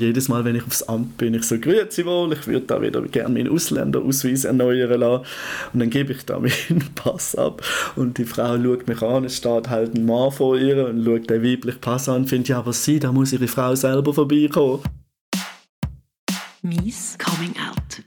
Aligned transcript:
Jedes 0.00 0.28
Mal, 0.28 0.44
wenn 0.44 0.54
ich 0.54 0.64
aufs 0.64 0.84
Amt 0.84 1.16
bin, 1.16 1.34
ich 1.34 1.42
so, 1.42 1.58
grüezi 1.58 2.06
wohl, 2.06 2.32
ich 2.32 2.46
würde 2.46 2.66
da 2.66 2.80
wieder 2.80 3.02
gerne 3.02 3.34
meinen 3.34 3.52
Ausländerausweis 3.52 4.44
erneuern 4.44 5.00
lassen. 5.00 5.24
Und 5.72 5.80
dann 5.80 5.90
gebe 5.90 6.12
ich 6.12 6.24
da 6.24 6.38
meinen 6.38 6.88
Pass 6.94 7.34
ab. 7.34 7.62
Und 7.96 8.16
die 8.16 8.24
Frau 8.24 8.56
schaut 8.62 8.86
mich 8.86 9.02
an, 9.02 9.24
es 9.24 9.38
steht 9.38 9.68
halt 9.68 9.96
ein 9.96 10.06
Mann 10.06 10.30
vor 10.30 10.56
ihr 10.56 10.86
und 10.86 11.04
schaut 11.04 11.28
den 11.28 11.42
weiblichen 11.42 11.80
Pass 11.80 12.08
an 12.08 12.18
und 12.18 12.28
findet, 12.28 12.50
ja, 12.50 12.60
aber 12.60 12.72
sie, 12.72 13.00
da 13.00 13.10
muss 13.10 13.32
ihre 13.32 13.48
Frau 13.48 13.74
selber 13.74 14.14
vorbeikommen. 14.14 14.84
Mies 16.62 17.18
Coming 17.18 17.54
Out. 17.68 18.04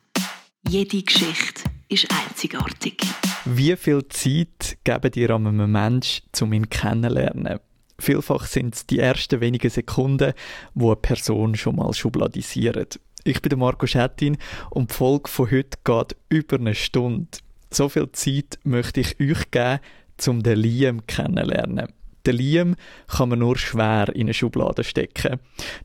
Jede 0.70 1.04
Geschichte 1.04 1.64
ist 1.90 2.08
einzigartig. 2.10 3.02
Wie 3.44 3.76
viel 3.76 4.08
Zeit 4.08 4.78
geben 4.86 5.12
dir 5.12 5.32
einem 5.32 5.70
Menschen, 5.70 6.24
um 6.40 6.54
ihn 6.54 6.70
kennenzulernen? 6.70 7.60
Vielfach 8.02 8.48
sind 8.48 8.74
es 8.74 8.88
die 8.88 8.98
ersten 8.98 9.42
wenigen 9.42 9.70
Sekunden, 9.70 10.34
wo 10.74 10.88
eine 10.88 10.96
Person 10.96 11.54
schon 11.54 11.76
mal 11.76 11.94
schubladisiert. 11.94 13.00
Ich 13.24 13.44
bin 13.44 13.60
Marco 13.60 13.86
Schettin 13.86 14.40
und 14.72 14.90
die 14.90 14.96
Folge 14.96 15.30
von 15.30 15.52
heute 15.52 15.78
geht 15.84 16.16
über 16.30 16.58
eine 16.58 16.74
Stunde. 16.74 17.28
So 17.70 17.90
viel 17.90 18.12
Zeit 18.12 18.58
möchte 18.64 19.02
ich 19.02 19.20
euch 19.20 19.52
geben, 19.52 19.80
um 20.28 20.42
den 20.42 20.58
Liam 20.58 21.06
kennenzulernen. 21.06 21.94
Den 22.26 22.36
Liam 22.38 22.76
kann 23.08 23.30
man 23.30 23.38
nur 23.38 23.56
schwer 23.56 24.10
in 24.16 24.22
eine 24.22 24.34
Schublade 24.34 24.84
stecken. 24.84 25.40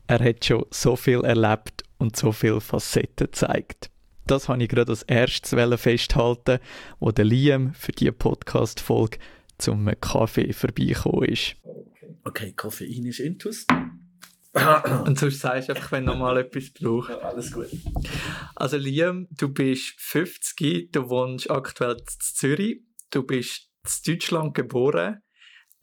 Er 0.07 0.19
hat 0.19 0.43
schon 0.43 0.65
so 0.71 0.95
viel 0.95 1.23
erlebt 1.23 1.83
und 1.99 2.15
so 2.15 2.31
viele 2.31 2.61
Facetten 2.61 3.27
gezeigt. 3.27 3.91
Das 4.25 4.49
habe 4.49 4.63
ich 4.63 4.69
gerade 4.69 4.91
als 4.91 5.03
erstes 5.03 5.55
festhalten, 5.79 6.57
wo 6.99 7.11
der 7.11 7.25
Liam 7.25 7.75
für 7.75 7.91
diese 7.91 8.11
Podcast-Folge 8.11 9.19
zum 9.59 9.89
Kaffee 10.01 10.51
vorbeigekommen 10.53 11.29
ist. 11.29 11.55
Okay, 12.27 12.51
Koffein 12.51 13.05
ist 13.05 13.21
intus. 13.21 13.65
Und 15.05 15.17
sonst 15.17 15.39
sagst 15.39 15.69
du 15.69 15.73
einfach, 15.73 15.93
wenn 15.93 16.05
du 16.05 16.11
nochmal 16.11 16.37
etwas 16.39 16.73
brauchst. 16.73 17.09
Ja, 17.09 17.19
alles 17.19 17.53
gut. 17.53 17.69
Also 18.53 18.75
Liam, 18.75 19.27
du 19.31 19.47
bist 19.47 19.93
50, 19.97 20.91
du 20.91 21.09
wohnst 21.09 21.49
aktuell 21.49 21.95
in 21.95 22.03
Zürich, 22.19 22.81
du 23.11 23.23
bist 23.23 23.69
in 23.85 24.13
Deutschland 24.13 24.53
geboren 24.55 25.21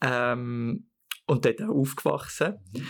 ähm, 0.01 0.87
und 1.25 1.45
dort 1.45 1.63
auch 1.63 1.69
aufgewachsen. 1.69 2.57
Mhm. 2.73 2.87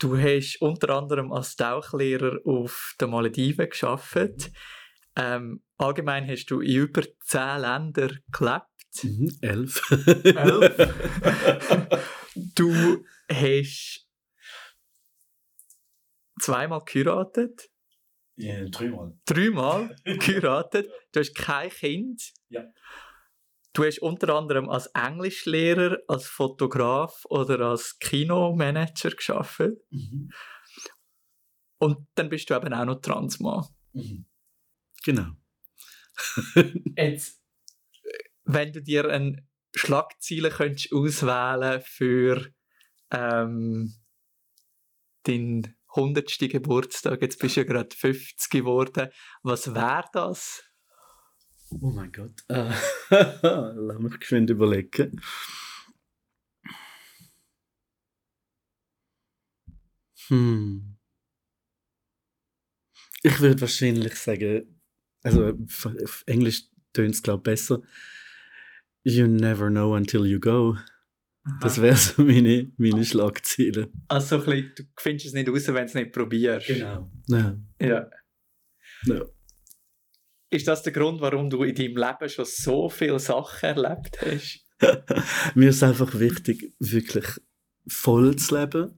Du 0.00 0.18
hast 0.18 0.60
unter 0.60 0.90
anderem 0.90 1.30
als 1.30 1.54
Tauchlehrer 1.54 2.40
auf 2.44 2.96
den 3.00 3.10
Malediven 3.10 3.68
gearbeitet. 3.70 4.50
Ähm, 5.14 5.62
allgemein 5.76 6.28
hast 6.28 6.46
du 6.46 6.60
in 6.60 6.74
über 6.74 7.02
zehn 7.20 7.60
Ländern 7.60 8.18
gelebt. 8.32 8.75
Mhm, 9.04 9.38
elf. 9.40 9.80
elf. 10.24 10.76
du 12.34 13.04
hast 13.30 14.08
zweimal 16.40 16.82
geheiratet. 16.84 17.70
Ja, 18.36 18.64
dreimal. 18.68 19.18
Dreimal 19.24 19.96
geheiratet. 20.04 20.90
Du 21.12 21.20
hast 21.20 21.34
kein 21.34 21.70
Kind. 21.70 22.32
Ja. 22.48 22.64
Du 23.72 23.84
hast 23.84 23.98
unter 24.00 24.34
anderem 24.34 24.68
als 24.70 24.86
Englischlehrer, 24.88 25.98
als 26.08 26.26
Fotograf 26.26 27.24
oder 27.26 27.60
als 27.60 27.98
Kinomanager 27.98 29.10
gearbeitet. 29.10 29.78
Mhm. 29.90 30.30
Und 31.78 32.08
dann 32.14 32.28
bist 32.30 32.48
du 32.48 32.54
eben 32.54 32.72
auch 32.72 32.84
noch 32.86 33.00
Transmann. 33.00 33.66
Mhm. 33.92 34.26
Genau. 35.04 35.32
Jetzt, 36.96 37.42
wenn 38.46 38.72
du 38.72 38.80
dir 38.80 39.08
ein 39.10 39.46
Schlagziele 39.74 40.50
könntest 40.50 40.92
auswählen 40.92 41.82
für 41.84 42.46
ähm, 43.10 43.94
deinen 45.24 45.76
100. 45.88 46.38
Geburtstag, 46.50 47.22
jetzt 47.22 47.38
bist 47.38 47.56
du 47.56 47.60
ja 47.60 47.66
gerade 47.66 47.94
50 47.94 48.50
geworden, 48.50 49.10
was 49.42 49.74
wäre 49.74 50.04
das? 50.12 50.62
Oh 51.70 51.90
mein 51.90 52.12
Gott. 52.12 52.44
Äh, 52.48 52.72
lass 53.10 53.98
mich 53.98 54.20
geschwind 54.20 54.50
überlegen. 54.50 55.20
Hm. 60.28 60.96
Ich 63.22 63.40
würde 63.40 63.60
wahrscheinlich 63.60 64.14
sagen, 64.14 64.80
also 65.22 65.52
auf 66.04 66.22
Englisch 66.26 66.64
tönt 66.92 67.14
es 67.14 67.22
glaube 67.22 67.40
ich 67.40 67.44
besser. 67.54 67.82
You 69.08 69.28
never 69.28 69.70
know 69.70 69.94
until 69.94 70.26
you 70.26 70.40
go. 70.40 70.76
Das 71.60 71.80
wäre 71.80 71.94
so 71.94 72.22
meine, 72.24 72.72
meine 72.76 73.04
Schlagziele. 73.04 73.88
Also 74.08 74.40
ein 74.40 74.44
bisschen, 74.44 74.72
du 74.74 74.82
findest 74.96 75.26
es 75.26 75.32
nicht 75.32 75.48
raus, 75.48 75.68
wenn 75.68 75.74
du 75.76 75.84
es 75.84 75.94
nicht 75.94 76.12
probierst. 76.12 76.66
Genau. 76.66 77.08
Ja. 77.28 77.56
ja. 77.80 78.10
ja. 79.04 79.24
Ist 80.50 80.66
das 80.66 80.82
der 80.82 80.92
Grund, 80.92 81.20
warum 81.20 81.48
du 81.48 81.62
in 81.62 81.76
deinem 81.76 81.96
Leben 81.96 82.28
schon 82.28 82.46
so 82.46 82.88
viele 82.88 83.20
Sachen 83.20 83.76
erlebt 83.76 84.18
hast? 84.22 84.66
Mir 85.54 85.68
ist 85.68 85.84
einfach 85.84 86.18
wichtig, 86.18 86.74
wirklich 86.80 87.26
voll 87.86 88.34
zu 88.34 88.58
leben 88.58 88.90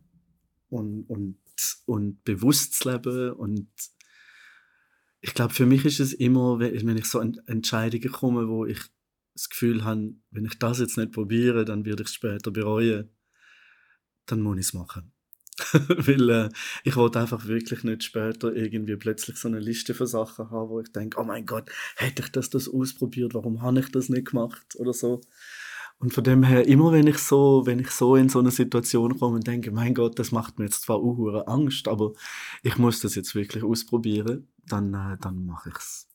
und, 0.70 1.04
und, 1.04 1.38
und 1.84 2.24
bewusst 2.24 2.78
zu 2.78 2.90
leben. 2.90 3.32
Und 3.32 3.68
ich 5.20 5.34
glaube, 5.34 5.52
für 5.52 5.66
mich 5.66 5.84
ist 5.84 6.00
es 6.00 6.14
immer, 6.14 6.58
wenn 6.60 6.96
ich 6.96 7.04
so 7.04 7.20
an 7.20 7.38
Entscheidungen 7.46 8.10
komme, 8.10 8.48
wo 8.48 8.64
ich 8.64 8.80
das 9.38 9.48
Gefühl 9.48 9.84
habe, 9.84 10.14
wenn 10.30 10.44
ich 10.44 10.58
das 10.58 10.80
jetzt 10.80 10.98
nicht 10.98 11.12
probiere, 11.12 11.64
dann 11.64 11.84
werde 11.84 12.02
ich 12.02 12.08
es 12.08 12.14
später 12.14 12.50
bereuen, 12.50 13.10
dann 14.26 14.40
muss 14.40 14.58
ich 14.58 14.66
es 14.66 14.72
machen. 14.74 15.12
Weil 15.72 16.30
äh, 16.30 16.48
ich 16.84 16.96
wollte 16.96 17.20
einfach 17.20 17.46
wirklich 17.46 17.82
nicht 17.82 18.04
später 18.04 18.54
irgendwie 18.54 18.96
plötzlich 18.96 19.36
so 19.36 19.48
eine 19.48 19.58
Liste 19.58 19.94
von 19.94 20.06
Sachen 20.06 20.50
haben, 20.50 20.68
wo 20.68 20.80
ich 20.80 20.92
denke, 20.92 21.20
oh 21.20 21.24
mein 21.24 21.46
Gott, 21.46 21.70
hätte 21.96 22.22
ich 22.22 22.28
das, 22.30 22.50
das 22.50 22.68
ausprobiert, 22.68 23.34
warum 23.34 23.62
habe 23.62 23.80
ich 23.80 23.90
das 23.90 24.08
nicht 24.08 24.28
gemacht 24.28 24.76
oder 24.76 24.92
so. 24.92 25.20
Und 26.00 26.14
von 26.14 26.22
dem 26.22 26.44
her, 26.44 26.66
immer 26.68 26.92
wenn 26.92 27.08
ich 27.08 27.18
so, 27.18 27.62
wenn 27.66 27.80
ich 27.80 27.90
so 27.90 28.14
in 28.14 28.28
so 28.28 28.38
eine 28.38 28.52
Situation 28.52 29.18
komme 29.18 29.36
und 29.36 29.46
denke, 29.48 29.72
mein 29.72 29.94
Gott, 29.94 30.18
das 30.18 30.30
macht 30.30 30.58
mir 30.58 30.66
jetzt 30.66 30.82
zwar 30.82 30.96
auch 30.96 31.44
Angst, 31.48 31.88
aber 31.88 32.12
ich 32.62 32.78
muss 32.78 33.00
das 33.00 33.16
jetzt 33.16 33.34
wirklich 33.34 33.64
ausprobieren, 33.64 34.48
dann, 34.64 34.94
äh, 34.94 35.16
dann 35.20 35.44
mache 35.44 35.70
ich 35.70 35.76
es 35.76 36.07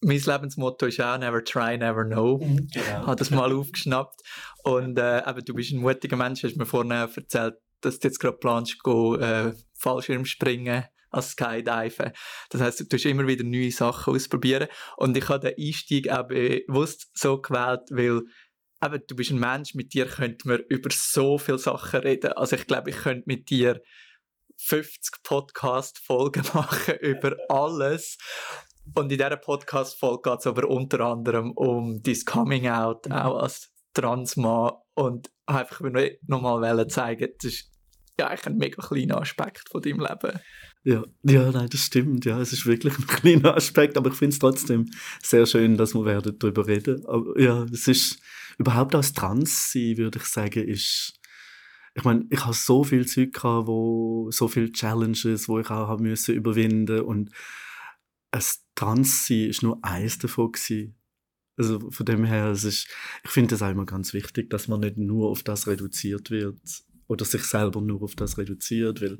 mein 0.00 0.18
Lebensmotto 0.18 0.86
ist 0.86 1.00
auch 1.00 1.18
Never 1.18 1.42
try, 1.42 1.76
never 1.76 2.04
know. 2.04 2.38
Mhm, 2.38 2.68
genau. 2.72 3.06
Habe 3.06 3.16
das 3.16 3.30
mal 3.30 3.52
aufgeschnappt. 3.52 4.20
Und 4.62 4.98
äh, 4.98 5.28
eben, 5.28 5.44
du 5.44 5.54
bist 5.54 5.72
ein 5.72 5.80
mutiger 5.80 6.16
Mensch, 6.16 6.42
hast 6.44 6.56
mir 6.56 6.66
vorhin 6.66 6.92
erzählt, 6.92 7.54
dass 7.80 7.98
du 7.98 8.08
jetzt 8.08 8.18
gerade 8.18 8.36
planst, 8.36 8.82
go, 8.82 9.16
äh, 9.16 9.52
Fallschirm 9.78 10.24
springen 10.24 10.84
als 11.10 11.30
Skydiven. 11.30 12.12
Das 12.50 12.60
heisst, 12.60 12.80
du 12.80 12.84
tust 12.84 13.06
immer 13.06 13.26
wieder 13.26 13.44
neue 13.44 13.70
Sachen 13.70 14.14
ausprobieren. 14.14 14.68
Und 14.96 15.16
ich 15.16 15.28
habe 15.28 15.50
den 15.50 15.66
Einstieg 15.66 16.10
auch 16.10 16.28
bewusst 16.28 17.10
so 17.14 17.40
gewählt, 17.40 17.88
weil 17.90 18.22
eben, 18.84 19.02
du 19.06 19.16
bist 19.16 19.30
ein 19.30 19.38
Mensch, 19.38 19.74
mit 19.74 19.94
dir 19.94 20.06
könnte 20.06 20.46
man 20.48 20.60
über 20.68 20.90
so 20.92 21.38
viele 21.38 21.58
Sachen 21.58 22.00
reden. 22.00 22.32
Also 22.32 22.56
ich 22.56 22.66
glaube, 22.66 22.90
ich 22.90 22.96
könnte 22.96 23.24
mit 23.26 23.50
dir 23.50 23.80
50 24.58 25.22
Podcast-Folgen 25.22 26.44
machen 26.54 26.96
über 27.00 27.36
alles. 27.48 28.18
Und 28.94 29.12
in 29.12 29.18
dieser 29.18 29.36
Podcast-Folge 29.36 30.30
geht 30.30 30.40
es 30.40 30.46
aber 30.46 30.68
unter 30.68 31.00
anderem 31.00 31.52
um 31.52 32.02
dein 32.02 32.24
Coming 32.24 32.68
Out, 32.68 33.06
mhm. 33.06 33.12
auch 33.12 33.42
als 33.42 33.70
Transmann. 33.94 34.72
Und 34.94 35.30
einfach 35.46 35.80
noch 36.26 36.42
mal 36.42 36.88
zeigen, 36.88 37.28
das 37.40 37.52
ist 37.52 37.70
ja 38.18 38.28
eigentlich 38.28 38.46
ein 38.46 38.56
mega 38.56 38.82
kleiner 38.82 39.20
Aspekt 39.20 39.68
von 39.70 39.80
deinem 39.80 40.00
Leben. 40.00 40.40
Ja, 40.84 41.04
ja, 41.22 41.50
nein, 41.50 41.68
das 41.70 41.80
stimmt. 41.80 42.24
Ja, 42.24 42.40
es 42.40 42.52
ist 42.52 42.66
wirklich 42.66 42.98
ein 42.98 43.06
kleiner 43.06 43.56
Aspekt, 43.56 43.96
aber 43.96 44.10
ich 44.10 44.16
finde 44.16 44.32
es 44.32 44.38
trotzdem 44.38 44.86
sehr 45.22 45.46
schön, 45.46 45.76
dass 45.76 45.94
wir 45.94 46.04
werden 46.04 46.38
darüber 46.38 46.66
reden. 46.66 47.04
Aber 47.06 47.38
ja, 47.40 47.64
es 47.72 47.88
ist 47.88 48.20
überhaupt 48.58 48.94
als 48.94 49.12
Trans 49.12 49.72
sein, 49.72 49.96
würde 49.96 50.18
ich 50.18 50.24
sagen, 50.24 50.66
ist 50.66 51.14
ich 51.94 52.04
meine, 52.04 52.26
ich 52.30 52.44
habe 52.44 52.54
so 52.54 52.84
viel 52.84 53.06
Zeug 53.06 53.32
gehabt, 53.32 53.66
wo 53.66 54.30
so 54.30 54.46
viele 54.46 54.70
Challenges, 54.70 55.48
wo 55.48 55.58
ich 55.58 55.68
auch 55.68 55.88
haben 55.88 56.04
müssen 56.04 56.34
überwinden 56.34 57.00
und 57.00 57.30
es 58.30 58.64
Transsein 58.74 59.48
ist 59.48 59.62
nur 59.62 59.84
eins 59.84 60.18
davon 60.18 60.52
gewesen. 60.52 60.94
Also 61.56 61.90
von 61.90 62.06
dem 62.06 62.24
her, 62.24 62.50
es 62.50 62.62
ist, 62.62 62.88
ich 63.24 63.30
finde 63.30 63.56
es 63.56 63.62
auch 63.62 63.70
immer 63.70 63.86
ganz 63.86 64.14
wichtig, 64.14 64.48
dass 64.50 64.68
man 64.68 64.80
nicht 64.80 64.96
nur 64.96 65.28
auf 65.30 65.42
das 65.42 65.66
reduziert 65.66 66.30
wird 66.30 66.60
oder 67.08 67.24
sich 67.24 67.42
selber 67.42 67.80
nur 67.80 68.02
auf 68.02 68.14
das 68.14 68.38
reduziert, 68.38 69.00
weil 69.02 69.18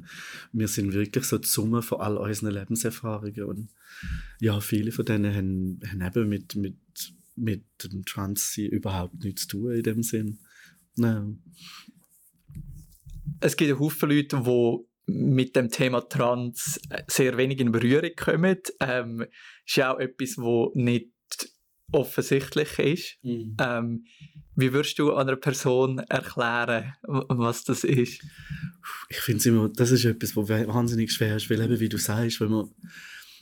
wir 0.53 0.69
sind 0.69 0.93
wirklich 0.93 1.25
so 1.25 1.39
die 1.39 1.49
Summe 1.49 1.83
von 1.83 2.01
all 2.01 2.17
unseren 2.17 2.53
Lebenserfahrungen 2.53 3.45
und 3.45 3.71
ja, 4.41 4.61
viele 4.61 4.93
von 4.93 5.05
denen 5.05 5.35
haben, 5.35 5.81
haben 5.91 6.03
eben 6.03 6.29
mit, 6.29 6.55
mit, 6.55 6.77
mit 7.35 7.65
dem 7.83 8.05
Transsein 8.05 8.67
überhaupt 8.67 9.25
nichts 9.25 9.49
zu 9.49 9.59
tun 9.59 9.73
in 9.73 9.83
dem 9.83 10.03
Sinn. 10.05 10.39
Ja. 10.97 11.27
Es 13.41 13.57
gibt 13.57 13.71
einen 13.71 13.81
Haufen 13.81 14.11
Leute, 14.11 14.43
die 14.45 14.88
mit 15.09 15.57
dem 15.57 15.71
Thema 15.71 16.03
Trans 16.03 16.79
sehr 17.09 17.37
wenig 17.39 17.61
in 17.61 17.73
Berührung 17.73 18.11
kommen. 18.15 18.59
Ähm, 18.81 19.25
ist 19.67 19.77
ja 19.77 19.95
auch 19.95 19.99
etwas, 19.99 20.37
wo 20.37 20.71
nicht 20.75 21.11
offensichtlich 21.91 22.79
ist. 22.79 23.17
Mhm. 23.23 23.57
Ähm, 23.59 24.05
wie 24.55 24.73
würdest 24.73 24.99
du 24.99 25.15
einer 25.15 25.37
Person 25.37 25.99
erklären, 25.99 26.93
was 27.03 27.65
das 27.65 27.85
ist? 27.85 28.23
Ich 29.09 29.19
finde 29.19 29.39
es 29.39 29.47
immer, 29.47 29.69
das 29.69 29.91
ist 29.91 30.05
etwas, 30.05 30.37
was 30.37 30.49
wahnsinnig 30.49 31.13
schwer 31.13 31.37
ist, 31.37 31.49
weil 31.49 31.63
eben, 31.63 31.81
wie 31.81 31.89
du 31.89 31.97
sagst, 31.97 32.41
wenn 32.41 32.51
man, 32.51 32.71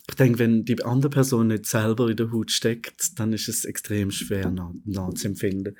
ich 0.09 0.15
denke, 0.15 0.39
wenn 0.39 0.65
die 0.65 0.85
andere 0.85 1.11
Person 1.11 1.49
nicht 1.49 1.67
selber 1.67 2.09
in 2.09 2.17
der 2.17 2.31
Haut 2.31 2.53
steckt, 2.53 3.19
dann 3.19 3.33
ist 3.33 3.49
es 3.49 3.65
extrem 3.65 4.13
schwer 4.13 4.51
nach, 4.51 4.73
nachzuempfinden. 4.85 5.77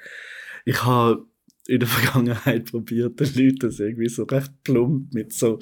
Ich 0.65 0.83
habe 0.83 1.27
in 1.69 1.81
der 1.81 1.89
Vergangenheit 1.89 2.71
probiert, 2.71 3.19
den 3.21 3.35
Leuten 3.35 3.59
das 3.59 3.81
irgendwie 3.81 4.09
so 4.09 4.25
recht 4.25 4.53
plump 4.63 5.13
mit 5.13 5.33
so 5.33 5.59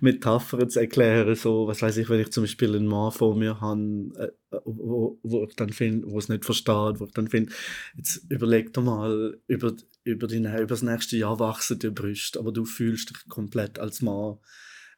Metaphern 0.00 0.68
zu 0.68 0.80
erklären, 0.80 1.34
so, 1.34 1.66
was 1.66 1.82
weiß 1.82 1.96
ich, 1.98 2.08
wenn 2.08 2.20
ich 2.20 2.30
zum 2.30 2.44
Beispiel 2.44 2.74
einen 2.74 2.86
Mann 2.86 3.12
vor 3.12 3.36
mir 3.36 3.60
habe, 3.60 4.10
äh, 4.50 4.56
wo, 4.64 5.18
wo 5.22 5.44
ich 5.44 5.54
dann 5.56 5.70
finde, 5.70 6.10
wo 6.10 6.18
es 6.18 6.28
nicht 6.28 6.44
versteht, 6.44 7.00
wo 7.00 7.04
ich 7.04 7.12
dann 7.12 7.28
finde, 7.28 7.52
jetzt 7.96 8.24
überleg 8.30 8.72
dir 8.72 8.82
mal, 8.82 9.38
über, 9.46 9.74
über, 10.04 10.26
die, 10.26 10.38
über 10.38 10.66
das 10.66 10.82
nächste 10.82 11.16
Jahr 11.16 11.38
wachsen 11.38 11.78
die 11.78 11.90
Brüste, 11.90 12.38
aber 12.38 12.52
du 12.52 12.64
fühlst 12.64 13.10
dich 13.10 13.28
komplett 13.28 13.78
als 13.78 14.00
Mann. 14.00 14.38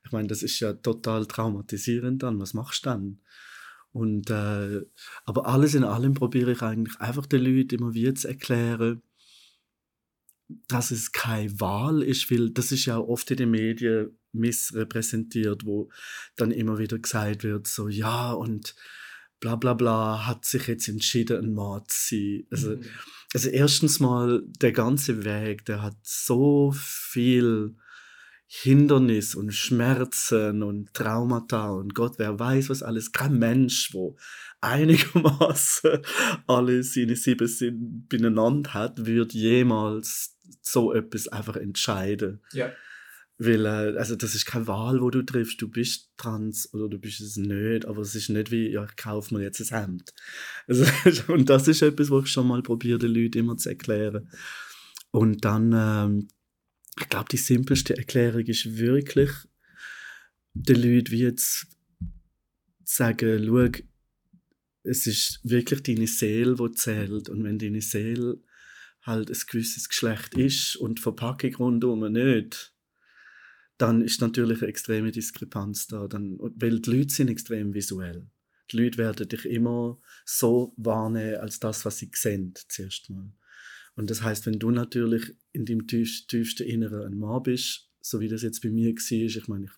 Ich 0.04 0.12
meine, 0.12 0.28
das 0.28 0.42
ist 0.42 0.60
ja 0.60 0.72
total 0.72 1.26
traumatisierend 1.26 2.22
dann. 2.22 2.40
Was 2.40 2.54
machst 2.54 2.86
du 2.86 2.90
dann? 2.90 3.20
Und, 3.92 4.30
äh, 4.30 4.82
aber 5.24 5.46
alles 5.46 5.74
in 5.74 5.84
allem 5.84 6.14
probiere 6.14 6.52
ich 6.52 6.62
eigentlich 6.62 6.98
einfach 7.00 7.26
den 7.26 7.42
Leuten 7.42 7.74
immer 7.74 7.92
wieder 7.92 8.14
zu 8.14 8.28
erklären, 8.28 9.02
dass 10.68 10.90
es 10.90 11.12
keine 11.12 11.60
Wahl 11.60 12.02
ist, 12.02 12.30
weil 12.30 12.50
das 12.50 12.72
ist 12.72 12.86
ja 12.86 12.98
oft 12.98 13.30
in 13.30 13.36
den 13.36 13.50
Medien 13.50 14.18
missrepräsentiert, 14.32 15.66
wo 15.66 15.90
dann 16.36 16.50
immer 16.50 16.78
wieder 16.78 16.98
gesagt 16.98 17.44
wird, 17.44 17.66
so 17.66 17.88
ja 17.88 18.32
und 18.32 18.74
bla 19.40 19.56
bla 19.56 19.74
bla 19.74 20.26
hat 20.26 20.44
sich 20.44 20.66
jetzt 20.68 20.88
entschieden, 20.88 21.44
ein 21.44 21.54
Mann 21.54 21.82
zu 21.88 22.16
sein. 22.16 22.46
Also, 22.50 22.76
also 23.32 23.48
erstens 23.48 24.00
mal, 24.00 24.42
der 24.60 24.72
ganze 24.72 25.24
Weg, 25.24 25.64
der 25.64 25.82
hat 25.82 25.96
so 26.02 26.72
viel 26.76 27.74
Hindernis 28.52 29.36
und 29.36 29.52
Schmerzen 29.54 30.64
und 30.64 30.92
Traumata 30.92 31.70
und 31.70 31.94
Gott, 31.94 32.14
wer 32.18 32.36
weiß 32.38 32.68
was 32.68 32.82
alles. 32.82 33.12
Kein 33.12 33.38
Mensch, 33.38 33.94
wo 33.94 34.16
einigermaßen 34.60 36.00
alle 36.48 36.82
seine 36.82 37.14
sieben 37.14 37.46
Sinn 37.46 38.06
beieinander 38.08 38.74
hat, 38.74 39.06
wird 39.06 39.34
jemals 39.34 40.36
so 40.62 40.92
etwas 40.92 41.28
einfach 41.28 41.56
entscheiden. 41.56 42.40
Ja. 42.52 42.72
Weil, 43.38 43.64
äh, 43.64 43.96
also 43.98 44.16
das 44.16 44.34
ist 44.34 44.44
keine 44.44 44.66
Wahl, 44.66 45.00
wo 45.00 45.08
du 45.10 45.22
triffst. 45.22 45.62
Du 45.62 45.68
bist 45.68 46.10
trans 46.18 46.72
oder 46.74 46.88
du 46.90 46.98
bist 46.98 47.20
es 47.20 47.36
nicht, 47.36 47.86
aber 47.86 48.02
es 48.02 48.14
ist 48.14 48.28
nicht 48.28 48.50
wie, 48.50 48.68
ja, 48.68 48.84
ich 48.84 48.96
kaufe 48.96 49.34
mir 49.34 49.42
jetzt 49.42 49.60
ein 49.72 49.80
Hemd. 49.80 50.12
Also, 51.04 51.32
und 51.32 51.48
das 51.48 51.66
ist 51.66 51.80
etwas, 51.80 52.10
was 52.10 52.24
ich 52.24 52.30
schon 52.30 52.46
mal 52.46 52.62
probiere, 52.62 52.98
den 52.98 53.14
Leuten 53.14 53.38
immer 53.38 53.56
zu 53.56 53.70
erklären. 53.70 54.30
Und 55.10 55.44
dann, 55.44 55.72
ähm, 55.74 56.28
ich 57.00 57.08
glaube, 57.08 57.28
die 57.30 57.38
simpelste 57.38 57.96
Erklärung 57.96 58.42
ist 58.42 58.76
wirklich, 58.76 59.30
den 60.52 60.76
Leuten 60.76 61.10
wie 61.10 61.22
jetzt 61.22 61.66
sagen, 62.84 63.44
schau, 63.46 63.68
es 64.82 65.06
ist 65.06 65.40
wirklich 65.44 65.82
deine 65.82 66.06
Seele, 66.06 66.56
die 66.56 66.72
zählt. 66.72 67.28
Und 67.28 67.44
wenn 67.44 67.58
deine 67.58 67.80
Seele 67.80 68.38
halt 69.02 69.30
ein 69.30 69.38
gewisses 69.48 69.88
Geschlecht 69.88 70.34
ist 70.34 70.76
und 70.76 70.98
die 70.98 71.02
Verpackung 71.02 71.54
rundherum 71.54 72.12
nicht, 72.12 72.74
dann 73.78 74.02
ist 74.02 74.20
natürlich 74.20 74.60
eine 74.60 74.68
extreme 74.68 75.10
Diskrepanz 75.10 75.86
da. 75.86 76.06
Dann, 76.06 76.38
weil 76.38 76.80
die 76.80 76.90
Leute 76.90 77.14
sind 77.14 77.28
extrem 77.28 77.72
visuell. 77.72 78.28
Die 78.70 78.76
Leute 78.76 78.98
werden 78.98 79.28
dich 79.28 79.46
immer 79.46 79.98
so 80.24 80.74
wahrnehmen 80.76 81.36
als 81.36 81.60
das, 81.60 81.84
was 81.84 81.98
sie 81.98 82.10
sehen, 82.14 82.54
zuerst 82.68 83.08
mal. 83.10 83.32
Und 83.96 84.10
das 84.10 84.22
heißt, 84.22 84.46
wenn 84.46 84.58
du 84.58 84.70
natürlich 84.70 85.34
in 85.52 85.64
deinem 85.64 85.86
tief, 85.86 86.26
tiefsten 86.26 86.66
Inneren 86.66 87.12
ein 87.12 87.18
Mann 87.18 87.42
bist, 87.42 87.90
so 88.00 88.20
wie 88.20 88.28
das 88.28 88.42
jetzt 88.42 88.60
bei 88.60 88.70
mir 88.70 88.94
war, 88.94 89.10
ich 89.10 89.48
meine, 89.48 89.64
ich, 89.64 89.72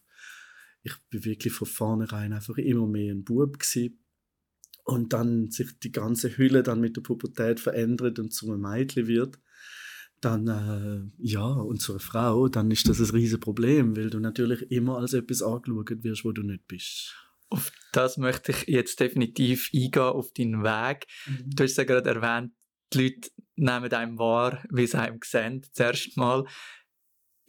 ich 0.83 0.95
bin 1.11 1.25
wirklich 1.25 1.53
von 1.53 1.67
vornherein 1.67 2.33
einfach 2.33 2.59
immer 2.59 2.87
mehr 2.87 3.15
ein 3.15 3.25
Bub 3.25 3.59
gewesen. 3.59 4.02
Und 4.85 5.13
dann 5.13 5.51
sich 5.51 5.79
die 5.79 5.93
ganze 5.93 6.37
Hülle 6.37 6.63
dann 6.63 6.81
mit 6.81 6.97
der 6.97 7.03
Pubertät 7.03 7.61
verändert 7.61 8.19
und 8.19 8.33
zu 8.33 8.51
einem 8.51 8.63
Mädchen 8.63 9.07
wird, 9.07 9.39
dann, 10.21 10.47
äh, 10.47 11.11
ja, 11.19 11.45
und 11.45 11.81
zu 11.81 11.93
einer 11.93 12.01
Frau, 12.01 12.49
dann 12.49 12.71
ist 12.71 12.89
das 12.89 13.01
ein 13.01 13.11
riesen 13.11 13.41
Problem, 13.41 13.97
weil 13.97 14.11
du 14.11 14.21
natürlich 14.21 14.71
immer 14.71 14.99
als 14.99 15.13
etwas 15.13 15.43
angeschaut 15.43 16.03
wirst, 16.05 16.25
wo 16.25 16.33
du 16.33 16.43
nicht 16.43 16.67
bist. 16.67 17.15
Auf 17.51 17.71
das 17.93 18.17
möchte 18.17 18.53
ich 18.53 18.67
jetzt 18.67 18.99
definitiv 19.01 19.71
eingehen, 19.75 20.03
auf 20.03 20.33
deinen 20.33 20.63
Weg. 20.63 21.07
Du 21.45 21.65
hast 21.65 21.77
ja 21.77 21.85
gerade 21.85 22.09
erwähnt, 22.11 22.53
die 22.93 23.03
Leute 23.03 23.31
nehmen 23.57 23.93
einem 23.93 24.19
wahr, 24.19 24.65
wie 24.71 24.87
sie 24.87 24.99
einem 24.99 25.21
sehen, 25.23 25.67
zuerst 25.73 26.17
mal. 26.17 26.45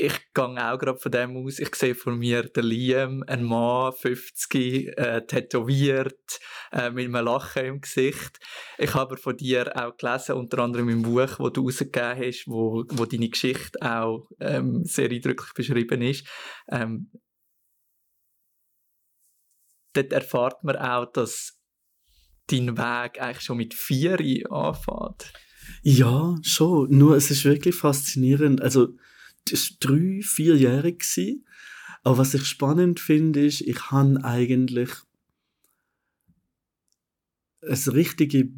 Ich 0.04 0.34
gehe 0.34 0.44
auch 0.44 0.78
gerade 0.78 1.00
von 1.00 1.14
dem 1.14 1.38
aus. 1.38 1.60
Ich 1.60 1.74
sehe 1.76 1.96
vor 1.96 2.12
mir 2.12 2.44
den 2.44 2.66
Liam, 2.66 3.24
ein 3.26 3.42
Mann, 3.42 3.94
50, 3.94 4.98
äh, 4.98 5.26
tätowiert, 5.26 6.42
äh, 6.74 6.90
mit 6.90 7.06
einem 7.06 7.24
Lachen 7.24 7.64
im 7.64 7.80
Gesicht. 7.80 8.38
Ich 8.78 8.96
habe 8.96 9.16
von 9.16 9.38
dir 9.38 9.72
auch 9.78 9.96
gelesen, 9.96 10.36
unter 10.36 10.60
anderem 10.60 10.90
im 10.90 11.04
Buch, 11.04 11.40
wo 11.40 11.48
du 11.48 11.64
rausgegeben 11.64 12.18
hast, 12.18 12.50
wo, 12.50 12.84
wo 12.90 13.06
deine 13.06 13.30
Geschichte 13.30 13.82
auch 13.82 14.28
ähm, 14.42 14.84
sehr 14.84 15.10
eindrücklich 15.10 15.54
beschrieben 15.54 16.02
ist. 16.02 16.28
Ähm, 16.68 17.10
dort 19.94 20.12
erfahrt 20.12 20.66
man 20.66 20.76
auch, 20.76 21.14
dass 21.14 21.62
dein 22.48 22.78
Weg 22.78 23.22
eigentlich 23.22 23.40
schon 23.40 23.56
mit 23.56 23.74
vier 23.74 24.20
anfängt. 24.52 25.32
Ja, 25.82 26.36
schon. 26.42 26.90
Nur 26.90 27.16
es 27.16 27.32
ist 27.32 27.46
wirklich 27.46 27.76
faszinierend. 27.76 28.62
Also, 28.62 28.98
das 29.46 29.72
war 29.72 29.78
drei, 29.80 30.22
vierjährig. 30.22 31.00
gewesen. 31.00 31.46
Aber 32.04 32.18
was 32.20 32.34
ich 32.34 32.46
spannend 32.46 33.00
finde, 33.00 33.46
ist, 33.46 33.62
ich 33.62 33.92
habe 33.92 34.24
eigentlich 34.24 34.90
ein 37.62 37.92
richtige 37.94 38.52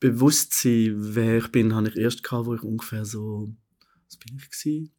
Bewusstsein, 0.00 1.14
wer 1.14 1.38
ich 1.38 1.48
bin, 1.48 1.74
habe 1.74 1.88
ich 1.88 1.96
erst 1.96 2.22
gehabt, 2.22 2.46
wo 2.46 2.54
ich 2.54 2.62
ungefähr 2.62 3.04
so, 3.04 3.54
was 4.06 4.16
bin 4.16 4.36
ich 4.36 4.50
gewesen? 4.50 4.92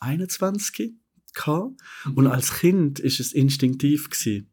21 0.00 0.94
gehabt. 1.34 1.80
Und 2.14 2.26
als 2.26 2.58
Kind 2.58 2.98
ist 2.98 3.20
es 3.20 3.32
instinktiv 3.32 4.10
gewesen. 4.10 4.49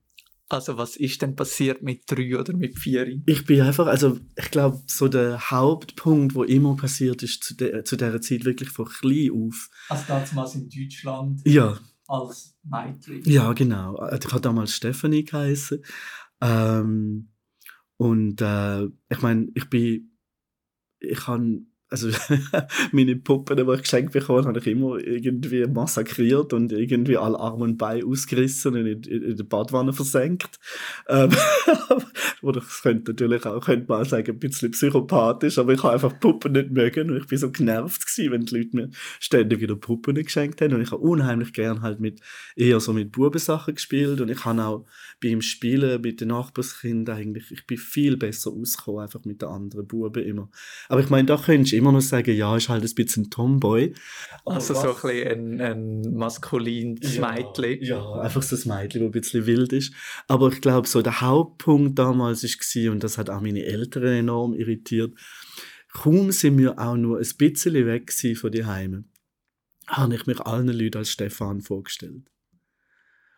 Also 0.50 0.78
was 0.78 0.96
ist 0.96 1.22
denn 1.22 1.36
passiert 1.36 1.82
mit 1.82 2.04
drei 2.10 2.40
oder 2.40 2.56
mit 2.56 2.78
vier? 2.80 3.06
Ich 3.26 3.46
bin 3.46 3.62
einfach, 3.62 3.88
also 3.88 4.18
ich 4.38 4.50
glaube, 4.50 4.82
so 4.88 5.10
der 5.10 5.52
Hauptpunkt, 5.52 6.36
wo 6.36 6.44
immer 6.44 6.76
passiert 6.78 7.22
ist, 7.22 7.44
zu, 7.44 7.56
der, 7.56 7.84
zu 7.84 7.98
dieser 7.98 8.22
Zeit 8.22 8.46
wirklich 8.46 8.70
von 8.70 8.86
klein 8.86 9.32
auf. 9.32 9.70
Also 9.90 10.04
damals 10.08 10.56
in 10.56 10.70
Deutschland 10.70 11.42
Ja, 11.46 11.78
als 12.08 12.56
Mädchen. 12.64 13.24
ja, 13.26 13.52
genau. 13.52 13.96
Also 13.98 14.26
Ich 14.28 14.32
habe 14.34 14.42
damals 14.42 14.74
Stephanie 14.74 15.26
geheißen. 15.26 15.84
Ähm, 16.40 17.30
und 17.98 18.42
äh, 18.42 18.86
ich 19.10 19.22
meine, 19.22 19.48
ich 19.54 19.70
bin, 19.70 20.18
ich 21.00 21.28
habe, 21.28 21.66
also 21.90 22.10
meine 22.92 23.16
Puppen, 23.16 23.56
die 23.58 23.74
ich 23.74 23.82
geschenkt 23.82 24.12
bekommen 24.12 24.46
habe, 24.46 24.60
ich 24.60 24.68
immer 24.68 24.98
irgendwie 24.98 25.66
massakriert 25.68 26.52
und 26.52 26.72
irgendwie 26.74 27.18
alle 27.18 27.40
Arme 27.40 27.64
und 27.64 27.78
Beine 27.78 28.06
ausgerissen 28.06 28.76
und 28.76 28.86
in, 28.86 29.04
in, 29.04 29.24
in 29.24 29.38
der 29.38 29.44
Badwanne 29.46 29.94
versenkt. 29.94 30.60
Ähm, 31.08 31.30
das 32.42 32.82
könnte 32.82 33.12
natürlich 33.12 33.46
auch, 33.46 33.64
könnte 33.64 33.86
man 33.88 34.04
sagen, 34.06 34.32
ein 34.32 34.40
bisschen 34.40 34.72
psychopathisch, 34.72 35.58
aber 35.58 35.74
ich 35.74 35.84
habe 35.84 35.94
einfach 35.94 36.20
Puppen 36.20 36.54
nicht 36.54 36.72
mögen 36.72 37.10
und 37.10 37.18
ich 37.18 37.28
bin 37.28 37.38
so 37.38 37.52
genervt 37.52 38.06
gewesen, 38.06 38.32
wenn 38.32 38.46
die 38.46 38.58
Leute 38.58 38.76
mir 38.76 38.90
ständig 39.20 39.62
wieder 39.62 39.76
Puppen 39.76 40.16
geschenkt 40.16 40.62
haben 40.62 40.74
und 40.74 40.82
ich 40.82 40.92
habe 40.92 41.02
unheimlich 41.02 41.54
gern 41.54 41.82
halt 41.82 42.00
mit, 42.00 42.20
eher 42.56 42.80
so 42.80 42.92
mit 42.92 43.14
Bubensachen 43.14 43.76
gespielt 43.76 44.20
und 44.20 44.30
ich 44.30 44.44
habe 44.44 44.64
auch 44.64 44.86
beim 45.22 45.42
Spielen 45.42 46.02
mit 46.02 46.22
den 46.22 46.30
Nachbarskindern 46.30 47.18
eigentlich, 47.18 47.52
ich 47.52 47.66
bin 47.66 47.78
viel 47.78 48.18
besser 48.18 48.52
ausgekommen, 48.52 49.02
einfach 49.02 49.24
mit 49.26 49.42
den 49.42 49.50
anderen 49.50 49.88
Buben 49.88 50.24
immer. 50.24 50.50
Aber 50.90 51.02
ich 51.02 51.10
meine, 51.10 51.26
da 51.26 51.38
könntest 51.38 51.77
immer 51.78 51.92
noch 51.92 52.02
sagen, 52.02 52.36
ja, 52.36 52.58
ist 52.58 52.70
halt 52.70 52.84
ein 52.84 52.96
bisschen 52.96 53.24
ein 53.26 53.30
Tomboy. 53.30 53.94
Also 54.46 54.74
Aber 54.74 54.82
so 54.84 54.90
was- 54.90 55.06
ein 55.06 55.12
bisschen 55.12 55.62
ein, 55.62 56.02
ein 56.06 56.14
maskulines 56.16 57.18
Mädchen. 57.20 57.84
Ja, 57.84 58.14
einfach 58.20 58.42
so 58.44 58.56
ein 58.56 58.78
Mädchen, 58.78 59.02
das 59.02 59.08
ein 59.08 59.12
bisschen 59.12 59.46
wild 59.46 59.74
ist. 59.74 59.94
Aber 60.28 60.50
ich 60.52 60.62
glaube, 60.62 60.88
so 60.88 61.02
der 61.02 61.22
Hauptpunkt 61.22 61.98
damals 61.98 62.44
war, 62.44 62.92
und 62.92 63.04
das 63.04 63.18
hat 63.18 63.30
auch 63.30 63.42
meine 63.42 63.64
Eltern 63.64 64.04
enorm 64.04 64.54
irritiert, 64.54 65.14
kaum 65.94 66.32
sind 66.32 66.58
wir 66.58 66.78
auch 66.80 66.96
nur 66.96 67.18
ein 67.20 67.28
bisschen 67.38 67.86
weg 67.86 68.12
von 68.12 68.52
die 68.52 68.66
Heime, 68.66 69.06
habe 69.88 70.16
ich 70.16 70.26
mich 70.26 70.40
allen 70.42 70.68
Leuten 70.68 70.98
als 70.98 71.12
Stefan 71.12 71.62
vorgestellt. 71.62 72.30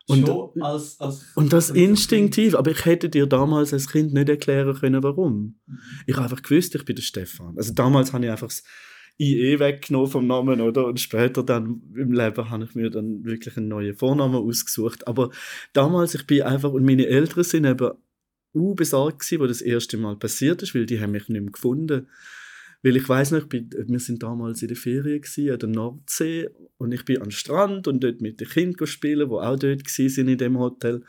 Und, 0.06 0.26
Schon 0.26 0.62
als, 0.62 0.98
als 1.00 1.26
und 1.36 1.52
das 1.52 1.70
instinktiv, 1.70 2.56
aber 2.56 2.72
ich 2.72 2.84
hätte 2.84 3.08
dir 3.08 3.26
damals 3.26 3.72
als 3.72 3.88
Kind 3.88 4.12
nicht 4.12 4.28
erklären 4.28 4.74
können, 4.74 5.02
warum. 5.02 5.60
Ich 6.06 6.16
habe 6.16 6.24
einfach 6.24 6.42
gewusst, 6.42 6.74
ich 6.74 6.84
bin 6.84 6.96
der 6.96 7.02
Stefan. 7.02 7.56
Also 7.56 7.72
damals 7.72 8.12
habe 8.12 8.24
ich 8.24 8.30
einfach 8.30 8.48
das 8.48 8.64
IE 9.20 9.58
weggenommen 9.60 10.10
vom 10.10 10.26
Namen, 10.26 10.60
oder? 10.60 10.86
Und 10.86 10.98
später 10.98 11.42
dann 11.42 11.82
im 11.94 12.12
Leben 12.12 12.50
habe 12.50 12.64
ich 12.64 12.74
mir 12.74 12.90
dann 12.90 13.24
wirklich 13.24 13.56
einen 13.56 13.68
neuen 13.68 13.94
Vornamen 13.94 14.36
ausgesucht. 14.36 15.06
Aber 15.06 15.30
damals, 15.74 16.14
ich 16.14 16.26
bin 16.26 16.42
einfach, 16.42 16.72
und 16.72 16.84
meine 16.84 17.06
Eltern 17.06 17.44
sind 17.44 17.66
eben 17.66 17.90
uh, 18.54 18.74
besorgt 18.74 19.20
gewesen, 19.20 19.40
wo 19.42 19.46
das 19.46 19.60
erste 19.60 19.98
Mal 19.98 20.16
passiert 20.16 20.62
ist, 20.62 20.74
weil 20.74 20.86
die 20.86 21.00
haben 21.00 21.12
mich 21.12 21.28
nicht 21.28 21.42
mehr 21.42 21.52
gefunden. 21.52 22.08
Weil 22.82 22.96
ich 22.96 23.08
weiß 23.08 23.32
noch, 23.32 23.40
ich 23.40 23.48
bin, 23.48 23.70
wir 23.70 24.00
sind 24.00 24.22
damals 24.22 24.62
in 24.62 24.68
der 24.68 24.76
Ferien 24.76 25.20
gewesen, 25.20 25.52
an 25.52 25.58
der 25.58 25.68
Nordsee 25.68 26.48
und 26.78 26.92
ich 26.92 27.04
bin 27.04 27.20
am 27.20 27.30
Strand 27.30 27.86
und 27.88 28.02
dort 28.02 28.20
mit 28.20 28.40
den 28.40 28.48
Kindern 28.48 28.86
spielen, 28.86 29.28
die 29.28 29.34
auch 29.34 29.58
dort 29.58 29.88
sind 29.88 30.28
in 30.28 30.38
dem 30.38 30.58
Hotel 30.58 31.04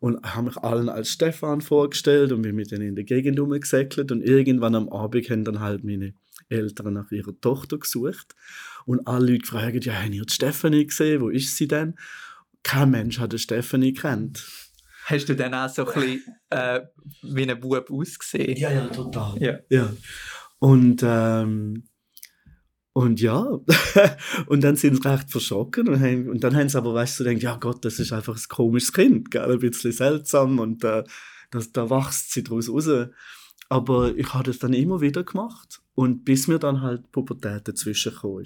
und 0.00 0.22
habe 0.24 0.46
mich 0.46 0.56
allen 0.56 0.88
als 0.88 1.10
Stefan 1.10 1.60
vorgestellt 1.60 2.32
und 2.32 2.42
bin 2.42 2.56
mit 2.56 2.70
denen 2.70 2.88
in 2.88 2.94
der 2.94 3.04
Gegend 3.04 3.38
rumgesäckelt 3.38 4.10
und 4.10 4.22
irgendwann 4.22 4.74
am 4.74 4.88
Abend 4.88 5.28
haben 5.28 5.44
dann 5.44 5.60
halt 5.60 5.84
meine 5.84 6.14
Eltern 6.48 6.94
nach 6.94 7.10
ihrer 7.12 7.38
Tochter 7.40 7.78
gesucht 7.78 8.34
und 8.86 9.06
alle 9.06 9.32
Leute 9.32 9.46
fragen, 9.46 9.80
ja, 9.82 10.02
haben 10.02 10.12
ihr 10.14 10.24
die 10.24 10.32
Stefanie 10.32 10.86
gesehen, 10.86 11.20
wo 11.20 11.28
ist 11.28 11.54
sie 11.56 11.68
denn? 11.68 11.94
Kein 12.62 12.90
Mensch 12.90 13.18
hat 13.18 13.32
die 13.32 13.38
Stefanie 13.38 13.92
kennt. 13.92 14.46
Hast 15.04 15.28
du 15.28 15.34
dann 15.34 15.54
auch 15.54 15.68
so 15.68 15.86
ein 15.86 15.94
bisschen 15.94 16.22
äh, 16.50 16.80
wie 17.22 17.50
ein 17.50 17.60
Bub 17.60 17.90
ausgesehen? 17.90 18.56
Ja, 18.56 18.70
ja, 18.70 18.86
total. 18.86 19.40
Ja. 19.40 19.58
ja. 19.68 19.92
Und, 20.60 21.02
ähm, 21.02 21.84
und 22.92 23.20
ja, 23.20 23.40
und 24.46 24.62
dann 24.62 24.76
sind 24.76 25.02
sie 25.02 25.08
recht 25.08 25.30
verschrocken 25.30 25.88
und, 25.88 26.00
haben, 26.00 26.28
und 26.28 26.44
dann 26.44 26.54
haben 26.54 26.68
sie 26.68 26.78
aber, 26.78 26.94
weißt 26.94 27.20
du, 27.20 27.24
gedacht, 27.24 27.42
ja 27.42 27.56
Gott, 27.56 27.84
das 27.84 27.98
ist 27.98 28.12
einfach 28.12 28.36
ein 28.36 28.48
komisches 28.48 28.92
Kind, 28.92 29.30
gell? 29.30 29.50
ein 29.50 29.58
bisschen 29.58 29.92
seltsam 29.92 30.58
und 30.58 30.84
äh, 30.84 31.02
das, 31.50 31.72
da 31.72 31.88
wächst 31.88 32.32
sie 32.32 32.44
daraus 32.44 32.68
raus. 32.68 32.88
Aber 33.68 34.14
ich 34.16 34.34
habe 34.34 34.44
das 34.44 34.58
dann 34.58 34.74
immer 34.74 35.00
wieder 35.00 35.24
gemacht 35.24 35.80
und 35.94 36.24
bis 36.24 36.46
mir 36.46 36.58
dann 36.58 36.82
halt 36.82 37.10
Pubertät 37.10 37.66
dazwischen 37.66 38.12
kam. 38.14 38.42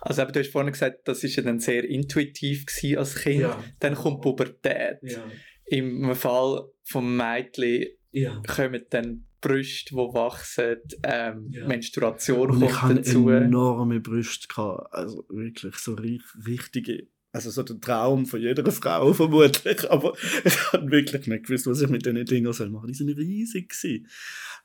Also 0.00 0.24
du 0.24 0.40
hast 0.40 0.50
vorhin 0.50 0.72
gesagt, 0.72 1.06
das 1.06 1.22
war 1.22 1.30
ja 1.30 1.42
dann 1.42 1.60
sehr 1.60 1.84
intuitiv 1.84 2.64
als 2.96 3.14
Kind. 3.14 3.42
Ja. 3.42 3.62
Dann 3.78 3.94
kommt 3.94 4.22
Pubertät. 4.22 4.98
Ja. 5.02 5.22
Im 5.66 6.14
Fall 6.14 6.64
vom 6.82 7.16
Mädchen 7.16 7.88
ja. 8.10 8.42
kommen 8.46 8.86
dann 8.90 9.27
Brüste, 9.40 9.90
die 9.94 9.96
wachsen, 9.96 10.76
ähm, 11.04 11.48
Ja. 11.50 11.66
Menstruation 11.66 12.50
Und 12.50 12.60
kommt 12.60 12.70
ich 12.70 12.82
hatte 12.82 12.94
dazu. 12.96 13.28
enorme 13.30 14.00
Brüste. 14.00 14.48
Gehabt. 14.48 14.92
Also 14.92 15.24
wirklich 15.28 15.76
so 15.76 15.94
ri- 15.94 16.20
richtige. 16.46 17.06
Also 17.30 17.50
so 17.50 17.62
der 17.62 17.78
Traum 17.78 18.24
von 18.26 18.40
jeder 18.40 18.70
Frau 18.72 19.12
vermutlich. 19.12 19.90
Aber 19.90 20.14
ich 20.44 20.72
habe 20.72 20.90
wirklich 20.90 21.26
nicht 21.26 21.46
gewusst, 21.46 21.66
was 21.66 21.82
ich 21.82 21.88
mit 21.90 22.04
diesen 22.06 22.24
Dingen 22.24 22.52
soll 22.52 22.70
machen. 22.70 22.88
Die 22.88 22.94
sind 22.94 23.10
riesig. 23.10 23.68
gewesen. 23.68 24.08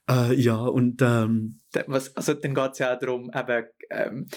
Äh, 0.10 0.34
ja, 0.36 0.56
und 0.58 1.01
ähm, 1.01 1.60
Was, 1.88 2.15
also 2.15 2.34
dann 2.34 2.56
geht 2.56 2.72
es 2.74 2.80
ja 2.80 2.96
auch 2.96 3.00
darum, 3.00 3.30
eben, 3.36 3.65
ähm, 3.89 4.27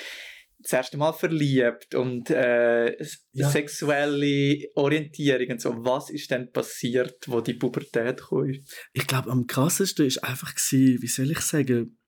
das 0.66 0.72
erste 0.72 0.96
Mal 0.96 1.12
verliebt 1.12 1.94
und 1.94 2.28
äh, 2.30 2.96
Ja. 3.32 3.48
sexuelle 3.48 4.68
Orientierung 4.74 5.52
und 5.52 5.60
so. 5.60 5.84
Was 5.84 6.10
ist 6.10 6.30
denn 6.30 6.50
passiert, 6.52 7.14
wo 7.28 7.40
die 7.40 7.54
Pubertät 7.54 8.20
kam? 8.20 8.52
ich 8.92 9.06
glaube, 9.06 9.30
am 9.30 9.46
krassesten 9.46 10.06
ist 10.06 10.24
einfach, 10.24 10.54
gewesen, 10.54 11.00
wie 11.02 11.06
soll 11.06 11.30
ich 11.30 11.40
sagen, 11.40 11.98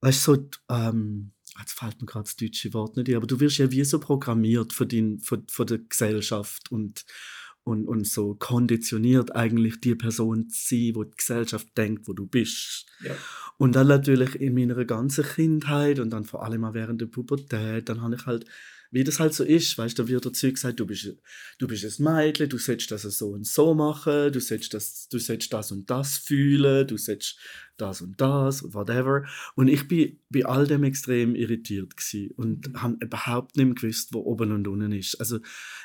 weißt 0.00 0.26
du, 0.28 0.34
so, 0.34 0.48
ähm, 0.70 1.32
jetzt 1.58 1.72
fällt 1.72 2.00
mir 2.00 2.06
gerade 2.06 2.24
das 2.24 2.36
deutsche 2.36 2.72
Wort 2.74 2.96
nicht 2.96 3.08
ein, 3.08 3.16
aber 3.16 3.26
du 3.26 3.40
wirst 3.40 3.58
ja 3.58 3.70
wie 3.70 3.84
so 3.84 3.98
programmiert 3.98 4.72
von, 4.72 4.88
dein, 4.88 5.18
von, 5.18 5.46
von 5.48 5.66
der 5.66 5.78
Gesellschaft 5.78 6.70
und, 6.70 7.04
und, 7.68 7.86
und 7.86 8.06
so 8.06 8.34
konditioniert, 8.34 9.36
eigentlich 9.36 9.80
die 9.80 9.94
Person 9.94 10.48
zu 10.48 10.74
sein, 10.74 10.94
wo 10.94 11.04
die 11.04 11.16
Gesellschaft 11.16 11.68
denkt, 11.76 12.08
wo 12.08 12.14
du 12.14 12.26
bist. 12.26 12.86
Ja. 13.04 13.14
Und 13.58 13.76
dann 13.76 13.88
natürlich 13.88 14.36
in 14.36 14.54
meiner 14.54 14.84
ganzen 14.84 15.24
Kindheit 15.24 15.98
und 15.98 16.10
dann 16.10 16.24
vor 16.24 16.44
allem 16.44 16.64
auch 16.64 16.74
während 16.74 17.00
der 17.00 17.06
Pubertät, 17.06 17.88
dann 17.88 18.00
habe 18.00 18.14
ich 18.14 18.24
halt, 18.24 18.46
wie 18.90 19.04
das 19.04 19.20
halt 19.20 19.34
so 19.34 19.44
ist, 19.44 19.76
weißt 19.76 19.98
du, 19.98 20.04
da 20.04 20.08
wird 20.08 20.24
dazu 20.24 20.50
gesagt, 20.50 20.80
du 20.80 20.86
bist, 20.86 21.14
du 21.58 21.66
bist 21.66 22.00
ein 22.00 22.04
Mädchen, 22.04 22.48
du 22.48 22.56
sollst 22.56 22.90
das 22.90 23.02
so 23.02 23.28
und 23.28 23.46
so 23.46 23.74
machen, 23.74 24.32
du 24.32 24.40
sollst 24.40 24.72
das, 24.72 25.08
du 25.08 25.18
sollst 25.18 25.52
das 25.52 25.70
und 25.72 25.90
das 25.90 26.16
fühlen, 26.16 26.86
du 26.86 26.96
sollst 26.96 27.38
das 27.76 28.00
und 28.00 28.18
das, 28.18 28.72
whatever. 28.72 29.26
Und 29.56 29.68
ich 29.68 29.86
bin 29.88 30.18
bei 30.30 30.46
all 30.46 30.66
dem 30.66 30.84
extrem 30.84 31.34
irritiert 31.34 31.96
gewesen 31.96 32.30
und 32.36 32.70
habe 32.82 32.96
überhaupt 33.00 33.56
nicht 33.58 33.76
gewusst, 33.76 34.14
wo 34.14 34.20
oben 34.20 34.52
und 34.52 34.66
unten 34.66 34.92
ist. 34.92 35.16
Also 35.16 35.40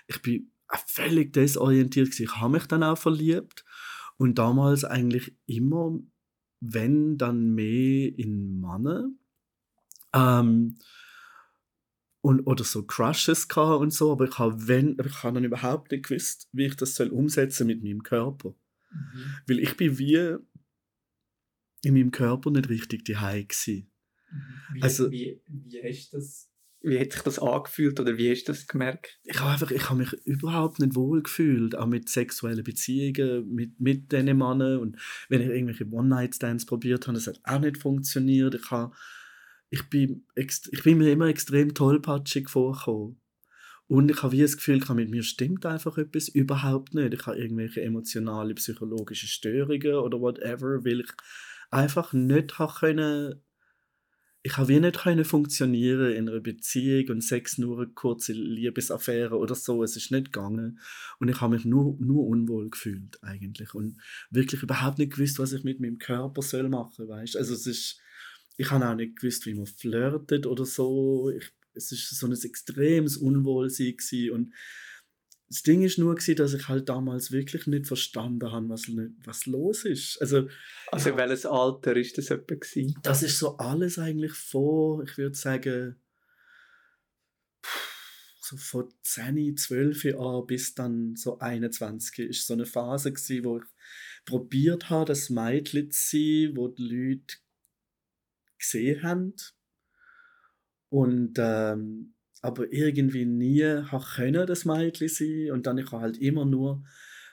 ich 0.07 0.21
bin 0.21 0.49
völlig 0.87 1.33
desorientiert 1.33 2.07
gewesen. 2.07 2.23
Ich 2.23 2.35
habe 2.37 2.53
mich 2.53 2.65
dann 2.65 2.83
auch 2.83 2.97
verliebt 2.97 3.63
und 4.17 4.37
damals 4.37 4.83
eigentlich 4.83 5.35
immer, 5.45 5.99
wenn 6.59 7.17
dann 7.17 7.53
mehr 7.55 8.17
in 8.17 8.59
Männer. 8.59 9.09
Ähm, 10.13 10.77
und, 12.21 12.41
oder 12.47 12.63
so 12.63 12.83
Crushes 12.85 13.49
gehabt 13.49 13.81
und 13.81 13.91
so, 13.93 14.13
aber 14.13 14.25
ich 14.29 14.39
habe 14.39 14.67
wenn, 14.67 14.97
ich 15.05 15.23
habe 15.23 15.33
dann 15.35 15.43
überhaupt 15.43 15.91
nicht 15.91 16.07
gewusst, 16.07 16.47
wie 16.53 16.65
ich 16.67 16.75
das 16.75 16.95
soll 16.95 17.09
umsetzen 17.09 17.67
mit 17.67 17.83
meinem 17.83 18.01
Körper. 18.01 18.55
Weil 19.47 19.59
ich 19.59 19.75
bin 19.75 19.97
wie 19.97 20.37
in 21.81 21.93
meinem 21.93 22.11
Körper 22.11 22.49
nicht 22.51 22.69
richtig 22.69 23.03
daheim 23.05 23.45
gsi. 23.47 23.89
Wie, 24.73 24.81
Also- 24.81 25.11
wie, 25.11 25.41
wie 25.47 25.83
hast 25.83 26.13
das, 26.13 26.49
wie 26.83 26.99
hat 26.99 27.13
sich 27.13 27.21
das 27.21 27.39
angefühlt 27.39 27.99
oder 27.99 28.17
wie 28.17 28.29
hast 28.29 28.43
du 28.43 28.51
das 28.51 28.67
gemerkt? 28.67 29.17
Ich 29.23 29.39
habe 29.39 29.51
einfach, 29.51 29.71
ich 29.71 29.89
habe 29.89 29.99
mich 29.99 30.11
überhaupt 30.25 30.79
nicht 30.79 30.95
wohl 30.95 31.23
gefühlt, 31.23 31.75
auch 31.75 31.87
mit 31.87 32.09
sexuellen 32.09 32.63
Beziehungen, 32.63 33.47
mit, 33.53 33.79
mit 33.79 34.11
diesen 34.11 34.25
Männern 34.25 34.79
und 34.79 34.97
wenn 35.29 35.41
ich 35.41 35.47
irgendwelche 35.47 35.87
One-Night-Stands 35.89 36.65
probiert 36.65 37.07
habe, 37.07 37.15
das 37.15 37.27
hat 37.27 37.39
auch 37.45 37.59
nicht 37.59 37.77
funktioniert. 37.77 38.55
Ich 38.55 38.69
habe, 38.69 38.93
ich 39.69 39.89
bin, 39.89 40.27
ich 40.35 40.83
bin 40.83 40.97
mir 40.97 41.11
immer 41.11 41.27
extrem 41.27 41.73
tollpatschig 41.73 42.49
vorgekommen. 42.49 43.19
Und 43.87 44.11
ich 44.11 44.21
habe 44.21 44.33
wie 44.33 44.41
das 44.41 44.57
Gefühl, 44.57 44.81
mit 44.93 45.09
mir 45.09 45.23
stimmt 45.23 45.65
einfach 45.65 45.97
etwas 45.97 46.27
überhaupt 46.27 46.93
nicht. 46.93 47.13
Ich 47.13 47.25
habe 47.25 47.37
irgendwelche 47.37 47.81
emotionale, 47.81 48.55
psychologische 48.55 49.27
Störungen 49.27 49.95
oder 49.95 50.19
whatever, 50.19 50.83
weil 50.83 51.01
ich 51.01 51.11
einfach 51.69 52.11
nicht 52.13 52.55
können, 52.79 53.41
ich 54.45 54.57
habe 54.57 54.67
wie 54.67 54.79
nicht 54.81 54.99
können 54.99 55.23
funktionieren 55.23 56.11
in 56.11 56.27
einer 56.27 56.41
Beziehung 56.41 57.07
und 57.09 57.23
Sex 57.23 57.57
nur 57.57 57.77
eine 57.77 57.87
kurze 57.87 58.33
Liebesaffäre 58.33 59.37
oder 59.37 59.55
so. 59.55 59.83
Es 59.83 59.95
ist 59.95 60.11
nicht 60.11 60.33
gegangen. 60.33 60.79
Und 61.19 61.29
ich 61.29 61.39
habe 61.39 61.55
mich 61.55 61.63
nur, 61.63 61.95
nur 62.01 62.27
unwohl 62.27 62.69
gefühlt 62.69 63.23
eigentlich. 63.23 63.73
Und 63.73 64.01
wirklich 64.31 64.61
überhaupt 64.61 64.99
nicht 64.99 65.13
gewusst, 65.13 65.39
was 65.39 65.53
ich 65.53 65.63
mit 65.63 65.79
meinem 65.79 65.97
Körper 65.97 66.41
soll 66.41 66.67
machen 66.67 67.07
weißt? 67.07 67.37
Also 67.37 67.53
es 67.53 67.65
ist, 67.65 68.01
ich 68.57 68.69
habe 68.69 68.85
auch 68.85 68.95
nicht 68.95 69.15
gewusst, 69.15 69.45
wie 69.45 69.53
man 69.53 69.65
flirtet 69.65 70.45
oder 70.45 70.65
so. 70.65 71.29
Ich, 71.29 71.49
es 71.73 71.93
ist 71.93 72.09
so 72.09 72.27
ein 72.27 72.33
extremes 72.33 73.15
Unwohlsein 73.15 73.95
gewesen. 73.95 74.31
und 74.31 74.53
das 75.53 75.61
Ding 75.61 75.83
ist 75.83 75.99
nur 75.99 76.15
gewesen, 76.15 76.35
dass 76.35 76.55
ich 76.55 76.67
halt 76.67 76.89
damals 76.89 77.31
wirklich 77.31 77.67
nicht 77.67 77.85
verstanden 77.85 78.51
habe, 78.51 78.69
was, 78.69 78.87
was 79.23 79.45
los 79.45 79.85
ist. 79.85 80.19
Also 80.19 80.47
Also 80.91 81.11
in 81.11 81.17
welches 81.17 81.45
Alter 81.45 81.95
ist 81.95 82.17
das 82.17 82.31
etwa 82.31 82.55
gewesen? 82.55 82.95
das 83.03 83.21
ist 83.21 83.37
so 83.37 83.57
alles 83.57 83.99
eigentlich 83.99 84.33
vor, 84.33 85.03
ich 85.03 85.15
würde 85.15 85.35
sagen, 85.35 85.95
so 88.41 88.57
von 88.57 88.91
10, 89.03 89.55
12 89.55 90.03
Jahren 90.05 90.47
bis 90.47 90.73
dann 90.73 91.15
so 91.15 91.37
21 91.37 92.29
ist 92.29 92.47
so 92.47 92.53
eine 92.53 92.65
Phase 92.65 93.13
gewesen, 93.13 93.45
wo 93.45 93.57
ich 93.59 93.63
probiert 94.25 94.89
habe, 94.89 95.05
das 95.05 95.29
Mädchen 95.29 95.91
zu 95.91 96.17
sein, 96.17 96.57
wo 96.57 96.67
die 96.67 96.81
Leute 96.83 97.35
gesehen 98.57 99.03
haben 99.03 99.35
und 100.89 101.35
ähm, 101.37 102.15
aber 102.43 102.71
irgendwie 102.71 103.25
nie 103.25 103.63
können 104.15 104.45
das 104.45 104.65
Mädchen 104.65 105.07
sein 105.07 105.51
und 105.51 105.65
dann 105.65 105.79
ich 105.79 105.91
habe 105.91 106.03
halt 106.03 106.17
immer 106.19 106.45
nur 106.45 106.83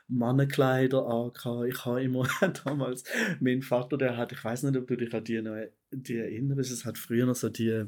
Mannenkleider 0.08 1.06
angehabt. 1.06 1.68
Ich 1.68 1.84
habe 1.84 2.02
immer 2.02 2.26
damals, 2.64 3.04
mein 3.40 3.62
Vater, 3.62 3.98
der 3.98 4.16
hat, 4.16 4.32
ich 4.32 4.42
weiß 4.42 4.64
nicht, 4.64 4.76
ob 4.76 4.86
du 4.88 4.96
dich 4.96 5.12
an 5.14 5.24
die, 5.24 5.42
noch, 5.42 5.56
die 5.92 6.16
erinnerst, 6.16 6.70
es 6.72 6.84
hat 6.84 6.98
früher 6.98 7.26
noch 7.26 7.36
so 7.36 7.48
die, 7.48 7.84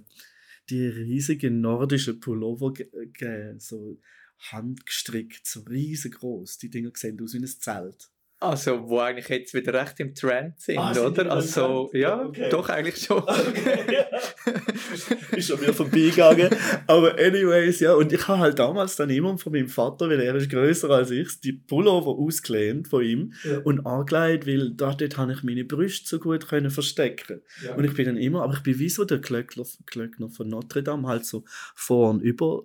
die 0.70 0.86
riesigen 0.86 1.60
nordischen 1.60 2.20
Pullover 2.20 2.72
ge- 2.72 2.90
gegeben, 2.92 3.58
so 3.58 3.98
handgestrickt, 4.38 5.46
so 5.46 5.60
riesengroß. 5.62 6.58
Die 6.58 6.70
Dinger 6.70 6.90
sehen 6.94 7.20
aus 7.20 7.34
wie 7.34 7.38
ein 7.38 7.46
Zelt. 7.46 8.11
Also, 8.42 8.88
wo 8.88 8.98
eigentlich 8.98 9.28
jetzt 9.28 9.54
wieder 9.54 9.74
recht 9.74 9.98
im 10.00 10.14
Trend 10.14 10.60
sind, 10.60 10.78
Ah, 10.78 10.94
sind 10.94 11.06
oder? 11.18 11.30
Also, 11.32 11.90
ja, 11.92 12.24
Okay. 12.26 12.48
doch 12.50 12.68
eigentlich 12.68 12.96
schon. 12.96 13.22
ist 15.32 15.48
schon 15.48 15.60
wieder 15.60 15.72
vorbeigegangen. 15.72 16.50
Aber 16.86 17.18
anyways, 17.18 17.80
ja. 17.80 17.94
Und 17.94 18.12
ich 18.12 18.26
habe 18.28 18.40
halt 18.40 18.58
damals 18.58 18.96
dann 18.96 19.10
immer 19.10 19.36
von 19.38 19.52
meinem 19.52 19.68
Vater, 19.68 20.08
weil 20.08 20.20
er 20.20 20.34
ist 20.34 20.50
größer 20.50 20.90
als 20.90 21.10
ich, 21.10 21.40
die 21.40 21.52
Pullover 21.52 22.10
ausgelehnt 22.10 22.88
von 22.88 23.02
ihm 23.04 23.32
Ja. 23.44 23.58
und 23.58 23.86
angelegt, 23.86 24.46
weil 24.46 24.70
da, 24.70 24.94
dort 24.94 25.16
habe 25.16 25.32
ich 25.32 25.42
meine 25.42 25.64
Brüste 25.64 26.08
so 26.08 26.18
gut 26.18 26.48
können 26.48 26.70
verstecken. 26.70 27.42
Ja. 27.64 27.74
Und 27.74 27.84
ich 27.84 27.94
bin 27.94 28.06
dann 28.06 28.16
immer, 28.16 28.42
aber 28.42 28.54
ich 28.54 28.62
bin 28.62 28.78
wie 28.78 28.88
so 28.88 29.04
der 29.04 29.18
Glöckner, 29.18 29.64
Glöckner 29.86 30.28
von 30.28 30.48
Notre 30.48 30.82
Dame, 30.82 31.08
halt 31.08 31.24
so 31.24 31.44
vorn 31.74 32.20
über 32.20 32.62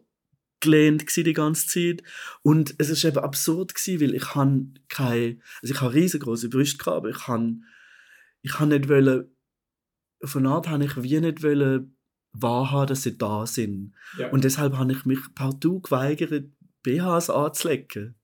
gelehnt 0.60 1.06
gsi 1.06 1.24
die 1.24 1.34
ganze 1.34 1.68
Zeit. 1.68 2.04
Und 2.42 2.76
es 2.78 2.90
ist 2.90 3.04
eben 3.04 3.20
absurd 3.20 3.76
gsi, 3.76 4.02
weil 4.02 4.16
ich 4.16 4.36
han 4.36 4.80
keine, 4.90 5.40
also 5.62 5.74
ich 5.74 5.82
habe 5.82 5.94
riesengroße 5.94 6.50
Brüste 6.50 6.78
gehabt, 6.78 6.98
aber 6.98 7.10
ich 7.10 7.28
han, 7.28 7.66
ich 8.42 8.60
han 8.60 8.70
nicht 8.70 8.90
wollen, 8.90 9.26
von 10.24 10.48
Art 10.48 10.68
habe 10.68 10.86
ich 10.86 11.02
wie 11.02 11.20
nicht 11.20 11.44
wollen 11.44 11.96
wahrhaben, 12.34 12.88
dass 12.88 13.04
sie 13.04 13.18
da 13.18 13.46
sind. 13.46 13.94
Ja. 14.18 14.30
und 14.30 14.44
deshalb 14.44 14.78
habe 14.78 14.92
ich 14.92 15.06
mich 15.06 15.20
partout 15.36 15.82
geweigert, 15.82 16.46
BHs 16.84 17.30
anzulegen, 17.30 18.16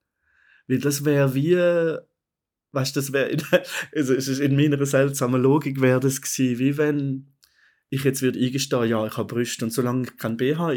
weil 0.67 0.79
das 0.79 1.05
wäre 1.05 1.33
wie 1.33 1.57
weißt 2.73 2.95
du, 2.95 2.99
das 2.99 3.13
wäre, 3.13 3.37
also 3.95 4.13
es 4.13 4.27
ist 4.27 4.39
in 4.39 4.55
meiner 4.55 4.83
seltsamen 4.85 5.41
Logik 5.41 5.79
wäre 5.79 5.99
das 5.99 6.21
gewesen, 6.21 6.59
wie 6.59 6.77
wenn 6.77 7.33
ich 7.89 8.03
jetzt 8.03 8.21
würde 8.21 8.39
eingestehen, 8.39 8.89
ja, 8.89 9.05
ich 9.05 9.17
habe 9.17 9.33
Brüste 9.33 9.65
und 9.65 9.71
solange 9.71 10.03
ich 10.03 10.17
kein 10.17 10.37
BH 10.37 10.73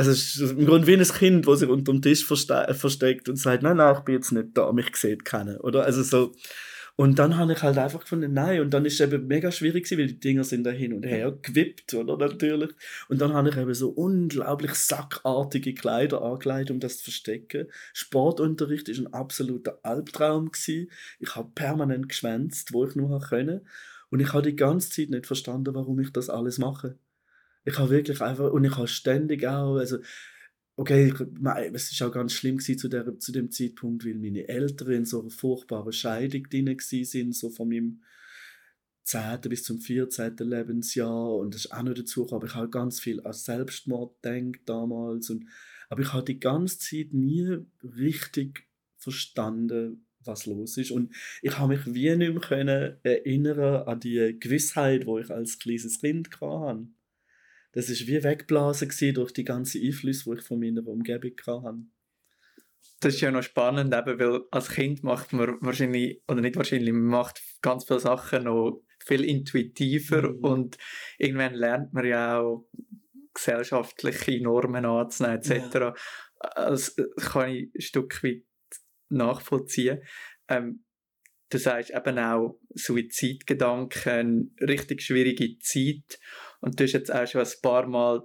also 0.00 0.12
es 0.12 0.36
ist 0.36 0.52
im 0.52 0.64
Grunde 0.64 0.86
wie 0.86 0.94
ein 0.94 1.02
Kind, 1.02 1.46
das 1.46 1.58
sich 1.58 1.68
unter 1.68 1.92
dem 1.92 2.00
Tisch 2.00 2.24
verste 2.24 2.72
versteckt 2.72 3.28
und 3.28 3.36
sagt, 3.36 3.62
nein, 3.62 3.76
nein, 3.76 3.94
ich 3.98 4.00
bin 4.00 4.14
jetzt 4.14 4.32
nicht 4.32 4.48
da, 4.54 4.72
mich 4.72 4.96
sieht 4.96 5.26
keiner, 5.26 5.62
oder? 5.62 5.84
Also 5.84 6.02
so, 6.02 6.32
und 6.96 7.18
dann 7.18 7.36
habe 7.36 7.52
ich 7.52 7.62
halt 7.62 7.76
einfach 7.76 8.00
gefunden, 8.00 8.32
nein. 8.32 8.62
Und 8.62 8.72
dann 8.72 8.86
ist 8.86 8.94
es 8.94 9.00
eben 9.00 9.26
mega 9.26 9.52
schwierig 9.52 9.90
weil 9.90 10.06
die 10.06 10.18
Dinger 10.18 10.44
sind 10.44 10.64
da 10.64 10.70
hin 10.70 10.94
und 10.94 11.04
her 11.04 11.36
gewippt, 11.42 11.92
oder? 11.92 12.16
Natürlich. 12.16 12.70
Und 13.10 13.20
dann 13.20 13.34
habe 13.34 13.50
ich 13.50 13.58
eben 13.58 13.74
so 13.74 13.90
unglaublich 13.90 14.74
sackartige 14.74 15.74
Kleider 15.74 16.22
angelegt, 16.22 16.70
um 16.70 16.80
das 16.80 16.96
zu 16.98 17.04
verstecken. 17.04 17.68
Sportunterricht 17.92 18.88
ist 18.88 19.00
ein 19.00 19.12
absoluter 19.12 19.78
Albtraum 19.82 20.50
gewesen. 20.50 20.90
Ich 21.18 21.36
habe 21.36 21.50
permanent 21.54 22.08
geschwänzt, 22.08 22.72
wo 22.72 22.86
ich 22.86 22.94
nur 22.94 23.20
können. 23.20 23.66
Und 24.10 24.20
ich 24.20 24.32
habe 24.32 24.42
die 24.42 24.56
ganze 24.56 24.90
Zeit 24.90 25.10
nicht 25.10 25.26
verstanden, 25.26 25.74
warum 25.74 26.00
ich 26.00 26.10
das 26.10 26.30
alles 26.30 26.56
mache. 26.56 26.98
Ich 27.64 27.78
habe 27.78 27.90
wirklich 27.90 28.20
einfach, 28.20 28.50
und 28.50 28.64
ich 28.64 28.76
habe 28.76 28.88
ständig 28.88 29.46
auch, 29.46 29.76
also 29.76 29.98
okay, 30.76 31.12
es 31.74 32.00
war 32.00 32.08
auch 32.08 32.12
ganz 32.12 32.32
schlimm 32.32 32.58
zu, 32.58 32.88
der, 32.88 33.18
zu 33.18 33.32
dem 33.32 33.50
Zeitpunkt, 33.50 34.04
weil 34.06 34.14
meine 34.14 34.48
Eltern 34.48 34.92
in 34.92 35.04
so 35.04 35.20
einer 35.20 35.30
furchtbaren 35.30 35.92
Scheidung 35.92 36.44
drin 36.44 36.76
sind, 36.78 37.36
so 37.36 37.50
von 37.50 37.68
meinem 37.68 38.02
10. 39.04 39.40
bis 39.42 39.64
zum 39.64 39.78
14. 39.78 40.36
Lebensjahr 40.38 41.36
und 41.36 41.54
das 41.54 41.66
ist 41.66 41.72
auch 41.72 41.82
noch 41.82 41.94
dazu 41.94 42.24
gekommen, 42.24 42.46
ich 42.46 42.54
habe 42.54 42.70
ganz 42.70 42.98
viel 42.98 43.20
an 43.26 43.32
Selbstmord 43.32 44.22
gedacht 44.22 44.62
damals 44.66 45.28
und, 45.28 45.46
aber 45.90 46.00
ich 46.00 46.12
habe 46.14 46.24
die 46.24 46.40
ganze 46.40 46.78
Zeit 46.78 47.12
nie 47.12 47.58
richtig 47.82 48.68
verstanden, 48.96 50.06
was 50.24 50.46
los 50.46 50.78
ist 50.78 50.92
und 50.92 51.14
ich 51.42 51.58
habe 51.58 51.74
mich 51.76 51.92
wie 51.92 52.14
nicht 52.16 52.50
mehr 52.50 52.98
erinnern 53.02 53.86
an 53.86 54.00
die 54.00 54.36
Gewissheit, 54.38 55.06
wo 55.06 55.18
ich 55.18 55.30
als 55.30 55.58
kleines 55.58 56.00
Kind 56.00 56.30
hatte 56.40 56.86
das 57.72 57.88
ist 57.88 58.06
wie 58.06 58.22
weggeblasen 58.22 59.14
durch 59.14 59.32
die 59.32 59.44
ganzen 59.44 59.82
Einflüsse, 59.82 60.30
die 60.30 60.38
ich 60.38 60.44
von 60.44 60.58
meiner 60.58 60.86
Umgebung 60.86 61.32
hatte. 61.46 61.86
Das 63.00 63.14
ist 63.14 63.20
ja 63.20 63.30
noch 63.30 63.42
spannend, 63.42 63.94
eben, 63.94 64.18
weil 64.18 64.42
als 64.50 64.70
Kind 64.70 65.02
macht 65.02 65.32
man 65.32 65.56
wahrscheinlich, 65.60 66.22
oder 66.28 66.40
nicht 66.40 66.56
wahrscheinlich, 66.56 66.92
man 66.92 67.04
macht 67.04 67.42
ganz 67.62 67.84
viele 67.84 68.00
Sachen 68.00 68.44
noch 68.44 68.82
viel 69.04 69.24
intuitiver 69.24 70.30
mhm. 70.30 70.44
und 70.44 70.78
irgendwann 71.18 71.54
lernt 71.54 71.92
man 71.92 72.04
ja 72.04 72.40
auch 72.40 72.68
gesellschaftliche 73.32 74.42
Normen 74.42 74.84
anzunehmen 74.84 75.38
etc. 75.38 75.74
Ja. 75.74 75.94
Das 76.54 76.96
kann 77.16 77.50
ich 77.50 77.74
ein 77.74 77.80
Stück 77.80 78.22
weit 78.22 78.44
nachvollziehen. 79.08 80.02
Ähm, 80.48 80.84
du 81.50 81.58
sagst 81.58 81.90
eben 81.90 82.18
auch 82.18 82.58
Suizidgedanken, 82.74 84.54
richtig 84.60 85.02
schwierige 85.02 85.58
Zeit 85.58 86.18
und 86.60 86.78
du 86.78 86.84
hast 86.84 86.92
jetzt 86.92 87.12
auch 87.12 87.26
schon 87.26 87.42
ein 87.42 87.52
paar 87.62 87.86
Mal 87.86 88.22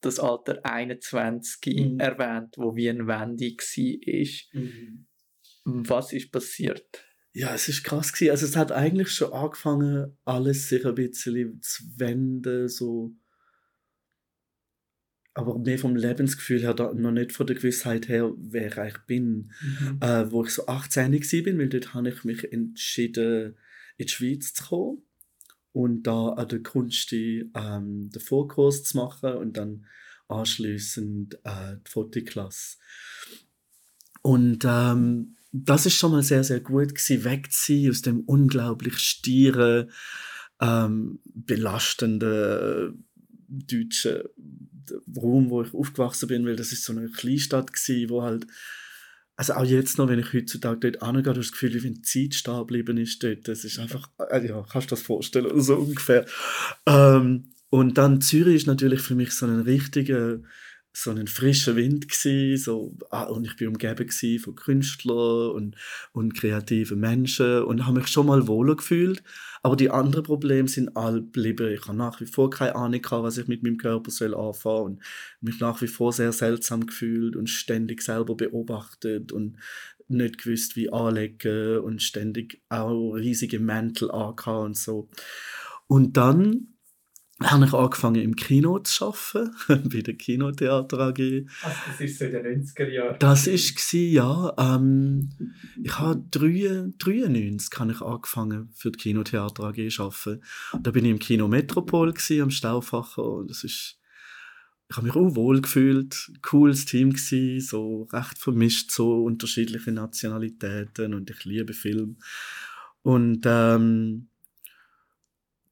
das 0.00 0.18
Alter 0.18 0.64
21 0.64 1.58
mhm. 1.66 2.00
erwähnt, 2.00 2.54
wo 2.56 2.76
wie 2.76 2.88
eine 2.88 3.06
Wende 3.06 3.46
war. 3.46 4.60
Mhm. 4.60 5.06
Was 5.64 6.12
ist 6.12 6.30
passiert? 6.30 7.04
Ja, 7.32 7.54
es 7.54 7.68
ist 7.68 7.84
krass 7.84 8.12
gewesen. 8.12 8.30
Also 8.30 8.46
es 8.46 8.56
hat 8.56 8.72
eigentlich 8.72 9.10
schon 9.10 9.32
angefangen, 9.32 10.16
alles 10.24 10.68
sich 10.68 10.84
ein 10.86 10.94
bisschen 10.94 11.60
zu 11.60 11.82
wenden, 11.96 12.68
so 12.68 13.14
aber 15.34 15.56
mehr 15.56 15.78
vom 15.78 15.94
Lebensgefühl 15.94 16.62
her, 16.62 16.74
noch 16.74 17.12
nicht 17.12 17.30
von 17.30 17.46
der 17.46 17.54
Gewissheit 17.54 18.08
her, 18.08 18.32
wer 18.36 18.86
ich 18.88 18.98
bin. 19.06 19.52
Mhm. 19.60 19.98
Äh, 20.00 20.32
wo 20.32 20.42
ich 20.42 20.50
so 20.50 20.66
18 20.66 21.12
war, 21.12 21.58
weil 21.58 21.68
dort 21.68 21.94
habe 21.94 22.08
ich 22.08 22.24
mich 22.24 22.52
entschieden, 22.52 23.56
in 23.98 24.06
die 24.06 24.12
Schweiz 24.12 24.52
zu 24.52 24.64
kommen 24.64 25.07
und 25.78 26.02
da 26.02 26.30
an 26.30 26.48
der 26.48 26.60
Kunst 26.60 27.12
ähm, 27.12 28.10
den 28.10 28.20
Vorkurs 28.20 28.82
zu 28.82 28.96
machen 28.96 29.34
und 29.34 29.56
dann 29.56 29.86
anschließend 30.26 31.34
äh, 31.44 31.76
die 31.86 31.90
Fotoklasse. 31.90 32.78
Und 34.22 34.64
ähm, 34.66 35.36
das 35.52 35.86
ist 35.86 35.94
schon 35.94 36.10
mal 36.10 36.24
sehr, 36.24 36.42
sehr 36.42 36.58
gut 36.58 36.96
gewesen, 36.96 37.22
wegzuziehen 37.22 37.92
aus 37.92 38.02
dem 38.02 38.22
unglaublich 38.22 38.98
stieren, 38.98 39.92
ähm, 40.60 41.20
belastenden 41.24 43.04
deutschen 43.46 44.22
Raum, 45.16 45.48
wo 45.50 45.62
ich 45.62 45.72
aufgewachsen 45.72 46.26
bin, 46.26 46.44
weil 46.44 46.56
das 46.56 46.72
ist 46.72 46.82
so 46.82 46.92
eine 46.92 47.08
Kleinstadt 47.08 47.72
gewesen, 47.72 48.10
wo 48.10 48.22
halt 48.22 48.48
also 49.38 49.54
auch 49.54 49.64
jetzt 49.64 49.98
noch, 49.98 50.08
wenn 50.08 50.18
ich 50.18 50.32
heutzutage 50.32 50.80
dort 50.80 51.00
angehe, 51.00 51.30
habe 51.30 51.38
ich 51.38 51.46
das 51.46 51.52
Gefühl, 51.52 51.72
wie 51.72 51.84
wenn 51.84 52.02
Zeit 52.02 52.34
stehen 52.34 52.58
geblieben 52.58 52.98
ist 52.98 53.22
dort. 53.22 53.46
Das 53.46 53.62
ist 53.62 53.78
einfach, 53.78 54.10
äh, 54.30 54.44
ja, 54.44 54.66
kannst 54.68 54.90
du 54.90 54.96
das 54.96 55.02
vorstellen, 55.02 55.60
so 55.60 55.76
ungefähr. 55.76 56.26
Ähm, 56.86 57.52
und 57.70 57.98
dann 57.98 58.20
Zürich 58.20 58.56
ist 58.56 58.66
natürlich 58.66 59.00
für 59.00 59.14
mich 59.14 59.30
so 59.30 59.46
ein 59.46 59.60
richtiger, 59.60 60.40
so 61.02 61.10
ein 61.12 61.28
frischer 61.28 61.76
Wind 61.76 62.08
gewesen, 62.08 62.56
so, 62.62 62.96
ah, 63.10 63.24
und 63.24 63.46
ich 63.46 63.56
bin 63.56 63.68
umgeben 63.68 64.10
von 64.40 64.54
Künstlern 64.56 65.50
und, 65.52 65.76
und 66.12 66.34
kreativen 66.34 66.98
Menschen 66.98 67.62
und 67.62 67.86
habe 67.86 68.00
mich 68.00 68.08
schon 68.08 68.26
mal 68.26 68.48
wohler 68.48 68.74
gefühlt. 68.74 69.22
Aber 69.62 69.76
die 69.76 69.90
anderen 69.90 70.24
Probleme 70.24 70.68
sind 70.68 70.96
alle 70.96 71.20
geblieben. 71.20 71.72
Ich 71.72 71.86
habe 71.86 71.96
nach 71.96 72.20
wie 72.20 72.26
vor 72.26 72.50
keine 72.50 72.74
Ahnung 72.74 73.00
gehabt, 73.00 73.22
was 73.22 73.38
ich 73.38 73.46
mit 73.46 73.62
meinem 73.62 73.76
Körper 73.76 74.10
soll 74.10 74.34
anfangen 74.34 74.84
und 74.84 75.02
mich 75.40 75.60
nach 75.60 75.80
wie 75.82 75.88
vor 75.88 76.12
sehr 76.12 76.32
seltsam 76.32 76.86
gefühlt 76.86 77.36
und 77.36 77.48
ständig 77.48 78.02
selber 78.02 78.36
beobachtet 78.36 79.30
und 79.30 79.56
nicht 80.08 80.38
gewusst, 80.42 80.74
wie 80.74 80.92
anlegen 80.92 81.78
und 81.78 82.02
ständig 82.02 82.60
auch 82.70 83.12
riesige 83.12 83.60
Mäntel 83.60 84.10
angehabt 84.10 84.66
und 84.66 84.76
so. 84.76 85.08
Und 85.86 86.16
dann 86.16 86.77
habe 87.40 87.66
ich 87.66 87.72
angefangen 87.72 88.20
im 88.20 88.34
Kino 88.34 88.80
zu 88.80 89.06
arbeiten, 89.06 89.88
bei 89.88 90.00
der 90.00 90.14
Kinotheater 90.14 90.98
AG. 90.98 91.46
Also 91.62 91.76
das 91.86 92.00
ist 92.00 92.18
so 92.18 92.24
in 92.24 92.32
den 92.32 92.64
90er 92.64 92.88
Jahren? 92.88 93.16
Das 93.20 93.46
war, 93.46 94.00
ja. 94.00 94.54
Ähm, 94.58 95.30
ich 95.82 95.98
habe 95.98 96.24
1993 96.34 97.78
habe 97.78 97.92
ich 97.92 98.02
angefangen 98.02 98.70
für 98.74 98.90
die 98.90 98.98
Kinotheater 98.98 99.64
AG 99.64 99.88
zu 99.88 100.02
arbeiten. 100.02 100.42
Da 100.82 100.90
bin 100.90 101.04
ich 101.04 101.10
im 101.12 101.18
Kino 101.20 101.46
Metropol 101.46 102.12
gewesen, 102.12 102.42
am 102.42 102.50
Stauffacher 102.50 103.24
und 103.24 103.50
das 103.50 103.62
ist 103.64 103.98
ich 104.90 104.96
habe 104.96 105.06
mich 105.06 105.16
auch 105.16 105.34
wohl 105.36 105.60
gefühlt, 105.60 106.32
cooles 106.40 106.86
Team 106.86 107.10
gewesen, 107.12 107.60
so 107.60 108.04
recht 108.10 108.38
vermischt, 108.38 108.90
so 108.90 109.22
unterschiedliche 109.22 109.92
Nationalitäten 109.92 111.12
und 111.12 111.28
ich 111.28 111.44
liebe 111.44 111.74
Film. 111.74 112.16
Und 113.02 113.42
ähm, 113.44 114.28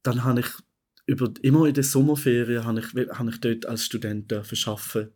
dann 0.02 0.22
habe 0.22 0.40
ich 0.40 0.48
über, 1.07 1.33
immer 1.42 1.66
in 1.66 1.75
der 1.75 1.85
Sommerferien 1.85 2.64
habe 2.64 2.81
ich, 2.81 3.09
habe 3.11 3.31
ich 3.31 3.40
dort 3.40 3.66
als 3.66 3.85
Student 3.85 4.33
arbeiten 4.33 5.11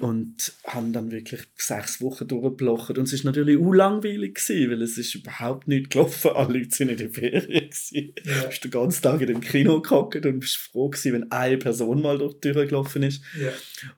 und 0.00 0.52
haben 0.66 0.92
dann 0.92 1.12
wirklich 1.12 1.42
sechs 1.56 2.00
Wochen 2.00 2.26
durchgeblochen 2.26 2.96
und 2.96 3.04
es 3.04 3.24
war 3.24 3.30
natürlich 3.30 3.58
auch 3.58 3.72
langweilig 3.72 4.34
gewesen, 4.34 4.70
weil 4.70 4.82
es 4.82 4.98
ist 4.98 5.14
überhaupt 5.14 5.68
nicht 5.68 5.90
gelaufen, 5.90 6.30
alle 6.34 6.58
Leute 6.58 6.74
sind 6.74 6.90
in 6.90 6.96
der 6.96 7.10
Ferien 7.10 7.70
gewesen. 7.70 8.12
Ja. 8.24 8.40
Du 8.40 8.48
bist 8.48 8.64
den 8.64 8.70
ganzen 8.70 9.02
Tag 9.02 9.20
in 9.20 9.28
dem 9.28 9.40
Kino 9.40 9.80
gehockt 9.80 10.26
und 10.26 10.40
bist 10.40 10.56
froh 10.56 10.88
gewesen, 10.88 11.12
wenn 11.12 11.30
eine 11.30 11.58
Person 11.58 12.02
mal 12.02 12.18
durch 12.18 12.34
die 12.40 12.52
Tür 12.52 12.66
gelaufen 12.66 13.04
ist. 13.04 13.22
Ja. 13.40 13.50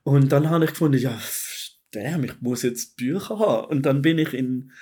Und 0.03 0.31
dann 0.31 0.51
habe 0.51 0.64
ich 0.64 0.70
gefunden, 0.70 0.99
ja, 0.99 1.18
damn, 1.92 2.25
ich 2.25 2.40
muss 2.40 2.62
jetzt 2.62 2.96
Bücher 2.96 3.38
haben 3.38 3.68
und 3.68 3.83
dann 3.83 4.03
bin 4.03 4.18
ich 4.18 4.35
in 4.35 4.72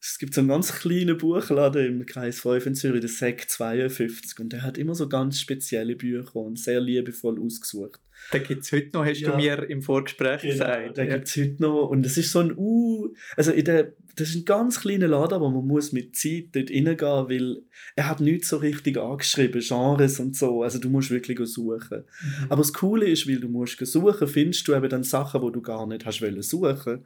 es 0.00 0.18
gibt 0.18 0.34
so 0.34 0.40
einen 0.40 0.48
ganz 0.48 0.72
kleinen 0.72 1.18
Buchladen 1.18 1.86
im 1.86 2.06
Kreis 2.06 2.40
5 2.40 2.66
in 2.66 2.74
Zürich, 2.74 3.00
der 3.00 3.08
SEC 3.08 3.48
52. 3.48 4.38
Und 4.38 4.52
der 4.52 4.62
hat 4.62 4.78
immer 4.78 4.94
so 4.94 5.08
ganz 5.08 5.40
spezielle 5.40 5.96
Bücher 5.96 6.36
und 6.36 6.58
sehr 6.58 6.80
liebevoll 6.80 7.40
ausgesucht. 7.40 8.00
Den 8.32 8.42
gibt 8.44 8.64
es 8.64 8.72
heute 8.72 8.90
noch, 8.92 9.04
hast 9.04 9.20
ja. 9.20 9.30
du 9.30 9.36
mir 9.36 9.68
im 9.70 9.82
Vorgespräch 9.82 10.42
genau, 10.42 10.52
gesagt. 10.52 10.96
Den 10.96 11.08
ja. 11.08 11.14
gibt 11.16 11.28
es 11.28 11.36
heute 11.36 11.62
noch. 11.62 11.88
Und 11.88 12.04
das 12.04 12.16
ist 12.16 12.30
so 12.30 12.40
ein, 12.40 12.56
uh, 12.56 13.12
also 13.36 13.52
in 13.52 13.64
der, 13.64 13.92
das 14.16 14.30
ist 14.30 14.36
ein 14.36 14.44
ganz 14.44 14.80
kleiner 14.80 15.08
Laden, 15.08 15.34
aber 15.34 15.50
man 15.50 15.66
muss 15.66 15.92
mit 15.92 16.14
Zeit 16.16 16.48
dort 16.52 16.70
reingehen, 16.70 16.98
weil 17.00 17.62
er 17.96 18.08
hat 18.08 18.20
nichts 18.20 18.48
so 18.48 18.58
richtig 18.58 18.98
angeschrieben, 18.98 19.60
Genres 19.60 20.20
und 20.20 20.36
so. 20.36 20.62
Also 20.62 20.78
du 20.78 20.90
musst 20.90 21.10
wirklich 21.10 21.38
suchen. 21.48 22.04
Mhm. 22.20 22.46
Aber 22.48 22.62
das 22.62 22.72
Coole 22.72 23.06
ist, 23.06 23.28
weil 23.28 23.40
du 23.40 23.48
musst 23.48 23.78
suchen, 23.84 24.28
findest 24.28 24.66
du 24.68 24.74
eben 24.74 24.88
dann 24.88 25.04
Sachen, 25.04 25.40
die 25.44 25.52
du 25.52 25.62
gar 25.62 25.86
nicht 25.86 26.04
hast 26.04 26.22
wollen 26.22 26.42
suchen. 26.42 27.04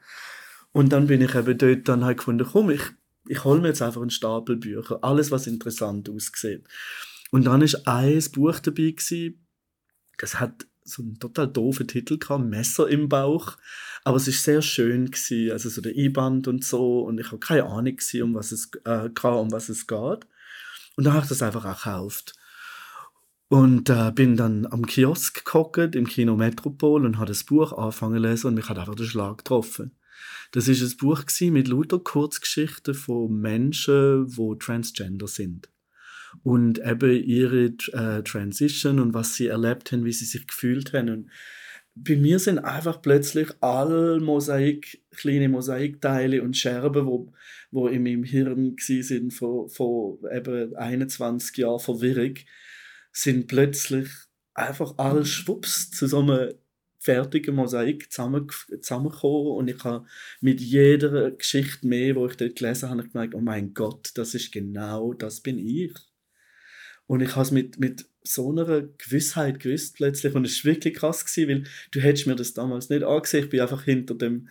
Und 0.73 0.93
dann 0.93 1.07
bin 1.07 1.21
ich 1.21 1.35
eben 1.35 1.59
dort 1.59 1.89
dann 1.89 2.05
halt 2.05 2.19
gefunden, 2.19 2.47
komm, 2.51 2.71
ich, 2.71 2.83
ich 3.29 3.45
hole 3.45 3.61
mir 3.61 3.69
jetzt 3.69 3.83
einfach 3.83 4.01
einen 4.01 4.11
Stapel 4.11 4.57
Bücher, 4.57 4.99
alles, 5.03 5.31
was 5.31 5.47
interessant 5.47 6.09
aussieht. 6.09 6.65
Und 7.31 7.45
dann 7.45 7.63
ist 7.63 7.87
ein 7.87 8.23
Buch 8.33 8.59
dabei 8.59 8.91
gewesen, 8.91 9.47
das 10.19 10.41
hat 10.41 10.67
so 10.85 11.03
einen 11.03 11.19
total 11.19 11.49
doofen 11.49 11.87
Titel 11.87 12.19
gehabt, 12.19 12.45
Messer 12.45 12.89
im 12.89 13.09
Bauch, 13.09 13.57
aber 14.05 14.17
es 14.17 14.29
ist 14.29 14.43
sehr 14.43 14.63
schön 14.63 15.11
gewesen, 15.11 15.53
also 15.53 15.69
so 15.69 15.81
der 15.81 15.95
E-Band 15.95 16.49
und 16.49 16.65
so 16.65 17.03
und 17.03 17.19
ich 17.21 17.27
habe 17.27 17.39
keine 17.39 17.65
Ahnung 17.65 17.97
gewesen, 17.97 18.23
um 18.23 18.35
was 18.35 18.53
es 18.53 18.71
äh, 18.85 19.09
um 19.25 19.53
was 19.53 19.69
es 19.69 19.87
geht. 19.87 20.27
Und 20.97 21.05
dann 21.05 21.15
habe 21.15 21.23
ich 21.23 21.29
das 21.29 21.43
einfach 21.43 21.65
auch 21.65 21.77
gekauft. 21.77 22.35
Und 23.49 23.91
äh, 23.91 24.11
bin 24.13 24.37
dann 24.37 24.67
am 24.67 24.87
Kiosk 24.87 25.45
gehockt, 25.45 25.95
im 25.95 26.07
Kino 26.07 26.37
Metropol 26.37 27.05
und 27.05 27.19
habe 27.19 27.27
das 27.27 27.45
Buch 27.45 27.73
angefangen 27.73 28.17
zu 28.17 28.29
lesen 28.29 28.47
und 28.49 28.55
mich 28.55 28.69
hat 28.69 28.79
einfach 28.79 28.95
der 28.95 29.05
Schlag 29.05 29.39
getroffen. 29.39 29.93
Das 30.53 30.69
ist 30.69 30.83
ein 30.83 30.97
Buch 30.99 31.25
mit 31.41 31.69
lauter 31.69 31.99
Kurzgeschichten 31.99 32.95
von 32.95 33.41
Menschen, 33.41 34.29
die 34.29 34.59
Transgender 34.59 35.27
sind 35.27 35.69
und 36.43 36.79
eben 36.79 37.23
ihre 37.25 37.67
äh, 37.93 38.23
Transition 38.23 39.01
und 39.01 39.15
was 39.15 39.35
sie 39.35 39.49
erlebt 39.49 39.93
haben, 39.93 40.05
wie 40.05 40.13
sie 40.13 40.25
sich 40.25 40.47
gefühlt 40.47 40.93
haben. 40.93 41.11
Und 41.11 41.31
bei 41.95 42.17
mir 42.17 42.39
sind 42.39 42.59
einfach 42.59 43.03
plötzlich 43.03 43.51
alle 43.61 44.19
Mosaik, 44.21 45.03
kleine 45.11 45.49
Mosaikteile 45.49 46.43
und 46.43 46.57
Scherben, 46.57 47.07
wo, 47.07 47.33
wo 47.71 47.89
in 47.89 48.03
meinem 48.03 48.25
Hirn 48.25 48.77
sind 48.79 49.33
von, 49.33 49.69
von 49.69 50.19
eben 50.33 50.75
21 50.75 51.59
Jahren 51.59 51.81
Verwirrung, 51.81 52.35
sind 53.13 53.47
plötzlich 53.47 54.09
einfach 54.55 54.95
alle 54.97 55.25
schwupps 55.25 55.91
zu 55.91 56.07
so 56.07 56.21
einem 56.21 56.55
fertigen 57.03 57.57
Mosaik 57.57 58.13
zusammen, 58.13 58.49
zusammengekommen 58.81 59.57
und 59.57 59.69
ich 59.69 59.83
habe 59.83 60.07
mit 60.41 60.61
jeder 60.61 61.33
Geschichte 61.33 61.87
mehr, 61.87 62.15
wo 62.15 62.27
ich 62.27 62.37
dort 62.37 62.57
gelesen 62.57 62.91
habe, 62.91 63.09
gemerkt, 63.09 63.35
oh 63.35 63.41
mein 63.41 63.75
Gott, 63.75 64.13
das 64.15 64.35
ist 64.35 64.53
genau, 64.53 65.13
das 65.13 65.41
bin 65.41 65.59
ich. 65.59 65.93
Und 67.07 67.21
ich 67.21 67.33
habe 67.33 67.43
es 67.43 67.51
mit, 67.51 67.81
mit 67.81 68.07
so 68.23 68.51
einer 68.51 68.83
Gewissheit 68.83 69.61
gewusst 69.61 69.97
plötzlich. 69.97 70.35
Und 70.35 70.45
es 70.45 70.65
war 70.65 70.73
wirklich 70.73 70.95
krass, 70.95 71.25
gewesen, 71.25 71.49
weil 71.49 71.65
du 71.91 72.01
hättest 72.01 72.27
mir 72.27 72.37
das 72.37 72.55
damals 72.55 72.89
nicht 72.89 73.03
angesehen. 73.03 73.45
Ich 73.45 73.51
bin 73.51 73.61
einfach 73.61 73.83
hinter 73.83 74.15
dem 74.15 74.49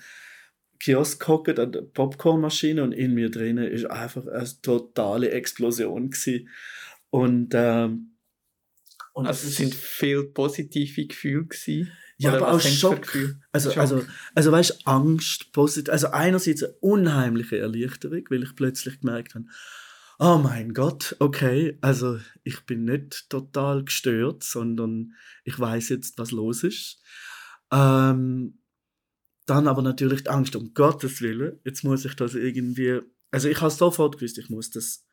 Kiosk 0.80 1.22
gehockt 1.22 1.60
an 1.60 1.72
der 1.72 1.82
Popcornmaschine 1.82 2.84
und 2.84 2.92
in 2.92 3.14
mir 3.14 3.30
drinnen 3.30 3.66
ist 3.66 3.86
einfach 3.86 4.28
eine 4.28 4.50
totale 4.62 5.30
Explosion 5.32 6.10
gewesen. 6.10 6.50
Und, 7.10 7.54
ähm, 7.54 8.18
und 9.14 9.28
also 9.28 9.48
es 9.48 9.56
sind 9.56 9.74
viele 9.74 10.24
positive 10.24 11.08
Gefühle 11.08 11.46
gewesen. 11.46 11.92
Ja, 12.22 12.36
aber 12.36 12.52
auch 12.52 12.62
Schock. 12.62 13.18
Also, 13.52 13.72
Schock. 13.72 13.80
also, 13.80 14.06
also 14.36 14.52
weißt 14.52 14.88
Angst, 14.88 15.52
positiv. 15.54 15.92
Also 15.92 16.12
einerseits 16.12 16.64
eine 16.64 16.74
unheimliche 16.80 17.58
Erleichterung, 17.58 18.24
weil 18.30 18.44
ich 18.44 18.56
plötzlich 18.56 19.00
gemerkt 19.00 19.34
habe, 19.34 19.46
oh 20.20 20.38
mein 20.38 20.76
Gott, 20.76 21.16
okay, 21.18 21.80
also 21.82 22.20
ich 22.44 22.60
bin 22.68 22.86
nicht 22.86 23.28
total 23.32 23.84
gestört, 23.84 24.44
sondern 24.44 25.14
ich 25.44 25.60
weiß 25.60 25.90
jetzt, 25.90 26.20
was 26.20 26.30
los 26.30 26.64
ist. 26.64 27.02
Ähm, 27.72 28.60
dann 29.48 29.68
aber 29.68 29.82
natürlich 29.82 30.24
die 30.24 30.30
Angst, 30.30 30.56
um 30.56 30.76
Gottes 30.76 31.22
Willen, 31.22 31.60
jetzt 31.66 31.84
muss 31.84 32.06
ich 32.06 32.16
das 32.16 32.36
irgendwie, 32.36 33.00
also 33.32 33.50
ich 33.50 33.60
habe 33.62 33.72
sofort 33.72 34.20
gewusst, 34.20 34.38
ich 34.38 34.50
muss 34.52 34.70
das, 34.70 35.08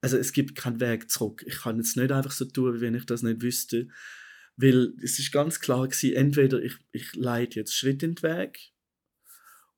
also 0.00 0.16
es 0.16 0.32
gibt 0.32 0.54
keinen 0.54 0.78
Weg 0.78 1.10
zurück. 1.10 1.42
Ich 1.44 1.62
kann 1.62 1.78
jetzt 1.78 1.96
nicht 1.96 2.12
einfach 2.12 2.30
so 2.30 2.44
tun, 2.44 2.76
wie 2.76 2.80
wenn 2.80 2.94
ich 2.94 3.04
das 3.04 3.22
nicht 3.22 3.42
wüsste, 3.42 3.88
weil 4.56 4.94
es 5.02 5.18
ist 5.18 5.32
ganz 5.32 5.60
klar 5.60 5.86
gewesen, 5.86 6.14
entweder 6.14 6.62
ich, 6.62 6.74
ich 6.92 7.14
leite 7.14 7.60
jetzt 7.60 7.74
Schritt 7.74 8.02
in 8.02 8.14
den 8.14 8.22
Weg 8.22 8.72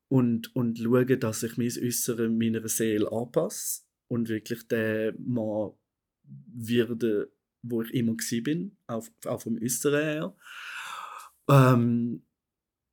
und, 0.09 0.55
und 0.55 0.79
schaue, 0.79 1.19
dass 1.19 1.43
ich 1.43 1.57
mein 1.57 1.67
Äußere 1.67 2.29
meiner 2.29 2.67
Seele 2.69 3.11
anpasse 3.11 3.83
und 4.09 4.29
wirklich 4.29 4.67
der 4.69 5.15
Mann 5.19 5.73
werde, 6.25 7.33
wo 7.63 7.83
ich 7.83 7.93
immer 7.93 8.15
bin, 8.43 8.77
auf, 8.87 9.11
auch 9.25 9.43
vom 9.43 9.59
Äußeren 9.61 10.03
her. 10.03 10.37
Ähm, 11.49 12.23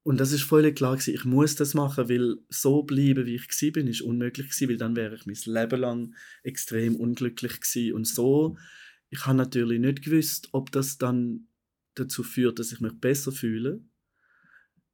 und 0.03 0.19
das 0.19 0.31
ist 0.31 0.43
völlig 0.43 0.75
klar 0.75 0.95
gewesen, 0.95 1.15
ich 1.15 1.25
muss 1.25 1.55
das 1.55 1.73
machen, 1.73 2.09
weil 2.09 2.37
so 2.49 2.83
bleiben, 2.83 3.25
wie 3.25 3.35
ich 3.35 3.73
bin, 3.73 3.87
ist 3.87 4.01
unmöglich 4.01 4.49
gewesen, 4.49 4.69
weil 4.69 4.77
dann 4.77 4.95
wäre 4.95 5.15
ich 5.15 5.25
mein 5.25 5.35
Leben 5.45 5.79
lang 5.79 6.15
extrem 6.43 6.95
unglücklich 6.95 7.59
gewesen. 7.59 7.93
Und 7.93 8.07
so, 8.07 8.55
ich 9.09 9.25
habe 9.25 9.37
natürlich 9.37 9.79
nicht 9.79 10.03
gewusst, 10.03 10.49
ob 10.51 10.71
das 10.71 10.97
dann 10.97 11.47
dazu 11.95 12.23
führt, 12.23 12.59
dass 12.59 12.71
ich 12.71 12.79
mich 12.79 12.93
besser 12.99 13.31
fühle, 13.31 13.81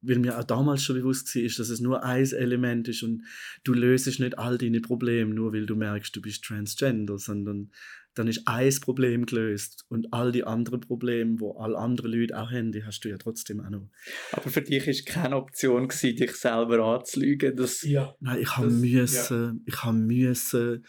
weil 0.00 0.18
mir 0.18 0.38
auch 0.38 0.44
damals 0.44 0.82
schon 0.82 0.96
bewusst 0.96 1.34
war, 1.34 1.42
dass 1.42 1.68
es 1.68 1.80
nur 1.80 2.02
ein 2.02 2.26
Element 2.32 2.88
ist 2.88 3.02
und 3.02 3.22
du 3.64 3.72
löst 3.72 4.06
nicht 4.06 4.38
all 4.38 4.58
deine 4.58 4.80
Probleme, 4.80 5.32
nur 5.32 5.52
weil 5.52 5.66
du 5.66 5.76
merkst, 5.76 6.14
du 6.14 6.20
bist 6.20 6.44
Transgender, 6.44 7.18
sondern 7.18 7.70
dann 8.14 8.28
ist 8.28 8.46
ein 8.46 8.74
Problem 8.80 9.24
gelöst 9.24 9.86
und 9.88 10.12
all 10.12 10.32
die 10.32 10.44
anderen 10.44 10.80
Probleme, 10.80 11.40
wo 11.40 11.52
alle 11.52 11.78
anderen 11.78 12.12
Leute 12.12 12.38
auch 12.38 12.50
haben, 12.50 12.72
die 12.72 12.84
hast 12.84 13.00
du 13.00 13.08
ja 13.08 13.16
trotzdem 13.16 13.60
auch 13.60 13.70
noch. 13.70 13.88
Aber 14.32 14.50
für 14.50 14.60
dich 14.60 14.86
war 14.86 14.94
keine 15.14 15.36
Option, 15.36 15.88
gewesen, 15.88 16.16
dich 16.16 16.32
selber 16.32 16.84
anzulügen? 16.84 17.56
Dass, 17.56 17.82
ja. 17.82 18.14
Nein, 18.20 18.40
ich 18.42 18.56
habe 18.56 18.68
müssen, 18.68 19.42
ja. 19.42 19.54
ich 19.64 19.82
habe 19.82 19.96
müssen 19.96 20.84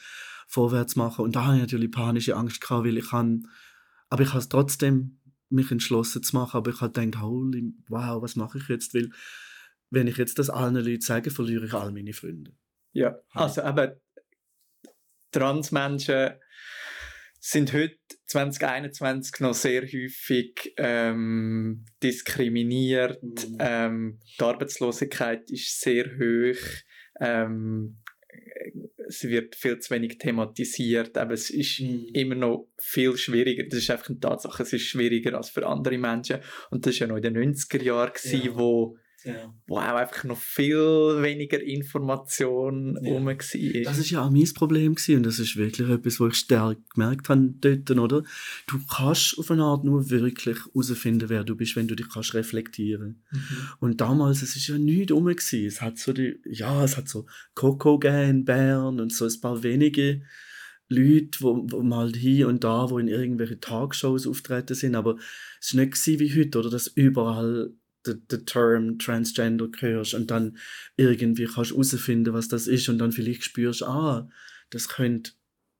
vorwärts 0.48 0.96
machen 0.96 1.24
und 1.24 1.36
da 1.36 1.46
habe 1.46 1.56
ich 1.56 1.62
natürlich 1.62 1.92
panische 1.92 2.36
Angst 2.36 2.60
gehabt, 2.60 2.86
weil 2.86 2.98
ich 2.98 3.10
kann, 3.10 3.48
aber 4.10 4.24
ich 4.24 4.30
habe 4.30 4.40
es 4.40 4.50
trotzdem 4.50 5.20
mich 5.54 5.72
entschlossen 5.72 6.24
zu 6.24 6.36
machen, 6.36 6.58
aber 6.58 6.72
ich 6.72 6.82
habe 6.82 6.92
gedacht, 6.92 7.24
holy, 7.24 7.74
wow, 7.88 8.22
was 8.22 8.36
mache 8.36 8.58
ich 8.58 8.68
jetzt? 8.68 8.94
Weil, 8.94 9.10
wenn 9.90 10.08
ich 10.08 10.18
jetzt 10.18 10.40
das 10.40 10.50
allen 10.50 10.76
Leuten 10.76 11.02
sage, 11.02 11.32
verliere 11.32 11.66
ich 11.66 11.74
all 11.74 11.92
meine 11.92 12.14
Freunde. 12.14 12.52
Ja, 12.94 13.18
also 13.32 13.62
aber 13.62 13.98
Transmenschen 15.32 16.34
sind 17.40 17.74
heute 17.74 17.98
2021 18.28 19.42
noch 19.42 19.54
sehr 19.54 19.82
häufig 19.82 20.74
ähm, 20.78 21.86
diskriminiert. 22.02 23.22
Mhm. 23.22 23.58
Ähm, 23.60 24.20
die 24.40 24.44
Arbeitslosigkeit 24.44 25.52
ist 25.52 25.82
sehr 25.82 26.06
hoch. 26.18 26.62
Ähm, 27.20 27.98
es 29.08 29.24
wird 29.24 29.56
viel 29.56 29.80
zu 29.80 29.94
wenig 29.94 30.18
thematisiert, 30.18 31.18
aber 31.18 31.34
es 31.34 31.50
ist 31.50 31.80
mhm. 31.80 32.08
immer 32.14 32.36
noch 32.36 32.68
viel 32.78 33.18
schwieriger. 33.18 33.64
Das 33.64 33.80
ist 33.80 33.90
einfach 33.90 34.10
eine 34.10 34.20
Tatsache, 34.20 34.64
es 34.64 34.74
ist 34.74 34.84
schwieriger 34.84 35.36
als 35.36 35.50
für 35.50 35.66
andere 35.66 35.98
Menschen. 35.98 36.40
Und 36.70 36.86
das 36.86 36.96
war 36.96 37.08
ja 37.08 37.08
noch 37.08 37.18
in 37.18 37.34
den 37.34 37.54
90er 37.56 37.82
Jahren, 37.82 38.14
ja. 38.24 38.56
wo 38.56 38.98
ja. 39.24 39.54
wo 39.68 39.78
auch 39.78 39.96
einfach 39.96 40.24
noch 40.24 40.38
viel 40.38 40.78
weniger 41.22 41.62
Information 41.62 42.98
ja. 43.02 43.12
rum 43.12 43.26
war. 43.26 43.36
Das 43.36 43.98
war 43.98 44.06
ja 44.06 44.26
auch 44.26 44.30
mein 44.30 44.54
Problem 44.54 44.96
gewesen, 44.96 45.18
und 45.18 45.24
das 45.24 45.40
ist 45.40 45.56
wirklich 45.56 45.90
etwas, 45.90 46.20
was 46.20 46.34
ich 46.34 46.40
stark 46.40 46.78
gemerkt 46.94 47.30
habe 47.30 47.54
dort, 47.60 47.92
oder? 47.92 48.24
Du 48.68 48.80
kannst 48.90 49.38
auf 49.38 49.52
eine 49.52 49.64
Art 49.64 49.84
nur 49.84 50.10
wirklich 50.10 50.58
herausfinden, 50.66 51.30
wer 51.30 51.44
du 51.44 51.56
bist, 51.56 51.76
wenn 51.76 51.88
du 51.88 51.96
dich 51.96 52.10
kannst 52.10 52.34
reflektieren. 52.34 53.24
Mhm. 53.32 53.40
Und 53.80 54.02
damals, 54.02 54.42
es 54.42 54.56
ist 54.56 54.68
ja 54.68 54.78
nichts 54.78 55.12
rum 55.12 55.26
gewesen. 55.26 55.66
Es 55.66 55.82
hat 55.82 55.98
so 55.98 56.14
die, 56.14 56.40
ja, 56.46 56.84
es 56.84 56.98
hat 56.98 57.08
so 57.08 57.26
Coco 57.56 58.00
in 58.04 58.46
Bern 58.46 59.00
und 59.00 59.14
so 59.14 59.26
ein 59.26 59.42
paar 59.42 59.64
wenige 59.64 60.22
Leute, 60.90 61.42
wo, 61.42 61.66
wo 61.70 61.82
mal 61.82 62.12
hier 62.14 62.48
und 62.48 62.64
da, 62.64 62.90
wo 62.90 63.00
in 63.00 63.08
irgendwelche 63.08 63.60
Talkshows 63.60 64.28
auftreten 64.28 64.76
sind, 64.76 64.96
aber 64.96 65.18
es 65.60 65.76
war 65.76 65.86
nicht 65.86 66.06
wie 66.08 66.40
heute, 66.40 66.60
oder? 66.60 66.70
Dass 66.70 66.88
überall 66.88 67.74
den 68.06 68.46
Term 68.46 69.00
Transgender 69.00 69.70
hörst 69.80 70.14
und 70.14 70.30
dann 70.32 70.58
irgendwie 70.98 71.46
kannst 71.46 71.72
du 71.72 71.76
herausfinden, 71.76 72.34
was 72.34 72.48
das 72.48 72.68
ist 72.68 72.90
und 72.90 72.98
dann 72.98 73.12
vielleicht 73.12 73.44
spürst, 73.44 73.84
ah, 73.84 74.30
das 74.70 74.90
könnte 74.90 75.32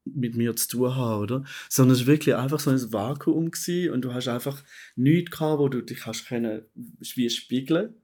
mit 0.06 0.36
mir 0.36 0.56
zu 0.56 0.68
tun 0.68 0.96
haben, 0.96 1.22
oder? 1.22 1.44
Sondern 1.70 1.96
es 1.96 2.02
war 2.02 2.08
wirklich 2.08 2.36
einfach 2.36 2.60
so 2.60 2.70
ein 2.70 2.94
Vakuum 2.94 3.52
gewesen 3.52 3.94
und 3.94 4.02
du 4.02 4.14
hast 4.14 4.28
einfach 4.28 4.64
nichts 4.96 5.32
gehabt, 5.32 5.60
wo 5.60 5.70
du 5.70 5.82
dich 5.82 6.06
hast 6.06 6.28
können, 6.28 6.64
wie 6.76 7.30
spiegeln 7.30 7.96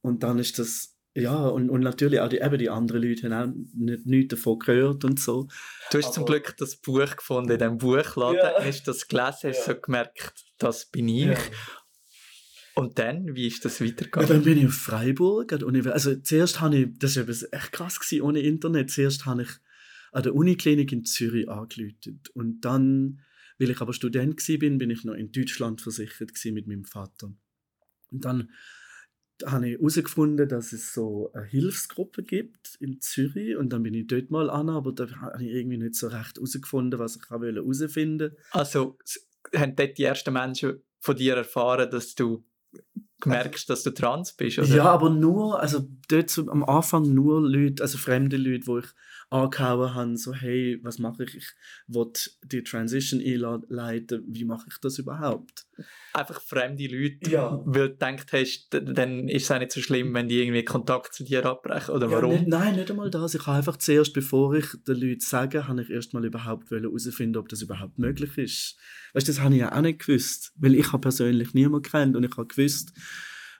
und 0.00 0.22
dann 0.22 0.38
ist 0.38 0.58
das 0.58 0.96
ja, 1.14 1.48
und, 1.48 1.70
und 1.70 1.80
natürlich 1.80 2.20
auch 2.20 2.28
die, 2.28 2.38
eben 2.38 2.58
die 2.58 2.70
anderen 2.70 3.02
Leute 3.02 3.30
haben 3.30 3.50
auch 3.50 3.54
nicht, 3.74 4.06
nichts 4.06 4.34
davon 4.36 4.60
gehört 4.60 5.04
und 5.04 5.18
so. 5.18 5.48
Du 5.90 5.98
hast 5.98 6.04
Aber, 6.06 6.14
zum 6.14 6.24
Glück 6.24 6.56
das 6.56 6.76
Buch 6.76 7.16
gefunden 7.16 7.50
in 7.50 7.58
diesem 7.58 7.78
Buchladen, 7.78 8.36
ja. 8.36 8.64
hast 8.64 8.84
das 8.86 9.08
gelesen, 9.08 9.50
hast 9.50 9.66
ja. 9.66 9.74
so 9.74 9.80
gemerkt, 9.80 10.34
das 10.58 10.86
bin 10.86 11.08
ich. 11.08 11.26
Ja. 11.26 11.36
Und 12.80 12.98
dann, 12.98 13.36
wie 13.36 13.46
ist 13.46 13.62
das 13.66 13.82
weitergegangen? 13.82 14.26
Ja, 14.26 14.34
dann 14.34 14.42
bin 14.42 14.56
ich 14.56 14.66
auf 14.66 14.72
Freiburg. 14.72 15.52
Also 15.52 16.16
zuerst 16.16 16.62
habe 16.62 16.78
ich, 16.78 16.98
das 16.98 17.14
war 17.14 17.28
echt 17.28 17.72
krass 17.72 18.00
gewesen, 18.00 18.22
ohne 18.22 18.40
Internet, 18.40 18.90
zuerst 18.90 19.26
habe 19.26 19.42
ich 19.42 19.50
an 20.12 20.22
der 20.22 20.34
Uniklinik 20.34 20.90
in 20.90 21.04
Zürich 21.04 21.46
angerufen. 21.46 22.22
Und 22.32 22.62
dann, 22.62 23.20
weil 23.58 23.68
ich 23.68 23.82
aber 23.82 23.92
Student 23.92 24.48
war, 24.48 24.58
bin, 24.58 24.78
bin 24.78 24.88
ich 24.88 25.04
noch 25.04 25.12
in 25.12 25.30
Deutschland 25.30 25.82
versichert 25.82 26.32
mit 26.46 26.66
meinem 26.66 26.86
Vater. 26.86 27.34
Und 28.12 28.24
dann 28.24 28.50
habe 29.44 29.68
ich 29.68 29.78
herausgefunden, 29.78 30.48
dass 30.48 30.72
es 30.72 30.94
so 30.94 31.30
eine 31.34 31.44
Hilfsgruppe 31.44 32.22
gibt 32.22 32.76
in 32.80 32.98
Zürich 33.02 33.56
und 33.56 33.74
dann 33.74 33.82
bin 33.82 33.92
ich 33.92 34.06
dort 34.06 34.30
mal 34.30 34.48
an, 34.48 34.70
aber 34.70 34.92
da 34.92 35.06
habe 35.20 35.44
ich 35.44 35.50
irgendwie 35.50 35.76
nicht 35.76 35.96
so 35.96 36.06
recht 36.08 36.36
herausgefunden, 36.36 36.98
was 36.98 37.16
ich 37.16 37.28
herausfinden 37.28 38.30
wollte. 38.30 38.36
Also 38.52 38.96
haben 39.54 39.76
dort 39.76 39.98
die 39.98 40.04
ersten 40.04 40.32
Menschen 40.32 40.82
von 40.98 41.16
dir 41.16 41.36
erfahren, 41.36 41.90
dass 41.90 42.14
du 42.14 42.46
merkst, 43.24 43.68
dass 43.68 43.82
du 43.82 43.90
trans 43.90 44.32
bist, 44.32 44.58
oder? 44.58 44.68
Ja, 44.68 44.84
aber 44.84 45.10
nur, 45.10 45.60
also 45.60 45.86
dort 46.08 46.38
am 46.48 46.64
Anfang 46.64 47.12
nur 47.12 47.40
Leute, 47.40 47.82
also 47.82 47.98
fremde 47.98 48.36
Leute, 48.36 48.66
wo 48.66 48.78
ich 48.78 48.86
angehauen 49.30 49.94
habe, 49.94 50.16
so 50.16 50.34
hey, 50.34 50.80
was 50.82 50.98
mache 50.98 51.24
ich? 51.24 51.36
Ich 51.36 51.46
will 51.86 52.10
die 52.42 52.64
Transition 52.64 53.20
einleiten, 53.20 54.24
wie 54.26 54.44
mache 54.44 54.66
ich 54.68 54.78
das 54.78 54.98
überhaupt? 54.98 55.66
Einfach 56.12 56.40
fremde 56.40 56.88
Leute, 56.88 57.30
ja. 57.30 57.62
weil 57.64 57.88
du 57.88 57.90
gedacht 57.90 58.32
hast, 58.32 58.68
dann 58.70 59.28
ist 59.28 59.44
es 59.44 59.50
auch 59.52 59.60
nicht 59.60 59.70
so 59.70 59.80
schlimm, 59.80 60.12
wenn 60.14 60.28
die 60.28 60.42
irgendwie 60.42 60.64
Kontakt 60.64 61.14
zu 61.14 61.22
dir 61.22 61.46
abbrechen, 61.46 61.94
oder 61.94 62.10
warum? 62.10 62.32
nicht, 62.32 62.48
nein, 62.48 62.74
nicht 62.74 62.90
einmal 62.90 63.08
das. 63.08 63.34
Ich 63.34 63.46
habe 63.46 63.58
einfach 63.58 63.76
zuerst, 63.76 64.12
bevor 64.12 64.54
ich 64.54 64.66
den 64.86 64.96
Leuten 64.96 65.20
sage, 65.20 65.68
habe 65.68 65.82
ich 65.82 65.90
erst 65.90 66.12
mal 66.12 66.24
überhaupt 66.24 66.70
herausfinden, 66.72 67.36
ob 67.36 67.48
das 67.48 67.62
überhaupt 67.62 68.00
möglich 68.00 68.36
ist. 68.36 68.76
Weißt 69.14 69.28
du, 69.28 69.32
das 69.32 69.40
habe 69.40 69.54
ich 69.54 69.60
ja 69.60 69.72
auch 69.72 69.80
nicht 69.80 70.04
gewusst, 70.04 70.52
weil 70.56 70.74
ich 70.74 70.92
habe 70.92 71.02
persönlich 71.02 71.54
niemanden 71.54 71.88
kennt 71.88 72.16
und 72.16 72.24
ich 72.24 72.36
habe 72.36 72.48
gewusst, 72.48 72.92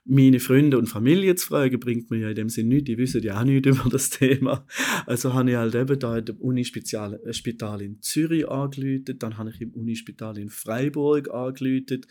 meine 0.05 0.41
Freunde 0.41 0.79
und 0.79 0.87
Familie 0.87 1.35
zu 1.35 1.49
fragen, 1.49 1.79
bringt 1.79 2.11
mir 2.11 2.19
ja 2.19 2.29
in 2.31 2.35
dem 2.35 2.49
Sinne 2.49 2.71
nichts. 2.71 2.87
Die 2.87 2.99
wissen 2.99 3.23
ja 3.23 3.39
auch 3.39 3.45
nichts 3.45 3.69
über 3.69 3.89
das 3.91 4.11
Thema. 4.11 4.67
Also 5.07 5.35
habe 5.35 5.51
ich 5.51 5.57
halt 5.57 5.75
eben 5.75 5.99
da 5.99 6.21
dem 6.21 6.37
Unispital 6.37 7.21
äh, 7.25 7.85
in 7.85 8.01
Zürich 8.01 8.49
angelötet, 8.49 9.23
dann 9.23 9.39
habe 9.39 9.51
ich 9.51 9.61
im 9.61 9.73
Unispital 9.73 10.39
in 10.39 10.49
Freiburg 10.49 11.31
angelötet, 11.31 12.07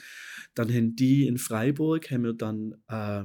dann 0.56 0.74
haben 0.74 0.96
die 0.96 1.28
in 1.28 1.38
Freiburg, 1.38 2.10
haben 2.12 2.24
wir 2.24 2.34
dann 2.34 2.76
äh, 2.88 3.24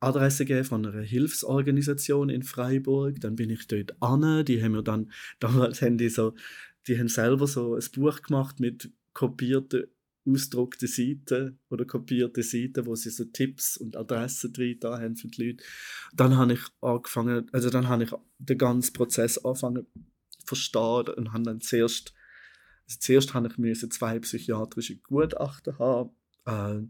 Adresse 0.00 0.44
gegeben 0.44 0.64
von 0.64 0.86
einer 0.86 1.02
Hilfsorganisation 1.02 2.30
in 2.30 2.42
Freiburg, 2.42 3.20
dann 3.20 3.36
bin 3.36 3.50
ich 3.50 3.66
dort 3.66 4.00
an, 4.00 4.44
die 4.44 4.62
haben 4.62 4.72
mir 4.72 4.82
dann, 4.82 5.10
damals 5.40 5.82
haben 5.82 5.98
die 5.98 6.08
so, 6.08 6.34
die 6.86 6.98
haben 6.98 7.08
selber 7.08 7.46
so 7.46 7.74
ein 7.74 7.84
Buch 7.94 8.22
gemacht 8.22 8.60
mit 8.60 8.90
kopierten 9.12 9.84
ausgedruckte 10.28 10.86
Seiten 10.86 11.58
oder 11.70 11.84
kopierte 11.84 12.42
Seiten, 12.42 12.86
wo 12.86 12.94
sie 12.94 13.10
so 13.10 13.24
Tipps 13.24 13.76
und 13.76 13.96
Adressen 13.96 14.52
drin 14.52 14.78
da 14.80 15.00
haben 15.00 15.16
für 15.16 15.28
die 15.28 15.48
Leute. 15.48 15.64
Dann 16.14 16.36
habe 16.36 16.54
ich 16.54 16.60
angefangen, 16.80 17.48
also 17.52 17.70
dann 17.70 17.88
habe 17.88 18.04
ich 18.04 18.10
den 18.38 18.58
ganzen 18.58 18.92
Prozess 18.92 19.38
angefangen 19.44 19.86
zu 20.38 20.46
verstehen 20.46 21.14
und 21.16 21.32
habe 21.32 21.44
dann 21.44 21.60
zuerst, 21.60 22.14
also 22.86 22.98
zuerst 23.00 23.34
habe 23.34 23.48
ich 23.48 23.90
zwei 23.90 24.18
psychiatrische 24.18 24.96
Gutachten 24.96 25.78
haben, 25.78 26.10
äh, 26.46 26.82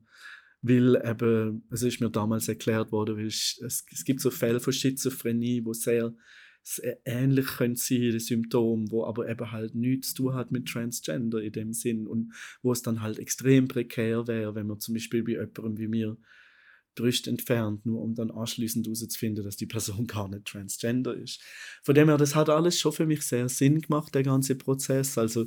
weil 0.62 0.96
eben, 1.04 1.66
es 1.70 1.82
ist 1.82 2.00
mir 2.00 2.10
damals 2.10 2.48
erklärt 2.48 2.90
worden, 2.90 3.16
weil 3.16 3.26
es, 3.26 3.60
es 3.62 4.04
gibt 4.04 4.20
so 4.20 4.30
Fälle 4.30 4.60
von 4.60 4.72
Schizophrenie, 4.72 5.64
wo 5.64 5.72
sehr 5.72 6.14
ähnlich 7.04 7.46
können 7.46 7.76
sein, 7.76 8.00
die 8.00 8.20
Symptome, 8.20 8.90
wo 8.90 9.04
aber 9.04 9.28
eben 9.28 9.50
halt 9.52 9.74
nichts 9.74 10.14
zu 10.14 10.22
tun 10.22 10.34
hat 10.34 10.50
mit 10.50 10.66
Transgender 10.66 11.42
in 11.42 11.52
dem 11.52 11.72
Sinn 11.72 12.06
und 12.06 12.32
wo 12.62 12.72
es 12.72 12.82
dann 12.82 13.02
halt 13.02 13.18
extrem 13.18 13.68
prekär 13.68 14.26
wäre, 14.26 14.54
wenn 14.54 14.66
man 14.66 14.80
zum 14.80 14.94
Beispiel 14.94 15.22
bei 15.22 15.32
jemandem 15.32 15.78
wie 15.78 15.88
mir 15.88 16.16
Brüste 16.98 17.30
entfernt, 17.30 17.86
nur 17.86 18.02
um 18.02 18.14
dann 18.14 18.30
anschließend 18.30 18.86
herauszufinden, 18.86 19.44
dass 19.44 19.56
die 19.56 19.66
Person 19.66 20.06
gar 20.06 20.28
nicht 20.28 20.46
transgender 20.46 21.14
ist. 21.14 21.40
Von 21.82 21.94
dem 21.94 22.08
her, 22.08 22.18
das 22.18 22.34
hat 22.34 22.50
alles 22.50 22.78
schon 22.78 22.92
für 22.92 23.06
mich 23.06 23.22
sehr 23.22 23.48
Sinn 23.48 23.80
gemacht, 23.80 24.14
der 24.14 24.24
ganze 24.24 24.56
Prozess. 24.56 25.16
Also 25.16 25.46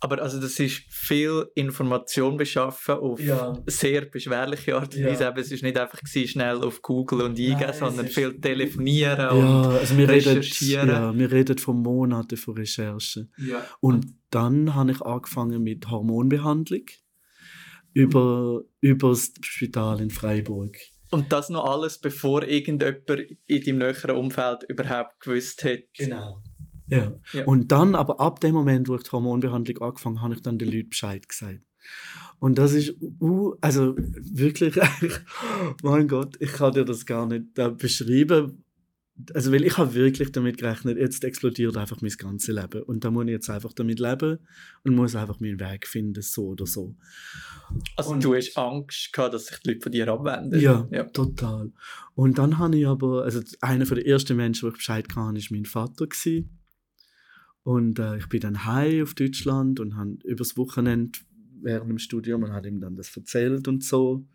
aber 0.00 0.22
also 0.22 0.40
das 0.40 0.58
ist 0.58 0.82
viel 0.88 1.46
Information 1.54 2.38
beschaffen 2.38 2.94
auf 2.94 3.20
ja. 3.20 3.52
sehr 3.66 4.06
beschwerliche 4.06 4.74
Art 4.76 4.96
und 4.96 5.04
Weise. 5.04 5.24
Ja. 5.24 5.34
Es 5.36 5.52
ist 5.52 5.62
nicht 5.62 5.78
einfach 5.78 6.00
gewesen, 6.00 6.28
schnell 6.28 6.56
auf 6.64 6.80
Google 6.80 7.20
und 7.20 7.38
eingeben, 7.38 7.60
Nein, 7.60 7.74
sondern 7.74 8.06
viel 8.06 8.40
telefonieren 8.40 9.18
ja, 9.18 9.30
und 9.30 9.66
also 9.74 9.96
wir 9.98 10.08
recherchieren. 10.08 10.88
Reden, 10.88 11.02
ja, 11.02 11.18
wir 11.18 11.32
reden 11.32 11.58
von 11.58 11.82
Monaten 11.82 12.36
von 12.38 12.54
Recherchen. 12.54 13.30
Ja. 13.36 13.62
Und 13.80 14.06
dann 14.30 14.74
habe 14.74 14.92
ich 14.92 15.02
angefangen 15.02 15.62
mit 15.62 15.90
Hormonbehandlung 15.90 16.86
über, 17.92 18.62
über 18.80 19.10
das 19.10 19.32
Spital 19.42 20.00
in 20.00 20.10
Freiburg. 20.10 20.78
Und 21.10 21.32
das 21.32 21.50
noch 21.50 21.64
alles, 21.64 21.98
bevor 21.98 22.44
irgendjemand 22.44 23.10
in 23.46 23.64
deinem 23.64 23.78
näheren 23.78 24.16
Umfeld 24.16 24.62
überhaupt 24.68 25.20
gewusst 25.20 25.62
hat, 25.64 25.80
genau. 25.96 26.40
Ja. 26.90 27.12
ja. 27.32 27.44
Und 27.44 27.72
dann, 27.72 27.94
aber 27.94 28.20
ab 28.20 28.40
dem 28.40 28.54
Moment, 28.54 28.88
wo 28.88 28.96
ich 28.96 29.02
die 29.02 29.10
Hormonbehandlung 29.10 29.78
angefangen 29.78 30.16
habe, 30.16 30.24
habe 30.24 30.34
ich 30.34 30.42
dann 30.42 30.58
den 30.58 30.70
Leuten 30.70 30.90
Bescheid 30.90 31.28
gesagt. 31.28 31.60
Und 32.38 32.58
das 32.58 32.72
ist, 32.72 32.94
uh, 33.20 33.54
also 33.60 33.94
wirklich, 33.96 34.78
mein 35.82 36.08
Gott, 36.08 36.36
ich 36.40 36.52
kann 36.52 36.72
dir 36.72 36.84
das 36.84 37.04
gar 37.06 37.26
nicht 37.26 37.58
äh, 37.58 37.70
beschreiben. 37.70 38.64
Also, 39.34 39.52
weil 39.52 39.66
ich 39.66 39.76
habe 39.76 39.92
wirklich 39.92 40.32
damit 40.32 40.56
gerechnet, 40.56 40.96
jetzt 40.96 41.22
explodiert 41.24 41.76
einfach 41.76 42.00
mein 42.00 42.10
ganzes 42.12 42.54
Leben. 42.54 42.82
Und 42.84 43.04
da 43.04 43.10
muss 43.10 43.26
ich 43.26 43.32
jetzt 43.32 43.50
einfach 43.50 43.74
damit 43.74 44.00
leben 44.00 44.38
und 44.82 44.94
muss 44.94 45.14
einfach 45.14 45.40
meinen 45.40 45.60
Weg 45.60 45.86
finden, 45.86 46.22
so 46.22 46.48
oder 46.48 46.64
so. 46.64 46.96
Also, 47.96 48.12
und, 48.12 48.24
du 48.24 48.34
hast 48.34 48.56
Angst 48.56 49.12
gehabt, 49.12 49.34
dass 49.34 49.46
sich 49.46 49.58
die 49.58 49.72
Leute 49.72 49.82
von 49.82 49.92
dir 49.92 50.08
abwenden? 50.08 50.58
Ja, 50.58 50.88
ja, 50.90 51.04
total. 51.04 51.70
Und 52.14 52.38
dann 52.38 52.56
habe 52.56 52.78
ich 52.78 52.86
aber, 52.86 53.24
also 53.24 53.42
einer 53.60 53.84
der 53.84 54.06
ersten 54.06 54.38
Menschen, 54.38 54.62
wo 54.62 54.68
ich 54.68 54.78
Bescheid 54.78 55.06
kann, 55.06 55.36
war 55.36 55.42
mein 55.50 55.66
Vater. 55.66 56.06
Gewesen. 56.06 56.59
Und 57.62 57.98
äh, 57.98 58.16
ich 58.16 58.28
bin 58.28 58.40
dann 58.40 58.64
heim 58.64 59.02
auf 59.02 59.14
Deutschland 59.14 59.80
und 59.80 59.96
habe 59.96 60.18
übers 60.24 60.56
Wochenende 60.56 61.18
während 61.62 61.90
dem 61.90 61.98
Studium 61.98 62.42
und 62.42 62.52
hat 62.52 62.66
ihm 62.66 62.80
dann 62.80 62.96
das 62.96 63.14
erzählt 63.16 63.68
und 63.68 63.84
so. 63.84 64.26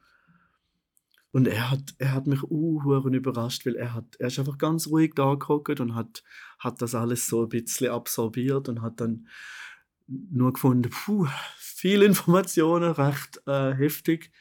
Und 1.32 1.48
er 1.48 1.70
hat, 1.70 1.96
er 1.98 2.14
hat 2.14 2.28
mich 2.28 2.44
uh, 2.44 3.08
überrascht, 3.10 3.66
weil 3.66 3.76
er, 3.76 3.94
hat, 3.94 4.16
er 4.20 4.28
ist 4.28 4.40
einfach 4.40 4.58
ganz 4.58 4.88
ruhig 4.88 5.14
da 5.16 5.36
gehockt 5.36 5.82
und 5.82 5.94
hat, 5.94 6.24
hat 6.60 6.82
das 6.82 6.96
alles 6.96 7.28
so 7.28 7.44
ein 7.44 7.50
bisschen 7.50 7.92
absorbiert 7.92 8.70
und 8.70 8.82
hat 8.82 9.02
dann 9.02 9.28
nur 10.08 10.54
gefunden, 10.54 10.90
puh, 10.90 11.28
viele 11.58 12.06
Informationen, 12.06 12.92
recht 12.92 13.42
äh, 13.48 13.74
heftig 13.74 14.32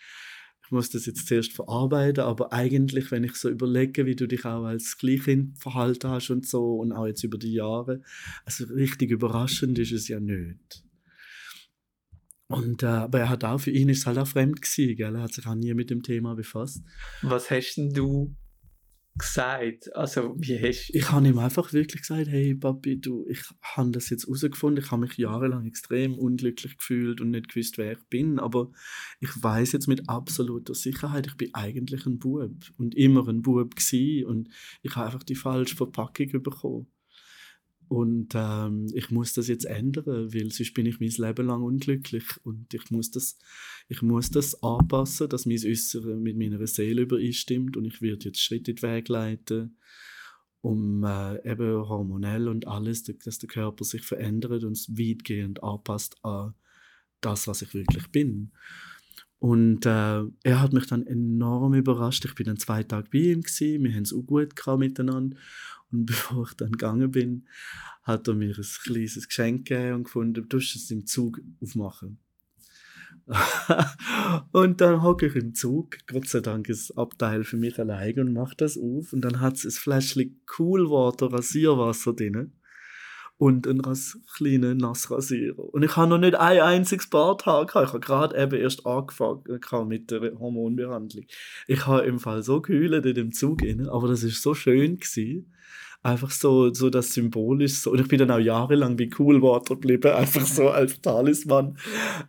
muss 0.75 0.91
das 0.91 1.07
jetzt 1.07 1.27
zuerst 1.27 1.53
verarbeiten, 1.53 2.25
aber 2.25 2.53
eigentlich, 2.53 3.11
wenn 3.11 3.25
ich 3.25 3.37
so 3.37 3.49
überlege, 3.49 4.05
wie 4.05 4.15
du 4.15 4.27
dich 4.27 4.45
auch 4.45 4.65
als 4.65 4.99
Kleinkind 4.99 5.59
verhalten 5.59 6.11
hast 6.11 6.31
und 6.31 6.47
so 6.47 6.77
und 6.77 6.93
auch 6.93 7.07
jetzt 7.07 7.25
über 7.25 7.39
die 7.39 7.55
Jahre, 7.55 8.03
also 8.45 8.65
richtig 8.67 9.11
überraschend 9.11 9.79
ist 9.79 9.93
es 9.93 10.09
ja 10.09 10.21
nicht. 10.21 10.85
Und, 12.49 12.83
äh, 12.83 12.87
aber 12.87 13.21
er 13.21 13.29
hat 13.31 13.45
auch, 13.45 13.59
für 13.59 13.71
ihn 13.71 13.89
ist 13.89 14.01
es 14.01 14.07
halt 14.07 14.19
auch 14.19 14.27
fremd 14.27 14.61
gewesen, 14.61 14.97
gell? 14.97 15.15
er 15.15 15.23
hat 15.23 15.33
sich 15.33 15.47
auch 15.47 15.55
nie 15.55 15.73
mit 15.73 15.89
dem 15.89 16.03
Thema 16.03 16.35
befasst. 16.35 16.83
Was 17.23 17.51
hast 17.51 17.77
denn 17.77 17.91
du 17.91 18.37
gesagt? 19.17 19.95
Also, 19.95 20.35
wie 20.39 20.59
hast 20.61 20.91
Ich 20.93 21.11
habe 21.11 21.27
ihm 21.27 21.39
einfach 21.39 21.73
wirklich 21.73 22.03
gesagt, 22.03 22.29
hey 22.29 22.55
Papi, 22.55 23.01
du, 23.01 23.27
ich 23.29 23.43
habe 23.63 23.91
das 23.93 24.11
jetzt 24.11 24.27
herausgefunden, 24.27 24.83
ich 24.83 24.91
habe 24.91 25.03
mich 25.03 25.17
jahrelang 25.17 25.67
extrem 25.67 26.19
unglücklich 26.19 26.77
gefühlt 26.77 27.21
und 27.21 27.31
nicht 27.31 27.49
gewusst, 27.49 27.79
wer 27.79 27.93
ich 27.93 28.05
bin, 28.11 28.39
aber 28.39 28.71
ich 29.21 29.31
weiß 29.41 29.73
jetzt 29.73 29.87
mit 29.87 30.09
absoluter 30.09 30.75
Sicherheit, 30.75 31.27
ich 31.27 31.37
bin 31.37 31.55
eigentlich 31.55 32.07
ein 32.07 32.19
Bub 32.19 32.53
und 32.77 32.95
immer 32.95 33.27
ein 33.29 33.43
Bub 33.43 33.77
gewesen 33.77 34.27
und 34.27 34.49
ich 34.83 34.97
habe 34.97 35.07
einfach 35.07 35.23
die 35.23 35.37
falsche 35.37 35.77
Verpackung 35.77 36.43
bekommen. 36.43 36.87
Und 37.89 38.35
ähm, 38.35 38.87
ich 38.95 39.11
muss 39.11 39.35
das 39.35 39.49
jetzt 39.49 39.67
ändern, 39.67 40.33
weil 40.33 40.51
sonst 40.51 40.75
bin 40.75 40.87
ich 40.87 41.01
mein 41.01 41.11
Leben 41.11 41.47
lang 41.47 41.63
unglücklich. 41.63 42.25
Und 42.43 42.73
ich 42.73 42.91
muss 42.91 43.11
das, 43.11 43.39
ich 43.89 44.03
muss 44.03 44.31
das 44.31 44.63
anpassen, 44.63 45.29
dass 45.29 45.47
mein 45.47 45.61
Äußere 45.65 46.17
mit 46.17 46.37
meiner 46.37 46.67
Seele 46.67 47.03
übereinstimmt. 47.03 47.77
Und 47.77 47.85
ich 47.85 48.01
werde 48.01 48.27
jetzt 48.27 48.41
Schritte 48.41 48.73
in 48.73 48.77
den 48.77 48.83
Weg 48.83 49.09
leiten, 49.09 49.77
um 50.61 51.05
äh, 51.05 51.51
eben 51.51 51.89
hormonell 51.89 52.49
und 52.49 52.67
alles, 52.67 53.05
dass 53.05 53.39
der 53.39 53.49
Körper 53.49 53.85
sich 53.85 54.03
verändert 54.03 54.65
und 54.65 54.73
es 54.73 54.89
weitgehend 54.89 55.63
anpasst 55.63 56.17
an 56.25 56.55
das, 57.21 57.47
was 57.47 57.63
ich 57.63 57.75
wirklich 57.75 58.09
bin. 58.09 58.53
Und 59.45 59.85
äh, 59.85 60.23
er 60.43 60.63
hat 60.63 60.73
mich 60.73 60.87
dann 60.87 61.07
enorm 61.07 61.75
überrascht. 61.75 62.25
Ich 62.25 62.35
bin 62.35 62.47
dann 62.47 62.57
zwei 62.57 62.83
Tage 62.83 63.09
bei 63.13 63.19
ihm 63.19 63.43
gewesen. 63.43 63.85
Wir 63.85 63.93
haben 63.93 64.05
es 64.05 64.15
auch 64.15 64.23
gut 64.23 64.55
miteinander. 64.79 65.37
Und 65.91 66.07
bevor 66.07 66.47
ich 66.49 66.55
dann 66.55 66.73
gegangen 66.73 67.11
bin, 67.11 67.47
hat 68.03 68.29
er 68.29 68.35
mir 68.35 68.57
ein 68.57 68.65
kleines 68.83 69.27
Geschenk 69.27 69.69
gegeben 69.69 69.95
und 69.95 70.05
gefunden, 70.05 70.49
du 70.49 70.57
musst 70.57 70.77
es 70.77 70.91
im 70.91 71.07
Zug 71.07 71.41
aufmachen. 71.61 72.19
und 74.53 74.81
dann 74.81 75.03
hocke 75.03 75.27
ich 75.27 75.37
im 75.37 75.55
Zug, 75.55 75.97
Gott 76.07 76.29
sei 76.29 76.41
Dank 76.41 76.69
ist 76.69 76.91
Abteil 76.99 77.45
für 77.45 77.57
mich 77.57 77.79
allein 77.79 78.19
und 78.19 78.33
mache 78.33 78.55
das 78.57 78.77
auf. 78.77 79.13
Und 79.13 79.23
dann 79.23 79.41
hat 79.41 79.55
es 79.55 79.65
ein 79.65 79.71
Fläschchen 79.71 80.43
Coolwater 80.47 81.33
Rasierwasser 81.33 82.13
drin 82.13 82.53
und 83.45 83.69
einen 83.69 83.83
kleinen 84.35 84.79
Nassrasierer. 84.79 85.75
Und 85.75 85.83
ich 85.83 85.97
habe 85.97 86.09
noch 86.09 86.17
nicht 86.17 86.35
ein 86.35 86.61
einziges 86.61 87.11
Barthaar 87.11 87.67
gehabt. 87.67 87.89
Ich 87.89 87.93
habe 87.93 88.01
gerade 88.01 88.43
eben 88.43 88.59
erst 88.59 88.87
angefangen 88.87 89.89
mit 89.89 90.11
der 90.11 90.33
Hormonbehandlung. 90.39 91.27
Ich 91.67 91.87
habe 91.87 92.07
im 92.07 92.19
Fall 92.19 92.43
so 92.43 92.63
gehüllt 92.63 93.05
in 93.05 93.15
dem 93.15 93.33
Zug, 93.33 93.61
aber 93.91 94.09
das 94.09 94.23
ist 94.23 94.41
so 94.41 94.55
schön 94.55 94.97
gewesen 94.97 95.53
einfach 96.05 96.31
so, 96.31 96.73
so 96.73 96.91
das 96.91 97.15
symbolisch 97.15 97.75
so. 97.75 97.91
Und 97.91 98.01
ich 98.01 98.09
bin 98.09 98.19
dann 98.19 98.31
auch 98.31 98.39
jahrelang 98.39 98.97
bei 98.97 99.07
Coolwater 99.07 99.75
geblieben, 99.75 100.13
einfach 100.15 100.47
so 100.47 100.69
als 100.69 101.01
Talisman. 101.01 101.79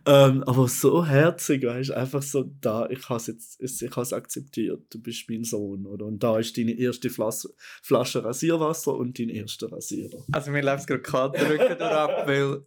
Ähm, 0.06 0.42
aber 0.44 0.66
so 0.66 1.04
herzig, 1.04 1.64
weißt 1.64 1.90
du, 1.90 1.96
einfach 1.96 2.22
so 2.22 2.50
da, 2.60 2.88
ich 2.88 3.06
habe 3.08 3.18
es 3.18 3.26
jetzt, 3.26 3.60
ich 3.60 3.90
habe 3.90 4.02
es 4.02 4.12
akzeptiert, 4.12 4.82
du 4.90 5.00
bist 5.00 5.28
mein 5.28 5.44
Sohn, 5.44 5.86
oder? 5.86 6.06
Und 6.06 6.22
da 6.22 6.38
ist 6.38 6.56
deine 6.56 6.72
erste 6.72 7.10
Flasche, 7.10 7.50
Flasche 7.82 8.24
Rasierwasser 8.24 8.94
und 8.94 9.18
dein 9.18 9.28
erster 9.28 9.70
Rasierer. 9.70 10.24
Also 10.32 10.50
mir 10.50 10.62
läuft 10.62 10.80
es 10.80 10.86
gerade 10.86 11.02
Kartenrücken 11.02 11.82
ab, 11.82 12.22
weil 12.26 12.62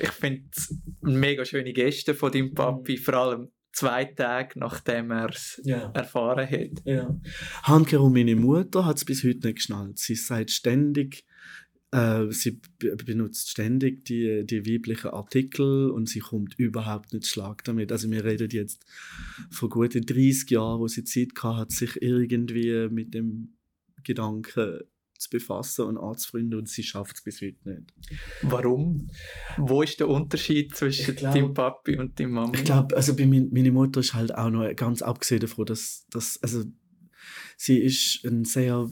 ich 0.00 0.10
finde 0.10 0.42
es 0.56 0.74
mega 1.02 1.44
schöne 1.44 1.72
Gäste 1.72 2.14
von 2.14 2.30
deinem 2.30 2.54
Papi, 2.54 2.96
vor 2.96 3.14
allem 3.14 3.48
zwei 3.72 4.04
Tage 4.04 4.58
nachdem 4.58 5.10
er 5.10 5.30
es 5.30 5.60
ja. 5.64 5.90
erfahren 5.92 6.48
hat. 6.48 6.84
Ja. 6.84 7.16
Handkehrum, 7.62 8.12
meine 8.12 8.36
Mutter 8.36 8.84
hat 8.84 8.96
es 8.96 9.04
bis 9.04 9.24
heute 9.24 9.46
nicht 9.46 9.56
geschnallt. 9.56 9.98
Sie 9.98 10.14
sagt 10.14 10.50
ständig, 10.50 11.24
äh, 11.92 12.30
sie 12.30 12.60
benutzt 12.78 13.50
ständig 13.50 14.04
die, 14.04 14.44
die 14.46 14.66
weiblichen 14.66 15.10
Artikel 15.10 15.90
und 15.90 16.08
sie 16.08 16.20
kommt 16.20 16.54
überhaupt 16.58 17.12
nicht 17.12 17.26
Schlag 17.26 17.64
damit. 17.64 17.90
Also 17.90 18.10
wir 18.10 18.24
reden 18.24 18.50
jetzt 18.50 18.84
vor 19.50 19.68
guten 19.68 20.06
30 20.06 20.50
Jahren, 20.50 20.80
wo 20.80 20.88
sie 20.88 21.04
Zeit 21.04 21.30
hatte, 21.42 21.56
hat 21.56 21.72
sich 21.72 22.00
irgendwie 22.00 22.88
mit 22.88 23.14
dem 23.14 23.56
Gedanken 24.04 24.80
zu 25.20 25.28
befassen 25.28 25.84
und 25.84 25.98
anzufreunden 25.98 26.58
und 26.58 26.68
sie 26.68 26.82
schafft 26.82 27.16
es 27.16 27.22
bis 27.22 27.42
heute 27.42 27.56
nicht. 27.68 27.92
Warum? 28.42 29.10
Wo 29.58 29.82
ist 29.82 30.00
der 30.00 30.08
Unterschied 30.08 30.74
zwischen 30.74 31.14
glaub- 31.14 31.34
deinem 31.34 31.52
Papi 31.52 31.98
und 31.98 32.18
deiner 32.18 32.30
Mama? 32.30 32.52
Ich 32.54 32.64
glaube, 32.64 32.96
also 32.96 33.14
bei 33.14 33.26
mein, 33.26 33.50
meine 33.52 33.70
Mutter 33.70 34.00
ist 34.00 34.14
halt 34.14 34.34
auch 34.34 34.48
noch 34.48 34.74
ganz 34.74 35.02
abgesehen 35.02 35.40
davon, 35.40 35.66
dass, 35.66 36.06
dass 36.10 36.42
also 36.42 36.64
sie 37.58 37.78
ist 37.78 38.24
ein 38.24 38.44
sehr, 38.46 38.88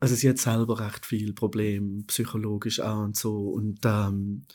also 0.00 0.14
sie 0.14 0.30
hat 0.30 0.38
selber 0.38 0.80
recht 0.80 1.04
viel 1.04 1.34
Probleme, 1.34 2.02
psychologisch 2.06 2.80
auch 2.80 3.04
und 3.04 3.16
so 3.16 3.50
und 3.50 3.80
ähm, 3.84 4.46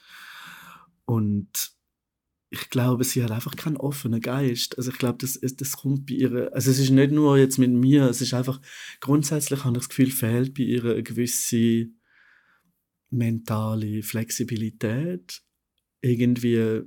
und 1.06 1.77
ich 2.50 2.70
glaube, 2.70 3.04
sie 3.04 3.24
hat 3.24 3.32
einfach 3.32 3.56
keinen 3.56 3.78
offenen 3.78 4.22
Geist. 4.22 4.78
Also 4.78 4.92
ich 4.92 4.98
glaube, 4.98 5.18
das, 5.20 5.40
das 5.42 5.78
kommt 5.78 6.06
bei 6.06 6.14
ihr, 6.16 6.54
also 6.54 6.72
es 6.72 6.80
ist 6.80 6.92
nicht 6.92 7.12
nur 7.12 7.38
jetzt 7.38 7.58
mit 7.58 7.72
mir, 7.72 8.06
es 8.06 8.22
ist 8.22 8.34
einfach, 8.34 8.62
grundsätzlich 9.02 9.64
habe 9.64 9.78
ich 9.78 9.84
das 9.84 9.90
Gefühl, 9.90 10.12
fehlt 10.12 10.54
bei 10.54 10.64
ihr 10.64 10.86
eine 10.86 11.04
gewisse 11.04 11.88
mentale 13.10 14.02
Flexibilität, 14.04 15.42
irgendwie 16.02 16.84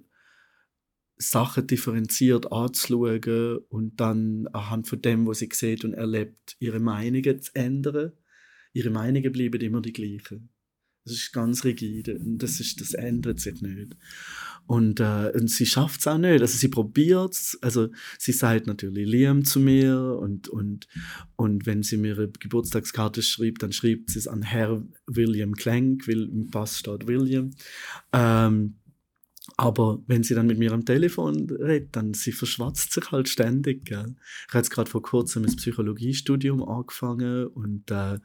Sachen 1.17 1.67
differenziert 1.67 2.51
anzuschauen 2.51 3.59
und 3.69 4.01
dann 4.01 4.47
anhand 4.49 4.89
von 4.89 5.03
dem, 5.03 5.27
was 5.27 5.41
sie 5.41 5.51
sieht 5.53 5.85
und 5.85 5.93
erlebt, 5.93 6.57
ihre 6.59 6.81
Meinungen 6.81 7.41
zu 7.43 7.55
ändern. 7.55 8.13
Ihre 8.73 8.91
Meinungen 8.91 9.31
bleiben 9.31 9.61
immer 9.61 9.83
die 9.83 9.93
gleichen. 9.93 10.51
Das 11.05 11.15
ist 11.15 11.33
ganz 11.33 11.65
rigide 11.65 12.19
und 12.19 12.39
das, 12.39 12.61
ist, 12.61 12.81
das 12.81 12.93
ändert 12.93 13.41
sich 13.41 13.63
nicht. 13.63 13.97
Und, 14.67 15.01
äh, 15.01 15.33
und 15.35 15.51
sie 15.51 15.67
schafft 15.67 16.01
es 16.01 16.07
auch 16.07 16.19
nicht. 16.19 16.43
Also 16.43 16.57
sie 16.59 16.69
probiert 16.69 17.33
es. 17.33 17.59
Also 17.61 17.89
sie 18.19 18.33
sagt 18.33 18.67
natürlich 18.67 19.09
Liam 19.09 19.45
zu 19.45 19.59
mir 19.59 19.99
und, 20.21 20.49
und, 20.49 20.87
und 21.37 21.67
wenn 21.67 21.83
sie 21.83 21.97
mir 21.97 22.17
eine 22.17 22.29
Geburtstagskarte 22.29 23.23
schreibt, 23.23 23.63
dann 23.63 23.73
schreibt 23.73 24.11
sie 24.11 24.19
es 24.19 24.29
an 24.29 24.43
Herr 24.43 24.87
William 25.07 25.55
Klenk, 25.55 26.07
weil 26.07 26.23
im 26.23 26.51
Pass 26.51 26.79
steht 26.79 27.09
William. 27.09 27.51
Ähm, 28.13 28.77
aber 29.57 30.03
wenn 30.07 30.23
sie 30.23 30.35
dann 30.35 30.47
mit 30.47 30.59
mir 30.59 30.73
am 30.73 30.85
Telefon 30.85 31.51
redet, 31.51 31.97
dann 31.97 32.15
sie 32.15 32.33
verschwatzt 32.33 32.93
sich 32.93 33.11
halt 33.11 33.29
ständig. 33.29 33.87
Gell? 33.87 34.15
Ich 34.47 34.49
habe 34.51 34.59
jetzt 34.59 34.71
gerade 34.71 34.91
vor 34.91 35.03
kurzem 35.03 35.45
ein 35.45 35.57
Psychologiestudium 35.57 36.63
angefangen 36.63 37.47
und 37.49 37.91
äh, 37.91 38.19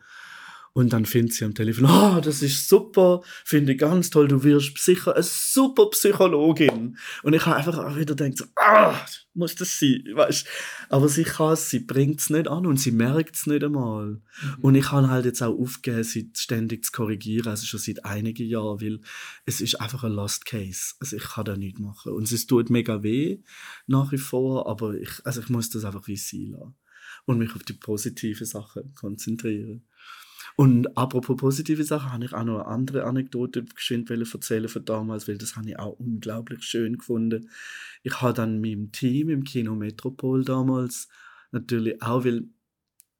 und 0.75 0.91
dann 0.91 1.05
findet 1.05 1.33
sie 1.33 1.45
am 1.45 1.55
Telefon, 1.55 1.85
ah, 1.85 2.19
das 2.19 2.41
ist 2.41 2.67
super, 2.67 3.21
finde 3.45 3.71
ich 3.71 3.77
ganz 3.77 4.09
toll, 4.09 4.27
du 4.27 4.43
wirst 4.43 4.77
sicher 4.77 5.13
eine 5.13 5.23
super 5.23 5.89
Psychologin. 5.91 6.97
Und 7.23 7.33
ich 7.33 7.45
habe 7.45 7.55
einfach 7.55 7.77
auch 7.77 7.95
wieder 7.95 8.13
gedacht, 8.13 8.39
so, 8.39 8.45
ah, 8.57 8.93
muss 9.33 9.55
das 9.55 9.79
sein, 9.79 10.03
weißt 10.13 10.45
Aber 10.89 11.07
sie 11.07 11.23
kann 11.23 11.53
es, 11.53 11.69
sie 11.69 11.79
bringt 11.79 12.19
es 12.19 12.29
nicht 12.29 12.49
an 12.49 12.65
und 12.65 12.75
sie 12.75 12.91
merkt 12.91 13.37
es 13.37 13.47
nicht 13.47 13.63
einmal. 13.63 14.21
Und 14.59 14.75
ich 14.75 14.91
habe 14.91 15.09
halt 15.09 15.23
jetzt 15.23 15.41
auch 15.41 15.57
aufgegeben, 15.57 16.03
sie 16.03 16.29
ständig 16.35 16.83
zu 16.83 16.91
korrigieren, 16.91 17.47
also 17.47 17.65
schon 17.65 17.79
seit 17.79 18.03
einigen 18.03 18.45
Jahren, 18.45 18.81
weil 18.81 18.99
es 19.45 19.61
ist 19.61 19.75
einfach 19.75 20.03
ein 20.03 20.11
Lost 20.11 20.45
Case. 20.45 20.95
Also 20.99 21.15
ich 21.15 21.23
kann 21.23 21.45
da 21.45 21.55
nichts 21.55 21.79
machen. 21.79 22.11
Und 22.11 22.29
es 22.29 22.47
tut 22.47 22.69
mega 22.69 23.01
weh, 23.01 23.39
nach 23.87 24.11
wie 24.11 24.17
vor, 24.17 24.67
aber 24.67 24.95
ich, 24.95 25.25
also 25.25 25.39
ich 25.39 25.47
muss 25.47 25.69
das 25.69 25.85
einfach 25.85 26.05
wie 26.09 26.17
sein 26.17 26.47
lassen. 26.51 26.75
Und 27.25 27.37
mich 27.37 27.55
auf 27.55 27.63
die 27.63 27.73
positiven 27.73 28.45
Sachen 28.45 28.93
konzentrieren. 28.93 29.85
Und 30.57 30.97
apropos 30.97 31.35
positive 31.35 31.83
Sachen, 31.83 32.13
habe 32.13 32.25
ich 32.25 32.33
auch 32.33 32.45
noch 32.45 32.59
eine 32.59 32.67
andere 32.67 33.03
Anekdote 33.03 33.63
geschwind 33.65 34.09
erzählen 34.09 34.67
von 34.69 34.85
damals, 34.85 35.27
weil 35.27 35.37
das 35.37 35.55
habe 35.57 35.69
ich 35.69 35.77
auch 35.77 35.99
unglaublich 35.99 36.63
schön 36.63 36.97
gefunden. 36.97 37.49
Ich 38.03 38.21
habe 38.21 38.33
dann 38.33 38.61
meinem 38.61 38.91
Team 38.91 39.29
im 39.29 39.43
Kino 39.43 39.75
Metropol 39.75 40.45
damals 40.45 41.09
natürlich 41.51 42.01
auch, 42.01 42.23
weil 42.23 42.45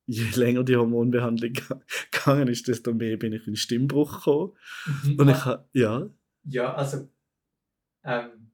je 0.06 0.24
länger 0.36 0.64
die 0.64 0.78
Hormonbehandlung 0.78 1.54
ge- 1.54 1.78
gegangen 2.12 2.48
ist, 2.48 2.68
desto 2.68 2.94
mehr 2.94 3.18
bin 3.18 3.34
ich 3.34 3.48
in 3.48 3.56
Stimmbruch 3.58 4.18
gekommen. 4.18 4.54
Mhm. 5.04 5.20
Und 5.20 5.30
ich 5.30 5.46
habe, 5.46 5.68
ja, 5.74 6.10
Ja, 6.46 6.74
also. 6.74 7.10
Ähm, 8.04 8.45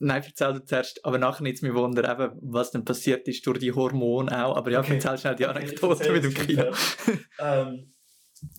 nein, 0.00 0.22
erzähl 0.26 0.54
du 0.54 0.64
zuerst, 0.64 1.04
aber 1.04 1.18
nachher 1.18 1.42
nicht 1.44 1.62
mich 1.62 1.72
wundern, 1.72 2.10
eben, 2.10 2.38
was 2.42 2.72
dann 2.72 2.84
passiert 2.84 3.28
ist 3.28 3.46
durch 3.46 3.58
die 3.60 3.72
Hormone 3.72 4.44
auch. 4.44 4.56
Aber 4.56 4.70
ja, 4.70 4.80
Okay. 4.80 4.94
erzähl 4.94 5.18
schnell 5.18 5.36
die 5.36 5.46
Okay, 5.46 5.58
Anekdote 5.58 6.00
erzähl 6.04 6.12
mit 6.12 6.24
dem 6.24 6.34
Kino. 6.34 6.64
ähm, 7.38 7.92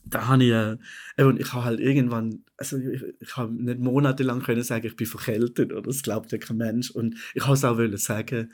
da 0.05 0.27
habe 0.27 0.43
ich, 0.43 0.51
äh, 0.51 0.77
eben, 1.17 1.39
ich 1.39 1.51
habe 1.53 1.65
halt 1.65 1.79
irgendwann, 1.79 2.45
also 2.57 2.77
ich, 2.77 3.01
ich 3.19 3.35
habe 3.35 3.51
nicht 3.53 3.79
monatelang 3.79 4.41
können 4.41 4.63
sagen, 4.63 4.85
ich 4.85 4.95
bin 4.95 5.07
verkältet, 5.07 5.71
oder 5.73 5.81
das 5.81 6.03
glaubt 6.03 6.31
ja 6.31 6.37
kein 6.37 6.57
Mensch. 6.57 6.91
Und 6.91 7.15
ich 7.33 7.43
habe 7.43 7.55
es 7.55 7.65
auch 7.65 7.77
wollen 7.77 7.97
sagen. 7.97 8.51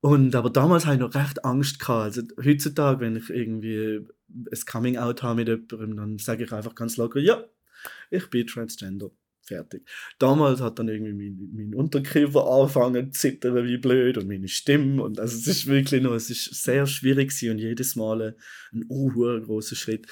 Und, 0.00 0.36
aber 0.36 0.50
damals 0.50 0.86
hatte 0.86 0.94
ich 0.94 1.00
noch 1.00 1.14
recht 1.14 1.44
Angst 1.44 1.80
gehabt. 1.80 2.04
Also 2.04 2.22
heutzutage, 2.44 3.00
wenn 3.00 3.16
ich 3.16 3.30
irgendwie 3.30 4.06
ein 4.28 4.60
Coming-out 4.70 5.24
habe 5.24 5.44
mit 5.44 5.48
jemandem, 5.48 5.96
dann 5.96 6.18
sage 6.18 6.44
ich 6.44 6.52
einfach 6.52 6.76
ganz 6.76 6.96
locker, 6.96 7.18
ja, 7.18 7.42
ich 8.10 8.30
bin 8.30 8.46
Transgender. 8.46 9.10
Fertig. 9.48 9.82
Damals 10.18 10.60
hat 10.60 10.78
dann 10.78 10.88
irgendwie 10.88 11.30
mein, 11.30 11.50
mein 11.54 11.74
Unterkiefer 11.74 12.46
angefangen 12.46 13.12
zu 13.12 13.18
zittern 13.18 13.64
wie 13.64 13.78
blöd 13.78 14.18
und 14.18 14.28
meine 14.28 14.46
Stimme. 14.46 15.02
Und 15.02 15.18
also 15.18 15.38
es 15.38 15.46
ist 15.46 15.66
wirklich 15.66 16.02
noch, 16.02 16.12
es 16.12 16.28
ist 16.28 16.62
sehr 16.62 16.86
schwierig 16.86 17.32
und 17.50 17.58
jedes 17.58 17.96
Mal 17.96 18.36
ein 18.72 18.82
unhuhr 18.84 19.40
großer 19.40 19.74
Schritt. 19.74 20.06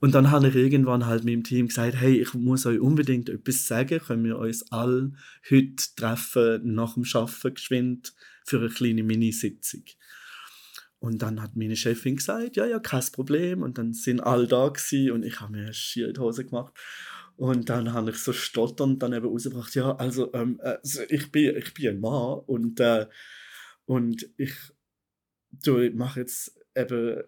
Und 0.00 0.14
dann 0.14 0.30
habe 0.30 0.48
ich 0.48 0.56
irgendwann 0.56 1.06
halt 1.06 1.24
meinem 1.24 1.42
Team 1.42 1.68
gesagt, 1.68 1.94
hey, 1.96 2.20
ich 2.20 2.34
muss 2.34 2.66
euch 2.66 2.80
unbedingt 2.80 3.30
etwas 3.30 3.66
sagen, 3.66 3.98
können 3.98 4.24
wir 4.24 4.38
uns 4.38 4.70
alle 4.70 5.12
heute 5.50 5.84
treffen, 5.96 6.74
nach 6.74 6.94
dem 6.94 7.04
Arbeiten 7.14 7.54
geschwind, 7.54 8.12
für 8.44 8.58
eine 8.58 8.68
kleine 8.68 9.04
Minisitzung. 9.04 9.84
Und 10.98 11.22
dann 11.22 11.40
hat 11.40 11.56
meine 11.56 11.76
Chefin 11.76 12.16
gesagt, 12.16 12.56
ja, 12.56 12.66
ja, 12.66 12.78
kein 12.78 13.04
Problem. 13.12 13.62
Und 13.62 13.78
dann 13.78 13.94
sind 13.94 14.20
alle 14.20 14.46
da 14.46 14.68
gewesen 14.68 15.12
und 15.12 15.22
ich 15.24 15.40
habe 15.40 15.52
mir 15.52 15.72
schier 15.72 16.08
in 16.08 16.14
die 16.14 16.20
Hose 16.20 16.44
gemacht. 16.44 16.74
Und 17.36 17.68
dann 17.68 17.92
habe 17.92 18.10
ich 18.10 18.16
so 18.18 18.32
stotternd 18.32 19.02
dann 19.02 19.12
eben 19.12 19.26
rausgebracht, 19.26 19.74
ja, 19.74 19.96
also, 19.96 20.32
ähm, 20.34 20.60
also 20.62 21.02
ich, 21.08 21.32
bin, 21.32 21.56
ich 21.56 21.74
bin 21.74 21.88
ein 21.88 22.00
Mann 22.00 22.40
und, 22.46 22.78
äh, 22.80 23.06
und 23.84 24.28
ich 24.36 24.54
mache 25.94 26.20
jetzt 26.20 26.58
eben 26.74 27.22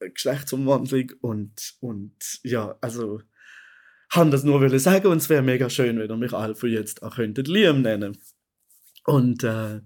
Geschlechtsumwandlung 0.00 1.12
und, 1.20 1.74
und 1.80 2.40
ja, 2.42 2.76
also 2.80 3.22
habe 4.10 4.30
das 4.30 4.44
nur 4.44 4.60
wollen 4.60 4.78
sagen 4.78 5.06
und 5.06 5.18
es 5.18 5.28
wäre 5.28 5.42
mega 5.42 5.70
schön, 5.70 5.98
wenn 5.98 6.10
ihr 6.10 6.16
mich 6.16 6.32
alle 6.32 6.54
von 6.54 6.70
jetzt 6.70 7.02
auch 7.02 7.16
könntet 7.16 7.48
Liam 7.48 7.82
nennen. 7.82 8.18
Und 9.04 9.42
äh, 9.42 9.80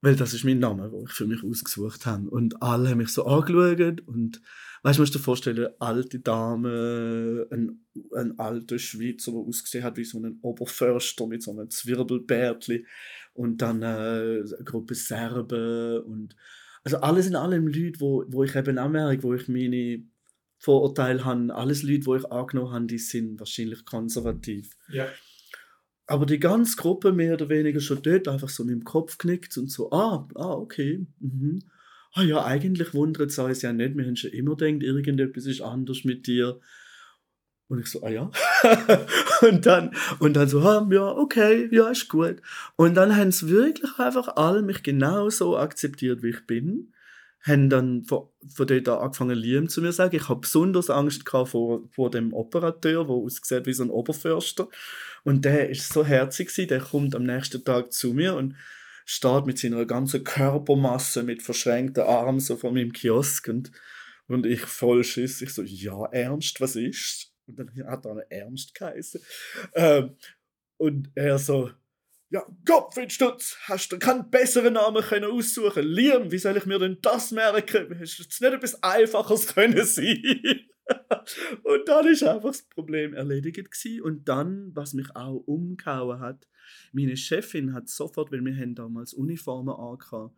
weil 0.00 0.16
das 0.16 0.34
ist 0.34 0.44
mein 0.44 0.58
Name, 0.58 0.90
den 0.90 1.04
ich 1.04 1.12
für 1.12 1.26
mich 1.26 1.42
ausgesucht 1.42 2.06
habe. 2.06 2.28
Und 2.28 2.62
alle 2.62 2.90
haben 2.90 2.98
mich 2.98 3.08
so 3.08 3.24
angeschaut 3.26 4.00
und 4.02 4.40
weißt 4.84 4.98
du, 4.98 5.02
musst 5.02 5.14
dir 5.14 5.18
vorstellen, 5.18 5.58
eine 5.58 5.80
alte 5.80 6.20
Dame, 6.20 7.46
ein, 7.50 7.80
ein 8.14 8.38
alter 8.38 8.78
Schweizer, 8.78 9.32
der 9.32 9.40
ausgesehen 9.40 9.82
hat 9.82 9.96
wie 9.96 10.04
so 10.04 10.18
ein 10.18 10.38
Oberförster 10.42 11.26
mit 11.26 11.42
so 11.42 11.52
einem 11.52 11.70
Zwirbelbärtli 11.70 12.86
und 13.32 13.62
dann 13.62 13.82
äh, 13.82 13.86
eine 13.86 14.64
Gruppe 14.64 14.94
Serben 14.94 16.00
und 16.02 16.36
also 16.84 16.98
alles 16.98 17.26
in 17.26 17.34
allem 17.34 17.66
Leute, 17.66 17.98
wo, 18.00 18.24
wo 18.28 18.44
ich 18.44 18.54
eben 18.54 18.78
auch 18.78 18.90
merke, 18.90 19.22
wo 19.22 19.32
ich 19.32 19.48
meine 19.48 20.04
Vorurteile 20.58 21.24
habe, 21.24 21.54
alles 21.54 21.82
Leute, 21.82 22.04
wo 22.04 22.16
ich 22.16 22.30
angenommen 22.30 22.72
habe, 22.72 22.86
die 22.86 22.98
sind 22.98 23.38
wahrscheinlich 23.38 23.86
konservativ. 23.86 24.76
Ja. 24.92 25.08
Aber 26.06 26.26
die 26.26 26.38
ganze 26.38 26.76
Gruppe 26.76 27.12
mehr 27.12 27.32
oder 27.32 27.48
weniger 27.48 27.80
schon 27.80 28.02
dort 28.02 28.28
einfach 28.28 28.50
so 28.50 28.64
mit 28.64 28.74
dem 28.74 28.84
Kopf 28.84 29.16
knickt 29.16 29.56
und 29.56 29.70
so, 29.70 29.90
ah, 29.92 30.28
ah, 30.34 30.52
okay. 30.52 31.06
Mhm. 31.20 31.62
Ah 32.16 32.22
ja, 32.22 32.44
eigentlich 32.44 32.94
wundert 32.94 33.30
es 33.30 33.38
uns 33.40 33.62
ja 33.62 33.72
nicht. 33.72 33.96
Wir 33.96 34.06
haben 34.06 34.14
schon 34.14 34.30
immer 34.30 34.56
gedacht, 34.56 34.84
irgendetwas 34.84 35.46
ist 35.46 35.60
anders 35.60 36.04
mit 36.04 36.28
dir. 36.28 36.60
Und 37.66 37.80
ich 37.80 37.86
so, 37.86 38.04
ah 38.04 38.08
ja. 38.08 38.30
und, 39.42 39.66
dann, 39.66 39.90
und 40.20 40.34
dann 40.36 40.48
so, 40.48 40.60
ah, 40.60 40.86
ja, 40.92 41.08
okay, 41.08 41.68
ja, 41.72 41.88
ist 41.90 42.08
gut. 42.08 42.36
Und 42.76 42.94
dann 42.94 43.16
haben 43.16 43.32
sie 43.32 43.48
wirklich 43.48 43.98
einfach 43.98 44.28
alle 44.36 44.62
mich 44.62 44.84
genau 44.84 45.28
so 45.28 45.56
akzeptiert, 45.58 46.22
wie 46.22 46.30
ich 46.30 46.46
bin. 46.46 46.92
Haben 47.40 47.68
dann 47.68 48.04
von, 48.04 48.28
von 48.54 48.66
dort 48.68 48.88
an 48.88 48.98
angefangen, 48.98 49.36
Liam 49.36 49.68
zu 49.68 49.82
mir 49.82 49.90
zu 49.90 49.96
sagen. 49.96 50.14
Ich 50.14 50.28
habe 50.28 50.40
besonders 50.40 50.90
Angst 50.90 51.26
gehabt 51.26 51.48
vor, 51.50 51.88
vor 51.90 52.10
dem 52.12 52.32
Operateur, 52.32 53.06
der 53.06 53.14
aussieht 53.14 53.66
wie 53.66 53.72
so 53.72 53.82
ein 53.82 53.90
Oberförster. 53.90 54.68
Und 55.24 55.44
der 55.44 55.68
ist 55.68 55.92
so 55.92 56.04
herzig 56.04 56.48
gewesen, 56.48 56.68
der 56.68 56.80
kommt 56.80 57.16
am 57.16 57.24
nächsten 57.24 57.64
Tag 57.64 57.92
zu 57.92 58.14
mir 58.14 58.36
und 58.36 58.54
steht 59.04 59.46
mit 59.46 59.58
seiner 59.58 59.84
ganzen 59.84 60.24
Körpermasse 60.24 61.22
mit 61.22 61.42
verschränkten 61.42 62.04
Armen 62.04 62.40
so 62.40 62.56
vor 62.56 62.72
meinem 62.72 62.92
Kiosk 62.92 63.48
und, 63.48 63.70
und 64.28 64.46
ich 64.46 64.62
voll 64.62 65.04
Schiss. 65.04 65.42
Ich 65.42 65.52
so, 65.52 65.62
ja, 65.62 66.06
Ernst, 66.06 66.60
was 66.60 66.76
ist? 66.76 67.32
Und 67.46 67.58
dann 67.58 67.70
hat 67.86 68.06
er 68.06 68.12
einen 68.12 68.30
Ernst 68.30 68.74
geheißen. 68.74 69.20
Ähm, 69.74 70.16
und 70.78 71.10
er 71.14 71.38
so, 71.38 71.70
ja, 72.30 72.44
Kopfstutz, 72.66 73.56
hast 73.64 73.92
du 73.92 73.98
keinen 73.98 74.30
besseren 74.30 74.74
Namen 74.74 75.02
können 75.02 75.30
aussuchen 75.30 75.84
Liam, 75.84 76.32
wie 76.32 76.38
soll 76.38 76.56
ich 76.56 76.66
mir 76.66 76.78
denn 76.78 76.98
das 77.00 77.30
merken? 77.30 77.96
Hast 78.00 78.18
du 78.18 78.22
nicht 78.22 78.54
etwas 78.54 78.82
Einfaches 78.82 79.54
können 79.54 79.84
sein? 79.84 80.68
und 81.62 81.88
dann 81.88 82.06
ist 82.06 82.22
einfach 82.22 82.50
das 82.50 82.62
Problem 82.62 83.14
erledigt 83.14 83.70
gewesen. 83.70 84.02
Und 84.02 84.28
dann, 84.28 84.70
was 84.74 84.94
mich 84.94 85.14
auch 85.14 85.42
umgehauen 85.46 86.20
hat, 86.20 86.46
meine 86.92 87.16
Chefin 87.16 87.72
hat 87.72 87.88
sofort, 87.88 88.32
weil 88.32 88.44
wir 88.44 88.56
haben 88.56 88.74
damals 88.74 89.14
Uniformen 89.14 89.74
angehabt, 89.74 90.34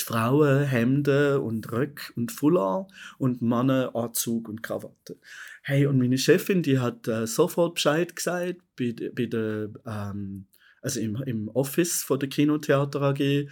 die 0.00 0.04
Frauen 0.04 0.64
Hemden 0.64 1.38
und 1.38 1.70
Röck 1.70 2.12
und 2.16 2.32
Foulard 2.32 2.90
und 3.18 3.42
Männer 3.42 3.94
Anzug 3.94 4.48
und 4.48 4.62
Krawatte. 4.62 5.18
Hey, 5.62 5.86
und 5.86 5.98
meine 5.98 6.18
Chefin, 6.18 6.62
die 6.62 6.78
hat 6.78 7.06
äh, 7.06 7.26
sofort 7.26 7.74
Bescheid 7.74 8.14
gesagt 8.14 8.60
bei, 8.76 8.94
bei 9.14 9.26
der, 9.26 9.70
ähm, 9.86 10.46
also 10.82 11.00
im, 11.00 11.22
im 11.26 11.48
Office 11.48 12.02
von 12.02 12.18
der 12.18 12.28
Kinotheater 12.28 13.00
AG. 13.02 13.48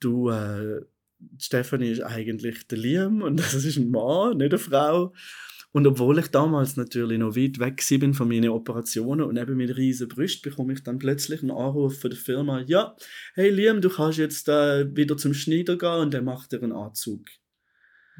Du, 0.00 0.30
äh, 0.30 0.82
Stephanie 1.38 1.90
ist 1.90 2.02
eigentlich 2.02 2.66
der 2.66 2.78
Liam 2.78 3.22
und 3.22 3.36
das 3.40 3.54
ist 3.54 3.76
ein 3.76 3.90
Mann, 3.90 4.38
nicht 4.38 4.52
eine 4.52 4.58
Frau. 4.58 5.12
Und 5.70 5.86
obwohl 5.86 6.18
ich 6.18 6.28
damals 6.28 6.76
natürlich 6.76 7.18
noch 7.18 7.36
weit 7.36 7.58
weg 7.58 7.84
bin 8.00 8.14
von 8.14 8.28
meinen 8.28 8.48
Operationen 8.48 9.26
und 9.26 9.36
eben 9.36 9.56
mit 9.56 9.76
riesen 9.76 10.08
Brüsten, 10.08 10.50
bekomme 10.50 10.72
ich 10.72 10.82
dann 10.82 10.98
plötzlich 10.98 11.42
einen 11.42 11.50
Anruf 11.50 12.00
von 12.00 12.10
der 12.10 12.18
Firma, 12.18 12.62
ja, 12.66 12.96
hey 13.34 13.50
Liam, 13.50 13.82
du 13.82 13.90
kannst 13.90 14.18
jetzt 14.18 14.48
äh, 14.48 14.96
wieder 14.96 15.16
zum 15.18 15.34
Schneider 15.34 15.76
gehen 15.76 16.00
und 16.00 16.14
der 16.14 16.22
macht 16.22 16.52
dir 16.52 16.62
einen 16.62 16.72
Anzug. 16.72 17.26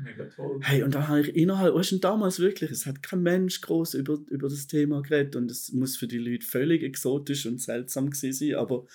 Mega 0.00 0.26
toll. 0.26 0.60
Hey, 0.62 0.82
und 0.82 0.94
da 0.94 1.08
habe 1.08 1.22
ich 1.22 1.34
innerhalb, 1.34 1.74
weißt 1.74 1.92
du, 1.92 1.98
damals 1.98 2.38
wirklich, 2.38 2.70
es 2.70 2.86
hat 2.86 3.02
kein 3.02 3.22
Mensch 3.22 3.60
groß 3.60 3.94
über, 3.94 4.18
über 4.28 4.48
das 4.48 4.66
Thema 4.66 5.02
geredet 5.02 5.34
und 5.34 5.50
es 5.50 5.72
muss 5.72 5.96
für 5.96 6.06
die 6.06 6.18
Leute 6.18 6.46
völlig 6.46 6.82
exotisch 6.82 7.46
und 7.46 7.60
seltsam 7.60 8.10
gewesen 8.10 8.32
sein, 8.32 8.54
aber 8.54 8.86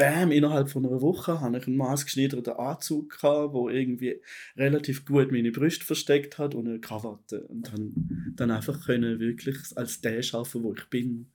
bam, 0.00 0.32
innerhalb 0.32 0.70
von 0.70 0.86
einer 0.86 1.02
Woche 1.02 1.42
hatte 1.42 1.58
ich 1.58 1.66
einen 1.66 1.76
maßgeschneiderten 1.76 2.54
Anzug, 2.54 3.10
gehabt, 3.10 3.52
wo 3.52 3.68
irgendwie 3.68 4.22
relativ 4.56 5.04
gut 5.04 5.30
meine 5.30 5.52
Brüste 5.52 5.84
versteckt 5.84 6.38
hat 6.38 6.54
und 6.54 6.66
eine 6.66 6.80
Krawatte. 6.80 7.42
Und 7.48 7.70
dann, 7.70 8.32
dann 8.34 8.50
einfach 8.50 8.86
können 8.86 9.20
wirklich 9.20 9.58
als 9.76 10.00
der 10.00 10.22
arbeiten, 10.32 10.62
wo 10.62 10.72
ich 10.72 10.86
bin. 10.86 11.30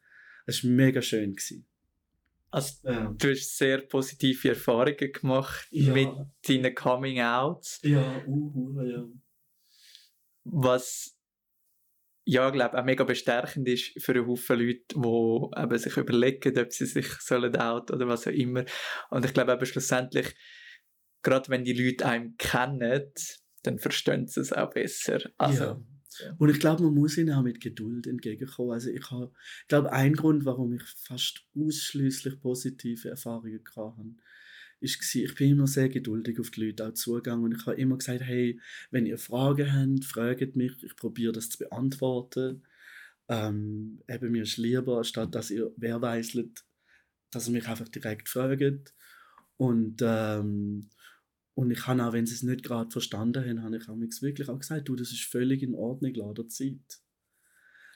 Es 0.48 0.64
war 0.64 0.72
mega 0.72 1.04
schön. 1.04 1.36
Gewesen. 1.36 1.68
Also, 2.50 2.90
Ja. 2.90 3.14
du 3.16 3.30
hast 3.30 3.56
sehr 3.56 3.82
positive 3.82 4.50
Erfahrungen 4.50 5.12
gemacht 5.14 5.68
Ja. 5.70 5.94
mit 5.94 6.10
deinen 6.48 6.74
Coming-Outs. 6.74 7.82
Ja, 7.84 8.26
uh, 8.26 8.82
ja. 8.82 9.06
was 10.44 11.15
ja, 12.26 12.50
glaube 12.50 12.78
auch 12.78 12.84
mega 12.84 13.04
bestärkend 13.04 13.68
ist 13.68 14.02
für 14.04 14.14
einen 14.14 14.28
Haufen 14.28 14.60
Leute, 14.60 14.84
die 14.96 15.62
eben 15.62 15.78
sich 15.78 15.98
überlegen, 15.98 16.58
ob 16.58 16.74
sie 16.74 16.86
sich 16.86 17.08
sollen 17.20 17.56
out 17.56 17.92
oder 17.92 18.08
was 18.08 18.28
auch 18.28 18.32
immer. 18.32 18.66
Und 19.12 19.26
ich 19.26 19.34
glaube 19.34 19.54
eben 19.54 19.66
schlussendlich, 19.66 20.36
gerade 21.22 21.50
wenn 21.50 21.64
die 21.64 21.74
Leute 21.74 22.06
einen 22.06 22.36
kennen, 22.38 23.12
dann 23.64 23.80
verstehen 23.80 24.28
sie 24.28 24.42
es 24.42 24.54
auch 24.54 24.72
besser. 24.72 25.20
Also, 25.38 25.64
ja. 25.64 25.82
Und 26.38 26.50
ich 26.50 26.60
glaube, 26.60 26.84
man 26.84 26.96
muss 26.96 27.18
ihnen 27.18 27.34
auch 27.34 27.44
mit 27.44 27.62
Geduld 27.62 28.08
entgegenkommen. 28.08 28.72
Also 28.72 28.90
ich 28.90 29.12
habe, 29.12 29.32
ich 29.62 29.68
glaube, 29.68 29.92
ein 29.92 30.14
Grund, 30.14 30.46
warum 30.46 30.74
ich 30.74 30.84
fast 30.84 31.46
ausschließlich 31.56 32.40
positive 32.40 33.10
Erfahrungen 33.10 33.62
hatte, 33.76 34.16
ist 34.86 35.00
gewesen, 35.00 35.26
ich 35.26 35.36
bin 35.36 35.52
immer 35.52 35.68
sehr 35.68 35.90
geduldig 35.90 36.40
auf 36.40 36.52
die 36.52 36.66
Leute 36.66 36.88
auch 36.88 36.94
zugegangen 36.94 37.44
und 37.44 37.56
ich 37.56 37.66
habe 37.66 37.80
immer 37.80 37.98
gesagt, 37.98 38.22
hey, 38.22 38.60
wenn 38.92 39.06
ihr 39.06 39.18
Fragen 39.18 39.74
habt, 39.74 40.06
fragt 40.06 40.56
mich, 40.56 40.84
ich 40.84 40.96
probiere 40.96 41.34
das 41.34 41.50
zu 41.50 41.58
beantworten. 41.60 42.64
Ähm, 43.28 44.02
eben 44.08 44.32
mir 44.32 44.44
ist 44.44 44.58
lieber, 44.58 45.04
statt 45.04 45.34
dass 45.34 45.52
ihr 45.52 45.74
wer 45.78 46.02
weißlet, 46.02 46.64
dass 47.32 47.48
ihr 47.48 47.54
mich 47.54 47.68
einfach 47.68 47.90
direkt 47.90 48.30
fragt. 48.30 48.94
Und, 49.58 50.02
ähm, 50.02 50.90
und 51.56 51.72
ich 51.72 51.88
habe 51.88 52.04
auch, 52.06 52.14
wenn 52.14 52.26
sie 52.26 52.36
es 52.36 52.44
nicht 52.44 52.64
gerade 52.64 52.92
verstanden 52.92 53.46
haben, 53.46 53.64
habe 53.64 53.78
ich 53.78 53.90
auch 53.90 54.22
wirklich 54.22 54.50
auch 54.50 54.60
gesagt, 54.60 54.88
du, 54.88 54.96
das 54.96 55.12
ist 55.12 55.24
völlig 55.24 55.64
in 55.64 55.74
Ordnung, 55.74 56.14
lass 56.14 56.34
dir 56.36 56.48
Zeit. 56.48 57.05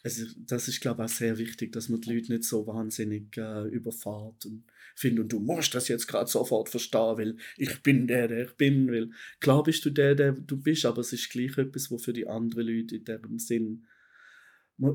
Also, 0.04 0.26
das 0.38 0.68
ist, 0.68 0.82
glaube 0.82 1.04
ich, 1.04 1.12
auch 1.12 1.14
sehr 1.14 1.38
wichtig, 1.38 1.72
dass 1.72 1.90
man 1.90 2.02
die 2.02 2.14
Leute 2.14 2.32
nicht 2.32 2.46
so 2.46 2.66
wahnsinnig 2.66 3.36
äh, 3.38 3.68
überfahrt 3.68 4.46
und 4.46 4.64
findet, 4.96 5.24
und 5.24 5.34
du 5.34 5.40
musst 5.40 5.76
das 5.76 5.88
jetzt 5.88 6.08
gerade 6.08 6.30
sofort 6.30 6.70
verstehen, 6.70 7.18
weil 7.18 7.38
ich 7.58 7.82
bin 7.82 8.08
der, 8.08 8.28
der 8.28 8.46
ich 8.46 8.54
bin. 8.54 8.92
Weil 8.92 9.12
klar 9.40 9.64
bist 9.64 9.84
du 9.86 9.90
der, 9.90 10.16
der 10.16 10.32
du 10.34 10.58
bist, 10.58 10.86
aber 10.86 11.02
es 11.02 11.14
ist 11.14 11.30
gleich 11.30 11.58
etwas, 11.58 11.92
was 11.92 12.04
für 12.04 12.14
die 12.14 12.28
anderen 12.28 12.68
Leute 12.68 12.96
in 12.96 13.06
diesem 13.06 13.40
Sinn. 13.40 13.88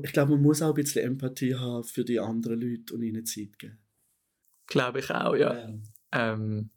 Ich 0.03 0.13
glaube, 0.13 0.31
man 0.31 0.41
muss 0.41 0.61
auch 0.61 0.69
ein 0.69 0.73
bisschen 0.75 1.03
Empathie 1.03 1.55
haben 1.55 1.83
für 1.83 2.03
die 2.03 2.19
anderen 2.19 2.59
Leute 2.59 2.93
und 2.93 3.03
ihnen 3.03 3.25
Zeit 3.25 3.59
geben. 3.59 3.77
glaube 4.67 4.99
ich 4.99 5.11
auch, 5.11 5.35
ja. 5.35 5.69
Ähm, 6.11 6.71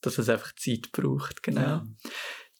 dass 0.00 0.18
es 0.18 0.28
einfach 0.28 0.54
Zeit 0.56 0.90
braucht, 0.92 1.42
genau. 1.42 1.60
Ja. 1.60 1.86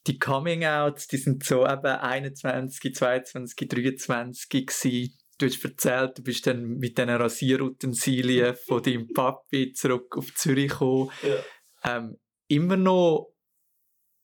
Die 0.07 0.19
Coming-Outs, 0.19 1.09
die 1.09 1.19
sind 1.19 1.45
so 1.45 1.67
eben 1.67 1.87
21, 1.87 2.95
22, 2.95 3.69
23 3.69 4.49
gewesen. 4.49 5.19
Du 5.39 5.47
hast 5.47 5.65
erzählt, 5.65 6.19
du 6.19 6.23
bist 6.23 6.47
dann 6.47 6.79
mit 6.79 6.99
diesen 6.99 7.11
Rasierutensilien 7.11 8.55
von 8.67 8.83
deinem 8.83 9.09
Papi 9.13 9.73
zurück 9.73 10.17
auf 10.17 10.35
Zürich 10.35 10.71
gekommen. 10.71 11.11
Ja. 11.23 11.97
Ähm, 11.97 12.19
immer 12.49 12.77
noch 12.77 13.35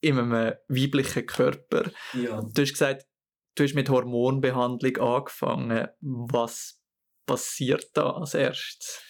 in 0.01 0.19
einem 0.19 0.55
weiblichen 0.69 1.27
Körper. 1.27 1.91
Ja. 2.13 2.43
Du 2.43 2.63
hast 2.63 2.73
gesagt, 2.73 3.07
du 3.55 3.65
hast 3.65 3.75
mit 3.75 3.89
Hormonbehandlung 3.89 4.97
angefangen. 4.99 5.89
Was 6.01 6.81
passiert 7.27 7.91
da 7.95 8.11
als 8.11 8.35
erstes? 8.35 9.03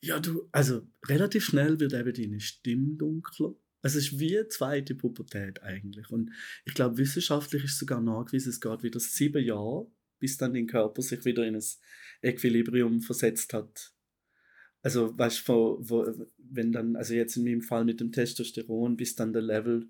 Ja, 0.00 0.20
du, 0.20 0.48
also 0.52 0.82
relativ 1.08 1.46
schnell 1.46 1.80
wird 1.80 1.92
eben 1.92 2.12
deine 2.12 2.40
Stimme 2.40 2.96
dunkler. 2.96 3.54
Es 3.86 3.94
ist 3.94 4.18
wie 4.18 4.38
eine 4.38 4.48
zweite 4.48 4.94
Pubertät 4.94 5.62
eigentlich. 5.62 6.10
Und 6.10 6.30
ich 6.64 6.74
glaube, 6.74 6.98
wissenschaftlich 6.98 7.64
ist 7.64 7.78
sogar 7.78 8.00
nachgewiesen, 8.00 8.50
es 8.50 8.60
geht 8.60 8.82
wieder 8.82 9.00
sieben 9.00 9.44
Jahre, 9.44 9.90
bis 10.18 10.36
dann 10.36 10.54
dein 10.54 10.66
Körper 10.66 11.02
sich 11.02 11.24
wieder 11.24 11.46
in 11.46 11.56
ein 11.56 11.64
Equilibrium 12.22 13.00
versetzt 13.00 13.52
hat. 13.52 13.92
Also, 14.82 15.16
weißt 15.18 15.48
du, 15.48 16.26
wenn 16.38 16.72
dann, 16.72 16.96
also 16.96 17.14
jetzt 17.14 17.36
in 17.36 17.44
meinem 17.44 17.62
Fall 17.62 17.84
mit 17.84 18.00
dem 18.00 18.12
Testosteron, 18.12 18.96
bis 18.96 19.16
dann 19.16 19.32
der 19.32 19.42
Level 19.42 19.88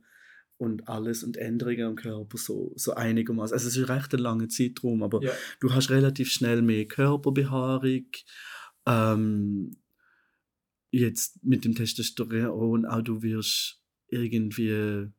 und 0.59 0.89
alles 0.89 1.23
und 1.23 1.37
Änderungen 1.37 1.83
am 1.83 1.97
Körper 1.97 2.39
so, 2.39 2.73
so 2.77 2.95
einigermaßen. 2.95 3.53
Also, 3.55 3.69
es 3.69 3.77
ist 3.77 3.89
recht 3.89 4.15
ein 4.15 4.21
langer 4.21 4.49
Zeitraum, 4.49 5.03
aber 5.03 5.23
Ja. 5.23 5.33
du 5.61 5.73
hast 5.75 5.91
relativ 5.91 6.31
schnell 6.31 6.63
mehr 6.63 6.87
Körperbehaarung. 6.87 8.07
Ähm, 8.87 9.77
jetzt 10.91 11.45
mit 11.45 11.65
dem 11.65 11.75
Testosteron 11.75 12.87
auch 12.87 13.03
du 13.03 13.23
wirst 13.23 13.83
irgendwie 14.09 15.11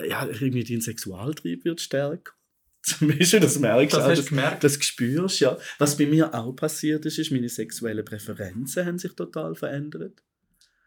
ja 0.00 0.26
irgendwie 0.26 0.64
dein 0.64 0.80
Sexualtrieb 0.80 1.64
wird 1.64 1.80
stärker. 1.80 2.32
Zum 2.82 3.08
Beispiel 3.08 3.40
das 3.40 3.58
merkst 3.58 3.94
du 3.94 3.98
Das 3.98 4.04
auch, 4.04 4.08
das, 4.10 4.24
du 4.24 4.28
gemerkt? 4.28 4.64
das 4.64 4.84
spürst 4.84 5.40
ja. 5.40 5.58
Was 5.78 5.96
bei 5.96 6.06
mir 6.06 6.32
auch 6.34 6.52
passiert 6.52 7.04
ist 7.06 7.18
ist 7.18 7.32
meine 7.32 7.48
sexuellen 7.48 8.04
Präferenzen 8.04 8.86
haben 8.86 8.98
sich 8.98 9.12
total 9.14 9.54
verändert. 9.54 10.22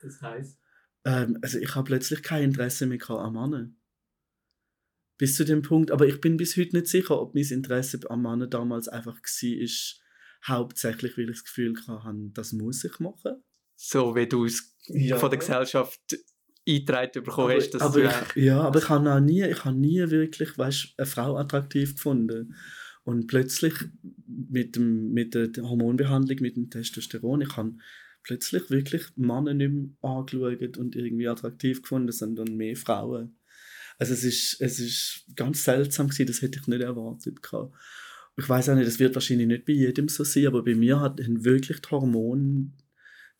Das 0.02 0.22
heisst? 0.22 0.58
ähm, 1.06 1.38
also 1.42 1.60
ich 1.60 1.76
habe 1.76 1.86
plötzlich 1.86 2.24
kein 2.24 2.44
Interesse 2.44 2.86
mehr 2.86 3.10
an 3.10 3.34
Männern. 3.34 3.78
Bis 5.18 5.36
zu 5.36 5.44
dem 5.44 5.62
Punkt 5.62 5.92
aber 5.92 6.08
ich 6.08 6.22
bin 6.22 6.38
bis 6.38 6.58
heute 6.58 6.76
nicht 6.76 6.88
sicher 6.88 7.22
ob 7.22 7.36
mein 7.36 7.44
Interesse 7.44 8.00
an 8.10 8.22
Männern 8.22 8.50
damals 8.50 8.88
einfach 8.88 9.20
war 9.22 9.50
ist 9.50 10.00
hauptsächlich 10.48 11.18
weil 11.18 11.30
ich 11.30 11.38
das 11.38 11.44
Gefühl 11.44 11.76
hatte 11.88 12.32
das 12.34 12.54
muss 12.54 12.84
ich 12.84 13.00
machen 13.00 13.44
So 13.84 14.16
wie 14.16 14.28
du 14.28 14.46
es 14.46 14.76
Ja. 14.88 15.18
von 15.18 15.32
der 15.32 15.40
Gesellschaft 15.40 16.00
eingetragen 16.68 17.24
bekommen 17.24 17.56
hast, 17.56 17.72
dass 17.72 17.82
aber 17.82 18.02
du 18.02 18.06
ich, 18.36 18.44
ja, 18.44 18.62
aber 18.62 18.80
ich 18.80 18.90
habe 18.90 19.12
auch 19.12 19.20
nie, 19.20 19.44
ich 19.44 19.66
habe 19.66 19.76
nie 19.76 20.00
wirklich, 20.12 20.56
weißt, 20.56 20.94
eine 20.98 21.06
Frau 21.08 21.36
attraktiv 21.38 21.96
gefunden. 21.96 22.56
Und 23.04 23.26
plötzlich 23.26 23.74
mit, 24.28 24.76
dem, 24.76 25.12
mit 25.12 25.34
der 25.34 25.50
Hormonbehandlung, 25.58 26.38
mit 26.42 26.56
dem 26.56 26.70
Testosteron, 26.70 27.42
ich 27.42 27.58
habe 27.58 27.74
plötzlich 28.22 28.70
wirklich 28.70 29.04
Männer 29.16 29.56
nicht 29.56 29.72
mehr 29.72 29.90
angeschaut 30.04 30.78
und 30.78 30.96
irgendwie 30.96 31.28
attraktiv 31.28 31.82
gefunden, 31.82 32.12
sondern 32.12 32.56
mehr 32.56 32.76
Frauen. 32.76 33.36
Also 33.98 34.14
es 34.14 34.24
ist, 34.24 34.62
es 34.62 34.80
ist 34.80 35.26
ganz 35.36 35.64
seltsam 35.64 36.08
gewesen, 36.10 36.28
das 36.28 36.44
hätte 36.44 36.60
ich 36.60 36.68
nicht 36.68 36.82
erwartet. 36.82 37.42
Gehabt. 37.42 37.74
Ich 38.38 38.48
weiß 38.48 38.70
auch 38.70 38.76
nicht, 38.76 38.88
das 38.88 39.00
wird 39.00 39.16
wahrscheinlich 39.16 39.48
nicht 39.48 39.66
bei 39.66 39.74
jedem 39.74 40.08
so 40.08 40.24
sein, 40.24 40.46
aber 40.46 40.64
bei 40.64 40.76
mir 40.76 41.00
hat 41.00 41.20
wirklich 41.20 41.80
die 41.82 41.90
Hormone 41.90 42.72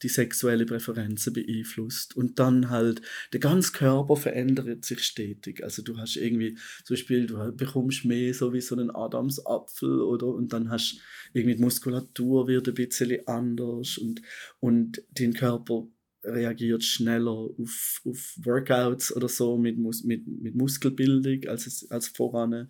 die 0.04 0.10
sexuelle 0.10 0.66
Präferenzen 0.66 1.34
beeinflusst. 1.34 2.16
Und 2.16 2.40
dann 2.40 2.70
halt, 2.70 3.02
der 3.34 3.40
ganze 3.40 3.72
Körper 3.72 4.16
verändert 4.16 4.86
sich 4.86 5.04
stetig. 5.04 5.64
Also 5.64 5.82
du 5.82 5.98
hast 5.98 6.16
irgendwie, 6.16 6.58
zum 6.84 6.96
Beispiel, 6.96 7.28
du 7.28 7.52
bekommst 7.52 8.06
mehr 8.06 8.34
so 8.34 8.54
wie 8.54 8.62
so 8.62 8.76
einen 8.76 8.92
Adamsapfel, 8.92 10.02
oder? 10.02 10.28
Und 10.28 10.54
dann 10.54 10.70
hast 10.70 11.00
irgendwie 11.34 11.56
die 11.56 11.64
Muskulatur 11.64 12.48
wird 12.48 12.68
ein 12.68 12.74
bisschen 12.74 13.28
anders 13.28 13.98
und, 13.98 14.22
und 14.60 15.04
dein 15.12 15.34
Körper 15.34 15.88
reagiert 16.24 16.84
schneller 16.84 17.32
auf, 17.32 18.02
auf 18.06 18.38
Workouts 18.44 19.16
oder 19.16 19.28
so 19.28 19.58
mit, 19.58 19.78
mit, 19.78 20.28
mit 20.28 20.56
Muskelbildung 20.56 21.48
als, 21.50 21.88
als 21.90 22.08
voran. 22.10 22.70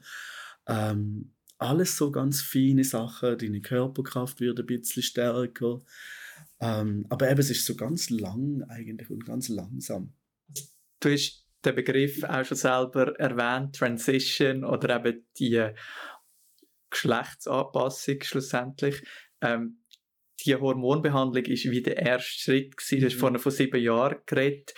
Ähm, 0.67 1.31
alles 1.57 1.97
so 1.97 2.11
ganz 2.11 2.41
feine 2.41 2.83
Sachen. 2.83 3.37
Deine 3.37 3.61
Körperkraft 3.61 4.39
wird 4.39 4.59
ein 4.59 4.65
bisschen 4.65 5.03
stärker. 5.03 5.81
Ähm, 6.61 7.05
aber 7.09 7.29
eben, 7.29 7.39
es 7.39 7.49
ist 7.49 7.65
so 7.65 7.75
ganz 7.75 8.09
lang 8.09 8.63
eigentlich 8.69 9.09
und 9.09 9.25
ganz 9.25 9.49
langsam. 9.49 10.13
du 10.99 11.09
hast 11.11 11.45
den 11.65 11.75
Begriff 11.75 12.23
auch 12.23 12.45
schon 12.45 12.57
selber 12.57 13.19
erwähnt, 13.19 13.75
Transition 13.75 14.63
oder 14.63 14.97
eben 15.03 15.25
die 15.37 15.69
Geschlechtsanpassung 16.89 18.21
schlussendlich. 18.21 19.01
Ähm, 19.41 19.83
die 20.45 20.55
Hormonbehandlung 20.55 21.45
ist 21.45 21.65
wie 21.69 21.81
der 21.81 21.97
erste 21.97 22.31
Schritt 22.39 22.77
gewesen. 22.77 22.99
Du 22.99 23.05
hast 23.05 23.15
Mhm. 23.15 23.19
vorhin 23.19 23.39
von 23.39 23.51
sieben 23.51 23.81
Jahren 23.81 24.17
geredet. 24.25 24.73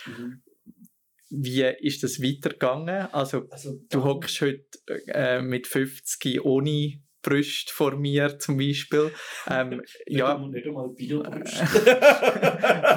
wie 1.36 1.62
ist 1.80 2.02
das 2.04 2.22
weitergegangen? 2.22 3.08
Also, 3.12 3.48
Also, 3.50 3.80
du 3.90 4.04
hockst 4.04 4.40
heute 4.40 4.64
äh, 5.08 5.42
mit 5.42 5.66
50 5.66 6.44
ohne 6.44 7.02
Brüste 7.24 7.72
vor 7.72 7.96
mir 7.96 8.38
zum 8.38 8.56
Beispiel. 8.58 9.10
Ähm, 9.48 9.82
ja, 10.06 10.38
nicht 10.38 10.66
einmal 10.66 10.90
Bierbrust. 10.90 11.56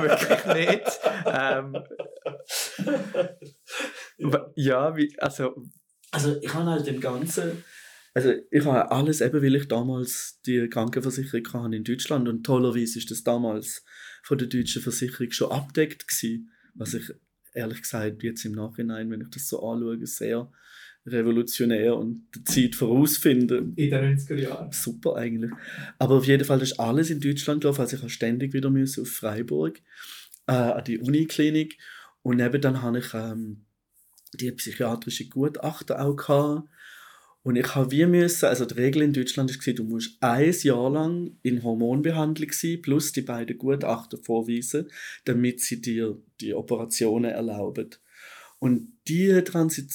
wirklich 0.01 0.45
nicht. 0.55 0.99
Ähm, 1.25 1.77
w- 4.17 4.51
ja, 4.55 4.95
wie, 4.95 5.13
also, 5.19 5.55
Also 6.11 6.37
ich 6.41 6.53
habe 6.53 6.69
halt 6.71 6.87
im 6.87 6.99
Ganzen, 6.99 7.63
also 8.13 8.33
ich 8.51 8.65
habe 8.65 8.91
alles 8.91 9.21
eben, 9.21 9.41
weil 9.41 9.55
ich 9.55 9.67
damals 9.67 10.39
die 10.45 10.67
Krankenversicherung 10.69 11.63
hatte 11.65 11.75
in 11.75 11.83
Deutschland 11.83 12.27
und 12.27 12.43
tollerweise 12.45 12.99
ist 12.99 13.11
das 13.11 13.23
damals 13.23 13.83
von 14.23 14.37
der 14.37 14.47
deutschen 14.47 14.81
Versicherung 14.81 15.31
schon 15.31 15.51
abdeckt 15.51 16.07
gewesen, 16.07 16.51
was 16.75 16.93
ich 16.93 17.11
ehrlich 17.53 17.81
gesagt 17.81 18.23
jetzt 18.23 18.45
im 18.45 18.51
Nachhinein, 18.53 19.09
wenn 19.09 19.21
ich 19.21 19.29
das 19.31 19.47
so 19.47 19.57
anschaue, 19.67 20.05
sehr 20.05 20.51
revolutionär 21.07 21.95
und 21.95 22.27
der 22.35 22.45
Zeit 22.45 22.75
voraus 22.75 23.17
finde. 23.17 23.57
in 23.75 23.75
den 23.75 24.17
90er 24.17 24.35
Jahren. 24.35 24.71
Super 24.71 25.15
eigentlich. 25.15 25.51
Aber 25.97 26.15
auf 26.15 26.25
jeden 26.25 26.45
Fall 26.45 26.61
ist 26.61 26.79
alles 26.79 27.09
in 27.09 27.19
Deutschland 27.19 27.61
gelaufen. 27.61 27.81
Also 27.81 27.95
ich 27.95 28.01
habe 28.01 28.09
ständig 28.09 28.53
wieder 28.53 28.69
müssen 28.69 29.01
auf 29.01 29.09
Freiburg 29.09 29.81
äh, 30.47 30.53
an 30.53 30.83
die 30.83 30.99
Uniklinik 30.99 31.77
und 32.21 32.37
neben 32.37 32.61
dann 32.61 32.81
habe 32.81 32.99
ich 32.99 33.13
ähm, 33.13 33.65
die 34.33 34.51
psychiatrische 34.51 35.29
Gutachten 35.29 35.95
auch 35.95 36.15
gehabt. 36.15 36.69
Und 37.43 37.55
ich 37.55 37.75
habe 37.75 37.91
wie 37.91 38.05
müssen, 38.05 38.47
also 38.47 38.65
die 38.65 38.73
Regel 38.73 39.03
in 39.03 39.13
Deutschland 39.13 39.49
ist 39.49 39.65
du 39.65 39.83
musst 39.85 40.17
ein 40.21 40.53
Jahr 40.63 40.91
lang 40.91 41.37
in 41.43 41.63
Hormonbehandlung 41.63 42.51
sein, 42.51 42.81
plus 42.81 43.13
die 43.13 43.21
beiden 43.21 43.57
Gutachten 43.57 44.21
vorweisen, 44.21 44.89
damit 45.23 45.61
sie 45.61 45.79
dir 45.79 46.21
die 46.41 46.53
Operationen 46.53 47.31
erlauben. 47.31 47.91
Und 48.59 48.93
die 49.07 49.29
Transit 49.43 49.91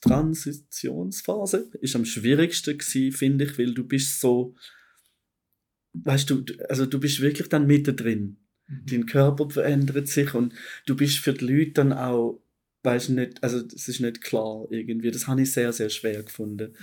Transitionsphase 0.00 1.70
ist 1.80 1.96
am 1.96 2.04
schwierigsten 2.04 2.78
gewesen, 2.78 3.12
finde 3.12 3.44
ich, 3.44 3.58
weil 3.58 3.74
du 3.74 3.84
bist 3.84 4.20
so, 4.20 4.54
weißt 5.92 6.30
du, 6.30 6.44
also 6.68 6.86
du 6.86 6.98
bist 6.98 7.20
wirklich 7.20 7.48
dann 7.48 7.66
mittendrin. 7.66 8.38
Dein 8.86 9.06
Körper 9.06 9.50
verändert 9.50 10.08
sich 10.08 10.34
und 10.34 10.54
du 10.86 10.94
bist 10.94 11.18
für 11.18 11.32
die 11.32 11.44
Leute 11.44 11.72
dann 11.72 11.92
auch, 11.92 12.40
weißt 12.82 13.10
nicht, 13.10 13.42
also 13.42 13.58
es 13.58 13.88
ist 13.88 14.00
nicht 14.00 14.20
klar 14.20 14.66
irgendwie. 14.70 15.10
Das 15.10 15.26
habe 15.26 15.42
ich 15.42 15.52
sehr, 15.52 15.72
sehr 15.72 15.90
schwer 15.90 16.22
gefunden. 16.22 16.74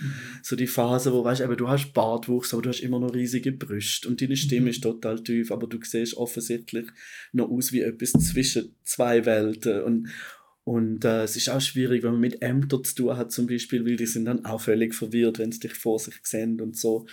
So 0.42 0.54
die 0.54 0.66
Phase, 0.66 1.12
wo 1.12 1.24
weißt, 1.24 1.40
eben, 1.40 1.56
du 1.56 1.68
hast 1.68 1.92
Bartwuchs, 1.92 2.52
aber 2.52 2.62
du 2.62 2.68
hast 2.68 2.80
immer 2.80 3.00
noch 3.00 3.14
riesige 3.14 3.52
Brüste 3.52 4.06
und 4.08 4.20
deine 4.20 4.36
Stimme 4.36 4.62
Mhm. 4.62 4.68
ist 4.68 4.82
total 4.82 5.22
tief, 5.22 5.50
aber 5.50 5.66
du 5.66 5.78
siehst 5.82 6.14
offensichtlich 6.14 6.86
noch 7.32 7.48
aus 7.50 7.72
wie 7.72 7.80
etwas 7.80 8.12
zwischen 8.12 8.74
zwei 8.84 9.24
Welten 9.26 9.82
und 9.82 10.08
und 10.68 11.02
äh, 11.06 11.22
es 11.22 11.34
ist 11.34 11.48
auch 11.48 11.62
schwierig, 11.62 12.02
wenn 12.02 12.10
man 12.12 12.20
mit 12.20 12.42
Ämtern 12.42 12.84
zu 12.84 12.94
tun 12.94 13.16
hat 13.16 13.32
zum 13.32 13.46
Beispiel, 13.46 13.86
weil 13.86 13.96
die 13.96 14.04
sind 14.04 14.26
dann 14.26 14.44
auch 14.44 14.60
völlig 14.60 14.94
verwirrt, 14.94 15.38
wenn 15.38 15.50
sie 15.50 15.60
dich 15.60 15.72
vor 15.72 15.98
sich 15.98 16.16
sehen 16.24 16.60
und 16.60 16.76
so. 16.76 17.06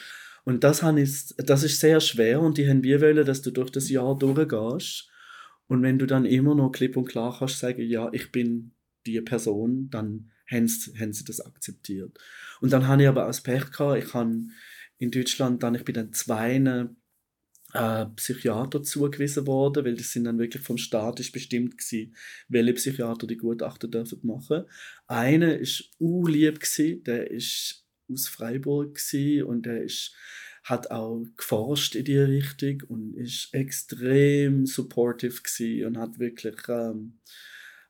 Und 0.43 0.65
das, 0.65 0.83
ich, 0.83 1.33
das 1.37 1.63
ist 1.63 1.79
sehr 1.79 2.01
schwer 2.01 2.41
und 2.41 2.57
die 2.57 2.67
haben 2.67 2.83
wir 2.83 2.99
wollen, 2.99 3.25
dass 3.25 3.41
du 3.41 3.51
durch 3.51 3.69
das 3.69 3.89
Jahr 3.89 4.19
durchgehst 4.19 5.09
und 5.67 5.83
wenn 5.83 5.97
du 5.97 6.05
dann 6.05 6.25
immer 6.25 6.53
noch 6.53 6.73
klipp 6.73 6.97
und 6.97 7.07
klar 7.07 7.33
kannst 7.39 7.59
sagen, 7.59 7.81
ja, 7.81 8.09
ich 8.11 8.29
bin 8.29 8.73
die 9.05 9.21
Person, 9.21 9.89
dann 9.89 10.31
haben 10.51 10.67
sie, 10.67 10.91
haben 10.99 11.13
sie 11.13 11.23
das 11.23 11.39
akzeptiert. 11.39 12.11
Und 12.59 12.73
dann 12.73 12.89
habe 12.89 13.03
ich 13.03 13.07
aber 13.07 13.23
auch 13.23 13.27
das 13.27 13.39
Pech 13.39 13.71
gehabt, 13.71 14.03
ich 14.03 14.13
habe 14.13 14.37
in 14.97 15.11
Deutschland 15.11 15.63
dann, 15.63 15.75
ich 15.75 15.85
bin 15.85 15.95
dann 15.95 16.11
zwei 16.11 16.59
äh, 17.75 18.05
Psychiater 18.15 18.81
zugewiesen 18.83 19.45
worden, 19.47 19.85
weil 19.85 19.95
das 19.95 20.11
sind 20.11 20.23
dann 20.23 20.39
wirklich 20.39 20.63
vom 20.63 20.77
Staat 20.77 21.19
ist 21.19 21.31
bestimmt 21.31 21.77
gewesen, 21.77 22.15
welche 22.47 22.73
Psychiater 22.73 23.27
die 23.27 23.37
Gutachten 23.37 23.91
dürfen 23.91 24.19
machen. 24.23 24.63
Einer 25.07 25.57
ist 25.57 25.91
lieb 25.99 26.59
gsi, 26.59 27.03
der 27.03 27.29
ist 27.29 27.85
aus 28.09 28.27
Freiburg 28.27 28.95
gsi 28.95 29.41
und 29.41 29.65
der 29.65 29.83
ist 29.83 30.13
hat 30.63 30.89
auch 30.89 31.23
geforscht 31.37 31.93
in 31.93 32.05
die 32.05 32.17
Richtung 32.17 32.81
und 32.87 33.13
ist 33.15 33.53
extrem 33.53 34.65
supportive 34.65 35.43
gsi 35.43 35.85
und 35.85 35.97
hat 35.97 36.17
wirklich 36.17 36.55
ähm, 36.69 37.19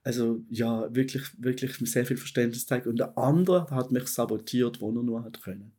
also 0.03 0.43
ja 0.49 0.93
wirklich 0.93 1.23
wirklich 1.37 1.77
sehr 1.89 2.05
viel 2.05 2.17
Verständnis 2.17 2.61
gezeigt 2.61 2.87
und 2.87 2.97
der 2.97 3.17
andere 3.17 3.69
hat 3.69 3.91
mich 3.91 4.07
sabotiert, 4.07 4.81
wo 4.81 4.89
er 4.89 5.03
nur 5.03 5.23
hat 5.23 5.41
können. 5.41 5.71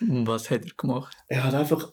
Was 0.00 0.50
hat 0.50 0.64
er 0.64 0.72
gemacht? 0.76 1.16
Er 1.28 1.44
hat 1.44 1.54
einfach 1.54 1.92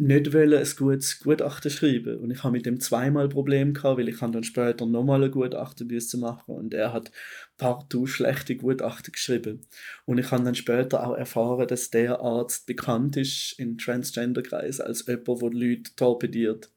nicht 0.00 0.32
wollen, 0.32 0.54
ein 0.54 0.76
gutes 0.76 1.18
Gutachten 1.18 1.72
schreiben. 1.72 2.18
Und 2.18 2.30
ich 2.30 2.44
habe 2.44 2.52
mit 2.52 2.66
dem 2.66 2.78
zweimal 2.78 3.28
Probleme 3.28 3.72
gehabt, 3.72 3.98
weil 3.98 4.08
ich 4.08 4.20
dann 4.20 4.44
später 4.44 4.86
nochmal 4.86 5.24
ein 5.24 5.30
Gutachten 5.32 5.88
müssen 5.88 6.20
machen 6.20 6.54
und 6.54 6.72
er 6.72 6.92
hat 6.92 7.10
partout 7.56 8.06
schlechte 8.06 8.56
Gutachten 8.56 9.12
geschrieben. 9.12 9.66
Und 10.06 10.18
ich 10.18 10.30
habe 10.30 10.44
dann 10.44 10.54
später 10.54 11.04
auch 11.04 11.16
erfahren, 11.16 11.66
dass 11.66 11.90
der 11.90 12.20
Arzt 12.20 12.66
bekannt 12.66 13.16
ist 13.16 13.56
in 13.58 13.76
Transgender-Kreisen 13.76 14.86
als 14.86 15.04
jemand, 15.06 15.42
der 15.42 15.50
Leute 15.50 15.94
torpediert 15.96 16.70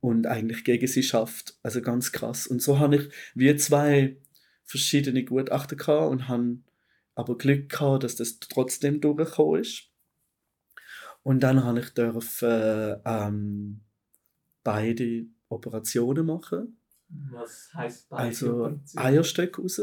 und 0.00 0.26
eigentlich 0.26 0.64
gegen 0.64 0.88
sie 0.88 1.04
schafft, 1.04 1.54
also 1.62 1.80
ganz 1.80 2.10
krass. 2.10 2.48
Und 2.48 2.60
so 2.60 2.80
habe 2.80 2.96
ich 2.96 3.02
wie 3.36 3.54
zwei 3.54 4.16
verschiedene 4.64 5.24
Gutachten 5.24 5.78
gehabt 5.78 6.10
und 6.10 6.26
habe 6.26 6.58
aber 7.14 7.38
Glück 7.38 7.68
gehabt, 7.68 8.02
dass 8.02 8.16
das 8.16 8.40
trotzdem 8.40 9.00
durchgekommen 9.00 9.60
ist 9.60 9.91
und 11.22 11.40
dann 11.40 11.62
habe 11.64 11.80
ich 11.80 11.90
dürfen, 11.90 12.48
äh, 12.48 12.98
ähm, 13.04 13.80
beide 14.62 15.26
Operationen 15.48 16.26
machen. 16.26 16.78
Was 17.08 17.72
heißt 17.74 18.12
Also 18.12 18.80
Eierstöcke 18.96 19.60
raus 19.60 19.80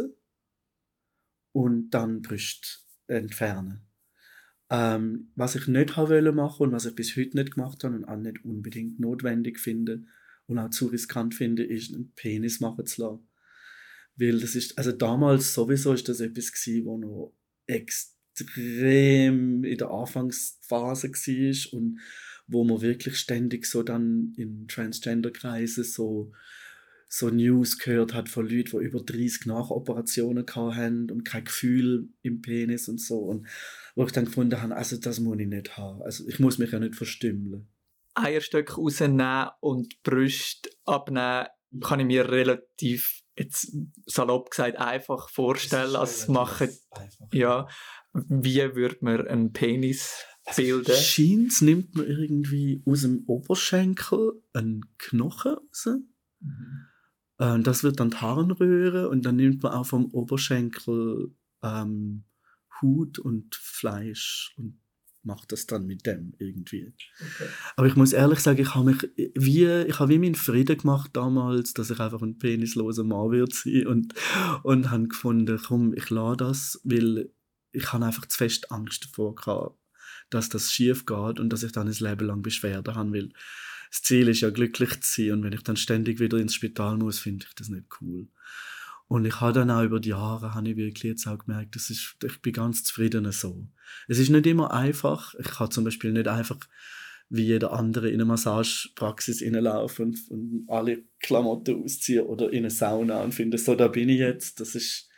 und 1.51 1.91
dann 1.91 2.21
Brüste 2.21 2.67
entfernen. 3.07 3.85
Ähm, 4.71 5.31
was 5.35 5.55
ich 5.55 5.67
nicht 5.67 5.97
wollte 5.97 6.31
machen 6.31 6.67
und 6.67 6.71
was 6.71 6.85
ich 6.85 6.95
bis 6.95 7.15
heute 7.15 7.37
nicht 7.37 7.55
gemacht 7.55 7.83
habe 7.83 7.95
und 7.95 8.05
auch 8.05 8.17
nicht 8.17 8.43
unbedingt 8.45 8.99
notwendig 8.99 9.59
finde 9.59 10.05
und 10.47 10.59
auch 10.59 10.69
zu 10.69 10.87
riskant 10.87 11.33
finde, 11.33 11.63
ist 11.63 11.93
einen 11.93 12.13
Penis 12.13 12.59
machen 12.59 12.85
zu 12.85 13.01
lassen. 13.01 13.27
Weil 14.15 14.39
das 14.39 14.55
ist, 14.55 14.77
also 14.77 14.91
damals 14.91 15.53
sowieso 15.53 15.93
ist 15.93 16.09
das 16.09 16.19
etwas 16.19 16.51
gewesen, 16.51 16.85
wo 16.85 16.97
noch 16.97 17.33
extrem 17.65 18.18
in 18.55 19.77
der 19.77 19.89
Anfangsphase 19.89 21.09
war 21.09 21.79
und 21.79 21.99
wo 22.47 22.63
man 22.63 22.81
wirklich 22.81 23.17
ständig 23.17 23.65
so 23.65 23.83
dann 23.83 24.33
in 24.35 24.67
Transgender-Kreisen 24.67 25.83
so, 25.83 26.31
so 27.07 27.29
News 27.29 27.77
gehört 27.77 28.13
hat 28.13 28.27
von 28.27 28.47
Leuten, 28.47 28.79
die 28.79 28.85
über 28.85 29.01
30 29.01 29.45
Nachoperationen 29.45 30.45
hatten 30.47 31.11
und 31.11 31.23
kein 31.23 31.45
Gefühl 31.45 32.09
im 32.21 32.41
Penis 32.41 32.87
und 32.87 32.99
so. 32.99 33.19
Und 33.19 33.47
wo 33.95 34.05
ich 34.05 34.11
dann 34.11 34.25
gefunden 34.25 34.61
habe, 34.61 34.75
also 34.75 34.97
das 34.97 35.19
muss 35.19 35.39
ich 35.39 35.47
nicht 35.47 35.77
haben. 35.77 36.01
Also 36.01 36.27
ich 36.27 36.39
muss 36.39 36.57
mich 36.57 36.71
ja 36.71 36.79
nicht 36.79 36.95
verstümmeln. 36.95 37.67
Eierstöcke 38.15 38.75
rausnehmen 38.75 39.49
und 39.59 40.01
Brüste 40.03 40.69
abnehmen, 40.85 41.47
kann 41.81 41.99
ich 41.99 42.05
mir 42.07 42.29
relativ, 42.29 43.21
jetzt 43.37 43.75
salopp 44.05 44.49
gesagt, 44.49 44.77
einfach 44.77 45.29
vorstellen. 45.29 45.95
Also 45.95 46.11
es 46.11 46.27
machen, 46.27 46.69
ja, 47.31 47.67
wie 48.13 48.75
würde 48.75 48.97
man 49.01 49.27
einen 49.27 49.53
Penis 49.53 50.23
bilden? 50.55 50.95
Scheint 50.95 51.61
nimmt 51.61 51.95
man 51.95 52.05
irgendwie 52.07 52.81
aus 52.85 53.01
dem 53.01 53.23
Oberschenkel 53.27 54.33
einen 54.53 54.81
Knochen 54.97 55.53
raus. 55.53 55.87
Äh, 57.37 57.53
Und 57.53 57.67
das 57.67 57.83
wird 57.83 57.99
dann 57.99 58.11
die 58.11 58.17
Harnröhre 58.17 59.09
und 59.09 59.25
dann 59.25 59.35
nimmt 59.37 59.63
man 59.63 59.73
auch 59.73 59.85
vom 59.85 60.05
Oberschenkel 60.05 61.33
ähm, 61.63 62.25
Hut 62.81 63.19
und 63.19 63.55
Fleisch 63.55 64.53
und 64.57 64.79
macht 65.21 65.51
das 65.51 65.65
dann 65.65 65.85
mit 65.85 66.05
dem 66.05 66.33
irgendwie. 66.39 66.93
Okay. 67.19 67.49
Aber 67.75 67.87
ich 67.87 67.95
muss 67.95 68.13
ehrlich 68.13 68.39
sagen, 68.39 68.61
ich 68.61 68.73
habe 68.73 68.91
mich 68.91 69.09
wie, 69.35 69.65
ich 69.65 69.99
habe 69.99 70.09
wie 70.13 70.19
meinen 70.19 70.35
Frieden 70.35 70.77
gemacht 70.77 71.11
damals, 71.13 71.73
dass 71.73 71.89
ich 71.89 71.99
einfach 71.99 72.21
ein 72.21 72.37
penisloser 72.37 73.03
Mann 73.03 73.31
wird 73.31 73.53
sein 73.53 73.85
und, 73.87 74.13
und 74.63 74.89
habe 74.89 75.07
gefunden, 75.07 75.59
komm, 75.61 75.93
ich 75.93 76.09
lasse 76.09 76.37
das, 76.37 76.81
weil 76.85 77.31
ich 77.71 77.91
habe 77.93 78.05
einfach 78.05 78.25
zu 78.25 78.37
fest 78.37 78.71
Angst 78.71 79.05
davor 79.05 79.35
gehabt, 79.35 79.77
dass 80.29 80.49
das 80.49 80.71
schief 80.71 81.05
geht 81.05 81.39
und 81.39 81.49
dass 81.49 81.63
ich 81.63 81.71
dann 81.71 81.87
ein 81.87 81.93
Leben 81.93 82.27
lang 82.27 82.41
Beschwerden 82.41 82.95
habe, 82.95 83.13
weil 83.13 83.29
das 83.89 84.03
Ziel 84.03 84.27
ist 84.27 84.41
ja 84.41 84.49
glücklich 84.49 85.01
zu 85.01 85.21
sein 85.21 85.31
und 85.33 85.43
wenn 85.43 85.53
ich 85.53 85.63
dann 85.63 85.77
ständig 85.77 86.19
wieder 86.19 86.37
ins 86.37 86.53
Spital 86.53 86.97
muss, 86.97 87.19
finde 87.19 87.45
ich 87.47 87.55
das 87.55 87.69
nicht 87.69 87.87
cool. 88.01 88.27
Und 89.07 89.25
ich 89.25 89.41
habe 89.41 89.53
dann 89.53 89.71
auch 89.71 89.83
über 89.83 89.99
die 89.99 90.09
Jahre, 90.09 90.53
habe 90.53 90.69
ich 90.69 90.77
wirklich 90.77 91.03
jetzt 91.03 91.25
auch 91.25 91.39
gemerkt, 91.39 91.75
das 91.75 91.89
ist, 91.89 92.15
ich 92.23 92.41
bin 92.43 92.53
ganz 92.53 92.83
zufrieden 92.83 93.31
so. 93.31 93.67
Es 94.07 94.19
ist 94.19 94.29
nicht 94.29 94.45
immer 94.45 94.71
einfach. 94.71 95.33
Ich 95.39 95.47
kann 95.47 95.71
zum 95.71 95.83
Beispiel 95.83 96.11
nicht 96.11 96.27
einfach 96.27 96.59
wie 97.27 97.43
jeder 97.43 97.73
andere 97.73 98.09
in 98.09 98.15
eine 98.15 98.25
Massagepraxis 98.25 99.41
reinlaufen 99.41 100.05
und, 100.05 100.29
und 100.29 100.65
alle 100.67 101.03
Klamotten 101.19 101.83
ausziehen 101.83 102.25
oder 102.25 102.51
in 102.51 102.59
eine 102.59 102.69
Sauna 102.69 103.21
und 103.21 103.33
finde, 103.33 103.57
so, 103.57 103.73
da 103.73 103.87
bin 103.87 104.09
ich 104.09 104.19
jetzt. 104.19 104.59
Das 104.59 104.75
ist 104.75 105.08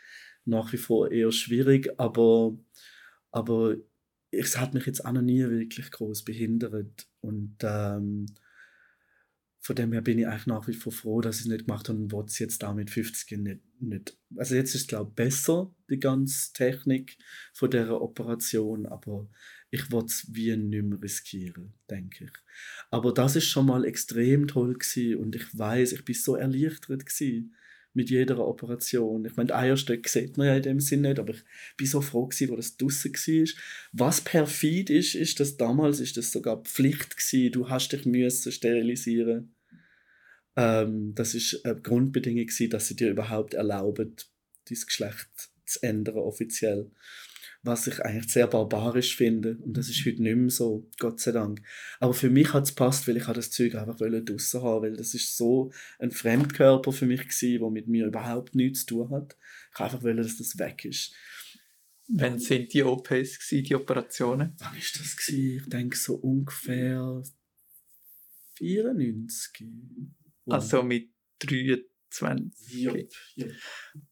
nach 0.44 0.72
wie 0.72 0.78
vor 0.78 1.10
eher 1.10 1.32
schwierig, 1.32 1.88
aber, 1.98 2.56
aber 3.30 3.76
es 4.30 4.58
hat 4.58 4.74
mich 4.74 4.86
jetzt 4.86 5.04
auch 5.04 5.12
noch 5.12 5.22
nie 5.22 5.40
wirklich 5.48 5.90
groß 5.90 6.24
behindert. 6.24 7.06
Und 7.20 7.56
ähm, 7.62 8.26
von 9.60 9.76
dem 9.76 9.92
her 9.92 10.02
bin 10.02 10.18
ich 10.18 10.26
eigentlich 10.26 10.46
nach 10.46 10.66
wie 10.66 10.74
vor 10.74 10.92
froh, 10.92 11.20
dass 11.20 11.36
ich 11.36 11.42
es 11.42 11.48
nicht 11.48 11.66
gemacht 11.66 11.88
habe 11.88 11.98
und 11.98 12.10
wollte 12.10 12.30
es 12.30 12.38
jetzt 12.40 12.64
auch 12.64 12.74
mit 12.74 12.90
50 12.90 13.38
nicht, 13.38 13.60
nicht. 13.78 14.18
Also 14.36 14.56
jetzt 14.56 14.74
ist 14.74 14.88
glaube 14.88 15.10
ich 15.10 15.14
besser, 15.14 15.72
die 15.88 16.00
ganze 16.00 16.52
Technik 16.52 17.16
von 17.52 17.70
dieser 17.70 18.00
Operation, 18.00 18.86
aber 18.86 19.28
ich 19.70 19.92
wollte 19.92 20.06
es 20.06 20.26
wie 20.34 20.56
nicht 20.56 20.84
mehr 20.84 21.00
riskieren, 21.00 21.74
denke 21.88 22.24
ich. 22.24 22.32
Aber 22.90 23.14
das 23.14 23.36
ist 23.36 23.46
schon 23.46 23.66
mal 23.66 23.84
extrem 23.84 24.48
toll 24.48 24.74
gewesen 24.74 25.16
und 25.18 25.36
ich 25.36 25.56
weiß, 25.56 25.92
ich 25.92 26.04
bin 26.04 26.14
so 26.14 26.34
erleichtert 26.34 27.06
gewesen 27.06 27.54
mit 27.94 28.10
jeder 28.10 28.38
Operation. 28.38 29.24
Ich 29.24 29.36
meine, 29.36 29.54
Eierstöcke 29.54 30.08
sieht 30.08 30.36
man 30.36 30.46
ja 30.46 30.56
in 30.56 30.62
dem 30.62 30.80
Sinne 30.80 31.08
nicht, 31.08 31.18
aber 31.18 31.34
ich 31.34 31.44
bin 31.76 31.86
so 31.86 32.00
froh 32.00 32.26
gewesen, 32.26 32.50
wo 32.50 32.56
das 32.56 32.76
draussen 32.76 33.12
war. 33.12 33.48
Was 33.92 34.20
perfid 34.20 34.90
ist, 34.90 35.14
ist, 35.14 35.40
dass 35.40 35.56
damals 35.56 36.00
ist 36.00 36.16
das 36.16 36.32
sogar 36.32 36.62
Pflicht 36.62 37.16
gewesen. 37.16 37.52
Du 37.52 37.68
hast 37.68 37.92
dich 37.92 38.06
müssen 38.06 38.52
sterilisieren. 38.52 39.54
Ähm, 40.56 41.14
das 41.14 41.34
ist 41.34 41.64
eine 41.64 41.80
Grundbedingung 41.80 42.46
gewesen, 42.46 42.70
dass 42.70 42.88
sie 42.88 42.96
dir 42.96 43.10
überhaupt 43.10 43.54
erlauben, 43.54 44.16
dein 44.68 44.78
Geschlecht 44.86 45.28
zu 45.66 45.82
ändern 45.82 46.16
offiziell 46.16 46.90
was 47.62 47.86
ich 47.86 48.00
eigentlich 48.00 48.32
sehr 48.32 48.48
barbarisch 48.48 49.16
finde. 49.16 49.56
Und 49.58 49.76
das 49.76 49.88
ist 49.88 50.04
heute 50.04 50.22
nicht 50.22 50.36
mehr 50.36 50.50
so, 50.50 50.90
Gott 50.98 51.20
sei 51.20 51.30
Dank. 51.30 51.62
Aber 52.00 52.12
für 52.12 52.28
mich 52.28 52.52
hat 52.52 52.64
es 52.64 52.70
gepasst, 52.70 53.06
weil 53.06 53.16
ich 53.16 53.24
das 53.24 53.50
Zeug 53.50 53.76
einfach 53.76 53.96
draussen 53.96 54.62
haben 54.62 54.82
weil 54.82 54.96
das 54.96 55.14
ist 55.14 55.36
so 55.36 55.70
ein 56.00 56.10
Fremdkörper 56.10 56.92
für 56.92 57.06
mich 57.06 57.22
gewesen, 57.22 57.60
der 57.60 57.70
mit 57.70 57.86
mir 57.86 58.06
überhaupt 58.06 58.54
nichts 58.56 58.80
zu 58.80 58.86
tun 58.86 59.10
hat. 59.10 59.36
Ich 59.74 59.80
einfach 59.80 60.02
wollte, 60.02 60.22
dass 60.22 60.38
das 60.38 60.58
weg 60.58 60.84
ist. 60.84 61.14
Wann 62.08 62.38
sind 62.40 62.72
die 62.74 62.82
OPs 62.82 63.08
gewesen, 63.08 63.64
die 63.64 63.74
Operationen? 63.76 64.54
Wann 64.58 64.76
ist 64.76 64.98
das 64.98 65.16
gewesen? 65.16 65.62
Ich 65.62 65.68
denke 65.68 65.96
so 65.96 66.16
ungefähr 66.16 67.22
94. 68.56 69.68
Also 70.46 70.82
mit 70.82 71.10
23 71.38 71.91
20. 72.12 72.84
Yep, 72.84 73.08
yep. 73.36 73.52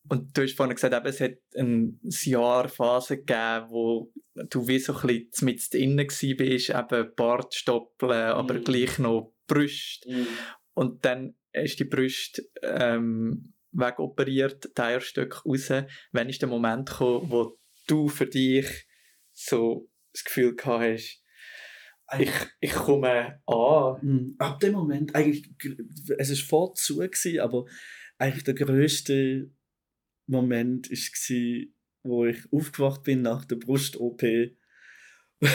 Und 0.09 0.37
du 0.37 0.43
hast 0.43 0.57
vorhin 0.57 0.75
gesagt, 0.75 0.95
eben, 0.95 1.07
es 1.07 1.21
hat 1.21 1.39
eine 1.57 1.93
Jahrphase 2.25 3.19
gegeben, 3.19 3.67
wo 3.71 4.13
du 4.35 4.67
wie 4.67 4.79
so 4.79 4.95
ein 4.97 5.07
bisschen 5.07 5.45
mit 5.47 5.73
drinnen 5.73 6.09
warst, 6.09 6.71
eben 6.71 7.15
Bartstoppeln, 7.15 8.33
aber 8.33 8.55
Mhm. 8.55 8.65
gleich 8.65 8.99
noch 8.99 9.35
Brüste. 9.47 10.11
Mhm. 10.11 10.27
Und 10.75 11.05
dann 11.05 11.35
du 11.53 11.85
die 11.85 11.85
Brüste 11.85 12.43
ähm, 12.63 13.55
wegoperiert, 13.73 14.79
Eierstöcke 14.79 15.43
raus. 15.45 15.71
Wann 16.13 16.29
ist 16.29 16.43
der 16.43 16.49
Moment 16.49 16.89
gekommen, 16.89 17.31
wo 17.31 17.59
du 17.87 18.09
für 18.09 18.27
dich 18.27 18.87
so 19.33 19.89
das 20.13 20.25
Gefühl 20.25 20.57
gehabt 20.57 20.85
hast, 20.85 21.23
ich, 22.19 22.33
ich 22.61 22.73
komme 22.73 23.41
an? 23.47 23.99
Mhm. 24.03 24.35
Ab 24.39 24.61
dem 24.61 24.73
Moment, 24.73 25.15
eigentlich, 25.15 25.49
es 26.19 26.31
war 26.31 26.49
vor 26.49 26.75
zu, 26.75 26.99
gewesen, 26.99 27.41
aber 27.41 27.67
eigentlich 28.19 28.45
der 28.45 28.55
grösste 28.55 29.51
Moment 30.27 30.91
war, 30.91 31.67
wo 32.03 32.27
ich 32.27 32.53
aufgewacht 32.53 33.03
bin 33.03 33.23
nach 33.23 33.45
der 33.45 33.57
Brust-OP 33.57 34.23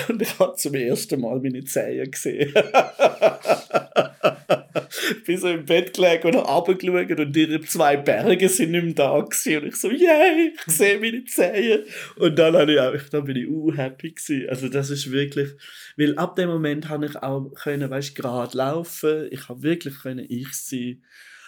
und 0.09 0.21
ich 0.21 0.39
habe 0.39 0.55
zum 0.55 0.73
ersten 0.73 1.21
Mal 1.21 1.39
meine 1.39 1.63
Zähne 1.63 2.09
gesehen. 2.09 2.53
bin 5.25 5.37
so 5.37 5.47
im 5.47 5.65
Bett 5.65 5.93
gelegen 5.93 6.27
und 6.27 6.35
habe 6.35 6.71
runtergeschaut 6.71 7.19
und 7.19 7.35
ihre 7.35 7.61
zwei 7.61 7.97
Berge 7.97 8.49
sind 8.49 8.71
nicht 8.71 8.83
mehr 8.83 8.93
da 8.93 9.19
gewesen. 9.19 9.61
und 9.61 9.67
ich 9.67 9.75
so, 9.75 9.89
yay, 9.89 10.53
ich 10.55 10.73
sehe 10.73 10.99
meine 10.99 11.23
Zähne. 11.25 11.83
Und 12.17 12.37
dann, 12.37 12.55
habe 12.55 12.73
ich 12.73 12.79
auch, 12.79 13.09
dann 13.09 13.25
bin 13.25 13.37
ich 13.37 13.47
uh, 13.47 13.73
happy 13.73 14.11
gewesen. 14.11 14.49
Also 14.49 14.69
das 14.69 14.89
ist 14.89 15.11
wirklich, 15.11 15.51
weil 15.97 16.17
ab 16.17 16.35
dem 16.35 16.49
Moment 16.49 16.89
habe 16.89 17.05
ich 17.05 17.15
auch 17.17 17.51
können, 17.53 17.89
weißt, 17.89 18.15
gerade 18.15 18.57
laufen. 18.57 19.27
Ich 19.31 19.49
habe 19.49 19.63
wirklich 19.63 19.99
können 20.01 20.25
ich 20.27 20.53
sein. 20.53 21.01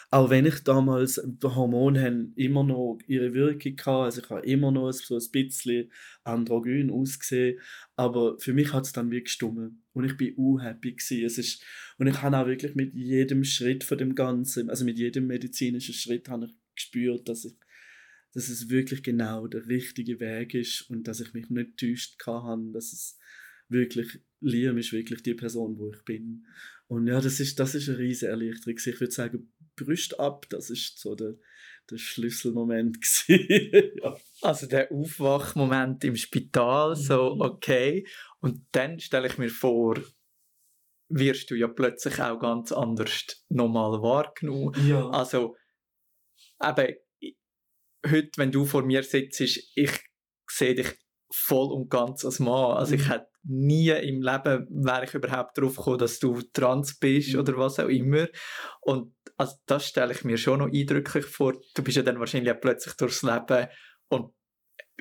Auch 0.10 0.30
wenn 0.30 0.46
ich 0.46 0.64
damals, 0.64 1.22
die 1.26 1.48
Hormone 1.48 2.02
haben 2.02 2.34
immer 2.38 2.64
noch 2.64 2.98
ihre 3.08 3.34
Wirkung 3.34 3.76
gehabt, 3.76 4.06
also 4.06 4.22
ich 4.22 4.30
habe 4.30 4.46
immer 4.46 4.72
noch 4.72 4.92
so 4.92 5.16
ein 5.16 5.32
bisschen 5.32 5.92
androgyn 6.24 6.90
ausgesehen, 6.90 7.60
aber 7.98 8.40
für 8.40 8.54
mich 8.54 8.72
hat 8.72 8.86
es 8.86 8.94
dann 8.94 9.12
wie 9.12 9.22
gestummen 9.22 9.84
und 9.92 10.06
ich 10.06 10.16
bin 10.16 10.34
unhappy 10.36 10.94
gewesen. 10.94 11.26
Es 11.26 11.38
ist, 11.38 11.62
und 11.98 12.08
ich 12.08 12.22
habe 12.22 12.38
auch 12.38 12.48
wirklich 12.48 12.74
mit 12.74 12.94
jedem 12.94 13.44
Schritt 13.44 13.84
von 13.84 13.98
dem 13.98 14.16
Ganzen, 14.16 14.70
also 14.70 14.86
mit 14.86 14.98
jedem 14.98 15.28
medizinischen 15.28 15.94
Schritt 15.94 16.30
habe 16.30 16.46
ich 16.46 16.56
gespürt, 16.74 17.28
dass 17.28 17.44
ich 17.44 17.54
dass 18.34 18.50
es 18.50 18.70
wirklich 18.70 19.02
genau 19.02 19.48
der 19.48 19.68
richtige 19.68 20.20
Weg 20.20 20.54
ist 20.54 20.82
und 20.92 21.08
dass 21.08 21.22
ich 21.22 21.34
mich 21.34 21.50
nicht 21.50 21.78
täuscht 21.78 22.22
habe, 22.28 22.72
dass 22.72 22.94
es 22.94 23.18
wirklich, 23.68 24.20
Liam 24.42 24.78
ist 24.78 24.94
wirklich 24.94 25.24
die 25.24 25.34
Person, 25.34 25.80
wo 25.80 25.92
ich 25.92 26.04
bin. 26.04 26.46
Und 26.88 27.08
ja, 27.08 27.20
das 27.20 27.40
ist, 27.40 27.60
das 27.60 27.76
ist 27.76 27.90
eine 27.90 27.98
riesige 27.98 28.32
Erleichterung. 28.32 28.78
Ich 28.78 29.00
würde 29.00 29.12
sagen, 29.12 29.54
Brüste 29.76 30.20
ab, 30.20 30.46
das 30.50 30.70
ist 30.70 31.00
so 31.00 31.16
der, 31.16 31.34
der 31.90 31.98
Schlüsselmoment 31.98 32.98
ja. 33.28 34.18
Also 34.42 34.68
der 34.68 34.92
Aufwachmoment 34.92 36.04
im 36.04 36.16
Spital, 36.16 36.96
so 36.96 37.36
Mhm. 37.36 37.42
okay. 37.42 38.08
Und 38.40 38.66
dann 38.72 39.00
stelle 39.00 39.28
ich 39.28 39.38
mir 39.38 39.50
vor, 39.50 40.00
wirst 41.10 41.52
du 41.52 41.56
ja 41.56 41.68
plötzlich 41.68 42.20
auch 42.22 42.40
ganz 42.40 42.72
anders 42.72 43.46
nochmal 43.50 44.02
wahrgenommen. 44.02 44.74
ja. 44.88 45.10
Also, 45.10 45.56
eben, 46.62 46.96
heute, 48.10 48.30
wenn 48.38 48.52
du 48.52 48.66
vor 48.66 48.84
mir 48.84 49.04
sitzt, 49.04 49.42
ich 49.42 49.72
sehe 50.50 50.76
dich 50.76 50.88
voll 51.32 51.72
und 51.74 51.90
ganz 51.90 52.24
als 52.26 52.40
Mann. 52.40 52.78
Also 52.78 52.96
ich 52.96 53.02
Mhm. 53.06 53.12
hätte 53.12 53.28
nie 53.48 53.90
im 53.90 54.22
Leben 54.22 54.68
wäre 54.70 55.06
ich 55.06 55.14
überhaupt 55.14 55.58
darauf 55.58 55.76
gekommen, 55.78 56.00
dass 56.00 56.20
du 56.20 56.42
trans 56.54 56.98
bist 57.00 57.34
Mhm. 57.34 57.40
oder 57.40 57.58
was 57.58 57.80
auch 57.80 57.88
immer. 57.90 58.28
Und 58.82 59.14
also 59.38 59.56
das 59.66 59.88
stelle 59.88 60.14
ich 60.14 60.24
mir 60.24 60.38
schon 60.38 60.60
noch 60.60 60.72
eindrücklich 60.72 61.26
vor. 61.26 61.54
Du 61.76 61.84
bist 61.84 61.98
ja 61.98 62.04
dann 62.04 62.20
wahrscheinlich 62.20 62.54
plötzlich 62.60 62.94
durchs 62.96 63.24
Leben 63.24 63.68
und 64.10 64.34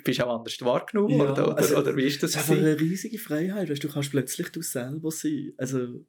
bist 0.04 0.20
auch 0.22 0.38
anders 0.38 0.60
wahrgenommen, 0.60 1.18
Ja, 1.18 1.32
oder, 1.32 1.48
oder, 1.48 1.58
also, 1.58 1.78
oder 1.78 1.96
wie 1.96 2.04
ist 2.04 2.22
das? 2.22 2.36
Es 2.36 2.42
ist 2.44 2.50
eine 2.50 2.78
riesige 2.78 3.18
Freiheit, 3.18 3.70
weißt, 3.70 3.82
du 3.82 3.88
kannst 3.88 4.10
plötzlich 4.10 4.48
du 4.50 4.62
selber 4.62 5.10
sein. 5.10 5.52
Also 5.56 6.04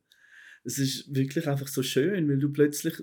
es 0.63 0.77
ist 0.77 1.15
wirklich 1.15 1.47
einfach 1.47 1.67
so 1.67 1.81
schön, 1.81 2.27
weil 2.29 2.37
du 2.39 2.51
plötzlich, 2.51 3.01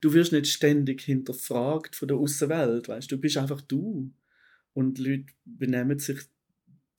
du 0.00 0.12
wirst 0.12 0.32
nicht 0.32 0.46
ständig 0.46 1.00
hinterfragt 1.02 1.96
von 1.96 2.08
der 2.08 2.18
Außenwelt, 2.18 2.88
weißt, 2.88 3.10
du 3.10 3.18
bist 3.18 3.38
einfach 3.38 3.62
du 3.62 4.12
und 4.74 4.98
Leute 4.98 5.26
benehmen 5.44 5.98
sich 5.98 6.18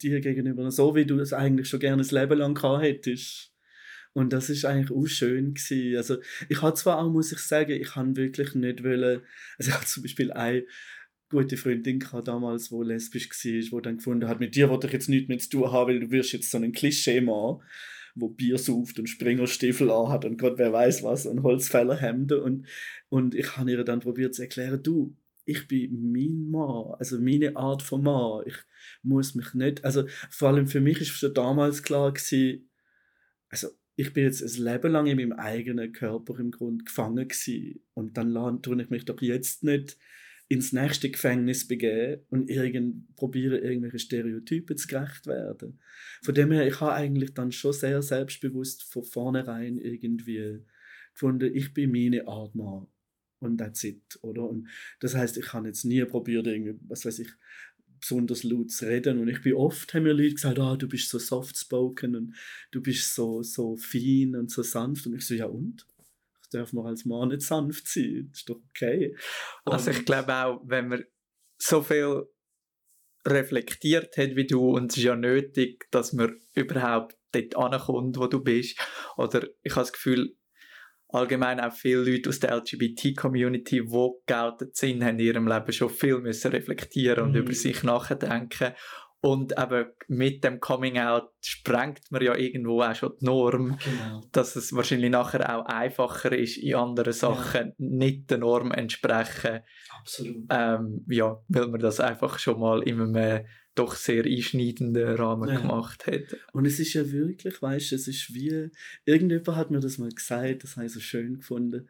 dir 0.02 0.22
gegenüber 0.22 0.70
so, 0.72 0.96
wie 0.96 1.06
du 1.06 1.20
es 1.20 1.34
eigentlich 1.34 1.70
schon 1.70 1.80
gerne 1.80 2.04
ein 2.04 2.10
Leben 2.10 2.40
lang 2.40 2.56
gehabt 2.56 2.84
hättest. 2.84 3.54
Und 4.14 4.34
das 4.34 4.50
ist 4.50 4.66
eigentlich 4.66 4.92
auch 4.92 5.06
schön 5.06 5.54
gewesen. 5.54 5.98
Also 5.98 6.18
ich 6.50 6.62
habe 6.62 6.74
zwar 6.74 7.00
auch, 7.00 7.12
muss 7.12 7.32
ich 7.32 7.40
sagen, 7.40 7.72
ich 7.72 7.96
habe 7.96 8.16
wirklich 8.16 8.56
nicht 8.56 8.84
wollen, 8.84 9.22
also 9.58 9.70
ich 9.70 9.76
habe 9.76 9.86
zum 9.86 10.04
Beispiel 10.04 10.32
eine 10.32 10.66
gute 11.30 11.58
Freundin 11.58 12.00
gehabt 12.00 12.28
damals, 12.28 12.72
wo 12.72 12.82
lesbisch 12.82 13.30
war, 13.30 13.72
wo 13.72 13.82
dann 13.82 13.98
gefunden 13.98 14.28
hat, 14.28 14.40
mit 14.40 14.56
dir 14.56 14.70
wollte 14.70 14.88
ich 14.88 14.94
jetzt 14.94 15.10
nichts 15.10 15.30
mehr 15.30 15.38
zu 15.38 15.50
tun 15.50 15.72
haben, 15.72 15.90
weil 15.90 16.00
du 16.00 16.12
wirst 16.12 16.34
jetzt 16.34 16.50
so 16.50 16.58
ein 16.58 16.72
Klischee-Mann, 16.72 17.62
wo 18.16 18.30
Bier 18.30 18.58
sauft 18.58 19.00
und 19.00 19.08
Springerstiefel 19.08 19.92
anhat 19.92 20.26
und 20.26 20.40
Gott 20.40 20.58
wer 20.58 20.74
weiß 20.74 21.04
was 21.04 21.26
und 21.26 21.44
Holzfällerhemden 21.44 22.40
und, 22.40 22.68
und 23.10 23.36
ich 23.36 23.58
habe 23.58 23.70
ihr 23.70 23.84
dann 23.84 24.00
probiert 24.00 24.34
zu 24.34 24.42
erklären, 24.42 24.82
du, 24.82 25.16
ich 25.50 25.68
bin 25.68 26.12
mein 26.12 26.52
Mann, 26.52 26.94
also 27.00 27.20
meine 27.20 27.56
Art 27.56 27.82
von 27.82 28.04
Mann, 28.04 28.44
ich 28.46 28.56
muss 29.02 29.34
mich 29.34 29.56
nicht, 29.56 29.84
also 29.84 30.06
vor 30.30 30.50
allem 30.50 30.68
für 30.68 30.80
mich 30.80 31.02
ist 31.02 31.10
schon 31.10 31.34
damals 31.34 31.82
klar 31.82 32.14
gewesen, 32.14 32.70
also 33.50 33.70
ich 33.96 34.14
bin 34.14 34.26
jetzt 34.26 34.44
ein 34.44 34.64
Leben 34.64 34.92
lang 34.92 35.08
in 35.08 35.18
meinem 35.18 35.34
eigenen 35.34 35.92
Körper 35.92 36.38
im 36.40 36.52
Grunde 36.52 36.86
gefangen 36.86 37.28
gewesen. 37.28 37.84
und 37.96 38.16
dann 38.16 38.62
tue 38.62 38.82
ich 38.82 38.90
mich 38.92 39.06
doch 39.06 39.22
jetzt 39.22 39.64
nicht 39.64 39.98
ins 40.50 40.72
nächste 40.72 41.10
Gefängnis 41.10 41.68
begeben 41.68 42.22
und 42.30 42.50
irgend, 42.50 43.16
probiere 43.16 43.58
irgendwelche 43.58 44.00
Stereotypen 44.00 44.78
zu 44.78 44.88
gerecht 44.88 45.26
werden. 45.26 45.80
Von 46.22 46.36
dem 46.36 46.52
her, 46.52 46.68
ich 46.68 46.80
habe 46.80 46.94
eigentlich 46.94 47.34
dann 47.34 47.52
schon 47.52 47.74
sehr 47.74 48.02
selbstbewusst 48.04 48.84
von 48.84 49.04
vornherein 49.04 49.80
irgendwie 49.80 50.60
gefunden, 51.14 51.52
ich 51.54 51.74
bin 51.74 51.92
meine 51.92 52.28
Art 52.28 52.54
Mann 52.54 52.88
und 53.40 53.58
that's 53.58 53.84
it, 53.84 54.02
oder? 54.22 54.44
Und 54.44 54.68
das 55.00 55.16
heißt, 55.16 55.38
ich 55.38 55.54
habe 55.54 55.68
jetzt 55.68 55.86
nie 55.86 56.04
probiert, 56.06 56.48
irgendwie, 56.48 56.80
was 56.88 57.06
weiß 57.06 57.20
ich, 57.20 57.30
besonders 58.00 58.44
laut 58.44 58.72
zu 58.72 58.86
reden 58.86 59.20
und 59.20 59.28
ich 59.28 59.42
bin 59.42 59.54
oft, 59.56 59.94
haben 59.94 60.04
mir 60.04 60.14
Leute 60.14 60.36
gesagt, 60.36 60.58
ah, 60.60 60.78
du 60.78 60.88
bist 60.88 61.10
so 61.10 61.20
soft-spoken 61.20 62.16
und 62.16 62.36
du 62.72 62.82
bist 62.82 63.14
so, 63.14 63.44
so 63.44 63.76
fein 63.76 64.36
und 64.36 64.50
so 64.50 64.64
sanft 64.64 65.06
und 65.06 65.16
ich 65.16 65.26
so, 65.28 65.34
ja 65.34 65.46
und? 65.46 65.86
Ich 66.42 66.50
darf 66.50 66.72
man 66.74 66.86
als 66.86 67.06
Mann 67.06 67.30
nicht 67.30 67.42
sanft 67.42 67.88
sein, 67.88 68.30
das 68.32 68.40
ist 68.40 68.50
doch 68.50 68.62
okay. 68.70 69.16
Also 69.66 69.92
ich 69.92 69.98
Und- 70.00 70.06
glaube 70.06 70.34
auch, 70.34 70.62
wenn 70.66 70.88
man 70.88 71.04
so 71.62 71.82
viel 71.82 72.24
reflektiert 73.26 74.18
hat 74.18 74.36
wie 74.36 74.48
du 74.48 74.72
und 74.78 74.92
es 74.92 74.98
ist 74.98 75.04
ja 75.04 75.16
nötig, 75.16 75.88
dass 75.92 76.14
man 76.14 76.40
überhaupt 76.56 77.18
dort 77.34 77.56
ankommt, 77.58 78.18
wo 78.18 78.28
du 78.28 78.42
bist. 78.42 78.80
Oder 79.18 79.48
ich 79.62 79.74
habe 79.74 79.82
das 79.82 79.94
Gefühl, 79.94 80.36
allgemein 81.10 81.60
auch 81.60 81.74
viele 81.74 82.04
Leute 82.04 82.30
aus 82.30 82.40
der 82.40 82.56
LGBT-Community, 82.56 83.82
die 83.82 84.10
geoutet 84.26 84.76
sind, 84.76 85.04
haben 85.04 85.20
in 85.20 85.26
ihrem 85.26 85.48
Leben 85.48 85.72
schon 85.72 85.90
viel 85.90 86.20
müssen 86.20 86.52
reflektieren 86.52 87.24
und 87.26 87.32
Mhm. 87.32 87.38
über 87.38 87.54
sich 87.54 87.84
nachdenken. 87.84 88.74
Und 89.22 89.52
eben 89.60 89.88
mit 90.08 90.46
dem 90.46 90.62
Coming-out 90.62 91.30
sprengt 91.44 92.10
man 92.10 92.22
ja 92.22 92.38
irgendwo 92.38 92.82
auch 92.82 92.96
schon 92.96 93.14
die 93.20 93.26
Norm, 93.26 93.78
Genau. 93.84 94.24
dass 94.32 94.56
es 94.56 94.72
wahrscheinlich 94.74 95.12
nachher 95.12 95.58
auch 95.58 95.66
einfacher 95.66 96.32
ist, 96.38 96.56
in 96.58 96.76
anderen 96.76 97.12
Sachen 97.12 97.74
nicht 97.78 98.30
der 98.32 98.38
Norm 98.38 98.72
entsprechen. 98.72 99.60
Absolut. 100.00 100.46
Ähm, 100.50 101.06
ja, 101.10 101.44
weil 101.50 101.68
man 101.68 101.82
das 101.82 102.00
einfach 102.00 102.40
schon 102.40 102.62
mal 102.62 102.82
in 102.84 103.02
einem 103.02 103.46
doch 103.76 103.96
sehr 103.96 104.24
einschneidenden 104.26 105.16
Rahmen 105.16 105.50
Ja. 105.50 105.60
gemacht 105.60 106.08
hat. 106.08 106.38
Und 106.54 106.66
es 106.66 106.80
ist 106.80 106.94
ja 106.94 107.10
wirklich, 107.12 107.62
weißt 107.62 107.92
du, 107.92 107.96
es 107.96 108.08
ist 108.08 108.34
wie, 108.34 108.70
irgendjemand 109.06 109.58
hat 109.58 109.70
mir 109.72 109.80
das 109.82 109.98
mal 109.98 110.10
gesagt, 110.10 110.64
das 110.64 110.78
habe 110.78 110.86
ich 110.86 110.94
so 110.94 111.00
schön 111.02 111.36
gefunden. 111.40 111.90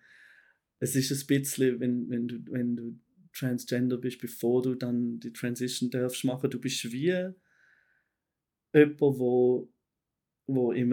Es 0.79 0.95
ist 0.95 1.11
ein 1.11 1.27
bisschen, 1.27 1.79
wenn, 1.79 2.09
wenn, 2.09 2.27
du, 2.27 2.35
wenn 2.51 2.75
du 2.75 2.99
Transgender 3.39 3.97
bist, 3.97 4.19
bevor 4.19 4.61
du 4.61 4.75
dann 4.75 5.19
die 5.19 5.33
Transition 5.33 5.89
darfst 5.89 6.25
machen, 6.25 6.49
du 6.49 6.59
bist 6.59 6.91
wie 6.91 7.33
jemand, 8.73 9.01
wo, 9.01 9.71
wo 10.47 10.71
im, 10.71 10.91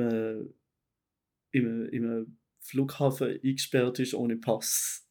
im, 1.51 1.89
im 1.89 2.39
Flughafen 2.61 3.41
eingesperrt 3.43 3.99
ist 3.99 4.15
ohne 4.15 4.37
Pass. 4.37 5.06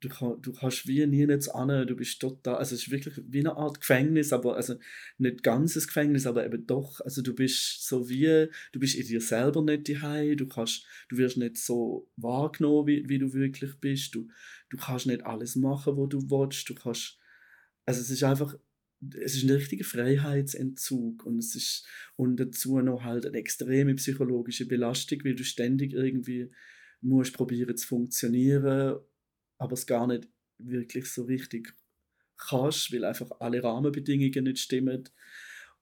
Du, 0.00 0.08
du 0.08 0.52
kannst 0.52 0.86
wie 0.86 1.06
nie 1.06 1.26
jetzt 1.26 1.48
an, 1.48 1.86
du 1.86 1.94
bist 1.94 2.20
total, 2.20 2.56
also 2.56 2.74
es 2.74 2.82
ist 2.82 2.90
wirklich 2.90 3.22
wie 3.28 3.40
eine 3.40 3.56
Art 3.56 3.80
Gefängnis, 3.80 4.32
aber 4.32 4.56
also 4.56 4.76
nicht 5.18 5.42
ganzes 5.42 5.86
Gefängnis, 5.86 6.26
aber 6.26 6.46
eben 6.46 6.66
doch, 6.66 7.00
also 7.02 7.20
du 7.20 7.34
bist 7.34 7.86
so 7.86 8.08
wie, 8.08 8.48
du 8.72 8.80
bist 8.80 8.94
in 8.94 9.06
dir 9.06 9.20
selber 9.20 9.62
nicht 9.62 9.88
die 9.88 10.36
du 10.36 10.48
kannst, 10.48 10.86
du 11.10 11.18
wirst 11.18 11.36
nicht 11.36 11.58
so 11.58 12.08
wahrgenommen, 12.16 12.86
wie, 12.86 13.08
wie 13.10 13.18
du 13.18 13.34
wirklich 13.34 13.78
bist, 13.78 14.14
du, 14.14 14.28
du 14.70 14.78
kannst 14.78 15.06
nicht 15.06 15.26
alles 15.26 15.54
machen, 15.56 15.98
was 15.98 16.08
du 16.08 16.30
willst, 16.30 16.68
du 16.70 16.74
kannst, 16.74 17.18
also 17.84 18.00
es 18.00 18.08
ist 18.08 18.24
einfach, 18.24 18.56
es 19.22 19.34
ist 19.34 19.44
ein 19.44 19.50
richtiger 19.50 19.84
Freiheitsentzug 19.84 21.26
und 21.26 21.38
es 21.38 21.54
ist, 21.54 21.86
und 22.16 22.36
dazu 22.38 22.78
noch 22.80 23.04
halt 23.04 23.26
eine 23.26 23.36
extreme 23.36 23.94
psychologische 23.96 24.66
Belastung, 24.66 25.20
weil 25.24 25.34
du 25.34 25.44
ständig 25.44 25.92
irgendwie 25.92 26.50
musst 27.02 27.32
probieren 27.32 27.76
zu 27.76 27.86
funktionieren, 27.86 28.98
aber 29.60 29.74
es 29.74 29.86
gar 29.86 30.06
nicht 30.06 30.26
wirklich 30.58 31.06
so 31.06 31.24
richtig 31.24 31.74
kannst, 32.36 32.92
weil 32.92 33.04
einfach 33.04 33.30
alle 33.38 33.62
Rahmenbedingungen 33.62 34.44
nicht 34.44 34.58
stimmen. 34.58 35.08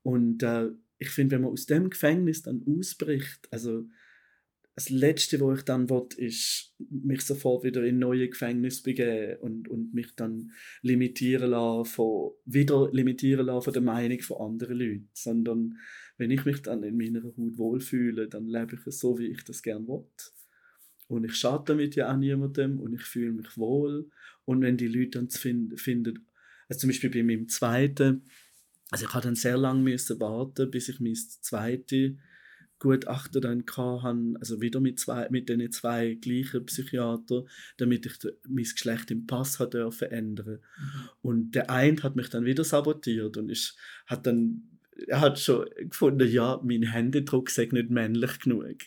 Und 0.03 0.43
äh, 0.43 0.69
ich 0.97 1.09
finde, 1.09 1.35
wenn 1.35 1.43
man 1.43 1.51
aus 1.51 1.65
dem 1.65 1.89
Gefängnis 1.89 2.43
dann 2.43 2.63
ausbricht, 2.67 3.47
also 3.51 3.85
das 4.75 4.89
Letzte, 4.89 5.39
wo 5.39 5.53
ich 5.53 5.63
dann 5.63 5.89
will, 5.89 6.07
ist 6.17 6.73
mich 6.89 7.21
sofort 7.21 7.63
wieder 7.63 7.83
in 7.83 7.99
neue 7.99 8.29
Gefängnis 8.29 8.83
begeben 8.83 9.37
und, 9.41 9.67
und 9.69 9.93
mich 9.93 10.13
dann 10.15 10.51
limitieren 10.81 11.51
lassen 11.51 11.85
von, 11.85 12.31
wieder 12.45 12.89
limitieren 12.91 13.45
lassen 13.45 13.63
von 13.63 13.73
der 13.73 13.81
Meinung 13.81 14.19
von 14.21 14.51
anderen 14.51 14.77
Leuten. 14.77 15.09
Sondern 15.13 15.77
wenn 16.17 16.31
ich 16.31 16.43
mich 16.45 16.61
dann 16.61 16.83
in 16.83 16.97
meiner 16.97 17.23
Haut 17.23 17.35
wohlfühle, 17.37 18.27
dann 18.27 18.45
lebe 18.47 18.75
ich 18.75 18.87
es 18.87 18.99
so, 18.99 19.17
wie 19.19 19.27
ich 19.27 19.43
das 19.43 19.63
gerne 19.63 19.87
will. 19.87 20.05
Und 21.09 21.23
ich 21.25 21.35
schade 21.35 21.63
damit 21.67 21.95
ja 21.95 22.11
auch 22.11 22.17
niemandem 22.17 22.79
und 22.79 22.93
ich 22.93 23.01
fühle 23.01 23.33
mich 23.33 23.57
wohl. 23.57 24.09
Und 24.45 24.61
wenn 24.61 24.77
die 24.77 24.87
Leute 24.87 25.19
dann 25.19 25.29
finden, 25.29 25.75
finden 25.75 26.27
also 26.69 26.81
zum 26.81 26.89
Beispiel 26.89 27.09
bei 27.09 27.23
meinem 27.23 27.49
zweiten, 27.49 28.23
also 28.91 29.05
ich 29.05 29.13
hatte 29.13 29.27
dann 29.27 29.35
sehr 29.35 29.57
lange 29.57 29.81
müssen 29.81 30.19
warten, 30.19 30.69
bis 30.69 30.87
ich 30.87 30.99
mein 30.99 31.15
zweite 31.15 32.15
Gutachten 32.77 33.41
dann 33.41 33.65
hatte, 33.65 34.37
also 34.39 34.61
wieder 34.61 34.79
mit, 34.79 34.99
zwei, 34.99 35.27
mit 35.29 35.49
den 35.49 35.71
zwei 35.71 36.13
gleichen 36.13 36.65
Psychiatern, 36.65 37.47
damit 37.77 38.05
ich 38.05 38.13
mein 38.47 38.63
Geschlecht 38.63 39.11
im 39.11 39.25
Pass 39.25 39.59
hat 39.59 39.73
dürfen 39.73 40.11
ändern. 40.11 40.59
Mhm. 40.59 41.09
Und 41.21 41.55
der 41.55 41.69
eine 41.69 42.01
hat 42.03 42.15
mich 42.15 42.29
dann 42.29 42.45
wieder 42.45 42.63
sabotiert 42.63 43.35
und 43.35 43.49
ich 43.49 43.75
hat 44.05 44.27
dann, 44.27 44.79
er 45.07 45.21
hat 45.21 45.39
schon 45.39 45.65
gefunden, 45.77 46.29
ja, 46.29 46.61
mein 46.63 46.83
Händedruck 46.83 47.49
sei 47.49 47.67
nicht 47.71 47.89
männlich 47.89 48.39
genug. 48.39 48.77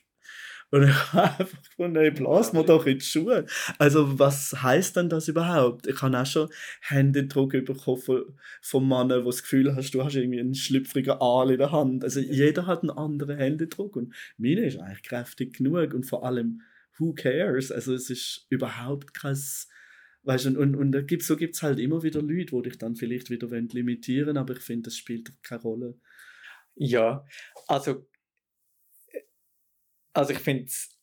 Und 0.72 0.84
ich 0.88 1.12
habe 1.12 1.38
einfach 1.38 1.62
gefunden, 1.62 1.98
hey, 1.98 2.10
blas 2.10 2.54
mir 2.54 2.64
doch 2.64 2.86
in 2.86 2.98
die 2.98 3.04
Schuhe. 3.04 3.44
Also, 3.78 4.18
was 4.18 4.62
heißt 4.62 4.96
denn 4.96 5.10
das 5.10 5.28
überhaupt? 5.28 5.86
Ich 5.86 6.00
habe 6.00 6.18
auch 6.18 6.26
schon 6.26 6.48
Händedruck 6.80 7.52
bekommen 7.52 8.00
von, 8.00 8.24
von 8.62 8.88
Männern, 8.88 9.20
die 9.20 9.26
das 9.26 9.42
Gefühl 9.42 9.76
hast, 9.76 9.92
du 9.92 10.02
hast 10.02 10.16
irgendwie 10.16 10.40
einen 10.40 10.54
schlüpfrigen 10.54 11.18
Aal 11.20 11.50
in 11.50 11.58
der 11.58 11.72
Hand. 11.72 12.02
Also, 12.04 12.20
jeder 12.20 12.66
hat 12.66 12.80
einen 12.80 12.90
anderen 12.90 13.36
Händedruck 13.36 13.96
und 13.96 14.14
meine 14.38 14.62
ist 14.62 14.78
eigentlich 14.78 15.02
kräftig 15.02 15.58
genug 15.58 15.92
und 15.92 16.04
vor 16.04 16.24
allem, 16.24 16.62
who 16.98 17.12
cares? 17.12 17.70
Also, 17.70 17.92
es 17.92 18.08
ist 18.08 18.46
überhaupt 18.48 19.12
kein. 19.12 19.36
Weißt, 20.24 20.46
und, 20.46 20.56
und, 20.56 20.74
und 20.76 21.22
so 21.22 21.36
gibt 21.36 21.54
es 21.54 21.62
halt 21.62 21.80
immer 21.80 22.02
wieder 22.02 22.22
Leute, 22.22 22.56
die 22.56 22.62
dich 22.62 22.78
dann 22.78 22.96
vielleicht 22.96 23.28
wieder 23.28 23.48
limitieren 23.48 24.28
wollen, 24.28 24.36
aber 24.38 24.54
ich 24.54 24.60
finde, 24.60 24.84
das 24.84 24.96
spielt 24.96 25.32
keine 25.42 25.62
Rolle. 25.62 25.98
Ja, 26.76 27.26
also 27.66 28.06
also 30.12 30.32
ich 30.32 30.38
finde 30.38 30.64
es 30.64 30.98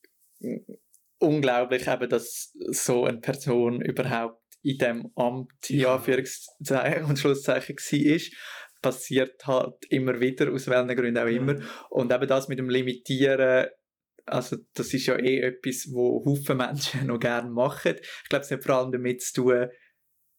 unglaublich, 1.19 1.87
eben, 1.87 2.09
dass 2.09 2.51
so 2.71 3.05
eine 3.05 3.19
Person 3.19 3.81
überhaupt 3.81 4.41
in 4.61 4.77
dem 4.77 5.11
Amt, 5.15 5.69
ja, 5.69 5.95
Anführungszeichen 5.95 7.05
und 7.05 7.19
Schlusszeichen 7.19 7.75
war. 7.75 8.19
Passiert 8.81 9.45
halt 9.45 9.85
immer 9.89 10.19
wieder, 10.21 10.51
aus 10.51 10.67
welchen 10.67 10.95
Gründen 10.95 11.17
auch 11.17 11.27
immer. 11.27 11.59
Ja. 11.59 11.65
Und 11.89 12.13
eben 12.13 12.27
das 12.27 12.47
mit 12.47 12.59
dem 12.59 12.69
Limitieren, 12.69 13.67
also 14.25 14.57
das 14.73 14.93
ist 14.93 15.05
ja 15.07 15.17
eh 15.17 15.39
etwas, 15.41 15.89
wo 15.91 16.23
Haufen 16.25 16.57
Menschen 16.57 17.07
noch 17.07 17.19
gerne 17.19 17.49
machen. 17.49 17.95
Ich 18.23 18.29
glaube, 18.29 18.45
es 18.45 18.51
hat 18.51 18.63
vor 18.63 18.75
allem 18.75 18.91
damit 18.91 19.21
zu 19.21 19.41
tun, 19.41 19.67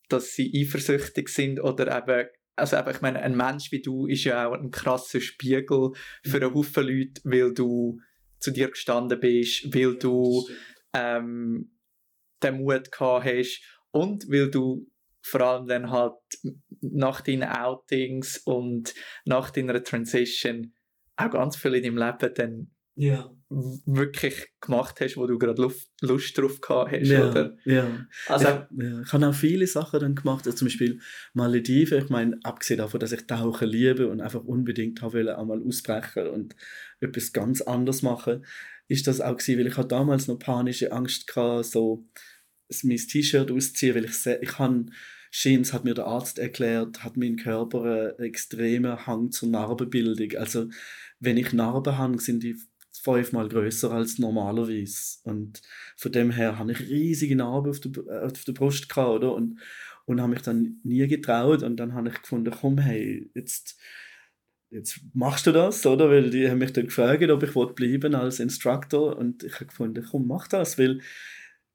dass 0.08 0.32
sie 0.32 0.50
eifersüchtig 0.54 1.28
sind 1.28 1.60
oder 1.60 1.96
eben 1.96 2.28
also 2.56 2.76
eben, 2.76 2.90
ich 2.90 3.00
meine, 3.00 3.22
ein 3.22 3.36
Mensch 3.36 3.72
wie 3.72 3.80
du 3.80 4.06
ist 4.06 4.24
ja 4.24 4.46
auch 4.46 4.52
ein 4.52 4.70
krasser 4.70 5.20
Spiegel 5.20 5.92
für 6.22 6.36
einen 6.36 6.54
Haufen 6.54 6.86
Leute, 6.86 7.22
weil 7.24 7.54
du 7.54 7.98
zu 8.40 8.50
dir 8.50 8.70
gestanden 8.70 9.20
bist, 9.20 9.72
weil 9.74 9.96
du 9.96 10.48
ähm, 10.94 11.76
den 12.42 12.56
Mut 12.62 12.90
gehabt 12.90 13.24
hast 13.26 13.62
und 13.90 14.28
weil 14.28 14.50
du 14.50 14.86
vor 15.22 15.40
allem 15.42 15.66
dann 15.66 15.90
halt 15.90 16.14
nach 16.80 17.20
deinen 17.20 17.44
Outings 17.44 18.38
und 18.38 18.94
nach 19.24 19.50
deiner 19.50 19.82
Transition 19.82 20.74
auch 21.16 21.30
ganz 21.30 21.56
viel 21.56 21.74
in 21.74 21.82
deinem 21.82 21.98
Leben 21.98 22.34
dann 22.34 22.70
ja. 22.94 23.30
wirklich 23.48 24.48
gemacht 24.60 25.00
hast, 25.00 25.16
wo 25.16 25.26
du 25.26 25.38
gerade 25.38 25.60
Lust, 25.60 26.38
drauf 26.38 26.60
gehabt 26.60 26.92
hast, 26.92 27.08
ja, 27.08 27.30
oder? 27.30 27.56
Ja. 27.64 28.06
Also, 28.26 28.46
ich, 28.46 28.84
ja. 28.84 29.00
ich 29.02 29.12
habe 29.12 29.28
auch 29.28 29.34
viele 29.34 29.66
Sachen 29.66 30.00
dann 30.00 30.14
gemacht, 30.14 30.46
also 30.46 30.56
zum 30.56 30.66
Beispiel 30.66 31.00
Malediven. 31.32 31.98
Ich 31.98 32.08
meine, 32.10 32.38
abgesehen 32.42 32.78
davon, 32.78 33.00
dass 33.00 33.12
ich 33.12 33.26
Tauchen 33.26 33.68
liebe 33.68 34.08
und 34.08 34.20
einfach 34.20 34.44
unbedingt 34.44 35.02
habe 35.02 35.36
einmal 35.36 35.62
ausbrechen 35.62 36.28
und 36.28 36.56
etwas 37.00 37.32
ganz 37.32 37.60
anderes 37.62 38.02
machen, 38.02 38.44
ist 38.88 39.06
das 39.06 39.20
auch 39.20 39.36
gewesen, 39.36 39.58
weil 39.58 39.66
ich 39.68 39.88
damals 39.88 40.28
noch 40.28 40.38
panische 40.38 40.92
Angst 40.92 41.34
hatte, 41.36 41.64
so 41.64 42.06
mein 42.82 42.96
T-Shirt 42.96 43.50
auszuziehen, 43.50 43.94
weil 43.94 44.04
ich 44.04 44.26
ich 44.26 44.58
habe 44.58 44.86
Jeans 45.30 45.72
hat 45.72 45.84
mir 45.84 45.94
der 45.94 46.06
Arzt 46.06 46.38
erklärt, 46.40 47.04
hat 47.04 47.16
mein 47.16 47.36
Körper 47.36 47.84
einen 47.84 48.18
extremen 48.18 49.06
Hang 49.06 49.30
zur 49.30 49.48
Narbenbildung. 49.48 50.36
Also 50.36 50.68
wenn 51.20 51.36
ich 51.36 51.52
Narben 51.52 51.96
habe, 51.96 52.18
sind 52.18 52.42
die 52.42 52.56
fünfmal 53.02 53.48
größer 53.48 53.90
als 53.90 54.18
normalerweise. 54.18 55.18
Und 55.24 55.62
von 55.96 56.12
dem 56.12 56.30
her 56.30 56.58
habe 56.58 56.72
ich 56.72 56.80
riesige 56.80 57.36
Narben 57.36 57.70
auf 57.70 57.80
der, 57.80 58.24
auf 58.24 58.44
der 58.44 58.52
Brust 58.52 58.88
gehabt, 58.88 59.10
oder? 59.10 59.34
Und, 59.34 59.60
und 60.06 60.20
habe 60.20 60.30
mich 60.30 60.42
dann 60.42 60.80
nie 60.84 61.06
getraut. 61.06 61.62
Und 61.62 61.76
dann 61.76 61.94
habe 61.94 62.08
ich 62.08 62.20
gefunden, 62.20 62.52
komm, 62.58 62.78
hey, 62.78 63.30
jetzt, 63.34 63.78
jetzt 64.70 65.00
machst 65.14 65.46
du 65.46 65.52
das, 65.52 65.84
oder? 65.86 66.10
Weil 66.10 66.30
die 66.30 66.48
haben 66.48 66.58
mich 66.58 66.72
dann 66.72 66.86
gefragt, 66.86 67.22
ob 67.30 67.42
ich 67.42 67.74
bleiben 67.74 68.14
als 68.14 68.40
Instructor. 68.40 69.16
Und 69.16 69.42
ich 69.44 69.54
habe 69.54 69.66
gefunden, 69.66 70.06
komm, 70.10 70.26
mach 70.26 70.48
das, 70.48 70.78
weil 70.78 71.00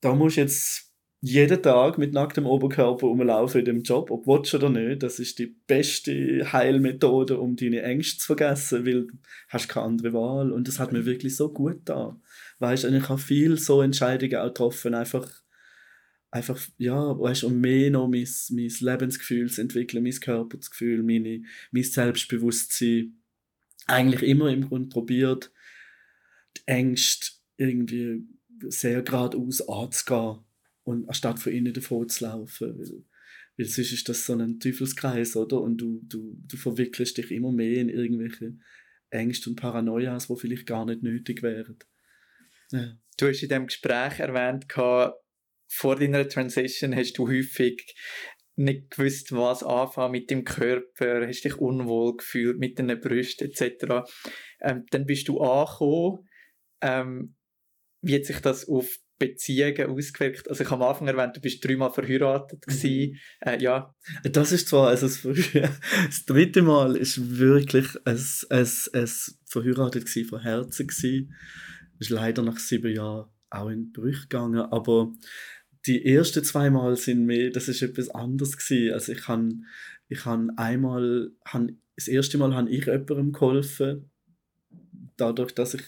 da 0.02 0.14
musst 0.14 0.38
jetzt 0.38 0.85
jeden 1.26 1.64
Tag 1.64 1.98
mit 1.98 2.14
nacktem 2.14 2.46
Oberkörper 2.46 3.08
rumlaufen 3.08 3.60
in 3.60 3.66
dem 3.66 3.82
Job, 3.82 4.12
ob 4.12 4.26
du 4.26 4.58
oder 4.58 4.70
nicht. 4.70 5.02
Das 5.02 5.18
ist 5.18 5.40
die 5.40 5.48
beste 5.48 6.52
Heilmethode, 6.54 7.40
um 7.40 7.56
deine 7.56 7.82
Ängste 7.82 8.20
zu 8.20 8.28
vergessen, 8.28 8.86
weil 8.86 9.08
du 9.08 9.14
hast 9.50 9.68
keine 9.68 9.88
andere 9.88 10.14
Wahl. 10.14 10.52
Und 10.52 10.68
das 10.68 10.78
hat 10.78 10.92
mir 10.92 11.08
wirklich 11.08 11.36
so 11.36 11.52
gut 11.52 11.82
da. 11.86 12.16
Weißt 12.60 12.84
du, 12.84 12.96
ich 12.96 13.10
habe 13.10 13.20
viel 13.20 13.58
so 13.58 13.82
Entscheidungen 13.82 14.36
auch 14.36 14.50
getroffen, 14.50 14.94
einfach, 14.94 15.28
einfach 16.30 16.60
ja, 16.78 17.20
weißt 17.20 17.46
um 17.46 17.60
mehr 17.60 17.90
noch 17.90 18.08
mein, 18.08 18.28
mein 18.52 18.72
Lebensgefühl 18.80 19.50
zu 19.50 19.62
entwickeln, 19.62 20.04
mein 20.04 20.14
Körpergefühl, 20.14 21.02
meine, 21.02 21.42
mein 21.72 21.84
Selbstbewusstsein. 21.84 23.20
Eigentlich 23.88 24.22
immer 24.22 24.52
im 24.52 24.68
Grunde 24.68 24.90
probiert, 24.90 25.52
die 26.58 26.62
Ängste 26.68 27.32
irgendwie 27.58 28.28
sehr 28.70 29.02
geradeaus 29.02 29.68
anzugehen 29.68 30.45
und 30.86 31.08
anstatt 31.10 31.40
von 31.40 31.52
ihnen 31.52 31.74
davor 31.74 32.08
zu 32.08 32.24
laufen. 32.24 32.78
Weil, 32.78 33.04
weil 33.58 33.66
sonst 33.66 33.92
ist 33.92 34.08
das 34.08 34.26
so 34.26 34.34
ein 34.34 34.60
Teufelskreis, 34.60 35.36
oder? 35.36 35.60
Und 35.60 35.78
du, 35.78 36.02
du, 36.04 36.38
du 36.48 36.58
verwickelst 36.58 37.18
dich 37.18 37.32
immer 37.32 37.52
mehr 37.52 37.82
in 37.82 37.90
irgendwelche 37.90 38.58
Ängste 39.10 39.50
und 39.50 39.58
Paranoias, 39.58 40.28
die 40.28 40.36
vielleicht 40.38 40.68
gar 40.68 40.86
nicht 40.86 41.04
nötig 41.04 41.44
wären. 41.44 41.78
Ja. 42.72 42.98
Du 43.18 43.28
hast 43.28 43.42
in 43.44 43.50
diesem 43.50 43.68
Gespräch 43.68 44.20
erwähnt, 44.20 44.66
vor 45.68 45.96
deiner 45.96 46.28
Transition 46.28 46.96
hast 46.96 47.14
du 47.14 47.28
häufig 47.28 47.96
nicht 48.58 48.92
gewusst, 48.92 49.32
was 49.32 49.64
anfangen 49.64 50.12
mit 50.12 50.30
dem 50.30 50.44
Körper, 50.44 51.28
hast 51.28 51.44
dich 51.44 51.58
unwohl 51.58 52.18
gefühlt 52.18 52.58
mit 52.58 52.80
den 52.80 53.00
Brüsten 53.00 53.50
etc. 53.50 54.08
Ähm, 54.62 54.86
dann 54.92 55.06
bist 55.06 55.28
du 55.28 55.42
angekommen. 55.42 56.30
Ähm, 56.82 57.36
wie 58.02 58.16
hat 58.16 58.26
sich 58.26 58.40
das 58.40 58.68
auf 58.68 58.98
Beziehungen 59.18 59.90
ausgewirkt? 59.90 60.50
Also 60.50 60.64
ich 60.64 60.70
habe 60.70 60.84
am 60.84 60.90
Anfang 60.90 61.08
erwähnt, 61.08 61.36
du 61.36 61.42
bist 61.42 61.64
dreimal 61.64 61.92
verheiratet 61.92 62.66
mhm. 62.68 63.18
Äh, 63.42 63.62
ja. 63.62 63.94
Das 64.24 64.52
ist 64.52 64.68
zwar, 64.70 64.90
also 64.90 65.08
das, 65.08 65.22
das 66.06 66.26
dritte 66.26 66.62
Mal 66.62 66.96
ist 66.96 67.38
wirklich 67.38 67.88
ein, 68.06 68.20
ein, 68.50 68.68
ein 68.94 69.10
verheiratet 69.46 70.06
gewesen, 70.06 70.30
von 70.30 70.42
Herzen 70.42 70.88
gewesen. 70.88 71.36
Ist 72.00 72.10
leider 72.10 72.42
nach 72.42 72.60
sieben 72.60 72.94
Jahren 72.94 73.30
auch 73.50 73.70
in 73.70 73.92
Brüche 73.92 74.24
gegangen, 74.24 74.60
aber 74.60 75.14
die 75.86 76.06
ersten 76.06 76.44
zwei 76.44 76.70
Mal 76.70 76.98
sind 76.98 77.26
mir, 77.26 77.52
das 77.52 77.68
ist 77.68 77.82
etwas 77.82 78.10
anderes 78.10 78.58
gewesen. 78.58 78.94
Also 78.94 79.12
ich 79.12 79.28
habe 79.28 79.50
ich 80.08 80.26
han 80.26 80.52
einmal, 80.58 81.32
han, 81.46 81.80
das 81.96 82.08
erste 82.08 82.38
Mal 82.38 82.54
habe 82.56 82.70
ich 82.70 82.86
jemandem 82.86 83.32
geholfen, 83.32 84.10
dadurch, 85.18 85.54
dass 85.54 85.74
ich 85.74 85.84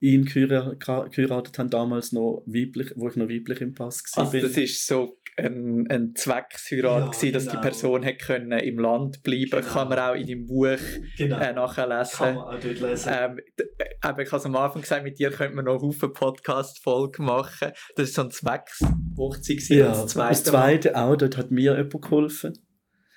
ihn 0.00 0.24
geheiratet 0.24 1.58
habe, 1.58 1.70
damals 1.70 2.12
noch 2.12 2.42
weiblich, 2.46 2.92
wo 2.94 3.08
ich 3.08 3.16
noch 3.16 3.28
weiblich 3.28 3.60
im 3.60 3.74
Pass 3.74 4.02
war. 4.14 4.24
Also 4.24 4.40
das 4.40 4.56
ist 4.56 4.86
so 4.86 5.18
ein, 5.36 5.86
ein 5.88 6.14
Zwecksheirat, 6.14 7.00
ja, 7.00 7.10
gewesen, 7.10 7.32
dass 7.32 7.46
genau. 7.46 7.56
die 7.56 7.68
Person 7.68 8.04
hat 8.04 8.18
können 8.18 8.58
im 8.58 8.78
Land 8.78 9.22
bleiben 9.22 9.50
genau. 9.50 9.62
kann 9.62 9.88
man 9.88 9.98
auch 9.98 10.14
in 10.14 10.26
deinem 10.26 10.46
Buch 10.46 10.78
genau. 11.16 11.38
äh, 11.38 11.52
nachlesen. 11.52 12.18
Kann 12.18 12.34
man 12.34 12.44
auch 12.44 12.60
dort 12.60 12.80
lesen. 12.80 13.12
Ähm, 13.12 13.40
ich 13.58 14.04
habe 14.04 14.22
es 14.22 14.46
am 14.46 14.56
Anfang 14.56 14.82
gesagt, 14.82 15.04
mit 15.04 15.18
dir 15.18 15.30
könnte 15.30 15.56
man 15.56 15.64
noch 15.64 15.80
Haufen 15.80 16.12
Podcast-Folgen 16.12 17.24
machen. 17.24 17.72
Das 17.96 18.16
war 18.16 18.24
so 18.24 18.28
ein 18.28 18.30
Zweckshochzeit. 18.30 19.68
Ja, 19.68 19.88
das 19.88 20.06
zweite, 20.08 20.28
das 20.30 20.44
zweite 20.44 20.96
auch, 20.96 21.16
dort 21.16 21.36
hat 21.36 21.50
mir 21.50 21.76
jemand 21.76 22.02
geholfen. 22.02 22.52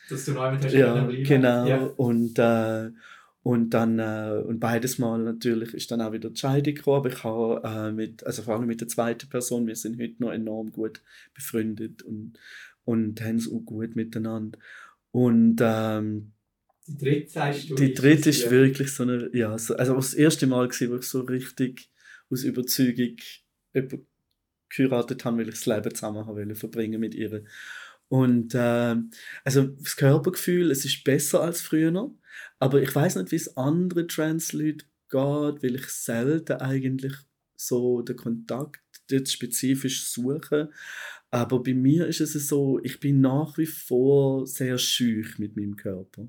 Dass 0.09 0.25
du 0.25 0.33
neu 0.33 0.51
mit 0.51 0.65
hast 0.65 0.73
ja, 0.73 1.07
genau. 1.07 1.65
Ja. 1.65 1.77
Und, 1.95 2.37
äh, 2.37 2.89
und 3.43 3.71
dann, 3.71 3.97
äh, 3.97 4.43
und 4.45 4.59
beides 4.59 4.99
Mal 4.99 5.23
natürlich 5.23 5.73
ist 5.73 5.89
dann 5.89 6.01
auch 6.01 6.11
wieder 6.11 6.29
die 6.29 6.39
Scheidung 6.39 6.75
gekommen, 6.75 6.97
aber 6.97 7.09
ich 7.09 7.23
habe 7.23 7.61
äh, 7.63 7.91
mit, 7.91 8.23
also 8.23 8.43
vor 8.43 8.55
allem 8.55 8.67
mit 8.67 8.81
der 8.81 8.87
zweiten 8.87 9.29
Person, 9.29 9.65
wir 9.65 9.75
sind 9.75 9.99
heute 9.99 10.15
noch 10.19 10.31
enorm 10.31 10.71
gut 10.71 11.01
befreundet 11.33 12.03
und, 12.03 12.33
und 12.85 13.19
haben 13.21 13.37
es 13.37 13.51
auch 13.51 13.61
gut 13.61 13.95
miteinander. 13.95 14.59
Und 15.09 15.57
ähm, 15.59 16.33
die 16.87 16.97
dritte 16.97 17.31
sagst 17.31 17.69
du? 17.69 17.75
Die 17.75 17.93
dritte 17.93 18.29
ist 18.29 18.45
ja. 18.45 18.51
wirklich 18.51 18.93
so 18.93 19.03
eine, 19.03 19.29
ja, 19.33 19.57
so, 19.57 19.75
also 19.75 19.95
das 19.95 20.13
erste 20.13 20.45
Mal 20.45 20.69
war, 20.69 20.89
wo 20.89 20.95
ich 20.95 21.03
so 21.03 21.21
richtig 21.21 21.89
aus 22.29 22.43
Überzeugung 22.43 23.17
jemanden 23.73 24.07
geheiratet 24.69 25.25
habe, 25.25 25.37
weil 25.37 25.49
ich 25.49 25.55
das 25.55 25.65
Leben 25.65 25.95
zusammen 25.95 26.27
habe 26.27 26.55
verbringen 26.55 26.99
mit 26.99 27.15
ihr. 27.15 27.43
Und 28.07 28.53
äh, 28.53 28.95
also 29.43 29.63
das 29.63 29.95
Körpergefühl, 29.95 30.69
es 30.69 30.85
ist 30.85 31.03
besser 31.03 31.41
als 31.41 31.61
früher 31.61 31.91
aber 32.59 32.81
ich 32.81 32.93
weiß 32.93 33.15
nicht, 33.17 33.31
wie 33.31 33.37
es 33.37 33.57
andere 33.57 34.07
Trans-Leute 34.07 34.85
geht, 35.09 35.63
weil 35.63 35.75
ich 35.75 35.87
selten 35.87 36.53
eigentlich 36.53 37.13
so 37.55 38.01
den 38.01 38.15
Kontakt 38.15 38.81
dort 39.09 39.29
spezifisch 39.29 40.07
suche. 40.07 40.69
Aber 41.29 41.63
bei 41.63 41.73
mir 41.73 42.07
ist 42.07 42.21
es 42.21 42.33
so, 42.47 42.79
ich 42.83 42.99
bin 42.99 43.21
nach 43.21 43.57
wie 43.57 43.65
vor 43.65 44.45
sehr 44.47 44.77
schüch 44.77 45.39
mit 45.39 45.55
meinem 45.55 45.75
Körper. 45.75 46.27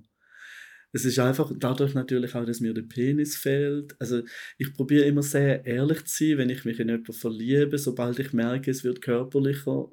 Es 0.92 1.06
ist 1.06 1.18
einfach 1.18 1.50
dadurch 1.56 1.94
natürlich 1.94 2.34
auch, 2.34 2.44
dass 2.44 2.60
mir 2.60 2.74
der 2.74 2.82
Penis 2.82 3.36
fehlt. 3.36 3.96
Also 3.98 4.22
ich 4.58 4.74
probiere 4.74 5.06
immer 5.06 5.22
sehr 5.22 5.64
ehrlich 5.64 6.04
zu 6.04 6.28
sein, 6.28 6.38
wenn 6.38 6.50
ich 6.50 6.66
mich 6.66 6.78
in 6.80 6.88
jemanden 6.88 7.14
verliebe. 7.14 7.78
Sobald 7.78 8.18
ich 8.18 8.34
merke, 8.34 8.70
es 8.70 8.84
wird 8.84 9.00
körperlicher 9.00 9.90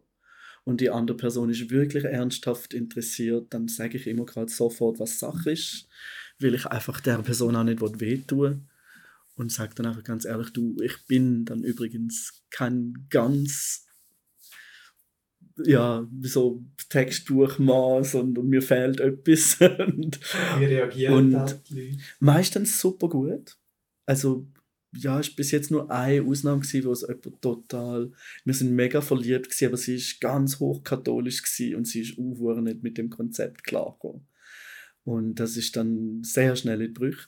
und 0.70 0.82
die 0.82 0.90
andere 0.90 1.18
Person 1.18 1.50
ist 1.50 1.70
wirklich 1.70 2.06
ernsthaft 2.06 2.74
interessiert, 2.74 3.54
dann 3.54 3.68
sage 3.68 3.98
ich 3.98 4.08
immer 4.08 4.26
gerade 4.26 4.52
sofort, 4.52 5.00
was 5.00 5.20
Sache 5.20 5.52
ist 5.52 5.88
weil 6.40 6.56
ich 6.56 6.66
einfach 6.66 7.02
der 7.02 7.18
Person 7.20 7.56
auch 7.56 7.64
nicht 7.64 7.82
wehtun 8.00 8.68
und 9.36 9.52
sage 9.52 9.76
dann 9.76 9.88
einfach 9.88 10.04
ganz 10.04 10.26
ehrlich, 10.26 10.52
du, 10.52 10.76
ich 10.82 11.06
bin 11.08 11.46
dann 11.46 11.64
übrigens 11.64 12.44
kein 12.50 13.08
ganz 13.10 13.86
ja, 15.66 16.08
so 16.22 16.64
Textdurchmaß 16.88 18.16
und, 18.16 18.38
und 18.38 18.48
mir 18.48 18.62
fehlt 18.62 19.02
etwas. 19.02 19.58
und, 19.80 20.20
Wie 20.58 20.66
reagieren 20.66 21.36
und 21.36 21.62
Meistens 22.22 22.80
super 22.80 23.10
gut. 23.10 23.58
Also 24.06 24.48
ja, 24.94 25.16
war 25.16 25.26
bis 25.36 25.52
jetzt 25.52 25.72
nur 25.72 25.92
eine 25.92 26.24
Ausnahme, 26.24 26.62
gewesen, 26.62 26.86
wo 26.86 26.92
es 26.92 27.02
jemand 27.02 27.42
total, 27.42 28.12
wir 28.44 28.54
sind 28.54 28.74
mega 28.74 29.02
verliebt 29.02 29.50
gewesen, 29.50 29.68
aber 29.68 29.78
sie 29.78 29.96
ist 29.96 30.20
ganz 30.20 30.60
hochkatholisch 30.60 31.44
gewesen 31.44 31.76
und 31.76 31.86
sie 31.88 32.02
ist 32.02 32.18
auch 32.18 32.62
nicht 32.62 32.84
mit 32.84 32.98
dem 32.98 33.10
Konzept 33.10 33.64
klargekommen. 33.64 34.26
Und 35.04 35.36
das 35.36 35.58
ist 35.58 35.76
dann 35.76 36.24
sehr 36.24 36.56
schnell 36.56 36.82
in 36.82 36.94
Brüche. 36.94 37.28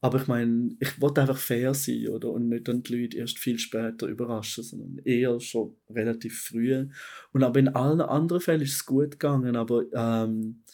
Aber 0.00 0.20
ich 0.20 0.26
meine, 0.26 0.74
ich 0.80 1.00
wollte 1.00 1.20
einfach 1.20 1.38
fair 1.38 1.74
sein, 1.74 2.08
oder? 2.08 2.32
Und 2.32 2.48
nicht 2.48 2.66
dann 2.66 2.82
die 2.82 2.96
Leute 2.96 3.18
erst 3.18 3.38
viel 3.38 3.60
später 3.60 4.08
überraschen, 4.08 4.64
sondern 4.64 4.98
eher 5.04 5.38
schon 5.38 5.76
relativ 5.88 6.42
früh. 6.42 6.88
Und 7.32 7.44
aber 7.44 7.60
in 7.60 7.68
allen 7.68 8.00
anderen 8.00 8.40
Fällen 8.40 8.62
ist 8.62 8.74
es 8.74 8.86
gut 8.86 9.12
gegangen, 9.12 9.54
aber 9.54 9.84
ähm, 9.94 10.64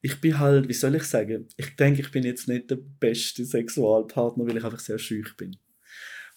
ich 0.00 0.20
bin 0.22 0.38
halt, 0.38 0.68
wie 0.68 0.72
soll 0.72 0.94
ich 0.94 1.04
sagen, 1.04 1.48
ich 1.56 1.76
denke, 1.76 2.00
ich 2.00 2.10
bin 2.10 2.24
jetzt 2.24 2.48
nicht 2.48 2.70
der 2.70 2.78
beste 2.98 3.44
Sexualpartner, 3.44 4.46
weil 4.46 4.56
ich 4.56 4.64
einfach 4.64 4.80
sehr 4.80 4.98
schüch 4.98 5.36
bin. 5.36 5.56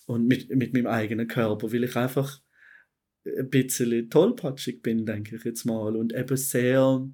Und 0.06 0.28
mit, 0.28 0.50
mit 0.50 0.74
meinem 0.74 0.88
eigenen 0.88 1.28
Körper, 1.28 1.72
weil 1.72 1.84
ich 1.84 1.96
einfach 1.96 2.42
ein 3.26 3.50
bisschen 3.50 4.10
tollpatschig 4.10 4.82
bin, 4.82 5.06
denke 5.06 5.36
ich 5.36 5.44
jetzt 5.44 5.66
mal. 5.66 5.96
Und 5.96 6.14
eben 6.14 6.38
sehr 6.38 7.08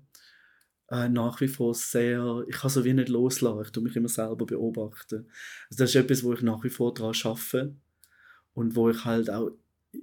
äh, 0.91 1.07
nach 1.07 1.39
wie 1.39 1.47
vor 1.47 1.73
sehr, 1.73 2.43
ich 2.47 2.57
kann 2.57 2.69
so 2.69 2.83
wie 2.83 2.93
nicht 2.93 3.09
loslassen, 3.09 3.61
ich 3.63 3.71
tue 3.71 3.83
mich 3.83 3.95
immer 3.95 4.09
selber 4.09 4.45
beobachten. 4.45 5.27
Also 5.69 5.83
das 5.83 5.91
ist 5.91 5.95
etwas, 5.95 6.23
wo 6.23 6.33
ich 6.33 6.41
nach 6.41 6.63
wie 6.63 6.69
vor 6.69 6.93
daran 6.93 7.15
arbeite 7.23 7.75
und 8.53 8.75
wo 8.75 8.89
ich 8.89 9.05
halt 9.05 9.29
auch 9.29 9.51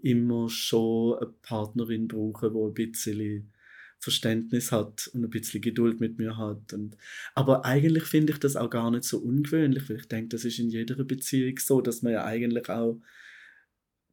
immer 0.02 0.48
schon 0.48 1.18
eine 1.18 1.32
Partnerin 1.42 2.08
brauche, 2.08 2.50
die 2.50 2.56
ein 2.56 2.74
bisschen 2.74 3.52
Verständnis 4.00 4.70
hat 4.72 5.10
und 5.12 5.24
ein 5.24 5.30
bisschen 5.30 5.60
Geduld 5.60 6.00
mit 6.00 6.18
mir 6.18 6.36
hat. 6.36 6.72
Und, 6.72 6.96
aber 7.34 7.64
eigentlich 7.64 8.04
finde 8.04 8.32
ich 8.32 8.38
das 8.38 8.56
auch 8.56 8.70
gar 8.70 8.90
nicht 8.90 9.04
so 9.04 9.18
ungewöhnlich, 9.18 9.88
weil 9.88 9.96
ich 9.96 10.08
denke, 10.08 10.28
das 10.28 10.44
ist 10.44 10.58
in 10.58 10.70
jeder 10.70 11.02
Beziehung 11.04 11.58
so, 11.58 11.80
dass 11.80 12.02
man 12.02 12.12
ja 12.12 12.24
eigentlich 12.24 12.68
auch 12.68 13.00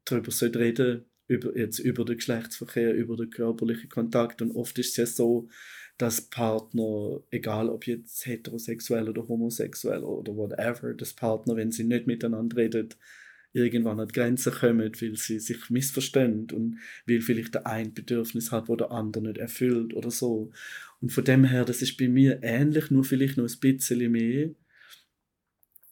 darüber 0.06 0.32
reden 0.60 1.06
über, 1.28 1.58
jetzt 1.58 1.80
über 1.80 2.06
den 2.06 2.18
Geschlechtsverkehr, 2.18 2.94
über 2.94 3.16
den 3.16 3.30
körperlichen 3.30 3.90
Kontakt. 3.90 4.42
Und 4.42 4.52
oft 4.52 4.78
ist 4.78 4.92
es 4.92 4.98
ja 4.98 5.06
so, 5.06 5.50
dass 5.98 6.22
Partner, 6.22 7.22
egal 7.32 7.70
ob 7.70 7.88
jetzt 7.88 8.26
heterosexuell 8.26 9.10
oder 9.10 9.28
homosexuell 9.28 10.04
oder 10.04 10.36
whatever, 10.36 10.94
dass 10.94 11.14
Partner, 11.14 11.56
wenn 11.56 11.72
sie 11.72 11.84
nicht 11.84 12.06
miteinander 12.06 12.58
reden, 12.58 12.90
irgendwann 13.56 14.00
an 14.00 14.08
Grenzen 14.10 14.54
kommen, 14.54 14.92
weil 15.00 15.16
sie 15.16 15.40
sich 15.40 15.70
missverstehen 15.70 16.48
und 16.52 16.80
weil 17.08 17.22
vielleicht 17.22 17.56
der 17.56 17.66
ein 17.66 17.94
Bedürfnis 17.94 18.52
hat, 18.52 18.68
wo 18.68 18.76
der 18.76 18.92
andere 18.92 19.24
nicht 19.24 19.38
erfüllt 19.38 19.94
oder 19.94 20.12
so. 20.12 20.52
Und 21.02 21.12
von 21.12 21.24
dem 21.24 21.46
her, 21.46 21.66
das 21.66 21.82
ist 21.82 21.98
bei 21.98 22.08
mir 22.08 22.40
ähnlich, 22.44 22.92
nur 22.92 23.04
vielleicht 23.04 23.38
noch 23.38 23.48
ein 23.48 23.60
bisschen 23.60 24.12
mehr. 24.12 24.50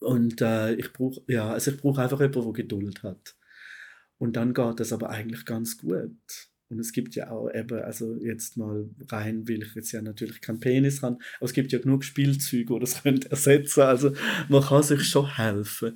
Und 0.00 0.42
äh, 0.42 0.74
ich 0.74 0.92
brauche 0.92 1.22
ja, 1.26 1.52
also 1.52 1.70
ich 1.70 1.78
brauche 1.78 2.02
einfach 2.02 2.20
jemanden, 2.20 2.42
der 2.42 2.52
Geduld 2.52 3.02
hat. 3.02 3.36
Und 4.18 4.36
dann 4.36 4.52
geht 4.54 4.80
das 4.80 4.92
aber 4.92 5.10
eigentlich 5.10 5.44
ganz 5.46 5.78
gut. 5.78 6.12
Und 6.68 6.78
es 6.78 6.92
gibt 6.92 7.14
ja 7.14 7.30
auch 7.30 7.50
eben, 7.52 7.82
also 7.82 8.16
jetzt 8.16 8.56
mal 8.56 8.88
rein, 9.08 9.46
will 9.46 9.62
ich 9.62 9.74
jetzt 9.74 9.92
ja 9.92 10.02
natürlich 10.02 10.40
keinen 10.40 10.60
Penis 10.60 11.02
haben, 11.02 11.16
aber 11.36 11.46
es 11.46 11.52
gibt 11.52 11.72
ja 11.72 11.78
genug 11.78 12.04
Spielzeuge, 12.04 12.74
die 12.74 12.80
das 12.80 13.04
ersetzen 13.30 13.82
Also 13.82 14.12
man 14.48 14.62
kann 14.62 14.82
sich 14.82 15.04
schon 15.04 15.36
helfen. 15.36 15.92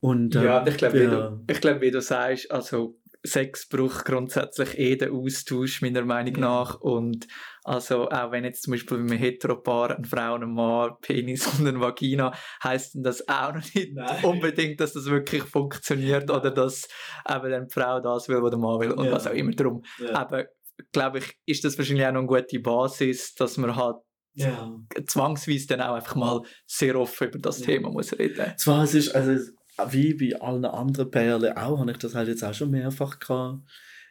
Und, 0.00 0.36
äh, 0.36 0.44
ja, 0.44 0.66
ich 0.66 0.76
glaube, 0.76 1.02
ja. 1.02 1.38
wie, 1.46 1.54
glaub, 1.54 1.80
wie 1.80 1.90
du 1.90 2.00
sagst, 2.00 2.50
also 2.50 2.98
Sex 3.24 3.68
braucht 3.68 4.04
grundsätzlich 4.04 4.78
eh 4.78 4.96
den 4.96 5.12
Austausch, 5.12 5.82
meiner 5.82 6.04
Meinung 6.04 6.34
ja. 6.36 6.40
nach. 6.40 6.80
Und 6.80 7.26
also 7.64 8.08
auch 8.08 8.30
wenn 8.30 8.44
jetzt 8.44 8.62
zum 8.62 8.72
Beispiel 8.72 8.98
bei 8.98 9.04
einem 9.04 9.18
Heteropaar 9.18 9.96
eine 9.96 10.06
Frau 10.06 10.34
und 10.34 10.44
ein 10.44 10.52
Mann 10.52 10.92
Penis 11.00 11.46
und 11.58 11.66
eine 11.66 11.80
Vagina, 11.80 12.32
heisst 12.62 12.96
das 12.96 13.26
auch 13.28 13.54
noch 13.54 13.74
nicht 13.74 13.94
Nein. 13.94 14.24
unbedingt, 14.24 14.80
dass 14.80 14.92
das 14.92 15.06
wirklich 15.06 15.42
funktioniert 15.42 16.30
oder 16.30 16.50
dass 16.50 16.88
eben 17.28 17.50
dann 17.50 17.66
die 17.66 17.72
Frau 17.72 18.00
das 18.00 18.28
will, 18.28 18.42
was 18.42 18.50
der 18.50 18.58
Mann 18.58 18.80
will 18.80 18.92
und 18.92 19.06
ja. 19.06 19.12
was 19.12 19.26
auch 19.26 19.34
immer 19.34 19.52
drum. 19.52 19.82
Ja. 19.98 20.14
Aber 20.14 20.46
glaube 20.92 21.18
ich, 21.18 21.34
ist 21.44 21.64
das 21.64 21.76
wahrscheinlich 21.76 22.06
auch 22.06 22.12
noch 22.12 22.20
eine 22.20 22.28
gute 22.28 22.60
Basis, 22.60 23.34
dass 23.34 23.56
man 23.56 23.74
halt 23.74 23.96
zwangsweise 25.06 25.66
dann 25.66 25.80
auch 25.80 25.94
einfach 25.94 26.14
mal 26.14 26.42
sehr 26.64 26.94
offen 26.94 27.28
über 27.28 27.38
das 27.40 27.60
Thema 27.60 27.90
muss 27.90 28.16
reden. 28.16 28.52
Zwar 28.56 28.84
es 28.84 28.94
ist 28.94 29.12
also 29.12 29.50
wie 29.90 30.14
bei 30.14 30.40
allen 30.40 30.64
anderen 30.64 31.10
Perlen 31.10 31.56
auch, 31.56 31.78
habe 31.78 31.90
ich 31.90 31.98
das 31.98 32.14
halt 32.14 32.28
jetzt 32.28 32.42
auch 32.42 32.54
schon 32.54 32.70
mehrfach 32.70 33.18
gehabt 33.18 33.62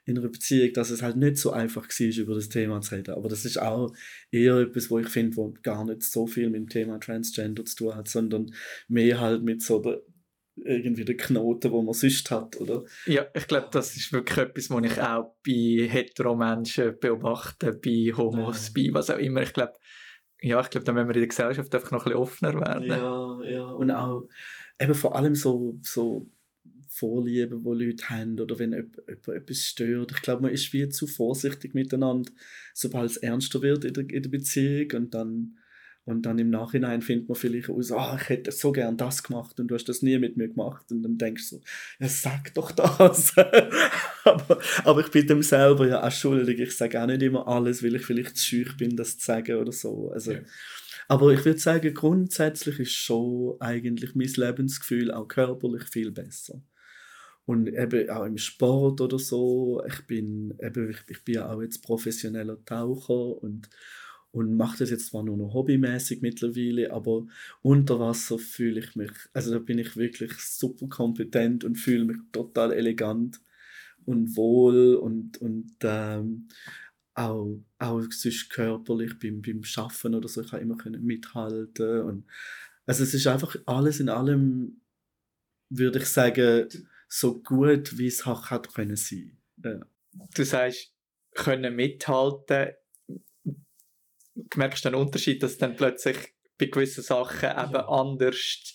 in 0.05 0.17
einer 0.17 0.29
Beziehung, 0.29 0.71
dass 0.73 0.89
es 0.89 1.01
halt 1.01 1.17
nicht 1.17 1.37
so 1.37 1.51
einfach 1.51 1.87
war, 1.87 2.17
über 2.17 2.35
das 2.35 2.47
Thema 2.47 2.79
zu 2.79 2.95
reden. 2.95 3.15
Aber 3.15 3.27
das 3.27 3.43
ist 3.43 3.61
auch 3.61 3.93
eher 4.31 4.55
etwas, 4.55 4.89
wo 4.89 4.99
ich 4.99 5.09
finde, 5.09 5.35
wo 5.35 5.53
gar 5.61 5.83
nicht 5.83 6.01
so 6.01 6.27
viel 6.27 6.49
mit 6.49 6.61
dem 6.61 6.69
Thema 6.69 6.97
Transgender 6.97 7.65
zu 7.65 7.75
tun 7.75 7.95
hat, 7.95 8.07
sondern 8.07 8.53
mehr 8.87 9.19
halt 9.19 9.43
mit 9.43 9.61
so 9.61 9.79
der 9.79 10.01
irgendwie 10.65 11.05
der 11.05 11.17
Knoten, 11.17 11.71
wo 11.71 11.81
man 11.81 11.93
sonst 11.93 12.31
hat, 12.31 12.59
oder? 12.59 12.83
Ja, 13.05 13.25
ich 13.33 13.47
glaube, 13.47 13.67
das 13.71 13.95
ist 13.95 14.11
wirklich 14.11 14.37
etwas, 14.37 14.69
was 14.69 14.91
ich 14.91 15.01
auch 15.01 15.35
bei 15.45 15.87
Heteromenschen 15.87 16.97
beobachte, 16.99 17.73
bei 17.73 18.11
Homos, 18.15 18.71
ja. 18.75 18.83
bei 18.83 18.93
was 18.93 19.09
auch 19.09 19.19
immer. 19.19 19.43
Ich 19.43 19.53
glaube, 19.53 19.73
ja, 20.41 20.59
ich 20.59 20.69
glaube, 20.69 20.85
da 20.85 20.93
müssen 20.93 21.09
wir 21.09 21.15
in 21.15 21.21
der 21.21 21.27
Gesellschaft 21.27 21.73
einfach 21.73 21.91
noch 21.91 22.05
ein 22.05 22.11
bisschen 22.11 22.21
offener 22.21 22.53
werden. 22.59 22.87
Ja, 22.87 23.39
ja. 23.43 23.65
Und 23.65 23.91
auch 23.91 24.27
eben 24.79 24.95
vor 24.95 25.15
allem 25.15 25.35
so, 25.35 25.79
so 25.81 26.29
Vorlieben, 26.89 27.63
die 27.63 27.85
Leute 27.85 28.09
haben 28.09 28.39
oder 28.39 28.57
wenn 28.57 28.71
jemand, 28.71 28.97
etwas 29.07 29.57
stört. 29.59 30.11
Ich 30.13 30.21
glaube, 30.21 30.41
man 30.41 30.51
ist 30.51 30.73
wie 30.73 30.89
zu 30.89 31.05
vorsichtig 31.05 31.75
miteinander, 31.75 32.31
sobald 32.73 33.11
es 33.11 33.17
ernster 33.17 33.61
wird 33.61 33.85
in 33.85 33.93
der, 33.93 34.09
in 34.09 34.23
der 34.23 34.29
Beziehung 34.29 34.91
und 34.93 35.13
dann 35.13 35.57
und 36.07 36.21
dann 36.21 36.39
im 36.39 36.49
Nachhinein 36.49 37.01
findet 37.01 37.27
man 37.27 37.35
vielleicht 37.35 37.69
aus, 37.69 37.91
oh, 37.91 38.15
ich 38.15 38.29
hätte 38.29 38.53
so 38.53 38.71
gern 38.71 38.95
das 38.95 39.23
gemacht 39.23 39.59
und 39.59 39.67
du 39.67 39.75
hast 39.75 39.89
das 39.89 40.01
nie 40.01 40.17
mit 40.17 40.37
mir 40.37 40.47
gemacht. 40.47 40.85
Und 40.89 41.03
dann 41.03 41.17
denkst 41.17 41.49
du 41.49 41.57
so, 41.57 41.61
ja, 41.99 42.07
sag 42.07 42.53
doch 42.53 42.71
das. 42.71 43.35
aber, 44.23 44.57
aber 44.85 45.01
ich 45.01 45.11
bin 45.11 45.27
dem 45.27 45.43
selber 45.43 45.85
ja 45.85 46.01
auch 46.01 46.11
schuldig. 46.11 46.61
Ich 46.61 46.77
sage 46.77 47.03
auch 47.03 47.07
nicht 47.07 47.21
immer 47.23 47.45
alles, 47.45 47.83
weil 47.83 47.95
ich 47.95 48.05
vielleicht 48.05 48.37
zu 48.37 48.45
schüch 48.45 48.77
bin, 48.77 48.95
das 48.95 49.17
zu 49.17 49.25
sagen 49.25 49.57
oder 49.57 49.73
so. 49.73 50.09
Also, 50.13 50.31
ja. 50.31 50.39
Aber 51.07 51.31
ich 51.31 51.45
würde 51.45 51.59
sagen, 51.59 51.93
grundsätzlich 51.93 52.79
ist 52.79 52.91
schon 52.93 53.55
eigentlich 53.59 54.15
mein 54.15 54.27
Lebensgefühl 54.27 55.11
auch 55.11 55.27
körperlich 55.27 55.83
viel 55.83 56.11
besser. 56.11 56.61
Und 57.45 57.67
eben 57.67 58.09
auch 58.09 58.25
im 58.25 58.37
Sport 58.37 58.99
oder 58.99 59.17
so. 59.17 59.81
Ich 59.87 60.05
bin, 60.05 60.53
eben, 60.61 60.89
ich, 60.89 60.97
ich 61.07 61.23
bin 61.23 61.35
ja 61.35 61.49
auch 61.49 61.61
jetzt 61.61 61.81
professioneller 61.81 62.63
Taucher 62.65 63.41
und 63.41 63.69
und 64.31 64.55
mache 64.55 64.79
das 64.79 64.89
jetzt 64.89 65.07
zwar 65.07 65.23
nur 65.23 65.37
noch 65.37 65.53
hobbymäßig 65.53 66.21
mittlerweile, 66.21 66.91
aber 66.91 67.25
unter 67.61 67.99
Wasser 67.99 68.37
fühle 68.37 68.79
ich 68.81 68.95
mich, 68.95 69.11
also 69.33 69.51
da 69.51 69.59
bin 69.59 69.79
ich 69.79 69.97
wirklich 69.97 70.33
super 70.37 70.87
kompetent 70.87 71.63
und 71.63 71.77
fühle 71.77 72.05
mich 72.05 72.17
total 72.31 72.71
elegant 72.73 73.39
und 74.05 74.35
wohl 74.35 74.95
und, 74.95 75.37
und 75.39 75.71
ähm, 75.81 76.47
auch, 77.17 77.59
auch 77.79 78.01
sonst 78.11 78.49
körperlich 78.49 79.17
beim, 79.19 79.41
beim 79.41 79.63
Schaffen 79.63 80.13
oder 80.13 80.27
so, 80.27 80.41
ich 80.41 80.51
kann 80.51 80.61
immer 80.61 80.77
können 80.77 81.03
mithalten 81.03 82.01
und 82.01 82.25
also 82.85 83.03
es 83.03 83.13
ist 83.13 83.27
einfach 83.27 83.55
alles 83.65 83.99
in 83.99 84.07
allem, 84.07 84.81
würde 85.69 85.99
ich 85.99 86.05
sagen, 86.05 86.69
so 87.09 87.41
gut, 87.41 87.97
wie 87.97 88.07
es 88.07 88.25
auch 88.25 88.49
hat 88.49 88.73
können 88.73 88.95
sein. 88.95 89.37
Ja. 89.63 89.79
Du 90.35 90.45
sagst, 90.45 90.93
können 91.33 91.75
mithalten 91.75 92.69
merkst 94.55 94.85
du 94.85 94.89
einen 94.89 95.01
Unterschied, 95.01 95.41
dass 95.41 95.57
dann 95.57 95.75
plötzlich 95.75 96.17
bei 96.57 96.67
gewissen 96.67 97.03
Sachen 97.03 97.49
eben 97.49 97.75
anders 97.75 98.73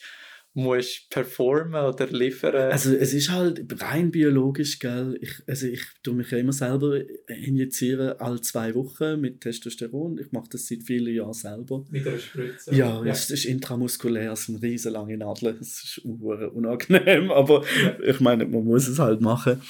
musst 0.55 1.09
performen 1.11 1.83
oder 1.83 2.07
liefern? 2.09 2.73
Also 2.73 2.95
es 2.95 3.15
ist 3.15 3.31
halt 3.31 3.65
rein 3.81 4.11
biologisch, 4.11 4.79
gell? 4.79 5.19
Ich, 5.21 5.43
also 5.47 5.67
ich 5.67 5.83
tue 6.03 6.15
mich 6.15 6.31
ja 6.31 6.39
immer 6.39 6.53
selber 6.53 7.01
injizieren, 7.29 8.19
alle 8.19 8.41
zwei 8.41 8.75
Wochen 8.75 9.21
mit 9.21 9.41
Testosteron. 9.41 10.19
Ich 10.19 10.33
mache 10.33 10.49
das 10.51 10.67
seit 10.67 10.83
vielen 10.83 11.15
Jahren 11.15 11.33
selber. 11.33 11.85
Mit 11.91 12.07
einer 12.07 12.19
Spritze? 12.19 12.75
Ja, 12.75 13.05
ja. 13.05 13.13
es 13.13 13.31
ist 13.31 13.45
intramuskulär, 13.45 14.33
es 14.33 14.45
sind 14.47 14.63
riesen 14.63 14.93
lange 14.93 15.17
Nadeln. 15.17 15.57
Es 15.61 15.83
ist 15.85 15.99
unangenehm, 16.05 17.31
aber 17.31 17.65
ja. 17.83 17.99
ich 18.03 18.21
meine, 18.21 18.45
man 18.47 18.65
muss 18.65 18.89
es 18.89 18.99
halt 18.99 19.21
machen. 19.21 19.61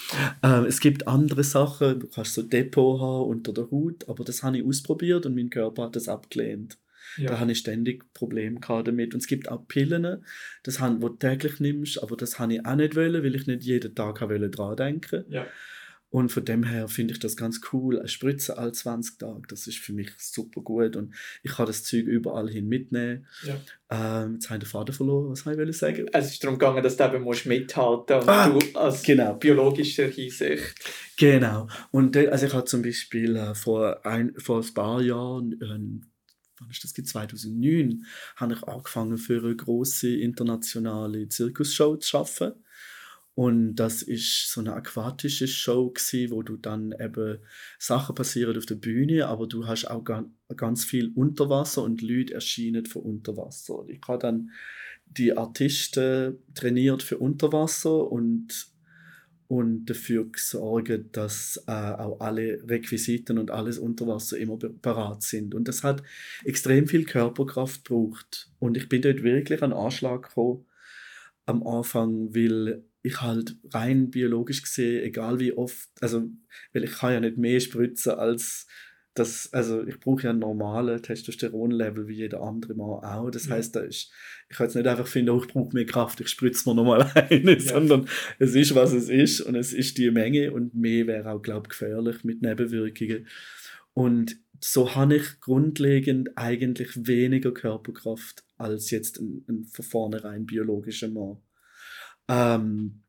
Ähm, 0.43 0.65
es 0.65 0.81
gibt 0.81 1.07
andere 1.07 1.45
Sachen, 1.45 2.01
du 2.01 2.09
kannst 2.09 2.35
so 2.35 2.43
Depot 2.43 3.01
haben 3.01 3.31
unter 3.31 3.53
der 3.53 3.71
Haut, 3.71 4.09
aber 4.09 4.25
das 4.25 4.43
habe 4.43 4.59
ich 4.59 4.65
ausprobiert 4.65 5.27
und 5.27 5.35
mein 5.35 5.51
Körper 5.51 5.85
hat 5.85 5.97
das 5.97 6.09
abgelehnt. 6.09 6.79
Ja. 7.17 7.31
Da 7.31 7.41
habe 7.41 7.53
ich 7.53 7.59
ständig 7.59 8.05
Probleme 8.15 8.61
damit. 8.61 9.15
Und 9.15 9.21
es 9.21 9.27
gibt 9.27 9.49
auch 9.49 9.67
Pillen, 9.69 10.25
das 10.63 10.81
haben, 10.81 11.01
die 11.01 11.07
du 11.07 11.09
täglich 11.11 11.61
nimmst, 11.61 12.03
aber 12.03 12.17
das 12.17 12.39
habe 12.39 12.55
ich 12.55 12.67
auch 12.67 12.77
nicht 12.77 12.97
wollen, 12.97 13.23
weil 13.23 13.35
ich 13.35 13.47
nicht 13.47 13.63
jeden 13.65 13.95
Tag 13.95 14.19
dran 14.19 14.77
denken 14.77 15.25
ja. 15.29 15.47
Und 16.13 16.29
von 16.29 16.45
dem 16.45 16.63
her 16.65 16.89
finde 16.89 17.15
ich 17.15 17.21
das 17.21 17.39
ganz 17.39 17.63
cool. 17.73 17.99
Eine 17.99 18.07
Spritze 18.07 18.59
alle 18.59 18.73
20 18.73 19.19
Tage, 19.19 19.43
das 19.49 19.67
ist 19.67 19.79
für 19.79 19.95
mich 19.95 20.11
super 20.19 20.61
gut. 20.61 20.95
Und 20.95 21.15
ich 21.43 21.53
kann 21.53 21.65
das 21.65 21.85
Zeug 21.85 22.05
überall 22.05 22.51
hin 22.51 22.69
mitnehmen. 22.69 23.27
Ja. 23.43 23.55
Ähm, 24.25 24.35
jetzt 24.35 24.51
habe 24.51 24.59
ich 24.59 24.65
den 24.65 24.69
Faden 24.69 24.95
verloren, 24.95 25.31
was 25.31 25.47
ich 25.47 25.59
ich 25.59 25.79
sagen? 25.79 26.07
Es 26.13 26.33
ist 26.33 26.45
darum 26.45 26.59
gegangen, 26.59 26.83
dass 26.83 26.99
du 26.99 27.05
eben 27.05 27.25
musst 27.25 27.47
mithalten 27.47 28.17
musst. 28.17 28.29
Ah, 28.29 28.51
du 28.51 28.79
als 28.79 29.03
genau. 29.03 29.35
biologischer 29.37 30.07
Hinsicht. 30.07 30.75
Genau. 31.17 31.67
Und 31.93 32.15
also 32.15 32.45
ich 32.45 32.53
habe 32.53 32.67
zum 32.67 32.83
Beispiel 32.83 33.35
äh, 33.37 33.55
vor, 33.55 34.05
ein, 34.05 34.35
vor 34.37 34.61
ein 34.61 34.75
paar 34.75 35.01
Jahren 35.01 35.53
äh, 35.63 36.07
wann 36.63 36.71
ist 36.71 36.85
das 36.85 36.93
2009 36.93 38.05
habe 38.37 38.55
ich 38.55 38.63
angefangen 38.63 39.19
für 39.19 39.43
eine 39.43 39.57
große 39.57 40.17
internationale 40.17 41.29
Zirkusshow 41.29 41.97
zu 41.97 42.19
arbeiten. 42.19 42.63
Und 43.35 43.77
das 43.77 44.03
ist 44.03 44.51
so 44.51 44.61
eine 44.61 44.75
aquatische 44.75 45.49
Show 45.49 45.91
gewesen, 45.91 46.31
wo 46.33 46.43
du 46.43 46.57
dann 46.59 46.93
eben 46.93 47.39
Sachen 47.79 48.15
passieren 48.15 48.59
auf 48.59 48.67
der 48.67 48.75
Bühne, 48.75 49.27
aber 49.27 49.47
du 49.47 49.67
hast 49.67 49.87
auch 49.87 50.05
ganz 50.55 50.85
viel 50.85 51.13
Unterwasser 51.15 51.83
und 51.83 52.03
Leute 52.03 52.35
erscheinen 52.35 52.85
von 52.85 53.03
Unterwasser. 53.03 53.85
Ich 53.89 54.03
habe 54.07 54.19
dann 54.19 54.51
die 55.07 55.37
Artisten 55.37 56.39
trainiert 56.55 57.03
für 57.03 57.19
Unterwasser 57.19 58.11
und 58.11 58.72
und 59.53 59.85
dafür 59.85 60.31
sorgen, 60.35 61.11
dass 61.13 61.63
äh, 61.67 61.73
auch 61.73 62.21
alle 62.21 62.67
Requisiten 62.67 63.37
und 63.37 63.51
alles 63.51 63.79
unter 63.79 64.07
Wasser 64.07 64.39
immer 64.39 64.57
parat 64.57 65.23
sind. 65.23 65.55
Und 65.55 65.69
das 65.69 65.85
hat 65.85 66.03
extrem 66.43 66.87
viel 66.87 67.05
Körperkraft 67.05 67.85
gebraucht. 67.85 68.51
Und 68.61 68.79
ich 68.79 68.89
bin 68.89 69.03
dort 69.03 69.23
wirklich 69.23 69.63
an 69.63 69.75
Anschlag 69.75 70.23
gekommen 70.23 70.65
am 71.45 71.67
Anfang, 71.67 72.35
weil 72.35 72.83
ich 73.03 73.21
halt 73.21 73.59
rein 73.75 74.11
biologisch 74.11 74.63
gesehen, 74.63 75.03
egal 75.03 75.39
wie 75.39 75.53
oft, 75.53 75.91
also, 76.01 76.31
weil 76.73 76.85
ich 76.85 76.93
kann 76.93 77.13
ja 77.13 77.21
nicht 77.21 77.37
mehr 77.37 77.61
spritzen 77.61 78.13
als 78.13 78.67
das, 79.15 79.53
also 79.53 79.87
ich 79.87 80.01
brauche 80.01 80.23
ja 80.23 80.31
ein 80.31 80.39
normales 80.39 81.03
Testosteronlevel 81.03 82.09
wie 82.09 82.15
jeder 82.15 82.43
andere 82.43 82.75
Mann 82.75 83.05
auch. 83.05 83.31
Das 83.31 83.47
ja. 83.47 83.57
heißt, 83.57 83.77
da 83.77 83.81
ist, 83.81 84.11
ich 84.49 84.57
kann 84.57 84.67
jetzt 84.67 84.75
nicht 84.75 84.87
einfach 84.87 85.07
finden, 85.07 85.31
oh, 85.31 85.43
ich 85.43 85.49
brauche 85.49 85.75
mehr 85.75 85.85
Kraft, 85.85 86.21
ich 86.21 86.29
spritze 86.29 86.69
mir 86.69 86.75
nochmal 86.75 87.11
eine, 87.15 87.53
ja. 87.53 87.61
sondern 87.61 88.09
es 88.39 88.55
ist, 88.55 88.75
was 88.75 88.93
es 88.93 89.09
ist 89.11 89.43
und 89.43 89.55
es 89.55 89.73
ist 89.73 89.99
die 89.99 90.11
Menge 90.11 90.53
und 90.53 90.75
mehr 90.75 91.07
wäre 91.07 91.31
auch, 91.31 91.43
glaube 91.43 91.65
ich, 91.67 91.71
gefährlich 91.71 92.25
mit 92.25 92.41
Nebenwirkungen. 92.41 93.27
Und 93.93 94.37
so 94.61 94.95
habe 94.95 95.17
ich 95.17 95.41
grundlegend 95.41 96.39
eigentlich 96.39 97.07
weniger 97.07 97.53
Körperkraft 97.53 98.45
als 98.57 98.91
jetzt 98.91 99.21
ein, 99.21 99.45
ein 99.49 99.65
von 99.65 99.85
vornherein 99.85 100.47
biologischer 100.47 101.09
Mann. 101.09 101.37
Ähm, 102.29 103.03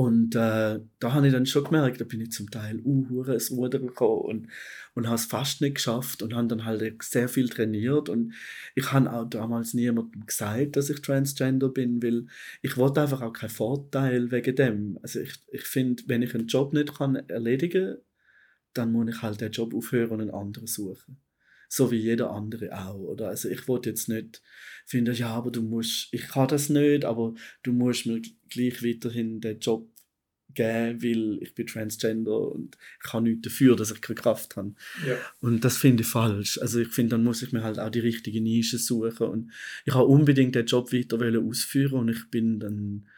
und 0.00 0.34
äh, 0.34 0.80
da 0.98 1.12
habe 1.12 1.26
ich 1.26 1.32
dann 1.34 1.44
schon 1.44 1.64
gemerkt, 1.64 2.00
da 2.00 2.06
bin 2.06 2.22
ich 2.22 2.32
zum 2.32 2.50
Teil 2.50 2.80
uh, 2.86 3.22
ins 3.24 3.50
Ruder 3.50 3.78
gekommen 3.78 4.22
und, 4.22 4.48
und 4.94 5.06
habe 5.06 5.16
es 5.16 5.26
fast 5.26 5.60
nicht 5.60 5.74
geschafft 5.74 6.22
und 6.22 6.32
habe 6.32 6.48
dann 6.48 6.64
halt 6.64 7.02
sehr 7.02 7.28
viel 7.28 7.50
trainiert. 7.50 8.08
Und 8.08 8.32
ich 8.74 8.92
habe 8.92 9.12
auch 9.12 9.28
damals 9.28 9.74
niemandem 9.74 10.24
gesagt, 10.24 10.76
dass 10.76 10.88
ich 10.88 11.02
Transgender 11.02 11.68
bin, 11.68 12.02
weil 12.02 12.28
ich 12.62 12.78
wollte 12.78 13.02
einfach 13.02 13.20
auch 13.20 13.34
keinen 13.34 13.50
Vorteil 13.50 14.30
wegen 14.30 14.56
dem. 14.56 14.98
Also 15.02 15.20
ich, 15.20 15.34
ich 15.52 15.64
finde, 15.64 16.02
wenn 16.06 16.22
ich 16.22 16.34
einen 16.34 16.46
Job 16.46 16.72
nicht 16.72 16.96
kann 16.96 17.16
erledigen 17.16 17.96
kann, 17.96 18.04
dann 18.72 18.92
muss 18.92 19.10
ich 19.14 19.20
halt 19.20 19.42
den 19.42 19.52
Job 19.52 19.74
aufhören 19.74 20.12
und 20.12 20.20
einen 20.22 20.30
anderen 20.30 20.66
suchen 20.66 21.20
so 21.72 21.90
wie 21.92 21.96
jeder 21.96 22.32
andere 22.32 22.76
auch. 22.76 22.98
Oder? 22.98 23.28
Also 23.28 23.48
ich 23.48 23.68
wollte 23.68 23.90
jetzt 23.90 24.08
nicht 24.08 24.42
finden, 24.86 25.14
ja, 25.14 25.28
aber 25.28 25.52
du 25.52 25.62
musst, 25.62 26.08
ich 26.12 26.22
kann 26.22 26.48
das 26.48 26.68
nicht, 26.68 27.04
aber 27.04 27.32
du 27.62 27.72
musst 27.72 28.06
mir 28.06 28.20
gleich 28.48 28.82
weiterhin 28.82 29.40
den 29.40 29.60
Job 29.60 29.88
geben, 30.52 31.00
weil 31.00 31.38
ich 31.40 31.54
bin 31.54 31.68
Transgender 31.68 32.50
und 32.50 32.76
ich 32.76 33.08
kann 33.08 33.22
nichts 33.22 33.42
dafür, 33.42 33.76
dass 33.76 33.92
ich 33.92 34.00
keine 34.00 34.16
Kraft 34.16 34.56
habe. 34.56 34.74
Ja. 35.06 35.14
Und 35.40 35.64
das 35.64 35.76
finde 35.76 36.02
ich 36.02 36.08
falsch. 36.08 36.58
Also 36.58 36.80
ich 36.80 36.88
finde, 36.88 37.10
dann 37.10 37.22
muss 37.22 37.40
ich 37.40 37.52
mir 37.52 37.62
halt 37.62 37.78
auch 37.78 37.90
die 37.90 38.00
richtige 38.00 38.40
Nische 38.40 38.78
suchen 38.78 39.28
und 39.28 39.52
ich 39.84 39.94
habe 39.94 40.06
unbedingt 40.06 40.56
den 40.56 40.66
Job 40.66 40.92
weiter 40.92 41.18
ausführen 41.40 42.00
und 42.00 42.08
ich 42.08 42.30
bin 42.32 42.58
dann 42.58 43.08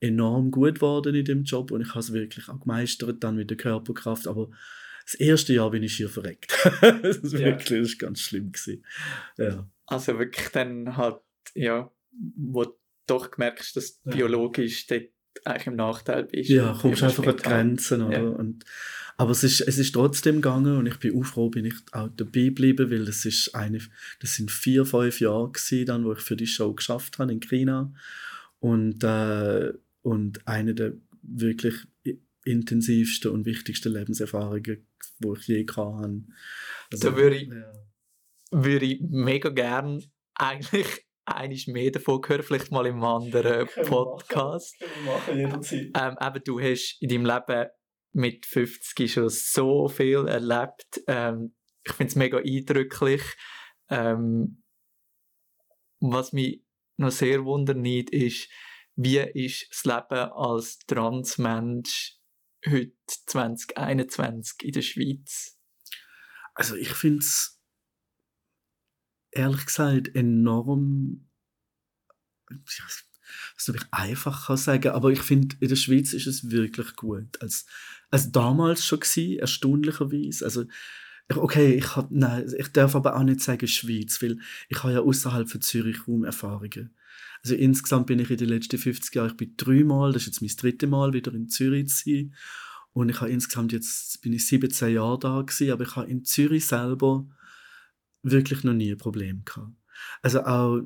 enorm 0.00 0.50
gut 0.50 0.74
geworden 0.74 1.14
in 1.14 1.24
dem 1.24 1.44
Job 1.44 1.70
und 1.70 1.80
ich 1.80 1.88
habe 1.88 2.00
es 2.00 2.12
wirklich 2.12 2.50
auch 2.50 2.60
gemeistert 2.60 3.24
dann 3.24 3.36
mit 3.36 3.48
der 3.48 3.56
Körperkraft, 3.56 4.26
aber 4.26 4.50
das 5.04 5.14
erste 5.14 5.52
Jahr 5.52 5.70
bin 5.70 5.82
ich 5.82 5.96
hier 5.96 6.08
verreckt. 6.08 6.52
das 6.80 7.18
ist 7.18 7.32
ja. 7.32 7.40
wirklich 7.40 7.80
das 7.80 7.88
ist 7.88 7.98
ganz 7.98 8.20
schlimm 8.20 8.52
gewesen. 8.52 8.84
Ja. 9.36 9.68
Also 9.86 10.18
wirklich 10.18 10.48
dann 10.48 10.96
halt, 10.96 11.20
ja, 11.54 11.90
wo 12.36 12.64
du 12.64 12.74
doch 13.06 13.30
gemerkt 13.30 13.76
dass 13.76 14.00
du 14.00 14.10
ja. 14.10 14.16
biologisch 14.16 14.86
dort 14.86 15.08
eigentlich 15.44 15.66
im 15.66 15.76
Nachteil 15.76 16.24
bist. 16.24 16.48
Ja, 16.48 16.78
kommst 16.80 17.02
einfach 17.02 17.26
an 17.26 17.36
die 17.36 17.42
Grenzen, 17.42 18.02
oder? 18.02 18.22
Ja. 18.22 18.28
Und, 18.28 18.64
aber 19.16 19.32
es 19.32 19.44
ist, 19.44 19.60
es 19.60 19.78
ist 19.78 19.92
trotzdem 19.92 20.36
gegangen 20.36 20.76
und 20.76 20.86
ich 20.86 20.98
bin 20.98 21.18
auch 21.18 21.24
froh, 21.24 21.50
bin 21.50 21.66
ich 21.66 21.74
auch 21.92 22.08
dabei 22.16 22.44
geblieben, 22.44 22.90
weil 22.90 23.04
das 23.04 23.24
ist 23.24 23.54
eine, 23.54 23.80
das 24.20 24.34
sind 24.34 24.50
vier, 24.50 24.86
fünf 24.86 25.20
Jahre 25.20 25.50
gewesen, 25.50 25.86
dann, 25.86 26.04
wo 26.04 26.12
ich 26.12 26.20
für 26.20 26.36
die 26.36 26.46
Show 26.46 26.72
geschafft 26.72 27.18
habe 27.18 27.32
in 27.32 27.40
China 27.40 27.92
und, 28.60 29.04
äh, 29.04 29.72
und 30.02 30.46
eine 30.46 30.74
der 30.74 30.92
wirklich 31.22 31.74
intensivsten 32.44 33.30
und 33.30 33.46
wichtigsten 33.46 33.92
Lebenserfahrungen, 33.92 34.86
die 35.18 35.32
ich 35.38 35.46
je 35.46 35.66
hatte. 35.66 36.24
Also, 36.92 37.10
da 37.10 37.16
würde 37.16 37.36
ich, 37.36 37.48
ja. 37.48 37.72
würde 38.50 38.86
ich 38.86 39.00
mega 39.00 39.50
gern 39.50 40.02
eigentlich 40.34 41.06
einiges 41.26 41.66
mehr 41.66 41.90
davon 41.90 42.20
gehört, 42.20 42.44
vielleicht 42.44 42.70
mal 42.70 42.86
im 42.86 43.02
anderen 43.02 43.66
Podcast. 43.86 44.78
Können 44.78 44.90
wir 45.04 45.12
machen, 45.12 45.38
jederzeit. 45.38 45.90
Ähm, 45.96 46.16
eben, 46.20 46.44
du 46.44 46.60
hast 46.60 46.96
in 47.00 47.08
deinem 47.08 47.26
Leben 47.26 47.70
mit 48.12 48.46
50 48.46 49.12
schon 49.12 49.28
so 49.28 49.88
viel 49.88 50.26
erlebt. 50.28 51.02
Ähm, 51.06 51.54
ich 51.84 51.92
finde 51.92 52.10
es 52.10 52.16
mega 52.16 52.38
eindrücklich. 52.38 53.22
Ähm, 53.88 54.62
was 56.00 56.32
mich 56.32 56.62
noch 56.96 57.10
sehr 57.10 57.44
wundert 57.44 58.10
ist, 58.10 58.48
wie 58.96 59.18
ist 59.18 59.66
das 59.70 59.84
Leben 59.84 60.30
als 60.32 60.78
Transmensch 60.86 62.18
heute 62.66 62.92
2021 63.16 64.62
in 64.62 64.72
der 64.72 64.82
Schweiz? 64.82 65.58
Also 66.54 66.76
ich 66.76 66.90
finde 66.90 67.18
es 67.18 67.60
ehrlich 69.32 69.66
gesagt 69.66 70.14
enorm 70.14 71.28
was 73.56 73.68
ich 73.68 73.82
einfach 73.90 74.46
kann 74.46 74.56
sagen 74.56 74.92
aber 74.92 75.10
ich 75.10 75.22
finde 75.22 75.56
in 75.60 75.68
der 75.68 75.76
Schweiz 75.76 76.12
ist 76.12 76.26
es 76.26 76.50
wirklich 76.50 76.94
gut 76.94 77.40
als 77.42 77.66
als 78.10 78.30
damals 78.30 78.84
schon 78.84 79.00
gewesen, 79.00 79.38
erstaunlicherweise 79.38 80.44
also 80.44 80.64
okay 81.34 81.74
ich 81.74 81.96
hab, 81.96 82.10
nein 82.10 82.46
ich 82.58 82.68
darf 82.68 82.94
aber 82.94 83.16
auch 83.16 83.22
nicht 83.22 83.40
sagen 83.40 83.66
Schweiz 83.66 84.22
weil 84.22 84.38
ich 84.68 84.82
habe 84.82 84.92
ja 84.92 85.00
außerhalb 85.00 85.48
von 85.48 85.60
Zürich 85.60 86.06
Raumerfahrungen 86.06 86.94
also 87.42 87.54
insgesamt 87.54 88.06
bin 88.06 88.18
ich 88.18 88.30
in 88.30 88.36
den 88.36 88.48
letzten 88.48 88.78
50 88.78 89.14
Jahren 89.14 89.30
ich 89.30 89.36
bin 89.36 89.54
dreimal 89.56 90.12
das 90.12 90.22
ist 90.22 90.26
jetzt 90.26 90.40
mein 90.42 90.56
drittes 90.56 90.88
Mal 90.88 91.12
wieder 91.12 91.32
in 91.34 91.48
Zürich 91.48 91.88
zu 91.88 92.04
sein 92.04 92.34
und 92.94 93.08
ich 93.08 93.20
habe 93.20 93.30
insgesamt 93.30 93.72
jetzt 93.72 94.22
bin 94.22 94.32
ich 94.32 94.46
17 94.46 94.94
Jahre 94.94 95.18
da 95.18 95.42
gewesen, 95.42 95.72
aber 95.72 95.82
ich 95.82 95.96
habe 95.96 96.08
in 96.08 96.24
Zürich 96.24 96.64
selber 96.64 97.26
wirklich 98.22 98.62
noch 98.62 98.72
nie 98.72 98.92
ein 98.92 98.98
Problem 98.98 99.44
gehabt. 99.44 99.72
Also 100.22 100.44
auch 100.44 100.82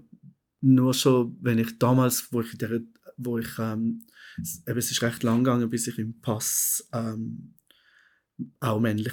nur 0.63 0.95
schon, 0.95 1.37
wenn 1.43 1.59
ich 1.59 1.79
damals, 1.79 2.33
wo 2.33 2.41
ich, 2.41 2.57
der, 2.57 2.81
wo 3.19 3.39
ich 3.39 3.59
ähm, 3.59 4.07
eben, 4.67 4.79
es 4.79 4.91
ist 4.91 5.03
recht 5.03 5.23
lang 5.23 5.45
gegangen, 5.45 5.69
bis 5.69 5.87
ich 5.87 5.99
im 5.99 6.19
Pass 6.21 6.89
ähm, 6.93 7.55
auch 8.61 8.81
männlich 8.81 9.13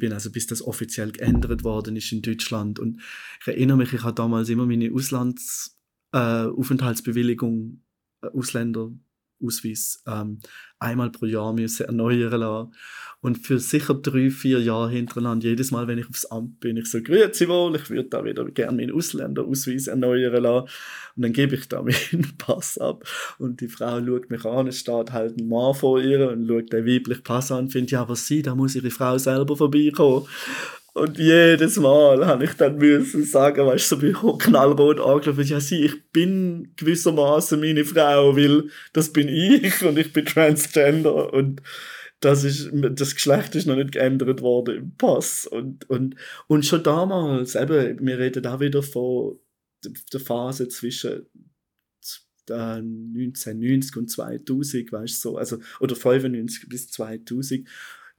bin, 0.00 0.12
also 0.12 0.30
bis 0.30 0.46
das 0.46 0.62
offiziell 0.62 1.10
geändert 1.12 1.64
worden 1.64 1.96
ist 1.96 2.12
in 2.12 2.22
Deutschland. 2.22 2.78
Und 2.78 3.02
ich 3.40 3.48
erinnere 3.48 3.76
mich, 3.76 3.92
ich 3.92 4.02
habe 4.02 4.14
damals 4.14 4.48
immer 4.48 4.64
meine 4.66 4.90
Auslandsaufenthaltsbewilligung, 4.92 7.82
äh, 8.22 8.28
Ausländer 8.28 8.92
Ausweis 9.42 10.02
ähm, 10.06 10.40
einmal 10.78 11.10
pro 11.10 11.26
Jahr 11.26 11.52
müssen 11.52 11.86
erneuern 11.86 12.40
lassen. 12.40 12.74
Und 13.20 13.38
für 13.38 13.60
sicher 13.60 13.94
drei, 13.94 14.30
vier 14.30 14.60
Jahre 14.60 14.90
hintereinander, 14.90 15.46
jedes 15.46 15.70
Mal, 15.70 15.86
wenn 15.86 15.98
ich 15.98 16.08
aufs 16.08 16.24
Amt 16.24 16.58
bin, 16.58 16.76
ich 16.76 16.90
so, 16.90 17.00
grüezi 17.00 17.48
wohl, 17.48 17.76
ich 17.76 17.88
würde 17.88 18.08
da 18.08 18.24
wieder 18.24 18.44
gerne 18.46 18.76
meinen 18.76 18.92
Ausländerausweis 18.92 19.86
erneuern 19.86 20.42
lassen. 20.42 20.68
Und 21.14 21.22
dann 21.22 21.32
gebe 21.32 21.54
ich 21.54 21.68
da 21.68 21.82
meinen 22.12 22.36
Pass 22.36 22.78
ab. 22.78 23.04
Und 23.38 23.60
die 23.60 23.68
Frau 23.68 24.04
schaut 24.04 24.28
mich 24.28 24.44
an, 24.44 24.66
es 24.66 24.80
steht 24.80 25.12
halt 25.12 25.38
ein 25.38 25.48
Mann 25.48 25.74
vor 25.74 26.00
ihr 26.00 26.30
und 26.30 26.48
schaut 26.48 26.72
den 26.72 26.84
weiblichen 26.84 27.22
Pass 27.22 27.52
an 27.52 27.64
und 27.64 27.70
findet, 27.70 27.92
ja, 27.92 28.02
aber 28.02 28.16
sie, 28.16 28.42
da 28.42 28.56
muss 28.56 28.74
ihre 28.74 28.90
Frau 28.90 29.16
selber 29.18 29.56
vorbeikommen. 29.56 30.26
Und 30.94 31.16
jedes 31.16 31.78
Mal 31.78 32.26
habe 32.26 32.44
ich 32.44 32.52
dann 32.52 32.76
müssen 32.76 33.24
sagen, 33.24 33.66
weißt 33.66 33.92
du, 33.92 33.96
so 33.96 34.00
bin 34.00 34.10
ich 34.10 34.38
knallrot 34.44 35.00
angelaufen, 35.00 35.44
ja, 35.44 35.58
sie, 35.58 35.84
ich 35.84 36.10
bin 36.10 36.74
gewissermaßen 36.76 37.58
meine 37.58 37.84
Frau, 37.84 38.36
weil 38.36 38.64
das 38.92 39.10
bin 39.10 39.28
ich 39.28 39.82
und 39.82 39.98
ich 39.98 40.12
bin 40.12 40.26
Transgender 40.26 41.32
und 41.32 41.62
das 42.20 42.44
ist, 42.44 42.70
das 42.72 43.14
Geschlecht 43.14 43.54
ist 43.54 43.66
noch 43.66 43.76
nicht 43.76 43.92
geändert 43.92 44.42
worden 44.42 44.76
im 44.76 44.96
Pass. 44.96 45.46
Und, 45.46 45.88
und, 45.90 46.14
und 46.46 46.64
schon 46.64 46.82
damals, 46.82 47.56
eben, 47.56 47.98
wir 48.06 48.18
reden 48.18 48.42
da 48.42 48.60
wieder 48.60 48.82
von 48.82 49.38
der 50.12 50.20
Phase 50.20 50.68
zwischen 50.68 51.26
1990 52.48 53.96
und 53.96 54.10
2000, 54.10 54.92
weißt 54.92 55.24
du, 55.24 55.30
so, 55.30 55.36
also, 55.36 55.58
oder 55.80 55.96
95 55.96 56.68
bis 56.68 56.88
2000 56.90 57.66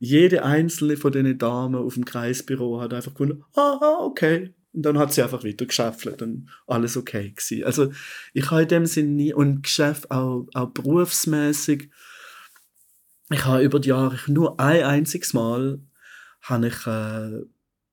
jede 0.04 0.44
einzelne 0.44 0.98
von 0.98 1.14
diesen 1.14 1.38
Damen 1.38 1.76
auf 1.76 1.94
dem 1.94 2.04
Kreisbüro 2.04 2.82
hat 2.82 2.94
einfach 2.94 3.14
gefunden, 3.14 3.42
aha, 3.54 4.00
okay. 4.02 4.54
Und 4.74 4.84
dann 4.84 4.98
hat 4.98 5.14
sie 5.14 5.22
einfach 5.22 5.46
weiter 5.46 5.66
geschäffelt 5.66 6.22
und 6.22 6.50
alles 6.68 6.98
okay 6.98 7.32
gewesen. 7.32 7.64
Also 7.64 7.94
ich 8.34 8.52
habe 8.52 8.64
in 8.64 8.68
dem 8.68 8.86
Sinne 8.86 9.12
nie, 9.12 9.34
und 9.34 9.64
Geschäft 9.64 10.12
auch, 10.12 10.46
auch 10.56 10.72
berufsmäßig, 10.72 11.90
ich 13.30 13.46
habe 13.46 13.64
über 13.64 13.80
die 13.80 13.90
Jahre 13.90 14.20
nur 14.28 14.60
ein 14.60 14.84
einziges 14.84 15.34
Mal, 15.34 15.80
habe 16.42 16.68
ich, 16.68 16.86
äh, 16.86 17.42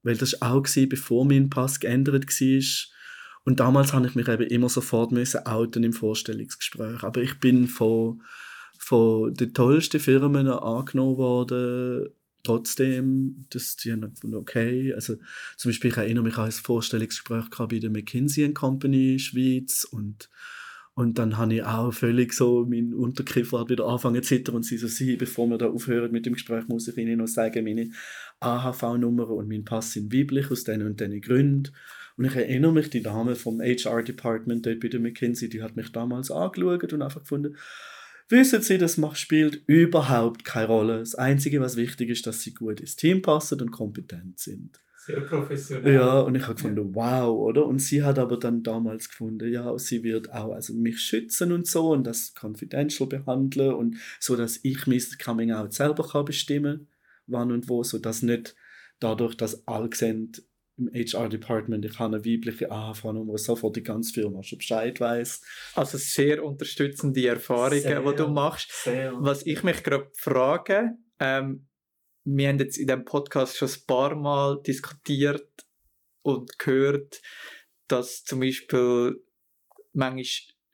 weil 0.02 0.16
das 0.16 0.42
auch 0.42 0.64
war, 0.64 0.86
bevor 0.86 1.24
mein 1.24 1.48
Pass 1.48 1.78
geändert 1.78 2.26
war, 2.26 2.96
und 3.44 3.60
damals 3.60 3.92
habe 3.92 4.08
ich 4.08 4.16
mich 4.16 4.26
eben 4.26 4.48
immer 4.48 4.68
sofort 4.68 5.12
müssen 5.12 5.46
outen 5.46 5.84
im 5.84 5.92
Vorstellungsgespräch. 5.92 7.04
Aber 7.04 7.22
ich 7.22 7.38
bin 7.38 7.68
von 7.68 8.20
von 8.90 9.32
den 9.34 9.54
tollsten 9.54 10.00
Firmen 10.00 10.48
angenommen 10.48 11.16
worden. 11.16 12.08
Trotzdem, 12.42 13.44
das 13.50 13.76
die 13.76 13.92
haben 13.92 14.12
okay. 14.34 14.92
Also 14.92 15.14
zum 15.56 15.68
Beispiel, 15.68 15.92
ich 15.92 15.96
erinnere 15.96 16.24
mich 16.24 16.36
an 16.36 16.46
ein 16.46 16.50
Vorstellungsgespräch 16.50 17.44
bei 17.56 17.78
der 17.78 17.90
McKinsey 17.90 18.52
Company 18.52 19.20
Schweiz 19.20 19.86
und 19.88 20.28
und 20.94 21.18
dann 21.18 21.38
habe 21.38 21.54
ich 21.54 21.62
auch 21.62 21.92
völlig 21.92 22.32
so, 22.32 22.66
mein 22.68 22.92
Untergriff 22.92 23.52
hat 23.52 23.70
wieder 23.70 23.86
angefangen 23.86 24.22
zu 24.24 24.30
zittern 24.30 24.56
und 24.56 24.64
sie 24.64 24.76
so, 24.76 24.88
sie, 24.88 25.14
bevor 25.14 25.46
wir 25.46 25.56
da 25.56 25.70
aufhören 25.70 26.10
mit 26.10 26.26
dem 26.26 26.32
Gespräch, 26.34 26.66
muss 26.66 26.88
ich 26.88 26.96
Ihnen 26.96 27.18
noch 27.18 27.28
sagen, 27.28 27.64
meine 27.64 27.92
AHV-Nummer 28.40 29.30
und 29.30 29.48
mein 29.48 29.64
Pass 29.64 29.92
sind 29.92 30.12
weiblich 30.12 30.50
aus 30.50 30.64
diesen 30.64 30.84
und 30.84 31.00
diesen 31.00 31.20
Gründen. 31.20 31.72
Und 32.16 32.24
ich 32.24 32.34
erinnere 32.34 32.72
mich, 32.72 32.90
die 32.90 33.02
Dame 33.02 33.36
vom 33.36 33.60
HR-Department 33.60 34.66
dort 34.66 34.80
bei 34.80 34.88
der 34.88 35.00
McKinsey, 35.00 35.48
die 35.48 35.62
hat 35.62 35.76
mich 35.76 35.92
damals 35.92 36.32
angeschaut 36.32 36.92
und 36.92 37.02
einfach 37.02 37.20
gefunden, 37.20 37.56
Wissen 38.30 38.62
Sie, 38.62 38.78
das 38.78 38.96
macht, 38.96 39.18
spielt 39.18 39.62
überhaupt 39.66 40.44
keine 40.44 40.68
Rolle. 40.68 41.00
Das 41.00 41.14
Einzige, 41.14 41.60
was 41.60 41.76
wichtig 41.76 42.10
ist, 42.10 42.26
dass 42.26 42.42
Sie 42.42 42.54
gut 42.54 42.80
ins 42.80 42.96
Team 42.96 43.22
passen 43.22 43.60
und 43.60 43.70
kompetent 43.70 44.38
sind. 44.38 44.80
Sehr 44.96 45.20
professionell. 45.20 45.94
Ja, 45.94 46.20
und 46.20 46.34
ich 46.36 46.42
habe 46.44 46.54
gefunden, 46.54 46.94
wow, 46.94 47.36
oder? 47.36 47.66
Und 47.66 47.80
sie 47.80 48.02
hat 48.02 48.18
aber 48.18 48.38
dann 48.38 48.62
damals 48.62 49.08
gefunden, 49.08 49.50
ja, 49.50 49.76
sie 49.78 50.02
wird 50.04 50.30
auch 50.30 50.52
also 50.52 50.74
mich 50.74 51.00
schützen 51.00 51.52
und 51.52 51.66
so 51.66 51.90
und 51.90 52.04
das 52.06 52.34
confidential 52.38 53.08
behandeln 53.08 53.72
und 53.72 53.96
so, 54.20 54.36
dass 54.36 54.60
ich 54.62 54.86
mein 54.86 55.00
Coming 55.22 55.52
Out 55.52 55.72
selber 55.72 56.06
kann 56.06 56.26
bestimmen 56.26 56.86
wann 57.30 57.52
und 57.52 57.68
wo, 57.68 57.82
so 57.82 57.98
dass 57.98 58.22
nicht 58.22 58.54
dadurch, 58.98 59.36
dass 59.36 59.66
alle 59.66 59.90
sehen, 59.94 60.32
im 60.80 60.90
HR-Department, 60.92 61.84
ich 61.84 61.98
habe 61.98 62.16
eine 62.16 62.24
weibliche 62.24 62.70
AHV-Nummer, 62.70 63.36
sofort 63.38 63.76
die 63.76 63.82
ganze 63.82 64.12
Firma 64.12 64.42
schon 64.42 64.58
Bescheid 64.58 64.98
weiß. 64.98 65.42
Also 65.74 65.98
sehr 65.98 66.44
unterstützende 66.44 67.26
Erfahrungen, 67.26 67.82
sehr, 67.82 68.00
die 68.00 68.16
du 68.16 68.28
machst. 68.28 68.72
Sehr. 68.72 69.12
Was 69.18 69.44
ich 69.46 69.62
mich 69.62 69.82
gerade 69.82 70.10
frage, 70.16 70.96
ähm, 71.18 71.68
wir 72.24 72.48
haben 72.48 72.58
jetzt 72.58 72.78
in 72.78 72.86
diesem 72.86 73.04
Podcast 73.04 73.56
schon 73.56 73.68
ein 73.68 73.86
paar 73.86 74.14
Mal 74.14 74.60
diskutiert 74.62 75.48
und 76.22 76.58
gehört, 76.58 77.20
dass 77.88 78.24
zum 78.24 78.40
Beispiel 78.40 79.22
manchmal 79.92 80.24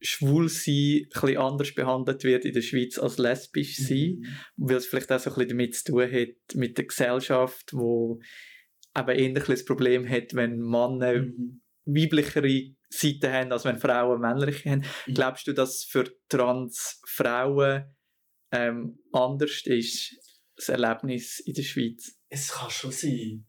schwul 0.00 0.48
sein 0.48 1.07
ein 1.22 1.36
anders 1.36 1.74
behandelt 1.74 2.22
wird 2.24 2.44
in 2.44 2.52
der 2.52 2.62
Schweiz 2.62 2.98
als 2.98 3.18
lesbisch 3.18 3.76
sein, 3.76 4.18
mhm. 4.18 4.36
weil 4.57 4.76
es 4.76 4.86
vielleicht 4.86 5.11
auch 5.11 5.18
so 5.18 5.30
ein 5.30 5.34
bisschen 5.34 5.48
damit 5.48 5.74
zu 5.74 5.84
tun 5.84 6.12
hat 6.12 6.54
mit 6.54 6.78
der 6.78 6.84
Gesellschaft, 6.84 7.72
wo 7.72 8.20
eben 8.97 9.18
ähnlich 9.18 9.44
das 9.44 9.64
Problem 9.64 10.09
hat, 10.09 10.34
wenn 10.34 10.59
Männer 10.59 11.22
mhm. 11.22 11.62
weiblichere 11.84 12.74
Seiten 12.88 13.32
haben, 13.32 13.53
als 13.53 13.64
wenn 13.64 13.78
Frauen 13.78 14.20
männliche 14.20 14.70
haben. 14.70 14.84
Mhm. 15.07 15.14
Glaubst 15.14 15.47
du, 15.47 15.53
dass 15.53 15.84
für 15.84 16.05
Transfrauen 16.28 17.94
ähm, 18.53 18.99
anders 19.12 19.62
ist, 19.64 20.16
das 20.57 20.68
Erlebnis 20.68 21.40
in 21.40 21.55
der 21.55 21.62
Schweiz? 21.62 22.16
Es 22.28 22.49
kann 22.49 22.70
schon 22.70 22.92
sein. 22.92 23.47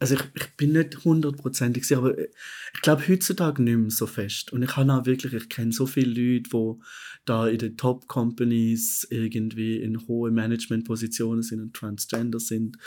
Also 0.00 0.14
ich, 0.14 0.22
ich 0.34 0.56
bin 0.56 0.72
nicht 0.72 1.04
hundertprozentig 1.04 1.84
sicher, 1.84 1.98
aber 1.98 2.18
ich 2.18 2.80
glaube 2.80 3.06
heutzutage 3.06 3.62
nicht 3.62 3.76
mehr 3.76 3.90
so 3.90 4.06
fest. 4.06 4.50
Und 4.50 4.62
ich 4.62 4.74
habe 4.74 4.90
auch 4.92 5.04
wirklich, 5.04 5.34
ich 5.34 5.48
kenne 5.50 5.72
so 5.72 5.84
viele 5.84 6.08
Leute, 6.08 6.48
die 6.50 6.82
da 7.26 7.46
in 7.46 7.58
den 7.58 7.76
Top-Companies 7.76 9.06
irgendwie 9.10 9.76
in 9.76 10.08
hohe 10.08 10.30
Management-Positionen 10.30 11.42
sind 11.42 11.60
und 11.60 11.74
Transgender 11.74 12.40
sind. 12.40 12.78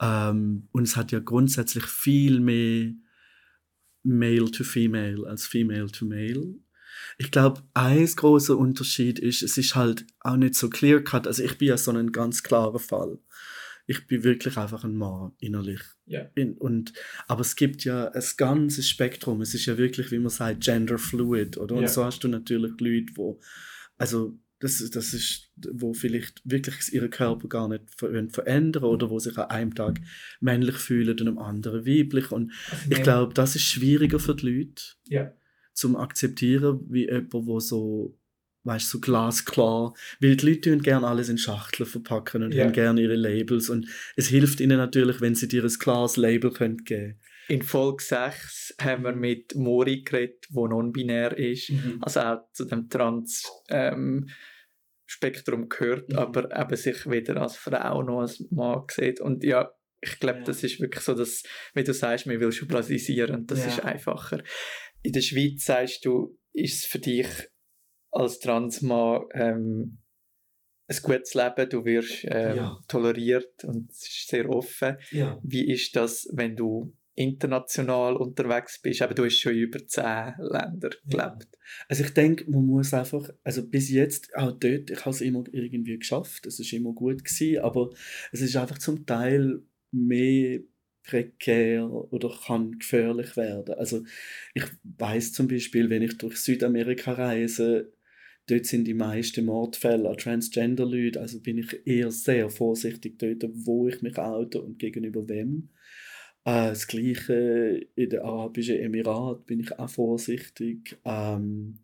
Ähm, 0.00 0.68
und 0.72 0.84
es 0.84 0.96
hat 0.96 1.12
ja 1.12 1.20
grundsätzlich 1.20 1.84
viel 1.84 2.40
mehr 2.40 2.92
Male 4.02 4.50
to 4.50 4.64
Female 4.64 5.26
als 5.26 5.46
Female 5.46 5.90
to 5.90 6.04
Male. 6.04 6.54
Ich 7.18 7.30
glaube, 7.30 7.62
ein 7.74 8.06
großer 8.06 8.56
Unterschied 8.56 9.18
ist, 9.18 9.42
es 9.42 9.58
ist 9.58 9.74
halt 9.74 10.06
auch 10.20 10.36
nicht 10.36 10.54
so 10.54 10.70
clear 10.70 11.00
cut. 11.00 11.26
Also 11.26 11.42
ich 11.42 11.58
bin 11.58 11.68
ja 11.68 11.76
so 11.76 11.90
ein 11.90 12.12
ganz 12.12 12.42
klarer 12.42 12.78
Fall. 12.78 13.18
Ich 13.86 14.06
bin 14.06 14.24
wirklich 14.24 14.56
einfach 14.56 14.84
ein 14.84 14.96
Mann 14.96 15.32
innerlich. 15.38 15.80
Yeah. 16.06 16.30
und, 16.58 16.92
aber 17.28 17.40
es 17.40 17.56
gibt 17.56 17.84
ja 17.84 18.08
ein 18.08 18.22
ganzes 18.36 18.88
Spektrum. 18.88 19.40
Es 19.40 19.54
ist 19.54 19.66
ja 19.66 19.78
wirklich, 19.78 20.10
wie 20.10 20.18
man 20.18 20.30
sagt, 20.30 20.62
gender 20.62 20.98
fluid. 20.98 21.56
Oder? 21.56 21.74
Und 21.74 21.82
yeah. 21.82 21.90
so 21.90 22.04
hast 22.04 22.22
du 22.24 22.28
natürlich 22.28 22.72
Leute, 22.78 23.12
wo 23.16 23.40
also 23.96 24.38
das, 24.60 24.78
das 24.90 25.12
ist, 25.12 25.50
wo 25.72 25.92
vielleicht 25.92 26.40
wirklich 26.44 26.92
ihren 26.92 27.10
Körper 27.10 27.48
gar 27.48 27.68
nicht 27.68 27.84
verändern 27.96 28.84
oder 28.84 29.10
wo 29.10 29.18
sich 29.18 29.36
an 29.36 29.50
einem 29.50 29.74
Tag 29.74 30.00
männlich 30.40 30.76
fühlen 30.76 31.18
und 31.18 31.28
am 31.28 31.38
anderen 31.38 31.86
weiblich. 31.86 32.30
Und 32.30 32.52
also 32.70 32.84
ich 32.90 33.02
glaube, 33.02 33.34
das 33.34 33.56
ist 33.56 33.64
schwieriger 33.64 34.18
für 34.18 34.34
die 34.34 34.48
Leute. 34.48 34.82
Ja. 35.08 35.32
zum 35.74 35.96
akzeptieren, 35.96 36.86
wie 36.88 37.06
jemand, 37.06 37.32
wo 37.32 37.60
so 37.60 38.18
weißt 38.64 38.88
so 38.88 39.00
glasklar, 39.00 39.94
weil 40.20 40.36
die 40.36 40.46
Leute 40.46 40.78
gerne 40.78 41.06
alles 41.06 41.28
in 41.28 41.36
Schachteln 41.36 41.86
verpacken 41.86 42.42
und 42.42 42.54
yeah. 42.54 42.64
haben 42.64 42.72
gerne 42.72 43.02
ihre 43.02 43.16
Labels 43.16 43.68
und 43.68 43.86
es 44.16 44.28
hilft 44.28 44.60
ihnen 44.60 44.78
natürlich, 44.78 45.20
wenn 45.20 45.34
sie 45.34 45.48
dir 45.48 45.62
ein 45.62 45.78
klares 45.78 46.16
Label 46.16 46.50
können 46.50 46.84
geben 46.84 47.18
in 47.48 47.62
Folge 47.62 48.02
6 48.02 48.76
haben 48.80 49.04
wir 49.04 49.14
mit 49.14 49.54
Mori 49.54 50.02
geredet, 50.02 50.46
der 50.50 50.68
non-binär 50.68 51.36
ist, 51.36 51.70
mhm. 51.70 51.98
also 52.00 52.20
auch 52.20 52.50
zu 52.52 52.64
dem 52.64 52.88
Trans-Spektrum 52.88 55.62
ähm, 55.62 55.68
gehört, 55.68 56.10
mhm. 56.10 56.18
aber 56.18 56.58
eben 56.58 56.76
sich 56.76 57.08
weder 57.08 57.42
als 57.42 57.56
Frau 57.56 58.02
noch 58.02 58.20
als 58.20 58.44
Mann 58.50 58.84
sieht. 58.90 59.20
Und 59.20 59.44
ja, 59.44 59.70
ich 60.00 60.18
glaube, 60.18 60.40
ja. 60.40 60.44
das 60.44 60.62
ist 60.62 60.80
wirklich 60.80 61.04
so, 61.04 61.14
dass, 61.14 61.42
wie 61.74 61.84
du 61.84 61.92
sagst, 61.92 62.26
man 62.26 62.40
will 62.40 62.52
schubladisieren, 62.52 63.46
das 63.46 63.60
ja. 63.60 63.66
ist 63.66 63.84
einfacher. 63.84 64.42
In 65.02 65.12
der 65.12 65.22
Schweiz 65.22 65.64
sagst 65.64 66.04
du, 66.04 66.38
ist 66.52 66.80
es 66.80 66.86
für 66.86 66.98
dich 66.98 67.28
als 68.10 68.38
Transmann 68.38 69.24
ähm, 69.32 69.98
ein 70.86 70.96
gutes 71.02 71.34
Leben, 71.34 71.68
du 71.68 71.84
wirst 71.84 72.24
ähm, 72.24 72.56
ja. 72.56 72.78
toleriert 72.88 73.64
und 73.64 73.90
es 73.90 74.06
ist 74.06 74.28
sehr 74.28 74.48
offen. 74.48 74.96
Ja. 75.10 75.38
Wie 75.42 75.70
ist 75.70 75.96
das, 75.96 76.28
wenn 76.32 76.56
du 76.56 76.94
international 77.14 78.16
unterwegs 78.16 78.80
bist? 78.80 79.02
Aber 79.02 79.14
du 79.14 79.24
hast 79.24 79.38
schon 79.38 79.54
über 79.54 79.86
zehn 79.86 80.34
Länder 80.38 80.90
gelebt. 81.04 81.48
Ja. 81.52 81.58
Also 81.88 82.04
ich 82.04 82.10
denke, 82.10 82.50
man 82.50 82.66
muss 82.66 82.92
einfach, 82.92 83.28
also 83.42 83.66
bis 83.66 83.90
jetzt, 83.90 84.34
auch 84.36 84.52
dort, 84.52 84.90
ich 84.90 85.00
habe 85.00 85.10
es 85.10 85.20
immer 85.20 85.44
irgendwie 85.52 85.98
geschafft, 85.98 86.46
es 86.46 86.58
ist 86.58 86.72
immer 86.72 86.92
gut 86.92 87.24
gewesen, 87.24 87.58
aber 87.58 87.90
es 88.32 88.40
ist 88.40 88.56
einfach 88.56 88.78
zum 88.78 89.06
Teil 89.06 89.62
mehr 89.92 90.60
prekär 91.04 91.88
oder 91.90 92.34
kann 92.46 92.78
gefährlich 92.78 93.36
werden. 93.36 93.74
Also 93.74 94.04
ich 94.54 94.64
weiß 94.84 95.32
zum 95.32 95.48
Beispiel, 95.48 95.90
wenn 95.90 96.02
ich 96.02 96.18
durch 96.18 96.38
Südamerika 96.38 97.12
reise, 97.12 97.92
dort 98.46 98.66
sind 98.66 98.84
die 98.86 98.94
meisten 98.94 99.44
Mordfälle 99.44 100.08
an 100.08 100.16
Transgender-Leuten, 100.16 101.18
also 101.18 101.40
bin 101.40 101.58
ich 101.58 101.86
eher 101.86 102.10
sehr 102.10 102.50
vorsichtig 102.50 103.18
dort, 103.18 103.44
wo 103.52 103.88
ich 103.88 104.02
mich 104.02 104.18
oute 104.18 104.62
und 104.62 104.78
gegenüber 104.78 105.28
wem. 105.28 105.70
Äh, 106.44 106.68
das 106.68 106.86
Gleiche 106.86 107.86
in 107.94 108.10
den 108.10 108.20
Arabischen 108.20 108.76
Emiraten 108.78 109.44
bin 109.46 109.60
ich 109.60 109.78
auch 109.78 109.88
vorsichtig. 109.88 110.98
Ähm, 111.04 111.78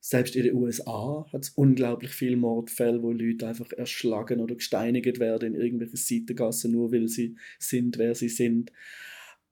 selbst 0.00 0.36
in 0.36 0.44
den 0.44 0.54
USA 0.54 1.26
hat 1.32 1.42
es 1.42 1.50
unglaublich 1.50 2.12
viele 2.12 2.36
Mordfälle, 2.36 3.02
wo 3.02 3.10
Leute 3.12 3.48
einfach 3.48 3.72
erschlagen 3.72 4.40
oder 4.40 4.54
gesteinigt 4.54 5.18
werden 5.18 5.54
in 5.54 5.60
irgendwelchen 5.60 5.96
Seitengassen, 5.96 6.72
nur 6.72 6.92
weil 6.92 7.08
sie 7.08 7.36
sind, 7.58 7.98
wer 7.98 8.14
sie 8.14 8.28
sind. 8.28 8.72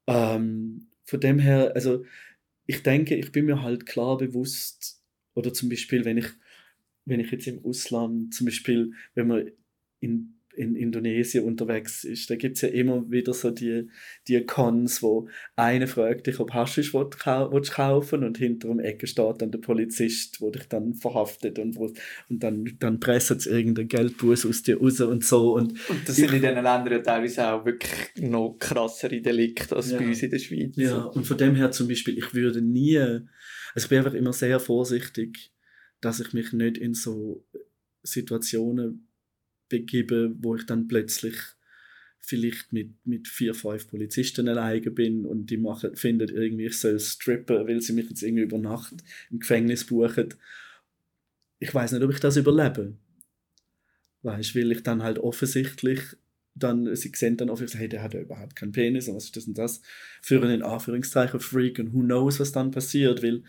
Ähm, 0.07 0.89
von 1.05 1.21
dem 1.21 1.39
her, 1.39 1.73
also 1.75 2.05
ich 2.67 2.83
denke, 2.83 3.17
ich 3.17 3.33
bin 3.33 3.47
mir 3.47 3.63
halt 3.63 3.87
klar 3.87 4.17
bewusst, 4.19 5.03
oder 5.35 5.53
zum 5.53 5.69
Beispiel, 5.69 6.05
wenn 6.05 6.19
ich 6.19 6.27
wenn 7.07 7.21
ich 7.21 7.31
jetzt 7.31 7.47
im 7.47 7.65
Ausland, 7.65 8.35
zum 8.35 8.47
Beispiel, 8.47 8.93
wenn 9.15 9.27
man 9.29 9.51
in, 10.01 10.41
in 10.57 10.77
Indonesien 10.77 11.45
unterwegs 11.45 12.05
ist, 12.05 12.31
da 12.31 12.37
gibt 12.37 12.57
es 12.57 12.63
ja 12.63 12.69
immer 12.69 13.11
wieder 13.11 13.35
so 13.35 13.51
die, 13.51 13.89
die 14.29 14.41
Cons, 14.45 15.03
wo 15.03 15.29
einer 15.57 15.87
fragt 15.87 16.27
dich, 16.27 16.39
ob 16.41 16.53
Haschisch 16.53 16.95
willst, 16.95 17.27
willst 17.27 17.73
kaufen 17.73 18.25
und 18.25 18.39
hinter 18.39 18.69
dem 18.69 18.81
Ecke 18.81 19.07
steht 19.07 19.43
dann 19.43 19.51
der 19.51 19.59
Polizist, 19.59 20.41
wo 20.41 20.51
dich 20.51 20.69
dann 20.69 20.95
verhaftet 20.95 21.59
und, 21.59 21.77
wo, 21.77 21.93
und 22.29 22.43
dann, 22.43 22.77
dann 22.79 23.01
pressen 23.01 23.41
sie 23.41 23.51
irgendeinen 23.51 23.89
Geldbus 23.89 24.47
aus 24.47 24.63
dir 24.63 24.79
raus 24.79 25.01
und 25.01 25.25
so. 25.25 25.55
Und, 25.55 25.73
und 25.89 26.09
das 26.09 26.17
sind 26.17 26.33
in 26.33 26.41
diesen 26.41 26.55
Ländern 26.55 27.03
teilweise 27.03 27.49
auch 27.49 27.65
wirklich 27.65 28.29
noch 28.29 28.57
krassere 28.59 29.21
Delikte 29.21 29.77
als 29.77 29.91
ja, 29.91 29.99
bei 29.99 30.07
uns 30.07 30.23
in 30.23 30.31
der 30.31 30.39
Schweiz. 30.39 30.77
Ja, 30.77 31.05
und 31.05 31.27
von 31.27 31.37
dem 31.37 31.55
her 31.55 31.71
zum 31.71 31.89
Beispiel, 31.89 32.17
ich 32.19 32.35
würde 32.35 32.63
nie, 32.63 32.99
also 32.99 33.27
ich 33.77 33.89
bin 33.89 33.99
einfach 33.99 34.15
immer 34.15 34.33
sehr 34.33 34.61
vorsichtig, 34.61 35.53
dass 36.01 36.21
ich 36.21 36.33
mich 36.33 36.53
nicht 36.53 36.79
in 36.79 36.95
so 36.95 37.45
Situationen 38.03 39.09
begebe, 39.69 40.35
wo 40.39 40.57
ich 40.57 40.67
dann 40.67 40.89
plötzlich 40.89 41.37
vielleicht 42.21 42.73
mit, 42.73 42.95
mit 43.05 43.29
vier, 43.29 43.55
fünf 43.55 43.89
Polizisten 43.89 44.49
alleine 44.49 44.91
bin 44.91 45.27
und 45.27 45.47
die 45.47 45.59
machen, 45.59 45.95
finden 45.95 46.29
irgendwie, 46.29 46.67
ich 46.67 46.79
soll 46.79 46.99
strippen, 46.99 47.67
weil 47.67 47.81
sie 47.81 47.93
mich 47.93 48.09
jetzt 48.09 48.23
irgendwie 48.23 48.45
über 48.45 48.59
Nacht 48.59 48.95
im 49.31 49.41
Gefängnis 49.41 49.85
buchen. 49.85 50.35
Ich 51.59 51.75
weiß 51.75 51.93
nicht, 51.93 52.03
ob 52.03 52.11
ich 52.11 52.21
das 52.21 52.37
überlebe. 52.37 52.97
Weißt, 54.23 54.57
weil 54.57 54.73
ich 54.73 54.83
dann 54.83 55.03
halt 55.03 55.19
offensichtlich 55.19 56.01
dann, 56.55 56.95
sie 56.95 57.13
sehen 57.15 57.37
dann 57.37 57.51
offensichtlich, 57.51 57.81
hey, 57.81 57.89
der 57.89 58.03
hat 58.03 58.15
ja 58.15 58.21
überhaupt 58.21 58.55
keinen 58.57 58.73
Penis 58.73 59.09
und 59.09 59.17
was 59.17 59.25
ist 59.25 59.37
das 59.37 59.47
und 59.47 59.59
das 59.59 59.83
für 60.23 60.41
einen 60.41 60.63
Anführungszeichen 60.63 61.41
Freak 61.41 61.79
und 61.81 61.93
who 61.93 62.01
knows, 62.01 62.39
was 62.39 62.53
dann 62.53 62.71
passiert, 62.71 63.23
weil 63.23 63.43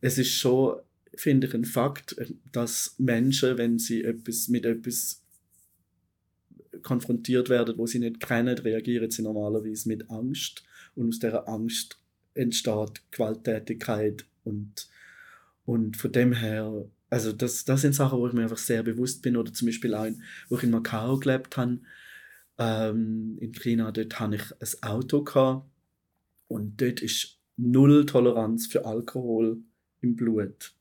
es 0.00 0.18
ist 0.18 0.32
schon 0.32 0.80
finde 1.14 1.46
ich 1.46 1.54
ein 1.54 1.64
Fakt, 1.64 2.16
dass 2.52 2.94
Menschen, 2.98 3.58
wenn 3.58 3.78
sie 3.78 4.04
etwas, 4.04 4.48
mit 4.48 4.64
etwas 4.64 5.22
konfrontiert 6.82 7.48
werden, 7.48 7.76
wo 7.78 7.86
sie 7.86 7.98
nicht 7.98 8.20
kennen, 8.20 8.58
reagieren 8.58 9.10
sie 9.10 9.22
normalerweise 9.22 9.88
mit 9.88 10.10
Angst 10.10 10.64
und 10.94 11.08
aus 11.08 11.18
dieser 11.18 11.48
Angst 11.48 11.98
entsteht 12.34 13.02
Gewalttätigkeit 13.10 14.24
und, 14.44 14.88
und 15.64 15.96
von 15.96 16.12
dem 16.12 16.32
her, 16.32 16.86
also 17.10 17.32
das, 17.32 17.64
das 17.64 17.80
sind 17.80 17.94
Sachen, 17.94 18.18
wo 18.18 18.26
ich 18.26 18.32
mir 18.32 18.42
einfach 18.42 18.58
sehr 18.58 18.82
bewusst 18.82 19.22
bin 19.22 19.36
oder 19.36 19.52
zum 19.52 19.66
Beispiel 19.66 19.94
auch, 19.94 20.04
in, 20.04 20.22
wo 20.48 20.56
ich 20.56 20.62
in 20.62 20.70
Macau 20.70 21.16
gelebt 21.18 21.56
habe, 21.56 21.80
ähm, 22.58 23.38
in 23.40 23.52
China, 23.52 23.92
dort 23.92 24.18
hatte 24.20 24.36
ich 24.36 24.52
ein 24.60 24.82
Auto 24.88 25.22
gehabt 25.22 25.66
und 26.48 26.80
dort 26.80 27.00
ist 27.00 27.38
null 27.56 28.06
Toleranz 28.06 28.66
für 28.66 28.84
Alkohol 28.84 29.58
im 30.00 30.16
Blut. 30.16 30.72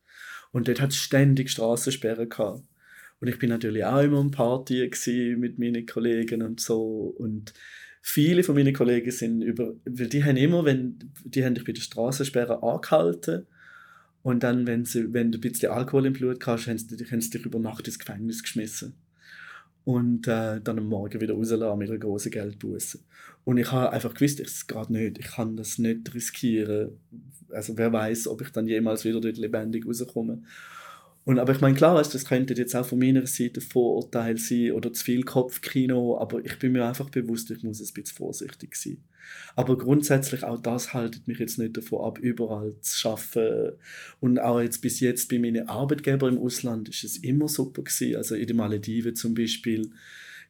Und 0.51 0.67
dort 0.67 0.81
hat 0.81 0.91
es 0.91 0.97
ständig 0.97 1.49
Straßensperren 1.51 2.29
gehabt. 2.29 2.63
Und 3.19 3.27
ich 3.27 3.39
bin 3.39 3.49
natürlich 3.49 3.83
auch 3.83 4.01
immer 4.01 4.19
am 4.19 4.31
Party 4.31 4.89
mit 5.37 5.57
meinen 5.57 5.85
Kollegen 5.85 6.43
und 6.43 6.59
so. 6.59 7.15
Und 7.17 7.53
viele 8.01 8.43
von 8.43 8.55
meinen 8.55 8.73
Kollegen 8.73 9.11
sind 9.11 9.41
über, 9.41 9.73
weil 9.85 10.07
die 10.07 10.23
haben 10.23 10.37
immer, 10.37 10.65
wenn, 10.65 10.99
die 11.23 11.43
haben 11.43 11.55
dich 11.55 11.65
bei 11.65 11.71
der 11.71 11.81
Straßensperre 11.81 12.61
angehalten. 12.61 13.47
Und 14.21 14.43
dann, 14.43 14.67
wenn, 14.67 14.85
sie, 14.85 15.13
wenn 15.13 15.31
du 15.31 15.37
ein 15.37 15.41
bisschen 15.41 15.71
Alkohol 15.71 16.05
im 16.05 16.13
Blut 16.13 16.45
hast, 16.45 16.67
haben 16.67 16.77
sie, 16.77 17.05
haben 17.05 17.21
sie 17.21 17.29
dich 17.29 17.45
über 17.45 17.59
Nacht 17.59 17.87
ins 17.87 17.99
Gefängnis 17.99 18.43
geschmissen. 18.43 18.93
Und 19.83 20.27
äh, 20.27 20.59
dann 20.61 20.79
am 20.79 20.89
Morgen 20.89 21.21
wieder 21.21 21.33
rauslassen 21.33 21.79
mit 21.79 21.89
einer 21.89 21.97
großen 21.97 22.29
Geldbuße. 22.29 22.99
Und 23.45 23.57
ich 23.57 23.71
habe 23.71 23.93
einfach 23.93 24.13
gewusst, 24.13 24.41
es 24.41 24.67
geht 24.67 24.89
nicht. 24.89 25.17
Ich 25.17 25.27
kann 25.27 25.55
das 25.55 25.77
nicht 25.77 26.13
riskieren, 26.13 26.99
also 27.49 27.77
wer 27.77 27.91
weiß, 27.93 28.27
ob 28.27 28.41
ich 28.41 28.49
dann 28.49 28.67
jemals 28.67 29.05
wieder 29.05 29.21
dort 29.21 29.37
lebendig 29.37 29.85
rauskomme. 29.85 30.43
Und, 31.27 31.39
aber 31.39 31.51
ich 31.51 31.59
meine, 31.59 31.75
klar, 31.75 32.01
das 32.01 32.23
könnte 32.23 32.53
jetzt 32.53 32.73
auch 32.73 32.85
von 32.85 32.99
meiner 32.99 33.27
Seite 33.27 33.59
Vorurteil 33.59 34.37
sein 34.37 34.71
oder 34.71 34.93
zu 34.93 35.03
viel 35.03 35.23
Kopfkino, 35.23 36.17
aber 36.17 36.39
ich 36.45 36.57
bin 36.57 36.71
mir 36.71 36.85
einfach 36.85 37.09
bewusst, 37.09 37.51
ich 37.51 37.63
muss 37.63 37.81
ein 37.81 37.93
bisschen 37.93 38.15
vorsichtig 38.15 38.77
sein. 38.77 39.03
Aber 39.53 39.77
grundsätzlich 39.77 40.45
auch 40.45 40.57
das 40.57 40.93
haltet 40.93 41.27
mich 41.27 41.39
jetzt 41.39 41.59
nicht 41.59 41.75
davon 41.75 42.05
ab, 42.05 42.17
überall 42.19 42.75
zu 42.79 43.09
arbeiten. 43.09 43.77
Und 44.21 44.39
auch 44.39 44.61
jetzt 44.61 44.81
bis 44.81 45.01
jetzt 45.01 45.27
bei 45.29 45.37
meinen 45.37 45.67
Arbeitgebern 45.67 46.37
im 46.37 46.41
Ausland 46.41 46.87
ist 46.87 47.03
es 47.03 47.17
immer 47.17 47.49
super 47.49 47.83
gewesen. 47.83 48.15
Also 48.15 48.35
in 48.35 48.47
den 48.47 48.55
Malediven 48.55 49.13
zum 49.13 49.33
Beispiel. 49.33 49.91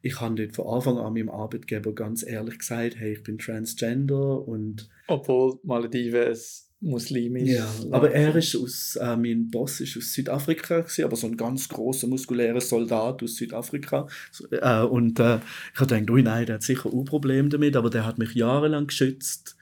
Ich 0.03 0.21
habe 0.21 0.35
dort 0.35 0.55
von 0.55 0.67
Anfang 0.67 0.97
an 0.99 1.13
meinem 1.13 1.29
Arbeitgeber 1.29 1.95
ganz 1.95 2.21
ehrlich 2.21 2.59
gesagt, 2.59 2.97
hey, 2.97 3.13
ich 3.13 3.23
bin 3.23 3.39
Transgender 3.39 4.47
und... 4.47 4.87
Obwohl 5.07 5.57
Malediven 5.63 6.21
es 6.21 6.66
muslimisch. 6.79 7.49
Ja, 7.49 7.67
aber 7.91 8.11
er 8.11 8.35
ist 8.35 8.55
aus, 8.55 8.95
äh, 8.97 9.15
mein 9.15 9.49
Boss 9.49 9.79
ist 9.79 9.97
aus 9.97 10.13
Südafrika 10.13 10.81
gewesen, 10.81 11.05
aber 11.05 11.15
so 11.15 11.27
ein 11.27 11.37
ganz 11.37 11.67
großer 11.69 12.07
muskulärer 12.07 12.61
Soldat 12.61 13.23
aus 13.23 13.35
Südafrika. 13.35 14.07
Äh, 14.51 14.83
und 14.83 15.19
äh, 15.19 15.39
ich 15.73 15.79
habe 15.79 15.95
gedacht, 15.95 16.09
oh 16.11 16.17
nein, 16.17 16.45
der 16.45 16.55
hat 16.55 16.63
sicher 16.63 16.91
ein 16.91 17.05
Problem 17.05 17.49
damit, 17.49 17.75
aber 17.75 17.89
der 17.89 18.05
hat 18.05 18.19
mich 18.19 18.33
jahrelang 18.35 18.87
geschützt. 18.87 19.57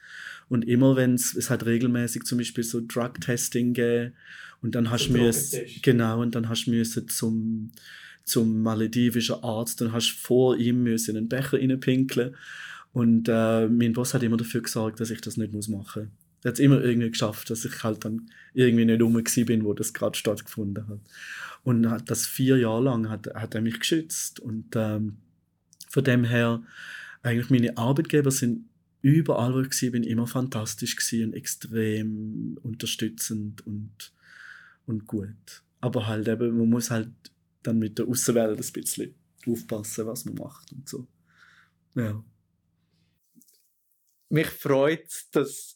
Und 0.48 0.66
immer 0.68 0.94
wenn 0.94 1.14
es, 1.14 1.34
es 1.34 1.50
hat 1.50 1.66
regelmäßig 1.66 2.24
zum 2.24 2.38
Beispiel 2.38 2.64
so 2.64 2.80
Drug-Testing 2.86 3.74
gegeben 3.74 4.12
und 4.62 4.74
dann 4.74 4.90
hast 4.90 5.08
du 5.08 5.32
genau, 5.82 6.20
und 6.20 6.34
dann 6.34 6.48
hast 6.48 6.66
du 6.66 7.06
zum, 7.06 7.72
zum 8.24 8.62
maledivischen 8.62 9.42
Arzt, 9.42 9.80
dann 9.80 9.92
hast 9.92 10.10
du 10.10 10.16
vor 10.16 10.56
ihm 10.56 10.82
müssen 10.82 11.16
einen 11.16 11.28
Becher 11.28 11.58
reinpinkeln. 11.58 12.36
Und 12.92 13.28
äh, 13.28 13.68
mein 13.68 13.92
Boss 13.92 14.14
hat 14.14 14.22
immer 14.22 14.36
dafür 14.36 14.62
gesorgt, 14.62 15.00
dass 15.00 15.10
ich 15.10 15.20
das 15.20 15.36
nicht 15.36 15.52
muss 15.52 15.68
machen 15.68 16.04
muss 16.04 16.25
er 16.46 16.50
hat 16.50 16.60
es 16.60 16.60
immer 16.60 16.80
irgendwie 16.80 17.10
geschafft, 17.10 17.50
dass 17.50 17.64
ich 17.64 17.82
halt 17.82 18.04
dann 18.04 18.30
irgendwie 18.54 18.84
nicht 18.84 19.02
rum 19.02 19.20
bin, 19.46 19.64
wo 19.64 19.74
das 19.74 19.92
gerade 19.92 20.16
stattgefunden 20.16 20.86
hat. 20.86 21.00
Und 21.64 21.90
hat 21.90 22.08
das 22.08 22.24
vier 22.24 22.56
Jahre 22.56 22.84
lang 22.84 23.08
hat, 23.08 23.26
hat 23.34 23.56
er 23.56 23.62
mich 23.62 23.80
geschützt. 23.80 24.38
Und 24.38 24.76
ähm, 24.76 25.16
von 25.88 26.04
dem 26.04 26.22
her, 26.22 26.62
eigentlich 27.24 27.50
meine 27.50 27.76
Arbeitgeber 27.76 28.30
sind 28.30 28.68
überall, 29.02 29.54
wo 29.54 29.60
ich 29.60 29.82
war, 29.82 29.90
bin 29.90 30.04
immer 30.04 30.28
fantastisch 30.28 30.96
und 31.14 31.34
extrem 31.34 32.56
unterstützend 32.62 33.66
und, 33.66 34.12
und 34.86 35.08
gut. 35.08 35.64
Aber 35.80 36.06
halt 36.06 36.28
eben, 36.28 36.56
man 36.56 36.70
muss 36.70 36.92
halt 36.92 37.10
dann 37.64 37.80
mit 37.80 37.98
der 37.98 38.06
Außenwelt 38.06 38.60
ein 38.64 38.72
bisschen 38.72 39.16
aufpassen, 39.48 40.06
was 40.06 40.24
man 40.24 40.36
macht 40.36 40.70
und 40.70 40.88
so. 40.88 41.08
Ja. 41.96 42.22
Mich 44.28 44.46
freut 44.46 45.08
dass 45.32 45.75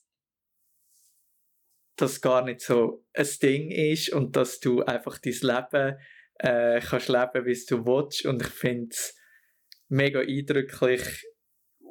das 2.00 2.20
gar 2.20 2.44
nicht 2.44 2.60
so 2.60 3.04
ein 3.14 3.28
Ding 3.42 3.70
ist 3.70 4.12
und 4.12 4.36
dass 4.36 4.60
du 4.60 4.82
einfach 4.82 5.18
dein 5.18 5.32
Leben 5.32 5.98
äh, 6.38 6.80
kannst 6.80 7.08
leben, 7.08 7.46
wie 7.46 7.64
du 7.68 7.86
willst. 7.86 8.24
Und 8.26 8.42
ich 8.42 8.48
finde 8.48 8.88
es 8.90 9.16
mega 9.88 10.20
eindrücklich, 10.20 11.26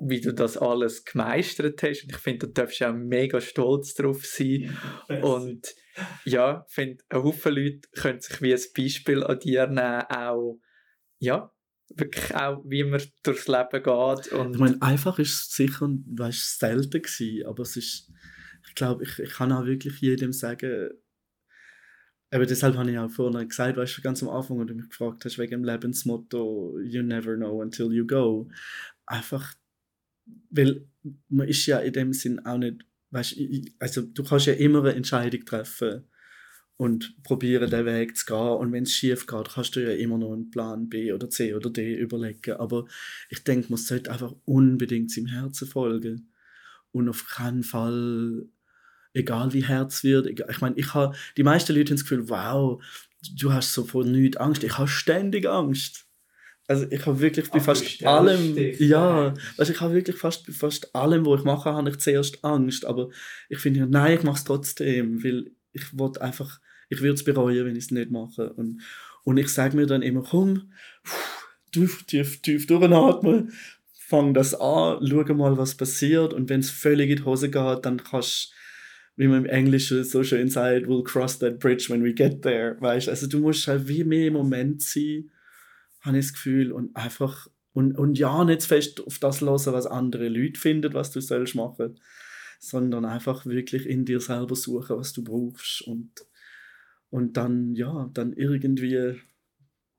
wie 0.01 0.21
du 0.21 0.33
das 0.33 0.57
alles 0.57 1.05
gemeistert 1.05 1.83
hast. 1.83 2.03
Und 2.03 2.11
ich 2.11 2.17
finde, 2.17 2.47
du 2.47 2.53
darfst 2.53 2.81
auch 2.81 2.93
mega 2.93 3.41
stolz 3.41 3.93
drauf 3.93 4.25
sein. 4.25 4.77
Ja, 5.09 5.23
und 5.23 5.75
ja, 6.25 6.65
ich 6.67 6.73
finde, 6.73 7.03
ein 7.09 7.23
Haufen 7.23 7.55
Leute 7.55 7.89
können 7.93 8.21
sich 8.21 8.41
wie 8.41 8.53
ein 8.53 8.61
Beispiel 8.75 9.23
an 9.23 9.39
dir 9.39 9.67
nehmen, 9.67 10.03
auch, 10.09 10.59
ja, 11.19 11.51
wirklich 11.95 12.35
auch, 12.35 12.63
wie 12.65 12.83
man 12.83 13.01
durchs 13.23 13.47
Leben 13.47 13.83
geht. 13.83 14.31
Und 14.31 14.53
ich 14.53 14.59
meine, 14.59 14.81
einfach 14.81 15.19
ist 15.19 15.33
es 15.33 15.51
sicher, 15.51 15.89
weißt, 15.89 16.59
selten 16.59 17.01
gewesen, 17.01 17.45
aber 17.45 17.63
es 17.63 17.75
ist, 17.75 18.11
glaube, 18.79 19.03
ich, 19.03 19.19
ich 19.19 19.31
kann 19.31 19.51
auch 19.51 19.65
wirklich 19.65 20.01
jedem 20.01 20.33
sagen, 20.33 20.89
aber 22.31 22.45
deshalb 22.45 22.75
habe 22.75 22.91
ich 22.91 22.97
auch 22.97 23.09
vorhin 23.09 23.47
gesagt, 23.47 23.77
weißt 23.77 23.97
du, 23.97 24.01
ganz 24.01 24.21
am 24.21 24.29
Anfang, 24.29 24.59
als 24.59 24.67
du 24.67 24.75
mich 24.75 24.89
gefragt 24.89 25.25
hast, 25.25 25.39
wegen 25.39 25.51
dem 25.51 25.63
Lebensmotto, 25.63 26.79
you 26.79 27.01
never 27.01 27.35
know 27.35 27.61
until 27.61 27.91
you 27.91 28.05
go. 28.05 28.49
Einfach, 29.05 29.55
weil 30.51 30.87
man 31.27 31.47
ist 31.47 31.65
ja 31.65 31.79
in 31.79 31.93
dem 31.93 32.13
Sinn 32.13 32.45
auch 32.45 32.57
nicht, 32.57 32.85
weißt 33.11 33.35
also 33.79 34.01
du 34.03 34.23
kannst 34.23 34.45
ja 34.45 34.53
immer 34.53 34.79
eine 34.79 34.93
Entscheidung 34.93 35.43
treffen 35.43 36.07
und 36.77 37.21
probieren, 37.23 37.69
den 37.69 37.85
Weg 37.85 38.15
zu 38.15 38.25
gehen. 38.27 38.37
Und 38.37 38.71
wenn 38.71 38.83
es 38.83 38.93
schief 38.93 39.25
geht, 39.25 39.49
kannst 39.49 39.75
du 39.75 39.81
ja 39.81 39.91
immer 39.91 40.19
noch 40.19 40.33
einen 40.33 40.51
Plan 40.51 40.87
B 40.87 41.11
oder 41.11 41.29
C 41.29 41.55
oder 41.55 41.71
D 41.71 41.95
überlegen. 41.95 42.53
Aber 42.53 42.85
ich 43.29 43.43
denke, 43.43 43.69
man 43.69 43.77
sollte 43.77 44.11
einfach 44.11 44.35
unbedingt 44.45 45.11
seinem 45.11 45.25
Herzen 45.25 45.67
folgen. 45.67 46.31
Und 46.91 47.09
auf 47.09 47.27
keinen 47.27 47.63
Fall, 47.63 48.47
egal 49.13 49.53
wie 49.53 49.63
Herz 49.63 50.03
wird, 50.03 50.27
egal, 50.27 50.47
ich 50.49 50.61
meine, 50.61 50.75
ich 50.77 50.93
habe, 50.93 51.15
die 51.37 51.43
meisten 51.43 51.73
Leute 51.73 51.91
haben 51.91 51.97
das 51.97 52.03
Gefühl, 52.03 52.29
wow, 52.29 52.83
du 53.35 53.53
hast 53.53 53.73
so 53.73 53.83
vor 53.83 54.05
nichts 54.05 54.37
Angst. 54.37 54.63
Ich 54.63 54.77
habe 54.77 54.87
ständig 54.87 55.47
Angst. 55.47 56.05
Also 56.67 56.85
ich 56.91 57.05
habe 57.05 57.19
wirklich 57.19 57.49
bei 57.49 57.59
fast 57.59 58.05
allem, 58.05 58.55
dich, 58.55 58.79
ja, 58.79 59.33
also 59.57 59.73
ich 59.73 59.81
habe 59.81 59.95
wirklich 59.95 60.17
fast 60.17 60.45
bei 60.45 60.53
fast 60.53 60.95
allem, 60.95 61.25
wo 61.25 61.35
ich 61.35 61.43
mache, 61.43 61.73
habe 61.73 61.89
ich 61.89 61.97
zuerst 61.97 62.45
Angst. 62.45 62.85
Aber 62.85 63.09
ich 63.49 63.57
finde, 63.57 63.87
nein, 63.87 64.19
ich 64.19 64.23
mache 64.23 64.37
es 64.37 64.43
trotzdem, 64.43 65.23
weil 65.23 65.51
ich 65.73 65.97
wollte 65.97 66.21
einfach 66.21 66.59
ich 66.89 67.01
würde 67.01 67.13
es 67.13 67.23
bereuen, 67.23 67.65
wenn 67.65 67.75
ich 67.75 67.85
es 67.85 67.91
nicht 67.91 68.11
mache. 68.11 68.51
Und, 68.53 68.81
und 69.23 69.37
ich 69.37 69.49
sage 69.49 69.77
mir 69.77 69.85
dann 69.85 70.01
immer, 70.01 70.23
komm, 70.23 70.73
tief, 71.71 72.03
tief, 72.03 72.41
tief 72.41 72.67
durchatmen, 72.67 73.53
fang 73.93 74.33
das 74.33 74.55
an, 74.55 75.05
schau 75.07 75.33
mal, 75.35 75.57
was 75.57 75.75
passiert. 75.75 76.33
Und 76.33 76.49
wenn 76.49 76.59
es 76.59 76.71
völlig 76.71 77.11
in 77.11 77.17
die 77.17 77.25
Hose 77.25 77.49
geht, 77.49 77.85
dann 77.85 78.03
kannst 78.03 78.53
wie 79.19 79.27
man 79.27 79.43
im 79.43 79.45
Englischen 79.47 80.05
so 80.05 80.23
schön 80.23 80.47
sagt, 80.47 80.85
we'll 80.85 81.03
cross 81.03 81.37
that 81.39 81.59
bridge 81.59 81.89
when 81.89 82.01
we 82.01 82.13
get 82.13 82.41
there. 82.41 82.77
Weißt? 82.79 83.09
Also 83.09 83.27
du 83.27 83.39
musst 83.39 83.67
halt 83.67 83.85
wie 83.89 84.05
mehr 84.05 84.27
im 84.27 84.33
Moment 84.33 84.81
sein, 84.81 85.29
habe 85.99 86.17
ich 86.17 86.27
das 86.27 86.33
Gefühl, 86.33 86.71
und 86.71 86.95
einfach 86.95 87.49
und, 87.73 87.97
und 87.97 88.17
ja, 88.17 88.45
nicht 88.45 88.63
fest 88.63 89.05
auf 89.05 89.19
das 89.19 89.41
hören, 89.41 89.73
was 89.73 89.85
andere 89.85 90.29
Leute 90.29 90.57
finden, 90.57 90.93
was 90.93 91.11
du 91.11 91.19
sollst 91.19 91.53
machen, 91.53 91.99
sondern 92.61 93.03
einfach 93.03 93.45
wirklich 93.45 93.85
in 93.85 94.05
dir 94.05 94.21
selber 94.21 94.55
suchen, 94.55 94.95
was 94.95 95.11
du 95.11 95.21
brauchst 95.21 95.81
und 95.81 96.11
und 97.09 97.35
dann, 97.35 97.75
ja, 97.75 98.09
dann 98.13 98.31
irgendwie 98.31 99.19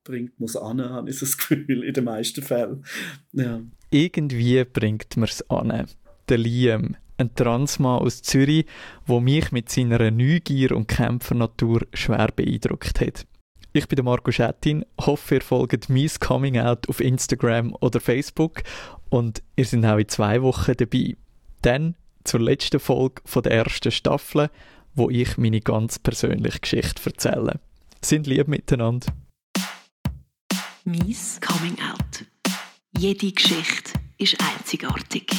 bringt 0.03 0.41
man 0.41 0.47
es 0.47 0.57
an, 0.57 0.81
habe 0.81 1.11
ich 1.11 1.21
das 1.21 1.37
Gefühl, 1.37 1.85
in 1.85 1.93
den 1.93 2.05
meisten 2.05 2.41
Fällen. 2.41 2.87
Ja. 3.33 3.61
Irgendwie 3.91 4.65
bringt 4.65 5.19
man 5.19 5.29
es 5.29 5.51
an. 5.51 5.89
Der 6.29 6.39
Liam, 6.39 6.97
ein 7.21 7.35
Transmann 7.35 8.01
aus 8.01 8.23
Zürich, 8.23 8.67
der 9.09 9.21
mich 9.21 9.53
mit 9.53 9.69
seiner 9.71 10.11
Neugier 10.11 10.75
und 10.77 10.89
Kämpfernatur 10.89 11.87
schwer 11.95 12.29
beeindruckt 12.35 13.01
hat. 13.01 13.27
Ich 13.73 13.87
bin 13.87 14.05
Marco 14.05 14.33
Schettin, 14.33 14.85
hoffe, 15.01 15.37
ihr 15.37 15.43
folgt 15.43 15.89
mein 15.89 16.11
Coming 16.19 16.59
Out 16.59 16.89
auf 16.89 17.01
Instagram 17.01 17.77
oder 17.81 18.01
Facebook 18.01 18.63
und 19.11 19.43
ihr 19.55 19.65
seid 19.65 19.85
auch 19.85 19.99
in 19.99 20.09
zwei 20.09 20.43
Wochen 20.43 20.73
dabei. 20.77 21.17
Dann 21.63 21.95
zur 22.25 22.41
letzten 22.41 22.81
Folge 22.81 23.23
der 23.37 23.53
ersten 23.53 23.93
Staffel 23.93 24.51
wo 24.95 25.11
ich 25.11 25.37
meine 25.39 25.61
ganz 25.61 25.99
persönliche 25.99 26.61
Geschichte 26.61 27.01
erzähle. 27.05 27.61
Sind 28.03 28.27
lieb 28.27 28.49
miteinander. 28.49 29.13
Mies 30.85 31.41
Coming 31.41 31.77
Out. 31.81 32.25
Jede 32.97 33.33
Geschichte 33.33 33.93
ist 34.19 34.37
einzigartig. 34.41 35.31